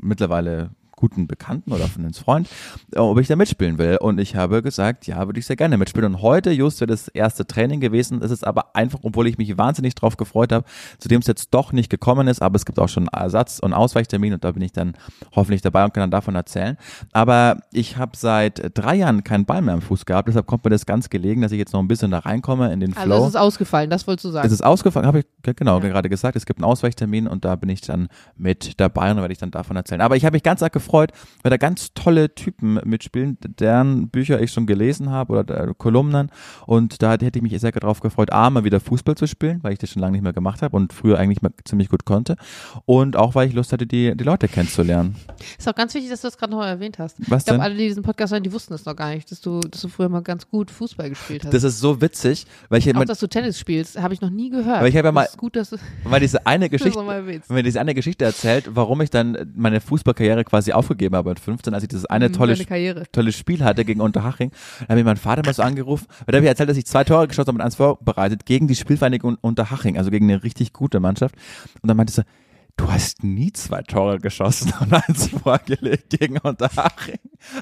mittlerweile 0.00 0.70
guten 1.02 1.26
Bekannten 1.26 1.72
oder 1.72 1.88
von 1.88 2.04
einem 2.04 2.14
Freund, 2.14 2.48
äh, 2.94 2.98
ob 3.00 3.18
ich 3.18 3.26
da 3.26 3.34
mitspielen 3.34 3.76
will. 3.78 3.96
Und 4.00 4.20
ich 4.20 4.36
habe 4.36 4.62
gesagt, 4.62 5.08
ja, 5.08 5.26
würde 5.26 5.40
ich 5.40 5.46
sehr 5.46 5.56
gerne 5.56 5.76
mitspielen. 5.76 6.14
Und 6.14 6.22
heute, 6.22 6.52
just 6.52 6.80
wäre 6.80 6.86
das 6.86 7.08
erste 7.08 7.44
Training 7.44 7.80
gewesen. 7.80 8.22
Es 8.22 8.30
ist 8.30 8.46
aber 8.46 8.76
einfach, 8.76 9.00
obwohl 9.02 9.26
ich 9.26 9.36
mich 9.36 9.58
wahnsinnig 9.58 9.96
drauf 9.96 10.16
gefreut 10.16 10.52
habe, 10.52 10.64
zu 10.98 11.08
dem 11.08 11.20
es 11.20 11.26
jetzt 11.26 11.48
doch 11.52 11.72
nicht 11.72 11.90
gekommen 11.90 12.28
ist, 12.28 12.40
aber 12.40 12.54
es 12.54 12.64
gibt 12.64 12.78
auch 12.78 12.88
schon 12.88 13.08
Ersatz- 13.08 13.58
und 13.58 13.72
Ausweichtermin 13.72 14.32
und 14.34 14.44
da 14.44 14.52
bin 14.52 14.62
ich 14.62 14.70
dann 14.72 14.92
hoffentlich 15.34 15.60
dabei 15.60 15.84
und 15.84 15.92
kann 15.92 16.02
dann 16.02 16.12
davon 16.12 16.36
erzählen. 16.36 16.76
Aber 17.12 17.58
ich 17.72 17.96
habe 17.96 18.12
seit 18.16 18.70
drei 18.78 18.94
Jahren 18.94 19.24
keinen 19.24 19.44
Ball 19.44 19.60
mehr 19.60 19.74
am 19.74 19.82
Fuß 19.82 20.06
gehabt, 20.06 20.28
deshalb 20.28 20.46
kommt 20.46 20.64
mir 20.64 20.70
das 20.70 20.86
ganz 20.86 21.10
gelegen, 21.10 21.42
dass 21.42 21.50
ich 21.50 21.58
jetzt 21.58 21.72
noch 21.72 21.80
ein 21.80 21.88
bisschen 21.88 22.12
da 22.12 22.20
reinkomme 22.20 22.72
in 22.72 22.78
den 22.78 22.96
Also 22.96 23.06
Flow. 23.06 23.22
es 23.24 23.28
ist 23.30 23.36
ausgefallen, 23.36 23.90
das 23.90 24.06
wolltest 24.06 24.26
du 24.26 24.30
sagen. 24.30 24.46
Es 24.46 24.52
ist 24.52 24.62
ausgefallen, 24.64 25.06
habe 25.06 25.18
ich 25.20 25.26
ge- 25.42 25.54
genau 25.54 25.80
gerade 25.80 26.08
gesagt. 26.08 26.36
Es 26.36 26.46
gibt 26.46 26.60
einen 26.60 26.64
Ausweichtermin 26.70 27.26
und 27.26 27.44
da 27.44 27.56
bin 27.56 27.68
ich 27.70 27.80
dann 27.80 28.06
mit 28.36 28.78
dabei 28.78 29.10
und 29.10 29.16
da 29.16 29.22
werde 29.22 29.32
ich 29.32 29.38
dann 29.38 29.50
davon 29.50 29.74
erzählen. 29.76 30.00
Aber 30.00 30.14
ich 30.16 30.24
habe 30.24 30.34
mich 30.36 30.44
ganz 30.44 30.62
arg 30.62 30.72
gefreut, 30.72 30.91
weil 30.92 31.50
da 31.50 31.56
ganz 31.56 31.94
tolle 31.94 32.34
Typen 32.34 32.78
mitspielen, 32.84 33.38
deren 33.58 34.08
Bücher 34.08 34.40
ich 34.40 34.52
schon 34.52 34.66
gelesen 34.66 35.10
habe 35.10 35.32
oder 35.32 35.44
der 35.44 35.74
Kolumnen. 35.74 36.30
Und 36.66 37.02
da 37.02 37.12
hätte 37.12 37.38
ich 37.38 37.42
mich 37.42 37.58
sehr 37.60 37.72
darauf 37.72 38.00
gefreut, 38.00 38.32
A, 38.32 38.50
mal 38.50 38.64
wieder 38.64 38.80
Fußball 38.80 39.14
zu 39.14 39.26
spielen, 39.26 39.60
weil 39.62 39.72
ich 39.72 39.78
das 39.78 39.90
schon 39.90 40.00
lange 40.00 40.12
nicht 40.12 40.22
mehr 40.22 40.32
gemacht 40.32 40.62
habe 40.62 40.76
und 40.76 40.92
früher 40.92 41.18
eigentlich 41.18 41.42
mal 41.42 41.52
ziemlich 41.64 41.88
gut 41.88 42.04
konnte. 42.04 42.36
Und 42.84 43.16
auch, 43.16 43.34
weil 43.34 43.48
ich 43.48 43.54
Lust 43.54 43.72
hatte, 43.72 43.86
die, 43.86 44.16
die 44.16 44.24
Leute 44.24 44.48
kennenzulernen. 44.48 45.16
Ist 45.58 45.68
auch 45.68 45.74
ganz 45.74 45.94
wichtig, 45.94 46.10
dass 46.10 46.20
du 46.20 46.28
das 46.28 46.38
gerade 46.38 46.52
noch 46.52 46.62
erwähnt 46.62 46.98
hast. 46.98 47.16
Was 47.30 47.42
ich 47.42 47.46
glaube, 47.46 47.62
alle, 47.62 47.74
die 47.74 47.88
diesen 47.88 48.02
Podcast 48.02 48.32
hören, 48.32 48.42
die 48.42 48.52
wussten 48.52 48.74
es 48.74 48.84
noch 48.84 48.96
gar 48.96 49.14
nicht, 49.14 49.30
dass 49.30 49.40
du, 49.40 49.60
dass 49.60 49.80
du 49.80 49.88
früher 49.88 50.08
mal 50.08 50.22
ganz 50.22 50.48
gut 50.48 50.70
Fußball 50.70 51.08
gespielt 51.08 51.44
hast. 51.44 51.52
Das 51.54 51.62
ist 51.62 51.80
so 51.80 52.00
witzig, 52.00 52.46
weil 52.68 52.78
ich, 52.78 52.86
auch, 52.86 52.94
immer, 52.94 53.04
dass 53.04 53.18
du 53.20 53.26
Tennis 53.26 53.58
spielst, 53.58 54.00
habe 54.00 54.14
ich 54.14 54.20
noch 54.20 54.30
nie 54.30 54.50
gehört. 54.50 54.78
Aber 54.78 54.88
ich 54.88 54.96
habe 54.96 55.08
ja 55.08 55.12
mal- 55.12 55.22
Das 55.24 55.32
ist 55.32 55.38
gut, 55.38 55.56
dass 55.56 55.70
du 55.70 55.76
weil 56.04 56.20
diese 56.20 56.46
eine 56.46 56.68
das 56.70 56.80
Geschichte, 56.80 57.42
wenn 57.48 57.64
diese 57.64 57.80
eine 57.80 57.94
Geschichte 57.94 58.24
erzählt, 58.24 58.70
warum 58.74 59.00
ich 59.00 59.10
dann 59.10 59.52
meine 59.54 59.80
Fußballkarriere 59.80 60.44
quasi 60.44 60.72
aufgegeben 60.82 61.16
habe 61.16 61.30
mit 61.30 61.40
15, 61.40 61.72
als 61.74 61.82
ich 61.82 61.88
dieses 61.88 62.06
eine 62.06 62.28
Mhm, 62.28 62.32
tolle, 62.32 62.64
Karriere. 62.64 63.04
tolles 63.12 63.36
Spiel 63.36 63.64
hatte 63.64 63.84
gegen 63.84 64.00
Unterhaching. 64.00 64.50
Da 64.80 64.88
hat 64.88 64.96
mir 64.96 65.04
mein 65.04 65.16
Vater 65.16 65.42
mal 65.44 65.54
so 65.54 65.62
angerufen, 65.62 66.06
weil 66.26 66.32
da 66.32 66.36
habe 66.36 66.44
ich 66.44 66.48
erzählt, 66.50 66.68
dass 66.68 66.76
ich 66.76 66.86
zwei 66.86 67.04
Tore 67.04 67.28
geschossen 67.28 67.48
habe 67.48 67.56
und 67.58 67.62
eins 67.62 67.76
vorbereitet 67.76 68.46
gegen 68.46 68.68
die 68.68 68.74
Spielvereinigung 68.74 69.36
Unterhaching, 69.40 69.96
also 69.98 70.10
gegen 70.10 70.30
eine 70.30 70.42
richtig 70.42 70.72
gute 70.72 71.00
Mannschaft. 71.00 71.34
Und 71.80 71.88
dann 71.88 71.96
meinte 71.96 72.12
sie, 72.12 72.22
du 72.76 72.90
hast 72.90 73.22
nie 73.22 73.52
zwei 73.52 73.82
Tore 73.82 74.18
geschossen 74.18 74.72
und 74.80 74.92
eins 74.94 75.28
vorgelegt 75.28 76.10
gegen 76.18 76.38
Unterhaching. 76.38 77.18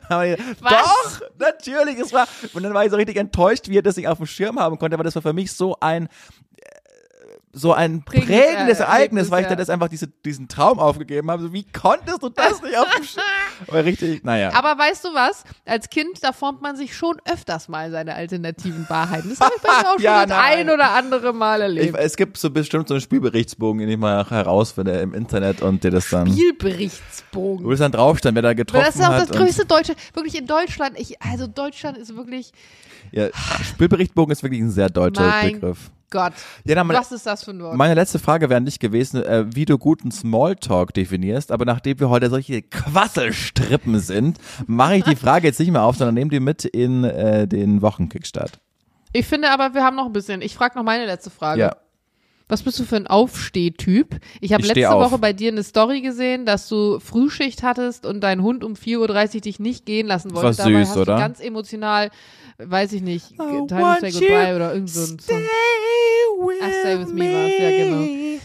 Aber 0.08 0.26
ich? 0.26 0.36
Doch, 0.60 1.20
natürlich, 1.38 1.98
es 1.98 2.12
war, 2.12 2.26
und 2.52 2.62
dann 2.62 2.74
war 2.74 2.84
ich 2.84 2.90
so 2.90 2.96
richtig 2.96 3.16
enttäuscht, 3.16 3.68
wie 3.68 3.78
er 3.78 3.82
das 3.82 3.96
nicht 3.96 4.08
auf 4.08 4.18
dem 4.18 4.26
Schirm 4.26 4.58
haben 4.60 4.78
konnte, 4.78 4.94
aber 4.94 5.04
das 5.04 5.14
war 5.14 5.22
für 5.22 5.32
mich 5.32 5.52
so 5.52 5.76
ein, 5.80 6.08
so 7.52 7.72
ein 7.72 8.04
Prägendes 8.04 8.36
prägendes 8.36 8.78
Er- 8.80 8.86
Ereignis, 8.86 9.30
weil 9.30 9.42
ich 9.42 9.48
dann 9.48 9.58
das 9.58 9.70
einfach 9.70 9.88
diese, 9.88 10.06
diesen 10.06 10.46
Traum 10.46 10.78
aufgegeben 10.78 11.30
habe. 11.32 11.42
So, 11.42 11.52
wie 11.52 11.64
konntest 11.64 12.22
du 12.22 12.28
das 12.28 12.62
nicht 12.62 12.78
auf 12.78 12.86
dem 12.94 13.02
Sch 13.04 13.16
Aber 13.66 13.84
richtig, 13.84 14.22
naja. 14.22 14.52
Aber 14.54 14.78
weißt 14.80 15.04
du 15.04 15.08
was? 15.14 15.42
Als 15.66 15.90
Kind, 15.90 16.22
da 16.22 16.32
formt 16.32 16.62
man 16.62 16.76
sich 16.76 16.96
schon 16.96 17.16
öfters 17.28 17.68
mal 17.68 17.90
seine 17.90 18.14
alternativen 18.14 18.88
Wahrheiten. 18.88 19.30
Das 19.30 19.40
habe 19.40 19.52
ich 19.56 19.62
bei 19.62 19.68
mir 19.68 19.88
auch 19.88 19.92
schon 19.94 20.02
Ja, 20.02 20.26
das 20.26 20.38
ein 20.38 20.70
oder 20.70 20.90
andere 20.92 21.32
Mal 21.32 21.56
ich, 21.58 21.62
erlebt. 21.78 21.98
es 21.98 22.16
gibt 22.16 22.36
so 22.38 22.50
bestimmt 22.50 22.86
so 22.86 22.94
einen 22.94 23.00
Spielberichtsbogen, 23.00 23.80
den 23.80 23.88
ich 23.88 23.98
mal 23.98 24.24
herausfinde 24.30 24.92
im 25.00 25.12
Internet 25.12 25.60
und 25.60 25.82
dir 25.82 25.90
das 25.90 26.08
dann, 26.08 26.28
Spielberichtsbogen. 26.28 27.66
wo 27.66 27.72
es 27.72 27.80
dann 27.80 27.92
draufstand, 27.92 28.34
wer 28.36 28.42
da 28.42 28.54
getroffen 28.54 28.84
das 28.86 28.94
ist 28.96 29.02
auch 29.02 29.08
hat. 29.12 29.28
das 29.28 29.36
größte 29.36 29.66
Deutsche, 29.66 29.94
wirklich 30.14 30.38
in 30.38 30.46
Deutschland. 30.46 30.98
Ich, 30.98 31.20
also 31.20 31.46
Deutschland 31.46 31.98
ist 31.98 32.14
wirklich, 32.16 32.52
Ja, 33.12 33.26
Spielberichtbogen 33.64 34.32
ist 34.32 34.42
wirklich 34.42 34.60
ein 34.60 34.70
sehr 34.70 34.88
deutscher 34.88 35.32
Begriff. 35.42 35.90
Gott, 36.10 36.32
Ja, 36.64 36.82
mal, 36.84 36.96
was 36.96 37.12
ist 37.12 37.24
das 37.26 37.44
für 37.44 37.52
ein 37.52 37.62
Wort? 37.62 37.76
meine 37.76 37.94
letzte 37.94 38.18
Frage 38.18 38.50
wäre 38.50 38.60
nicht 38.60 38.80
gewesen, 38.80 39.22
äh, 39.22 39.44
wie 39.54 39.64
du 39.64 39.78
guten 39.78 40.10
Smalltalk 40.10 40.92
definierst, 40.92 41.52
aber 41.52 41.64
nachdem 41.64 42.00
wir 42.00 42.10
heute 42.10 42.28
solche 42.30 42.62
Quasselstrippen 42.62 43.98
sind, 44.00 44.38
mache 44.66 44.96
ich 44.96 45.04
die 45.04 45.16
Frage 45.16 45.46
jetzt 45.46 45.60
nicht 45.60 45.70
mehr 45.70 45.82
auf, 45.82 45.96
sondern 45.96 46.14
nehme 46.14 46.30
die 46.30 46.40
mit 46.40 46.64
in 46.64 47.04
äh, 47.04 47.46
den 47.46 47.80
Wochenkickstart. 47.82 48.58
Ich 49.12 49.26
finde 49.26 49.50
aber, 49.50 49.74
wir 49.74 49.82
haben 49.82 49.96
noch 49.96 50.06
ein 50.06 50.12
bisschen. 50.12 50.42
Ich 50.42 50.54
frage 50.54 50.76
noch 50.76 50.84
meine 50.84 51.06
letzte 51.06 51.30
Frage. 51.30 51.60
Ja, 51.60 51.76
Was 52.50 52.64
bist 52.64 52.80
du 52.80 52.84
für 52.84 52.96
ein 52.96 53.06
Aufstehtyp? 53.06 54.16
Ich 54.40 54.52
habe 54.52 54.64
letzte. 54.66 54.90
Woche 54.90 55.18
bei 55.18 55.32
dir 55.32 55.52
eine 55.52 55.62
Story 55.62 56.00
gesehen, 56.00 56.46
dass 56.46 56.68
du 56.68 56.98
Frühschicht 56.98 57.62
hattest 57.62 58.04
und 58.04 58.20
dein 58.22 58.42
Hund 58.42 58.64
um 58.64 58.74
4.30 58.74 59.34
Uhr 59.36 59.40
dich 59.42 59.60
nicht 59.60 59.86
gehen 59.86 60.08
lassen 60.08 60.34
wollte. 60.34 60.58
war 60.58 60.66
Dabei 60.66 60.80
süß, 60.84 60.88
hast 60.90 60.96
oder? 60.96 61.14
du 61.14 61.20
ganz 61.20 61.38
emotional, 61.38 62.10
weiß 62.58 62.92
ich 62.94 63.02
nicht, 63.02 63.32
I 63.34 63.36
Time 63.36 63.68
to 63.68 64.00
Say 64.00 64.10
Goodbye 64.10 64.56
oder 64.56 64.74
irgend 64.74 64.90
so 64.90 65.12
ein 65.12 65.18
Song. 65.20 65.40
Ach, 66.60 66.70
Stay 66.80 66.98
With 66.98 67.12
Me 67.12 67.32
war's, 67.32 67.52
ja, 67.56 67.70
genau. 67.70 68.40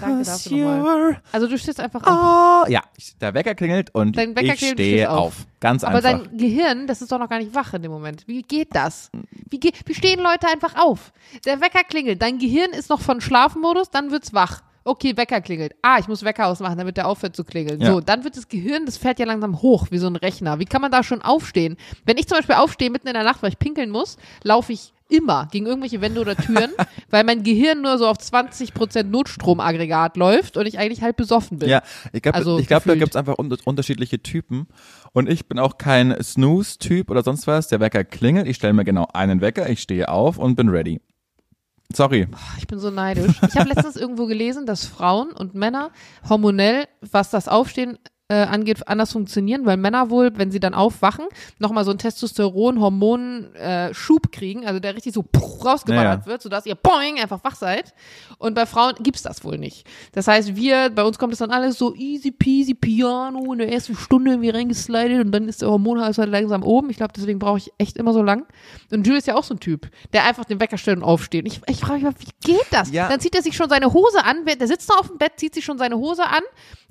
Danke 0.00 0.24
dafür 0.24 0.76
nochmal. 0.76 1.22
Also 1.32 1.46
du 1.46 1.56
stehst 1.58 1.80
einfach 1.80 2.02
auf. 2.02 2.66
Oh, 2.66 2.70
ja, 2.70 2.82
der 3.20 3.34
Wecker 3.34 3.54
klingelt 3.54 3.94
und 3.94 4.16
Dein 4.16 4.36
Wecker 4.36 4.54
ich 4.54 4.58
klingelt, 4.58 4.78
stehe 4.78 5.10
auf. 5.10 5.18
auf. 5.18 5.46
Ganz 5.60 5.84
Aber 5.84 5.96
einfach. 5.96 6.10
dein 6.28 6.36
Gehirn, 6.36 6.86
das 6.86 7.00
ist 7.02 7.10
doch 7.12 7.18
noch 7.18 7.28
gar 7.28 7.38
nicht 7.38 7.54
wach 7.54 7.72
in 7.74 7.82
dem 7.82 7.92
Moment. 7.92 8.26
Wie 8.26 8.42
geht 8.42 8.74
das? 8.74 9.10
Wie, 9.50 9.60
ge 9.60 9.72
wie 9.86 9.94
stehen 9.94 10.20
Leute 10.20 10.48
einfach 10.48 10.74
auf? 10.76 11.12
Der 11.46 11.60
Wecker 11.60 11.84
klingelt, 11.84 12.20
dein 12.20 12.38
Gehirn 12.38 12.70
ist 12.72 12.90
noch 12.90 13.00
von 13.00 13.20
Schlafmodus, 13.20 13.90
dann 13.90 14.10
wird's 14.10 14.32
wach. 14.34 14.62
Okay, 14.84 15.16
Wecker 15.16 15.40
klingelt. 15.40 15.74
Ah, 15.82 15.98
ich 15.98 16.08
muss 16.08 16.24
Wecker 16.24 16.46
ausmachen, 16.46 16.76
damit 16.76 16.96
der 16.98 17.08
aufhört 17.08 17.34
zu 17.34 17.42
klingeln. 17.44 17.80
Ja. 17.80 17.92
So, 17.92 18.00
dann 18.00 18.22
wird 18.24 18.36
das 18.36 18.48
Gehirn, 18.48 18.84
das 18.86 18.98
fährt 18.98 19.18
ja 19.18 19.24
langsam 19.26 19.62
hoch, 19.62 19.86
wie 19.90 19.98
so 19.98 20.06
ein 20.06 20.16
Rechner. 20.16 20.58
Wie 20.58 20.66
kann 20.66 20.82
man 20.82 20.90
da 20.92 21.02
schon 21.02 21.22
aufstehen? 21.22 21.76
Wenn 22.04 22.18
ich 22.18 22.28
zum 22.28 22.36
Beispiel 22.38 22.56
aufstehe 22.56 22.90
mitten 22.90 23.08
in 23.08 23.14
der 23.14 23.24
Nacht, 23.24 23.42
weil 23.42 23.50
ich 23.50 23.58
pinkeln 23.58 23.90
muss, 23.90 24.18
laufe 24.42 24.72
ich 24.74 24.92
immer 25.08 25.48
gegen 25.50 25.66
irgendwelche 25.66 26.00
Wände 26.00 26.20
oder 26.20 26.34
Türen, 26.36 26.70
weil 27.10 27.24
mein 27.24 27.42
Gehirn 27.42 27.82
nur 27.82 27.98
so 27.98 28.06
auf 28.08 28.18
20% 28.18 29.04
Notstromaggregat 29.04 30.16
läuft 30.16 30.56
und 30.56 30.66
ich 30.66 30.78
eigentlich 30.78 31.02
halb 31.02 31.16
besoffen 31.16 31.58
bin. 31.58 31.68
Ja, 31.68 31.82
ich 32.12 32.22
glaube, 32.22 32.36
Also 32.36 32.58
ich 32.58 32.66
glaub, 32.66 32.82
da 32.84 32.92
gefühlt. 32.92 33.00
gibt's 33.04 33.16
einfach 33.16 33.38
un 33.38 33.54
unterschiedliche 33.64 34.22
Typen. 34.22 34.66
Und 35.12 35.28
ich 35.28 35.46
bin 35.46 35.58
auch 35.58 35.78
kein 35.78 36.14
Snooze-Typ 36.22 37.10
oder 37.10 37.22
sonst 37.22 37.46
was. 37.46 37.68
Der 37.68 37.80
Wecker 37.80 38.04
klingelt, 38.04 38.46
ich 38.48 38.56
stelle 38.56 38.72
mir 38.72 38.84
genau 38.84 39.06
einen 39.12 39.40
Wecker, 39.40 39.68
ich 39.68 39.80
stehe 39.80 40.08
auf 40.08 40.38
und 40.38 40.56
bin 40.56 40.68
ready. 40.68 41.00
Sorry. 41.94 42.26
Ich 42.58 42.66
bin 42.66 42.78
so 42.78 42.90
neidisch. 42.90 43.40
Ich 43.48 43.56
habe 43.56 43.68
letztens 43.68 43.96
irgendwo 43.96 44.26
gelesen, 44.26 44.66
dass 44.66 44.84
Frauen 44.84 45.30
und 45.30 45.54
Männer 45.54 45.90
hormonell, 46.28 46.86
was 47.00 47.30
das 47.30 47.48
Aufstehen 47.48 47.98
äh, 48.28 48.36
angeht, 48.36 48.88
anders 48.88 49.12
funktionieren, 49.12 49.66
weil 49.66 49.76
Männer 49.76 50.08
wohl, 50.08 50.32
wenn 50.36 50.50
sie 50.50 50.58
dann 50.58 50.72
aufwachen, 50.72 51.26
nochmal 51.58 51.84
so 51.84 51.90
einen 51.90 51.98
Testosteron-Hormon-Schub 51.98 54.32
kriegen, 54.32 54.66
also 54.66 54.80
der 54.80 54.96
richtig 54.96 55.12
so 55.12 55.22
puh, 55.22 55.62
rausgeballert 55.62 56.22
Ja, 56.22 56.26
wird, 56.26 56.40
sodass 56.40 56.64
ihr 56.64 56.74
boing 56.74 57.20
einfach 57.20 57.44
wach 57.44 57.56
seid. 57.56 57.92
Und 58.38 58.54
bei 58.54 58.64
Frauen 58.64 58.94
gibt's 59.00 59.20
das 59.22 59.44
wohl 59.44 59.58
nicht. 59.58 59.86
Das 60.12 60.26
heißt, 60.26 60.56
wir, 60.56 60.88
bei 60.88 61.04
uns 61.04 61.18
kommt 61.18 61.34
es 61.34 61.40
dann 61.40 61.50
alles 61.50 61.76
so 61.76 61.94
easy 61.94 62.30
peasy 62.30 62.72
piano 62.72 63.52
in 63.52 63.58
der 63.58 63.70
ersten 63.70 63.94
Stunde 63.94 64.30
irgendwie 64.32 64.48
reingeslidet 64.50 65.22
und 65.24 65.32
dann 65.32 65.46
ist 65.46 65.60
der 65.60 65.70
Hormonhaushalt 65.70 66.30
langsam 66.30 66.62
oben. 66.62 66.88
Ich 66.88 66.96
glaube, 66.96 67.12
deswegen 67.14 67.38
brauche 67.38 67.58
ich 67.58 67.70
echt 67.76 67.98
immer 67.98 68.14
so 68.14 68.22
lang. 68.22 68.46
Und 68.90 69.06
Jules 69.06 69.24
ist 69.24 69.26
ja 69.26 69.34
auch 69.34 69.44
so 69.44 69.52
ein 69.54 69.60
Typ, 69.60 69.90
der 70.14 70.24
einfach 70.24 70.46
den 70.46 70.60
Wecker 70.60 70.78
stellt 70.78 70.96
und 70.96 71.04
aufsteht. 71.04 71.46
Ich, 71.46 71.60
ich 71.66 71.80
frage 71.80 71.94
mich 71.94 72.04
mal, 72.04 72.14
wie 72.18 72.30
geht 72.52 72.66
das? 72.70 72.90
Ja. 72.90 73.08
Dann 73.08 73.20
zieht 73.20 73.34
er 73.34 73.42
sich 73.42 73.54
schon 73.54 73.68
seine 73.68 73.92
Hose 73.92 74.24
an, 74.24 74.46
der 74.46 74.66
sitzt 74.66 74.88
da 74.88 74.94
auf 74.94 75.08
dem 75.08 75.18
Bett, 75.18 75.32
zieht 75.36 75.54
sich 75.54 75.64
schon 75.64 75.76
seine 75.76 75.96
Hose 75.96 76.24
an, 76.24 76.42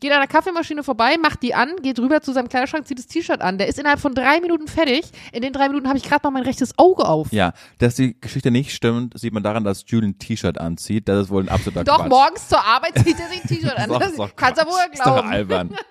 geht 0.04 0.12
an 0.12 0.20
der 0.20 0.28
Kaffeemaschine 0.28 0.84
vorbei, 0.84 1.16
macht 1.18 1.42
die 1.42 1.56
an, 1.56 1.78
geht 1.82 1.98
rüber 1.98 2.22
zu 2.22 2.34
seinem 2.34 2.50
Kleiderschrank, 2.50 2.86
zieht 2.86 3.00
das 3.00 3.08
T-Shirt 3.08 3.42
an. 3.42 3.58
Der 3.58 3.68
ist 3.68 3.80
innerhalb 3.80 4.00
von 4.02 4.14
drei 4.14 4.42
Minuten 4.42 4.68
fertig. 4.68 5.06
In 5.32 5.42
den 5.42 5.54
drei 5.54 5.70
Minuten 5.70 5.88
habe 5.88 5.98
ich 5.98 6.04
gerade 6.04 6.22
mal 6.24 6.32
mein 6.32 6.44
rechtes 6.44 6.78
Auge 6.78 7.06
auf. 7.08 7.32
Ja, 7.32 7.54
dass 7.80 7.96
die 7.96 8.20
Geschichte 8.20 8.52
nicht 8.52 8.74
stimmt, 8.76 9.18
sieht 9.18 9.34
man 9.34 9.44
daran, 9.44 9.64
dass 9.64 9.84
Julian 9.88 10.12
ein 10.12 10.20
T-Shirt 10.20 10.58
anzieht. 10.58 11.08
Das 11.08 11.26
ist 11.26 11.30
wohl 11.32 11.44
ein 11.44 11.50
absoluter 11.50 11.86
Doch, 11.86 11.98
Quatsch. 12.00 12.10
morgens 12.10 12.50
zur 12.50 12.64
Arbeit 12.64 12.98
zieht 13.00 13.18
er 13.20 13.28
sich 13.30 13.42
ein 13.44 13.48
T-Shirt 13.48 13.78
an. 13.78 13.90
Das 13.90 14.00
Das 14.00 14.10
ist 14.10 14.20
doch 14.20 14.36
kannst 14.36 14.62
du 14.62 14.66
wohl 14.66 14.74
Quatsch. 14.74 14.94
Ist 14.94 15.00
doch 15.06 15.14
glauben. 15.14 15.30
albern. 15.30 15.76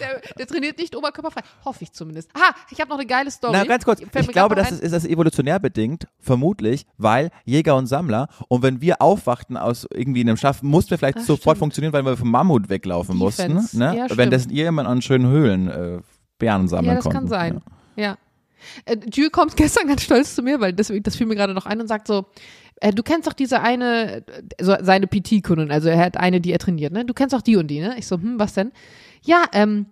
Der, 0.00 0.20
der 0.38 0.46
trainiert 0.46 0.78
nicht 0.78 0.96
oberkörperfrei. 0.96 1.42
Hoffe 1.64 1.84
ich 1.84 1.92
zumindest. 1.92 2.30
Aha, 2.34 2.54
ich 2.70 2.80
habe 2.80 2.90
noch 2.90 2.98
eine 2.98 3.06
geile 3.06 3.30
Story. 3.30 3.52
Na, 3.56 3.64
ganz 3.64 3.84
kurz. 3.84 4.00
Ich 4.00 4.28
glaube, 4.28 4.54
das 4.54 4.70
noch 4.70 4.80
ist, 4.80 4.92
das 4.92 5.04
evolutionär 5.04 5.58
bedingt, 5.58 6.06
vermutlich, 6.20 6.86
weil 6.98 7.30
Jäger 7.44 7.76
und 7.76 7.86
Sammler. 7.86 8.28
Und 8.48 8.62
wenn 8.62 8.80
wir 8.80 9.00
aufwachten 9.00 9.56
aus 9.56 9.86
irgendwie 9.92 10.20
einem 10.22 10.36
Schlaf, 10.36 10.62
mussten 10.62 10.90
wir 10.92 10.98
vielleicht 10.98 11.18
Ach, 11.18 11.22
sofort 11.22 11.42
stimmt. 11.42 11.58
funktionieren, 11.58 11.92
weil 11.92 12.04
wir 12.04 12.16
vom 12.16 12.30
Mammut 12.30 12.68
weglaufen 12.68 13.18
Defense. 13.18 13.54
mussten. 13.54 13.78
Ne? 13.78 13.96
Ja, 13.96 14.26
das 14.26 14.46
ihr 14.46 14.68
immer 14.68 14.86
an 14.86 15.02
schönen 15.02 15.26
Höhlen 15.26 15.68
äh, 15.68 16.00
Bären 16.38 16.68
sammeln 16.68 16.88
Ja, 16.88 16.94
das 16.96 17.04
konnten. 17.04 17.18
kann 17.18 17.28
sein. 17.28 17.60
Ja. 17.96 18.16
Äh, 18.84 18.96
Jules 19.12 19.32
kommt 19.32 19.56
gestern 19.56 19.88
ganz 19.88 20.02
stolz 20.02 20.34
zu 20.34 20.42
mir, 20.42 20.60
weil 20.60 20.72
das, 20.72 20.92
das 21.02 21.16
fiel 21.16 21.26
mir 21.26 21.36
gerade 21.36 21.54
noch 21.54 21.66
ein 21.66 21.80
und 21.80 21.88
sagt 21.88 22.06
so, 22.06 22.26
äh, 22.80 22.92
du 22.92 23.02
kennst 23.02 23.26
doch 23.26 23.32
diese 23.32 23.60
eine, 23.60 24.16
äh, 24.16 24.22
so 24.60 24.74
seine 24.80 25.06
PT-Kundin, 25.06 25.70
also 25.70 25.88
er 25.88 25.98
hat 25.98 26.16
eine, 26.16 26.40
die 26.40 26.52
er 26.52 26.58
trainiert, 26.58 26.92
ne? 26.92 27.04
Du 27.04 27.14
kennst 27.14 27.32
doch 27.32 27.42
die 27.42 27.56
und 27.56 27.68
die, 27.68 27.80
ne? 27.80 27.94
Ich 27.98 28.06
so, 28.06 28.16
hm, 28.16 28.38
was 28.38 28.54
denn? 28.54 28.72
Ja, 29.24 29.46
ähm, 29.52 29.86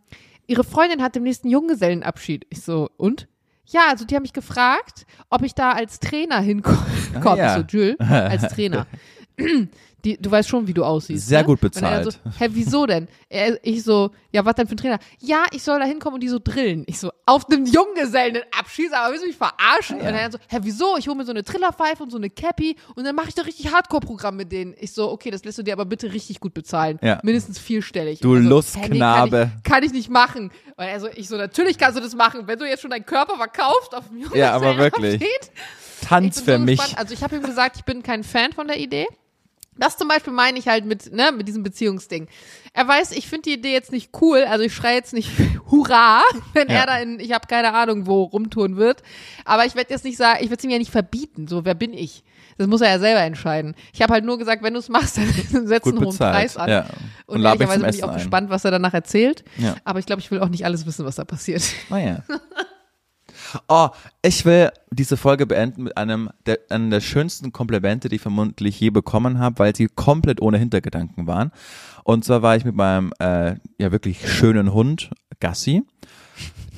ihre 0.47 0.65
Freundin 0.65 1.03
hat 1.03 1.15
dem 1.15 1.23
nächsten 1.25 1.49
Junggesellenabschied. 1.49 2.47
Ich 2.51 2.63
so, 2.63 2.91
und? 2.97 3.29
Ja, 3.67 3.89
also 3.89 4.05
die 4.05 4.15
haben 4.15 4.23
mich 4.23 4.33
gefragt, 4.33 5.07
ob 5.31 5.43
ich 5.43 5.55
da 5.55 5.73
als 5.73 6.01
Trainer 6.01 6.41
hinkomme. 6.41 6.85
Ah, 7.25 7.35
ja. 7.37 7.57
So, 7.57 7.65
Jules, 7.67 7.99
als 7.99 8.49
Trainer. 8.55 8.87
Die, 10.05 10.17
du 10.21 10.31
weißt 10.31 10.49
schon, 10.49 10.67
wie 10.67 10.75
du 10.75 10.85
aussiehst. 10.85 11.29
Sehr 11.29 11.41
ne? 11.41 11.47
gut 11.47 11.63
Und 11.63 11.77
er 11.77 12.01
bezahlt. 12.01 12.13
so, 12.13 12.31
hä, 12.39 12.49
wieso 12.51 12.87
denn? 12.87 13.09
Er, 13.29 13.59
ich 13.65 13.85
so, 13.85 14.11
ja, 14.33 14.45
was 14.45 14.55
denn 14.57 14.67
für 14.67 14.75
ein 14.75 14.79
Trainer? 14.79 14.99
Ja, 15.21 15.45
ich 15.53 15.63
soll 15.63 15.79
da 15.79 15.85
hinkommen 15.85 16.15
und 16.15 16.21
die 16.21 16.29
so 16.29 16.41
drillen. 16.43 16.85
Ich 16.87 16.99
so, 16.99 17.13
auf 17.25 17.49
einem 17.49 17.67
Junggesellen 17.67 18.39
abschießen, 18.59 18.95
aber 18.95 19.13
willst 19.13 19.23
du 19.23 19.29
mich 19.29 19.37
verarschen? 19.37 20.01
Und 20.01 20.07
er 20.07 20.33
so, 20.33 20.39
hä, 20.49 20.59
wieso? 20.63 20.97
Ich 20.97 21.07
hole 21.07 21.17
mir 21.17 21.25
so 21.25 21.31
eine 21.31 21.45
Trillerpfeife 21.45 22.03
und 22.03 22.11
so 22.11 22.17
eine 22.19 22.31
Cappy 22.31 22.77
und 22.97 23.05
dann 23.05 23.15
mache 23.15 23.29
ich 23.29 23.35
doch 23.35 23.47
richtig 23.47 23.73
Hardcore-Programm 23.73 24.37
mit 24.37 24.51
denen. 24.51 24.75
Ich 24.79 24.93
so, 24.93 25.11
okay, 25.11 25.31
das 25.31 25.45
lässt 25.45 25.59
du 25.59 25.63
dir 25.63 25.73
aber 25.73 25.85
bitte 25.85 26.13
richtig 26.13 26.41
gut 26.41 26.55
bezahlen. 26.55 26.99
Ja. 27.03 27.21
Mindestens 27.23 27.59
vierstellig. 27.59 28.21
Du 28.21 28.33
Und 28.33 28.39
er 28.39 28.43
so, 28.43 28.49
Lustknabe. 28.49 29.31
Kann, 29.31 29.53
ich, 29.57 29.63
kann 29.63 29.83
ich 29.85 29.93
nicht 29.93 30.11
machen. 30.11 30.51
Und 30.77 30.85
er 30.85 30.99
so, 30.99 31.09
ich 31.15 31.29
so, 31.29 31.37
natürlich 31.37 31.79
kannst 31.79 31.97
du 31.97 32.03
das 32.03 32.15
machen, 32.17 32.47
wenn 32.47 32.59
du 32.59 32.67
jetzt 32.67 32.81
schon 32.81 32.91
deinen 32.91 33.07
Körper 33.07 33.37
verkaufst 33.37 33.95
auf 33.95 34.09
dem 34.09 34.25
Ja, 34.35 34.53
aber 34.53 34.77
wirklich. 34.79 35.23
Ich 35.23 36.09
Tanz 36.09 36.41
für 36.41 36.55
so 36.55 36.59
mich. 36.59 36.79
gespannt. 36.79 36.99
Also 36.99 37.15
ich 37.15 37.23
habe 37.23 37.37
ihm 37.37 37.43
gesagt, 37.43 37.77
ich 37.77 37.85
bin 37.85 38.03
kein 38.03 38.25
Fan 38.25 38.53
von 38.53 38.67
der 38.67 38.79
Idee. 38.79 39.07
Das 39.77 39.97
zum 39.97 40.07
Beispiel 40.09 40.33
meine 40.33 40.59
ich 40.59 40.69
halt 40.69 40.85
mit, 40.85 41.13
ne, 41.13 41.33
mit 41.37 41.49
diesem 41.49 41.63
Beziehungsding. 41.63 42.29
Er 42.75 42.87
weiß, 42.87 43.13
ich 43.13 43.27
finde 43.29 43.45
die 43.51 43.55
Idee 43.55 43.73
jetzt 43.73 43.91
nicht 43.93 44.11
cool, 44.21 44.45
also 44.49 44.65
ich 44.65 44.75
schreie 44.75 44.97
jetzt 44.97 45.13
nicht 45.13 45.31
Hurra, 45.71 46.23
wenn 46.53 46.69
Ja. 46.69 46.75
er 46.81 46.87
da 46.87 46.99
in, 46.99 47.19
ich 47.21 47.33
habe 47.33 47.47
keine 47.47 47.73
Ahnung, 47.75 48.07
wo 48.07 48.23
rumtouren 48.25 48.77
wird. 48.77 49.03
Aber 49.45 49.65
ich 49.65 49.75
werde 49.75 49.91
jetzt 49.91 50.05
nicht 50.05 50.17
sagen, 50.19 50.39
ich 50.43 50.51
werde 50.51 50.59
es 50.61 50.65
ihm 50.65 50.71
ja 50.71 50.79
nicht 50.79 50.91
verbieten. 50.91 51.49
So, 51.49 51.65
wer 51.65 51.75
bin 51.75 51.95
ich? 51.95 52.23
Das 52.59 52.67
muss 52.67 52.83
er 52.83 52.91
ja 52.91 52.99
selber 52.99 53.21
entscheiden. 53.23 53.75
Ich 53.95 54.03
habe 54.03 54.13
halt 54.13 54.25
nur 54.27 54.39
gesagt, 54.39 54.63
wenn 54.63 54.75
du 54.75 54.79
es 54.79 54.91
machst, 54.91 55.17
dann 55.53 55.67
setz 55.67 55.87
einen 55.87 56.05
hohen. 56.05 56.17
Preis 56.17 56.57
an. 56.59 56.69
Ja. 56.69 56.87
Und, 57.27 57.39
mich 57.41 57.47
ehrlicherweise 57.47 57.81
bin 57.81 57.95
ich 57.95 58.05
auch 58.05 58.13
gespannt, 58.15 58.51
was 58.51 58.65
er 58.67 58.71
danach 58.73 58.93
erzählt. 58.93 59.43
Ja. 59.57 59.77
Aber 59.85 59.99
ich 60.01 60.07
glaube, 60.07 60.21
ich 60.21 60.31
will 60.31 60.41
auch 60.41 60.49
nicht 60.51 60.65
alles 60.67 60.85
wissen, 60.85 61.07
was 61.07 61.17
da 61.17 61.25
passiert. 61.25 61.63
Naja. 61.89 62.23
Oh, 62.29 62.35
ich 64.23 64.45
will 64.45 64.71
diese 64.91 65.17
Folge 65.17 65.47
beenden 65.47 65.85
mit 65.85 65.97
einem 65.97 66.31
der, 66.47 66.59
einem 66.71 66.91
der 66.91 67.01
schönsten 67.01 67.53
Komplimente, 67.53 68.09
die 68.09 68.17
ich 68.17 68.23
vermutlich 68.23 68.79
je 68.81 68.91
bekommen 68.91 69.39
habe, 69.39 69.59
weil 69.59 69.75
sie 69.77 69.89
komplett 69.89 70.41
ohne 70.41 70.59
Hintergedanken 70.59 71.27
waren. 71.27 71.53
Und 72.05 72.25
zwar 72.25 72.43
war 72.43 72.57
ich 72.57 72.65
mit 72.65 72.75
meinem 72.75 73.13
äh, 73.19 73.57
ja 73.79 73.93
wirklich 73.93 74.29
schönen 74.31 74.73
Hund 74.73 75.11
Gassi, 75.41 75.83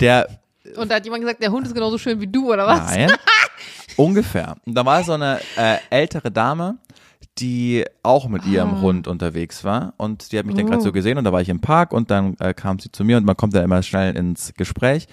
der 0.00 0.28
Und 0.76 0.90
da 0.90 0.96
hat 0.96 1.04
jemand 1.04 1.22
gesagt, 1.22 1.42
der 1.42 1.50
Hund 1.52 1.66
ist 1.66 1.74
genauso 1.74 1.98
schön 1.98 2.20
wie 2.20 2.26
du, 2.26 2.52
oder 2.52 2.66
was? 2.66 2.90
Nein. 2.94 3.12
Ungefähr. 3.96 4.56
Und 4.66 4.74
da 4.74 4.84
war 4.84 5.04
so 5.04 5.12
eine 5.12 5.38
äh, 5.56 5.76
ältere 5.90 6.30
Dame, 6.30 6.78
die 7.38 7.84
auch 8.02 8.28
mit 8.28 8.44
ihrem 8.46 8.74
Ah. 8.74 8.80
Hund 8.80 9.08
unterwegs 9.08 9.64
war. 9.64 9.94
Und 9.96 10.32
die 10.32 10.38
hat 10.38 10.46
mich 10.46 10.56
dann 10.56 10.66
Oh. 10.66 10.70
gerade 10.70 10.82
so 10.82 10.92
gesehen 10.92 11.18
und 11.18 11.24
da 11.24 11.32
war 11.32 11.40
ich 11.40 11.48
im 11.48 11.60
Park 11.60 11.92
und 11.92 12.10
dann 12.10 12.36
äh, 12.38 12.54
kam 12.54 12.78
sie 12.78 12.90
zu 12.92 13.04
mir 13.04 13.16
und 13.16 13.24
man 13.24 13.36
kommt 13.36 13.54
da 13.54 13.62
immer 13.62 13.82
schnell 13.82 14.16
ins 14.16 14.54
Gespräch. 14.54 15.06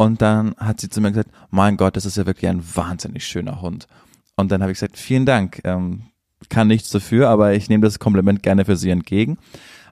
Und 0.00 0.22
dann 0.22 0.54
hat 0.56 0.80
sie 0.80 0.88
zu 0.88 1.02
mir 1.02 1.10
gesagt, 1.10 1.30
mein 1.50 1.76
Gott, 1.76 1.94
das 1.94 2.06
ist 2.06 2.16
ja 2.16 2.24
wirklich 2.24 2.48
ein 2.48 2.64
wahnsinnig 2.74 3.26
schöner 3.26 3.60
Hund. 3.60 3.86
Und 4.34 4.50
dann 4.50 4.62
habe 4.62 4.72
ich 4.72 4.76
gesagt, 4.76 4.96
vielen 4.96 5.26
Dank. 5.26 5.60
Ähm, 5.64 6.04
kann 6.48 6.68
nichts 6.68 6.88
dafür, 6.88 7.28
aber 7.28 7.52
ich 7.52 7.68
nehme 7.68 7.84
das 7.84 7.98
Kompliment 7.98 8.42
gerne 8.42 8.64
für 8.64 8.78
sie 8.78 8.88
entgegen, 8.88 9.36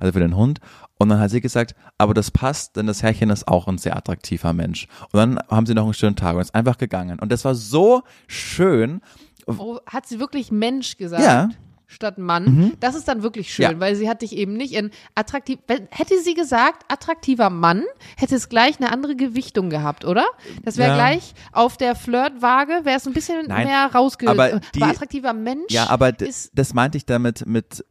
also 0.01 0.15
für 0.15 0.21
den 0.21 0.35
Hund. 0.35 0.61
Und 0.97 1.11
dann 1.11 1.21
hat 1.21 1.29
sie 1.29 1.43
gesagt, 1.43 1.75
aber 1.99 2.15
das 2.15 2.31
passt, 2.31 2.77
denn 2.77 2.87
das 2.87 3.03
Herrchen 3.03 3.29
ist 3.29 3.49
auch 3.49 3.69
ein 3.69 3.77
sehr 3.77 3.99
attraktiver 3.99 4.55
Mensch. 4.55 4.87
Und 5.13 5.19
dann 5.19 5.41
haben 5.51 5.67
sie 5.67 5.75
noch 5.75 5.85
einen 5.85 5.93
schönen 5.93 6.17
Tag 6.17 6.37
und 6.37 6.41
ist 6.41 6.55
einfach 6.55 6.79
gegangen. 6.79 7.19
Und 7.19 7.31
das 7.31 7.45
war 7.45 7.55
so 7.55 8.01
schön. 8.29 9.03
Oh, 9.47 9.79
hat 9.85 10.07
sie 10.07 10.21
wirklich 10.21 10.51
Mensch 10.51 10.97
gesagt? 10.97 11.23
Ja, 11.23 11.51
statt 11.91 12.19
Mann. 12.19 12.75
Das 12.81 12.95
ist 12.95 13.09
dann 13.09 13.23
wirklich 13.23 13.53
schön, 13.53 13.67
Mhm. 13.67 13.73
Ja. 13.73 13.81
weil 13.81 13.97
sie 13.97 14.09
hat 14.09 14.23
dich 14.23 14.37
eben 14.37 14.53
nicht 14.53 14.75
in 14.75 14.91
attraktiv, 15.15 15.59
hätte 15.91 16.21
sie 16.23 16.35
gesagt, 16.35 16.85
attraktiver 16.89 17.51
Mann, 17.51 17.83
hätte 18.17 18.37
es 18.37 18.49
gleich 18.49 18.77
eine 18.79 18.93
andere 18.93 19.17
Gewichtung 19.17 19.71
gehabt, 19.71 20.05
oder? 20.05 20.25
Das 20.65 20.77
wäre 20.77 20.91
Ja. 20.91 20.95
gleich 20.95 21.35
auf 21.53 21.77
der 21.79 21.97
Flirtwaage, 21.97 22.85
wäre 22.85 22.99
es 22.99 23.07
ein 23.07 23.15
bisschen 23.15 23.47
Nein, 23.49 23.67
mehr 23.67 23.91
rausge... 23.95 24.29
aber 24.29 24.61
die- 24.75 24.83
attraktiver 24.83 25.33
Mensch 25.33 25.71
Ja, 25.73 25.89
aber 25.89 26.19
ist, 26.21 26.51
das 26.55 26.75
meinte 26.75 26.99
ich 26.99 27.07
damit 27.07 27.47
mit 27.47 27.85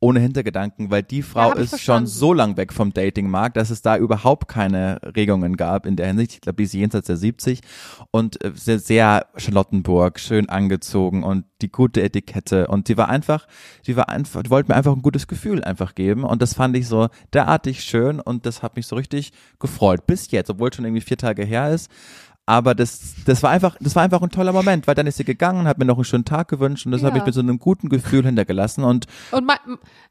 ohne 0.00 0.20
Hintergedanken, 0.20 0.90
weil 0.90 1.02
die 1.02 1.22
Frau 1.22 1.54
ich 1.54 1.72
ist 1.72 1.80
schon 1.80 2.06
so 2.06 2.32
lang 2.32 2.56
weg 2.56 2.72
vom 2.72 2.92
Datingmarkt, 2.92 3.56
dass 3.56 3.70
es 3.70 3.82
da 3.82 3.96
überhaupt 3.96 4.46
keine 4.46 5.00
Regungen 5.16 5.56
gab 5.56 5.86
in 5.86 5.96
der 5.96 6.06
Hinsicht. 6.06 6.34
Ich 6.34 6.40
glaube, 6.40 6.56
die 6.56 6.64
ist 6.64 6.74
jenseits 6.74 7.08
der 7.08 7.16
70 7.16 7.60
und 8.12 8.42
äh, 8.44 8.52
sehr, 8.54 8.78
sehr 8.78 9.26
Charlottenburg, 9.36 10.20
schön 10.20 10.48
angezogen 10.48 11.24
und 11.24 11.44
die 11.62 11.72
gute 11.72 12.02
Etikette 12.02 12.68
und 12.68 12.88
die 12.88 12.96
war 12.96 13.08
einfach, 13.08 13.48
die 13.86 13.96
war 13.96 14.08
einfach, 14.08 14.42
die 14.44 14.50
wollte 14.50 14.70
mir 14.70 14.76
einfach 14.76 14.94
ein 14.94 15.02
gutes 15.02 15.26
Gefühl 15.26 15.64
einfach 15.64 15.96
geben 15.96 16.22
und 16.22 16.42
das 16.42 16.54
fand 16.54 16.76
ich 16.76 16.86
so 16.86 17.08
derartig 17.32 17.82
schön 17.82 18.20
und 18.20 18.46
das 18.46 18.62
hat 18.62 18.76
mich 18.76 18.86
so 18.86 18.94
richtig 18.94 19.32
gefreut 19.58 20.06
bis 20.06 20.30
jetzt, 20.30 20.50
obwohl 20.50 20.68
es 20.68 20.76
schon 20.76 20.84
irgendwie 20.84 21.00
vier 21.00 21.18
Tage 21.18 21.44
her 21.44 21.70
ist. 21.70 21.90
Aber 22.48 22.74
das, 22.74 23.14
das 23.26 23.42
war 23.42 23.50
einfach, 23.50 23.76
das 23.78 23.94
war 23.94 24.02
einfach 24.04 24.22
ein 24.22 24.30
toller 24.30 24.52
Moment, 24.54 24.86
weil 24.86 24.94
dann 24.94 25.06
ist 25.06 25.18
sie 25.18 25.24
gegangen, 25.24 25.68
hat 25.68 25.76
mir 25.76 25.84
noch 25.84 25.96
einen 25.96 26.04
schönen 26.04 26.24
Tag 26.24 26.48
gewünscht 26.48 26.86
und 26.86 26.92
das 26.92 27.02
habe 27.02 27.16
Ja. 27.16 27.22
ich 27.22 27.26
mit 27.26 27.34
so 27.34 27.40
einem 27.40 27.58
guten 27.58 27.90
Gefühl 27.90 28.24
hintergelassen 28.24 28.84
und 28.84 29.06
und 29.32 29.44
mein, 29.44 29.58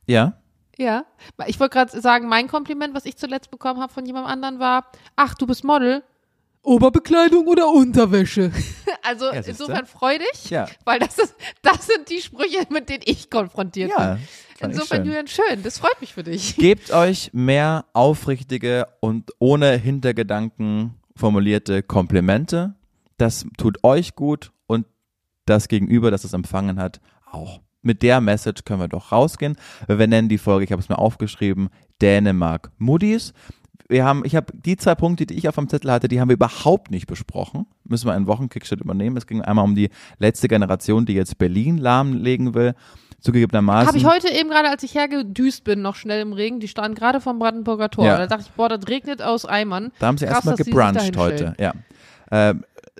ja, 0.05 0.33
Ja, 0.77 1.05
ich 1.47 1.59
wollte 1.59 1.73
gerade 1.73 1.99
sagen, 1.99 2.27
mein 2.27 2.47
Kompliment, 2.47 2.93
was 2.93 3.05
ich 3.05 3.17
zuletzt 3.17 3.49
bekommen 3.49 3.81
habe 3.81 3.91
von 3.91 4.05
jemand 4.05 4.27
anderen 4.27 4.59
war, 4.59 4.85
ach, 5.15 5.33
du 5.33 5.47
bist 5.47 5.63
Model. 5.63 6.03
Oberbekleidung 6.61 7.47
oder 7.47 7.69
Unterwäsche? 7.69 8.51
also 9.03 9.25
Ja, 9.33 9.41
insofern 9.41 9.87
freu 9.87 10.19
dich, 10.19 10.51
Ja. 10.51 10.67
weil 10.85 10.99
das 10.99 11.17
ist, 11.17 11.33
das 11.63 11.87
sind 11.87 12.07
die 12.09 12.21
Sprüche, 12.21 12.67
mit 12.69 12.87
denen 12.89 13.01
ich 13.05 13.31
konfrontiert 13.31 13.89
Ja, 13.89 13.97
bin. 14.15 14.27
fand 14.59 14.73
ich 14.73 14.79
Insofern, 14.79 14.97
schön. 14.97 15.05
Julian, 15.07 15.27
schön, 15.27 15.63
das 15.63 15.79
freut 15.79 15.99
mich 16.01 16.13
für 16.13 16.23
dich. 16.23 16.55
Gebt 16.57 16.91
euch 16.91 17.31
mehr 17.33 17.85
aufrichtige 17.93 18.87
und 18.99 19.31
ohne 19.39 19.71
Hintergedanken 19.77 20.93
formulierte 21.17 21.83
Komplimente. 21.83 22.75
Das 23.17 23.45
tut 23.57 23.83
euch 23.83 24.15
gut 24.15 24.51
und 24.67 24.85
das 25.45 25.67
Gegenüber, 25.67 26.11
das 26.11 26.23
es 26.23 26.33
empfangen 26.33 26.79
hat, 26.79 27.01
auch. 27.31 27.61
Mit 27.81 28.03
der 28.03 28.21
Message 28.21 28.63
können 28.65 28.81
wir 28.81 28.87
doch 28.87 29.11
rausgehen. 29.11 29.55
Wir 29.87 30.07
nennen 30.07 30.29
die 30.29 30.37
Folge, 30.37 30.65
ich 30.65 30.71
habe 30.71 30.81
es 30.81 30.89
mir 30.89 30.97
aufgeschrieben, 30.97 31.69
Dänemark 32.01 32.71
Moody's. 32.77 33.33
Wir 33.87 34.03
haben, 34.03 34.23
ich 34.25 34.35
habe 34.35 34.51
die 34.53 34.75
zwei 34.75 34.95
Punkte, 34.95 35.25
die 35.25 35.35
ich 35.35 35.47
auf 35.47 35.55
dem 35.55 35.69
Zettel 35.69 35.91
hatte, 35.91 36.09
die 36.09 36.19
haben 36.19 36.27
wir 36.27 36.35
überhaupt 36.35 36.91
nicht 36.91 37.07
besprochen. 37.07 37.65
Müssen 37.85 38.07
wir 38.07 38.13
einen 38.13 38.27
Wochenkickshit 38.27 38.81
übernehmen. 38.81 39.15
Es 39.15 39.27
ging 39.27 39.41
einmal 39.41 39.63
um 39.63 39.75
die 39.75 39.89
letzte 40.17 40.49
Generation, 40.49 41.05
die 41.05 41.13
jetzt 41.13 41.37
Berlin 41.37 41.77
lahmlegen 41.77 42.53
will. 42.53 42.73
Zugegebenermaßen. 43.21 43.87
Habe 43.87 43.97
ich 43.97 44.05
heute 44.05 44.29
eben 44.29 44.49
gerade, 44.49 44.69
als 44.69 44.83
ich 44.83 44.95
hergedüst 44.95 45.63
bin, 45.63 45.81
noch 45.81 45.95
schnell 45.95 46.21
im 46.21 46.33
Regen, 46.33 46.59
die 46.59 46.67
standen 46.67 46.95
gerade 46.95 47.19
vom 47.19 47.39
Brandenburger 47.39 47.89
Tor. 47.89 48.05
Ja. 48.05 48.17
Da 48.17 48.27
dachte 48.27 48.43
ich, 48.47 48.51
boah, 48.51 48.69
das 48.69 48.87
regnet 48.87 49.21
aus 49.21 49.45
Eimern. 49.45 49.91
Da 49.99 50.07
haben 50.07 50.17
sie 50.17 50.25
erstmal 50.25 50.55
gebruncht 50.55 51.17
heute. 51.17 51.55
Ja. 51.59 51.73
Äh, 52.29 52.55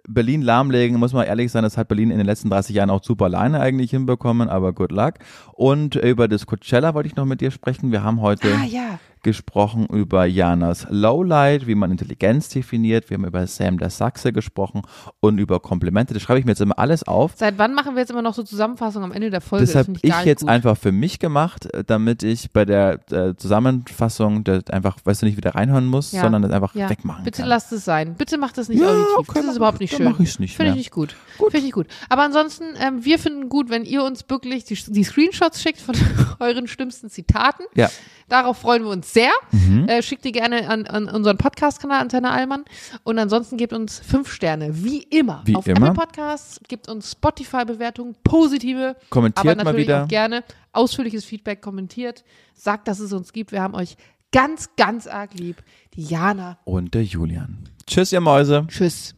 Berlin 0.08 0.42
lahmlegen, 0.42 0.98
muss 0.98 1.12
man 1.12 1.28
ehrlich 1.28 1.52
sein, 1.52 1.64
das 1.64 1.78
hat 1.78 1.90
Berlin 1.90 2.12
in 2.12 2.18
den 2.18 2.26
letzten 2.26 2.50
30 2.50 2.74
Jahren 2.76 2.90
auch 2.90 3.04
super 3.04 3.26
alleine 3.26 3.60
eigentlich 3.60 3.92
hinbekommen, 3.92 4.48
aber 4.48 4.72
good 4.72 4.92
luck. 4.92 5.16
Und 5.54 5.96
über 5.96 6.30
das 6.30 6.46
Coachella 6.46 6.94
wollte 6.94 7.08
ich 7.08 7.16
noch 7.18 7.26
mit 7.26 7.42
dir 7.42 7.52
sprechen. 7.52 7.92
Wir 7.92 8.04
haben 8.04 8.22
heute 8.22 8.48
Ah, 8.54 8.66
ja. 8.66 9.00
Gesprochen 9.28 9.88
über 9.88 10.24
Janas 10.26 10.88
Lowlight, 10.90 11.68
wie 11.68 11.76
man 11.76 11.92
Intelligenz 11.92 12.48
definiert. 12.48 13.10
Wir 13.10 13.16
haben 13.18 13.26
über 13.26 13.46
Sam 13.46 13.78
der 13.78 13.90
Sachse 13.90 14.32
gesprochen 14.32 14.84
und 15.20 15.38
über 15.38 15.60
Komplimente. 15.60 16.14
Das 16.14 16.24
schreibe 16.24 16.40
ich 16.40 16.46
mir 16.46 16.52
jetzt 16.54 16.62
immer 16.62 16.80
alles 16.80 17.04
auf. 17.04 17.34
Seit 17.36 17.58
wann 17.58 17.74
machen 17.74 17.96
wir 17.96 18.00
jetzt 18.00 18.10
immer 18.10 18.22
noch 18.22 18.34
so 18.34 18.42
Zusammenfassungen 18.44 19.04
am 19.10 19.12
Ende 19.14 19.30
der 19.30 19.42
Folge? 19.42 19.66
Das 19.66 19.76
habe 19.76 19.92
ich 20.02 20.14
jetzt 20.24 20.42
gut. 20.42 20.50
einfach 20.50 20.78
für 20.78 20.94
mich 20.94 21.20
gemacht, 21.20 21.66
äh, 21.74 21.84
damit 21.84 22.24
ich 22.24 22.54
bei 22.54 22.64
der 22.64 23.02
äh, 23.12 23.36
Zusammenfassung 23.36 24.46
das 24.46 24.68
einfach, 24.70 24.98
weißt 25.04 25.24
du, 25.24 25.26
nicht 25.26 25.36
wieder 25.36 25.56
reinhören 25.56 25.88
muss, 25.88 26.14
Ja. 26.14 26.22
sondern 26.22 26.42
das 26.44 26.52
einfach 26.52 26.74
Ja. 26.74 26.90
wegmachen 26.90 27.26
Bitte 27.26 27.42
kann. 27.42 27.50
lasst 27.50 27.74
es 27.74 27.84
sein. 27.84 28.16
Bitte 28.16 28.38
macht 28.38 28.58
das 28.58 28.70
nicht 28.70 28.80
Ja, 28.80 28.88
auditiv. 28.88 29.08
okay, 29.18 29.32
das 29.36 29.44
mach 29.44 29.52
ist 29.52 29.58
überhaupt 29.58 29.76
ich- 29.76 29.92
nicht 29.92 29.98
schön. 29.98 30.06
mach 30.10 30.20
ich's 30.22 30.40
nicht 30.40 30.56
Finde 30.56 30.72
ich 30.72 30.78
nicht 30.78 30.92
gut. 30.92 31.18
Finde 31.52 31.68
ich 31.68 31.74
gut. 31.74 31.88
Aber 32.08 32.24
ansonsten, 32.24 32.64
ähm, 32.80 33.04
wir 33.04 33.20
finden 33.20 33.50
gut, 33.50 33.70
wenn 33.70 33.84
ihr 33.84 34.06
uns 34.06 34.24
wirklich 34.30 34.64
die, 34.64 34.76
die 34.88 35.04
Screenshots 35.04 35.62
schickt 35.62 35.82
von 35.82 35.96
euren 36.40 36.68
schlimmsten 36.70 37.10
Zitaten. 37.10 37.66
Ja. 37.76 37.90
Darauf 38.30 38.58
freuen 38.58 38.84
wir 38.84 38.90
uns 38.90 39.14
sehr. 39.14 39.32
Mhm. 39.52 39.88
Äh, 39.88 40.02
schickt 40.02 40.26
die 40.26 40.32
gerne 40.32 40.70
an, 40.70 40.86
an 40.86 41.08
unseren 41.08 41.38
Podcast-Kanal 41.38 42.02
Antenne 42.02 42.32
Allmann. 42.32 42.66
Und 43.04 43.18
ansonsten 43.20 43.58
gebt 43.58 43.74
uns 43.74 44.00
fünf 44.00 44.32
Sterne, 44.32 44.84
wie 44.84 45.04
immer. 45.04 45.42
Wie 45.46 45.56
auf 45.56 45.66
immer. 45.68 45.88
Apple 45.88 45.94
Podcasts, 45.94 46.60
gebt 46.68 46.90
uns 46.90 47.12
Spotify-Bewertungen, 47.12 48.16
positive. 48.24 48.96
Kommentiert 49.10 49.46
aber 49.46 49.56
mal 49.56 49.64
natürlich 49.64 49.88
wieder. 49.88 50.04
auch 50.04 50.08
gerne 50.08 50.44
ausführliches 50.74 51.26
Feedback 51.26 51.62
kommentiert. 51.62 52.24
Sagt, 52.54 52.88
dass 52.88 53.00
es 53.00 53.14
uns 53.14 53.34
gibt. 53.34 53.52
Wir 53.52 53.62
haben 53.62 53.76
euch 53.76 53.96
ganz, 54.32 54.70
ganz 54.76 55.08
arg 55.08 55.34
lieb. 55.34 55.64
Die 55.94 56.04
Jana. 56.04 56.60
Und 56.66 56.94
der 56.94 57.04
Julian. 57.04 57.70
Tschüss, 57.86 58.12
ihr 58.12 58.22
Mäuse. 58.22 58.66
Tschüss. 58.68 59.17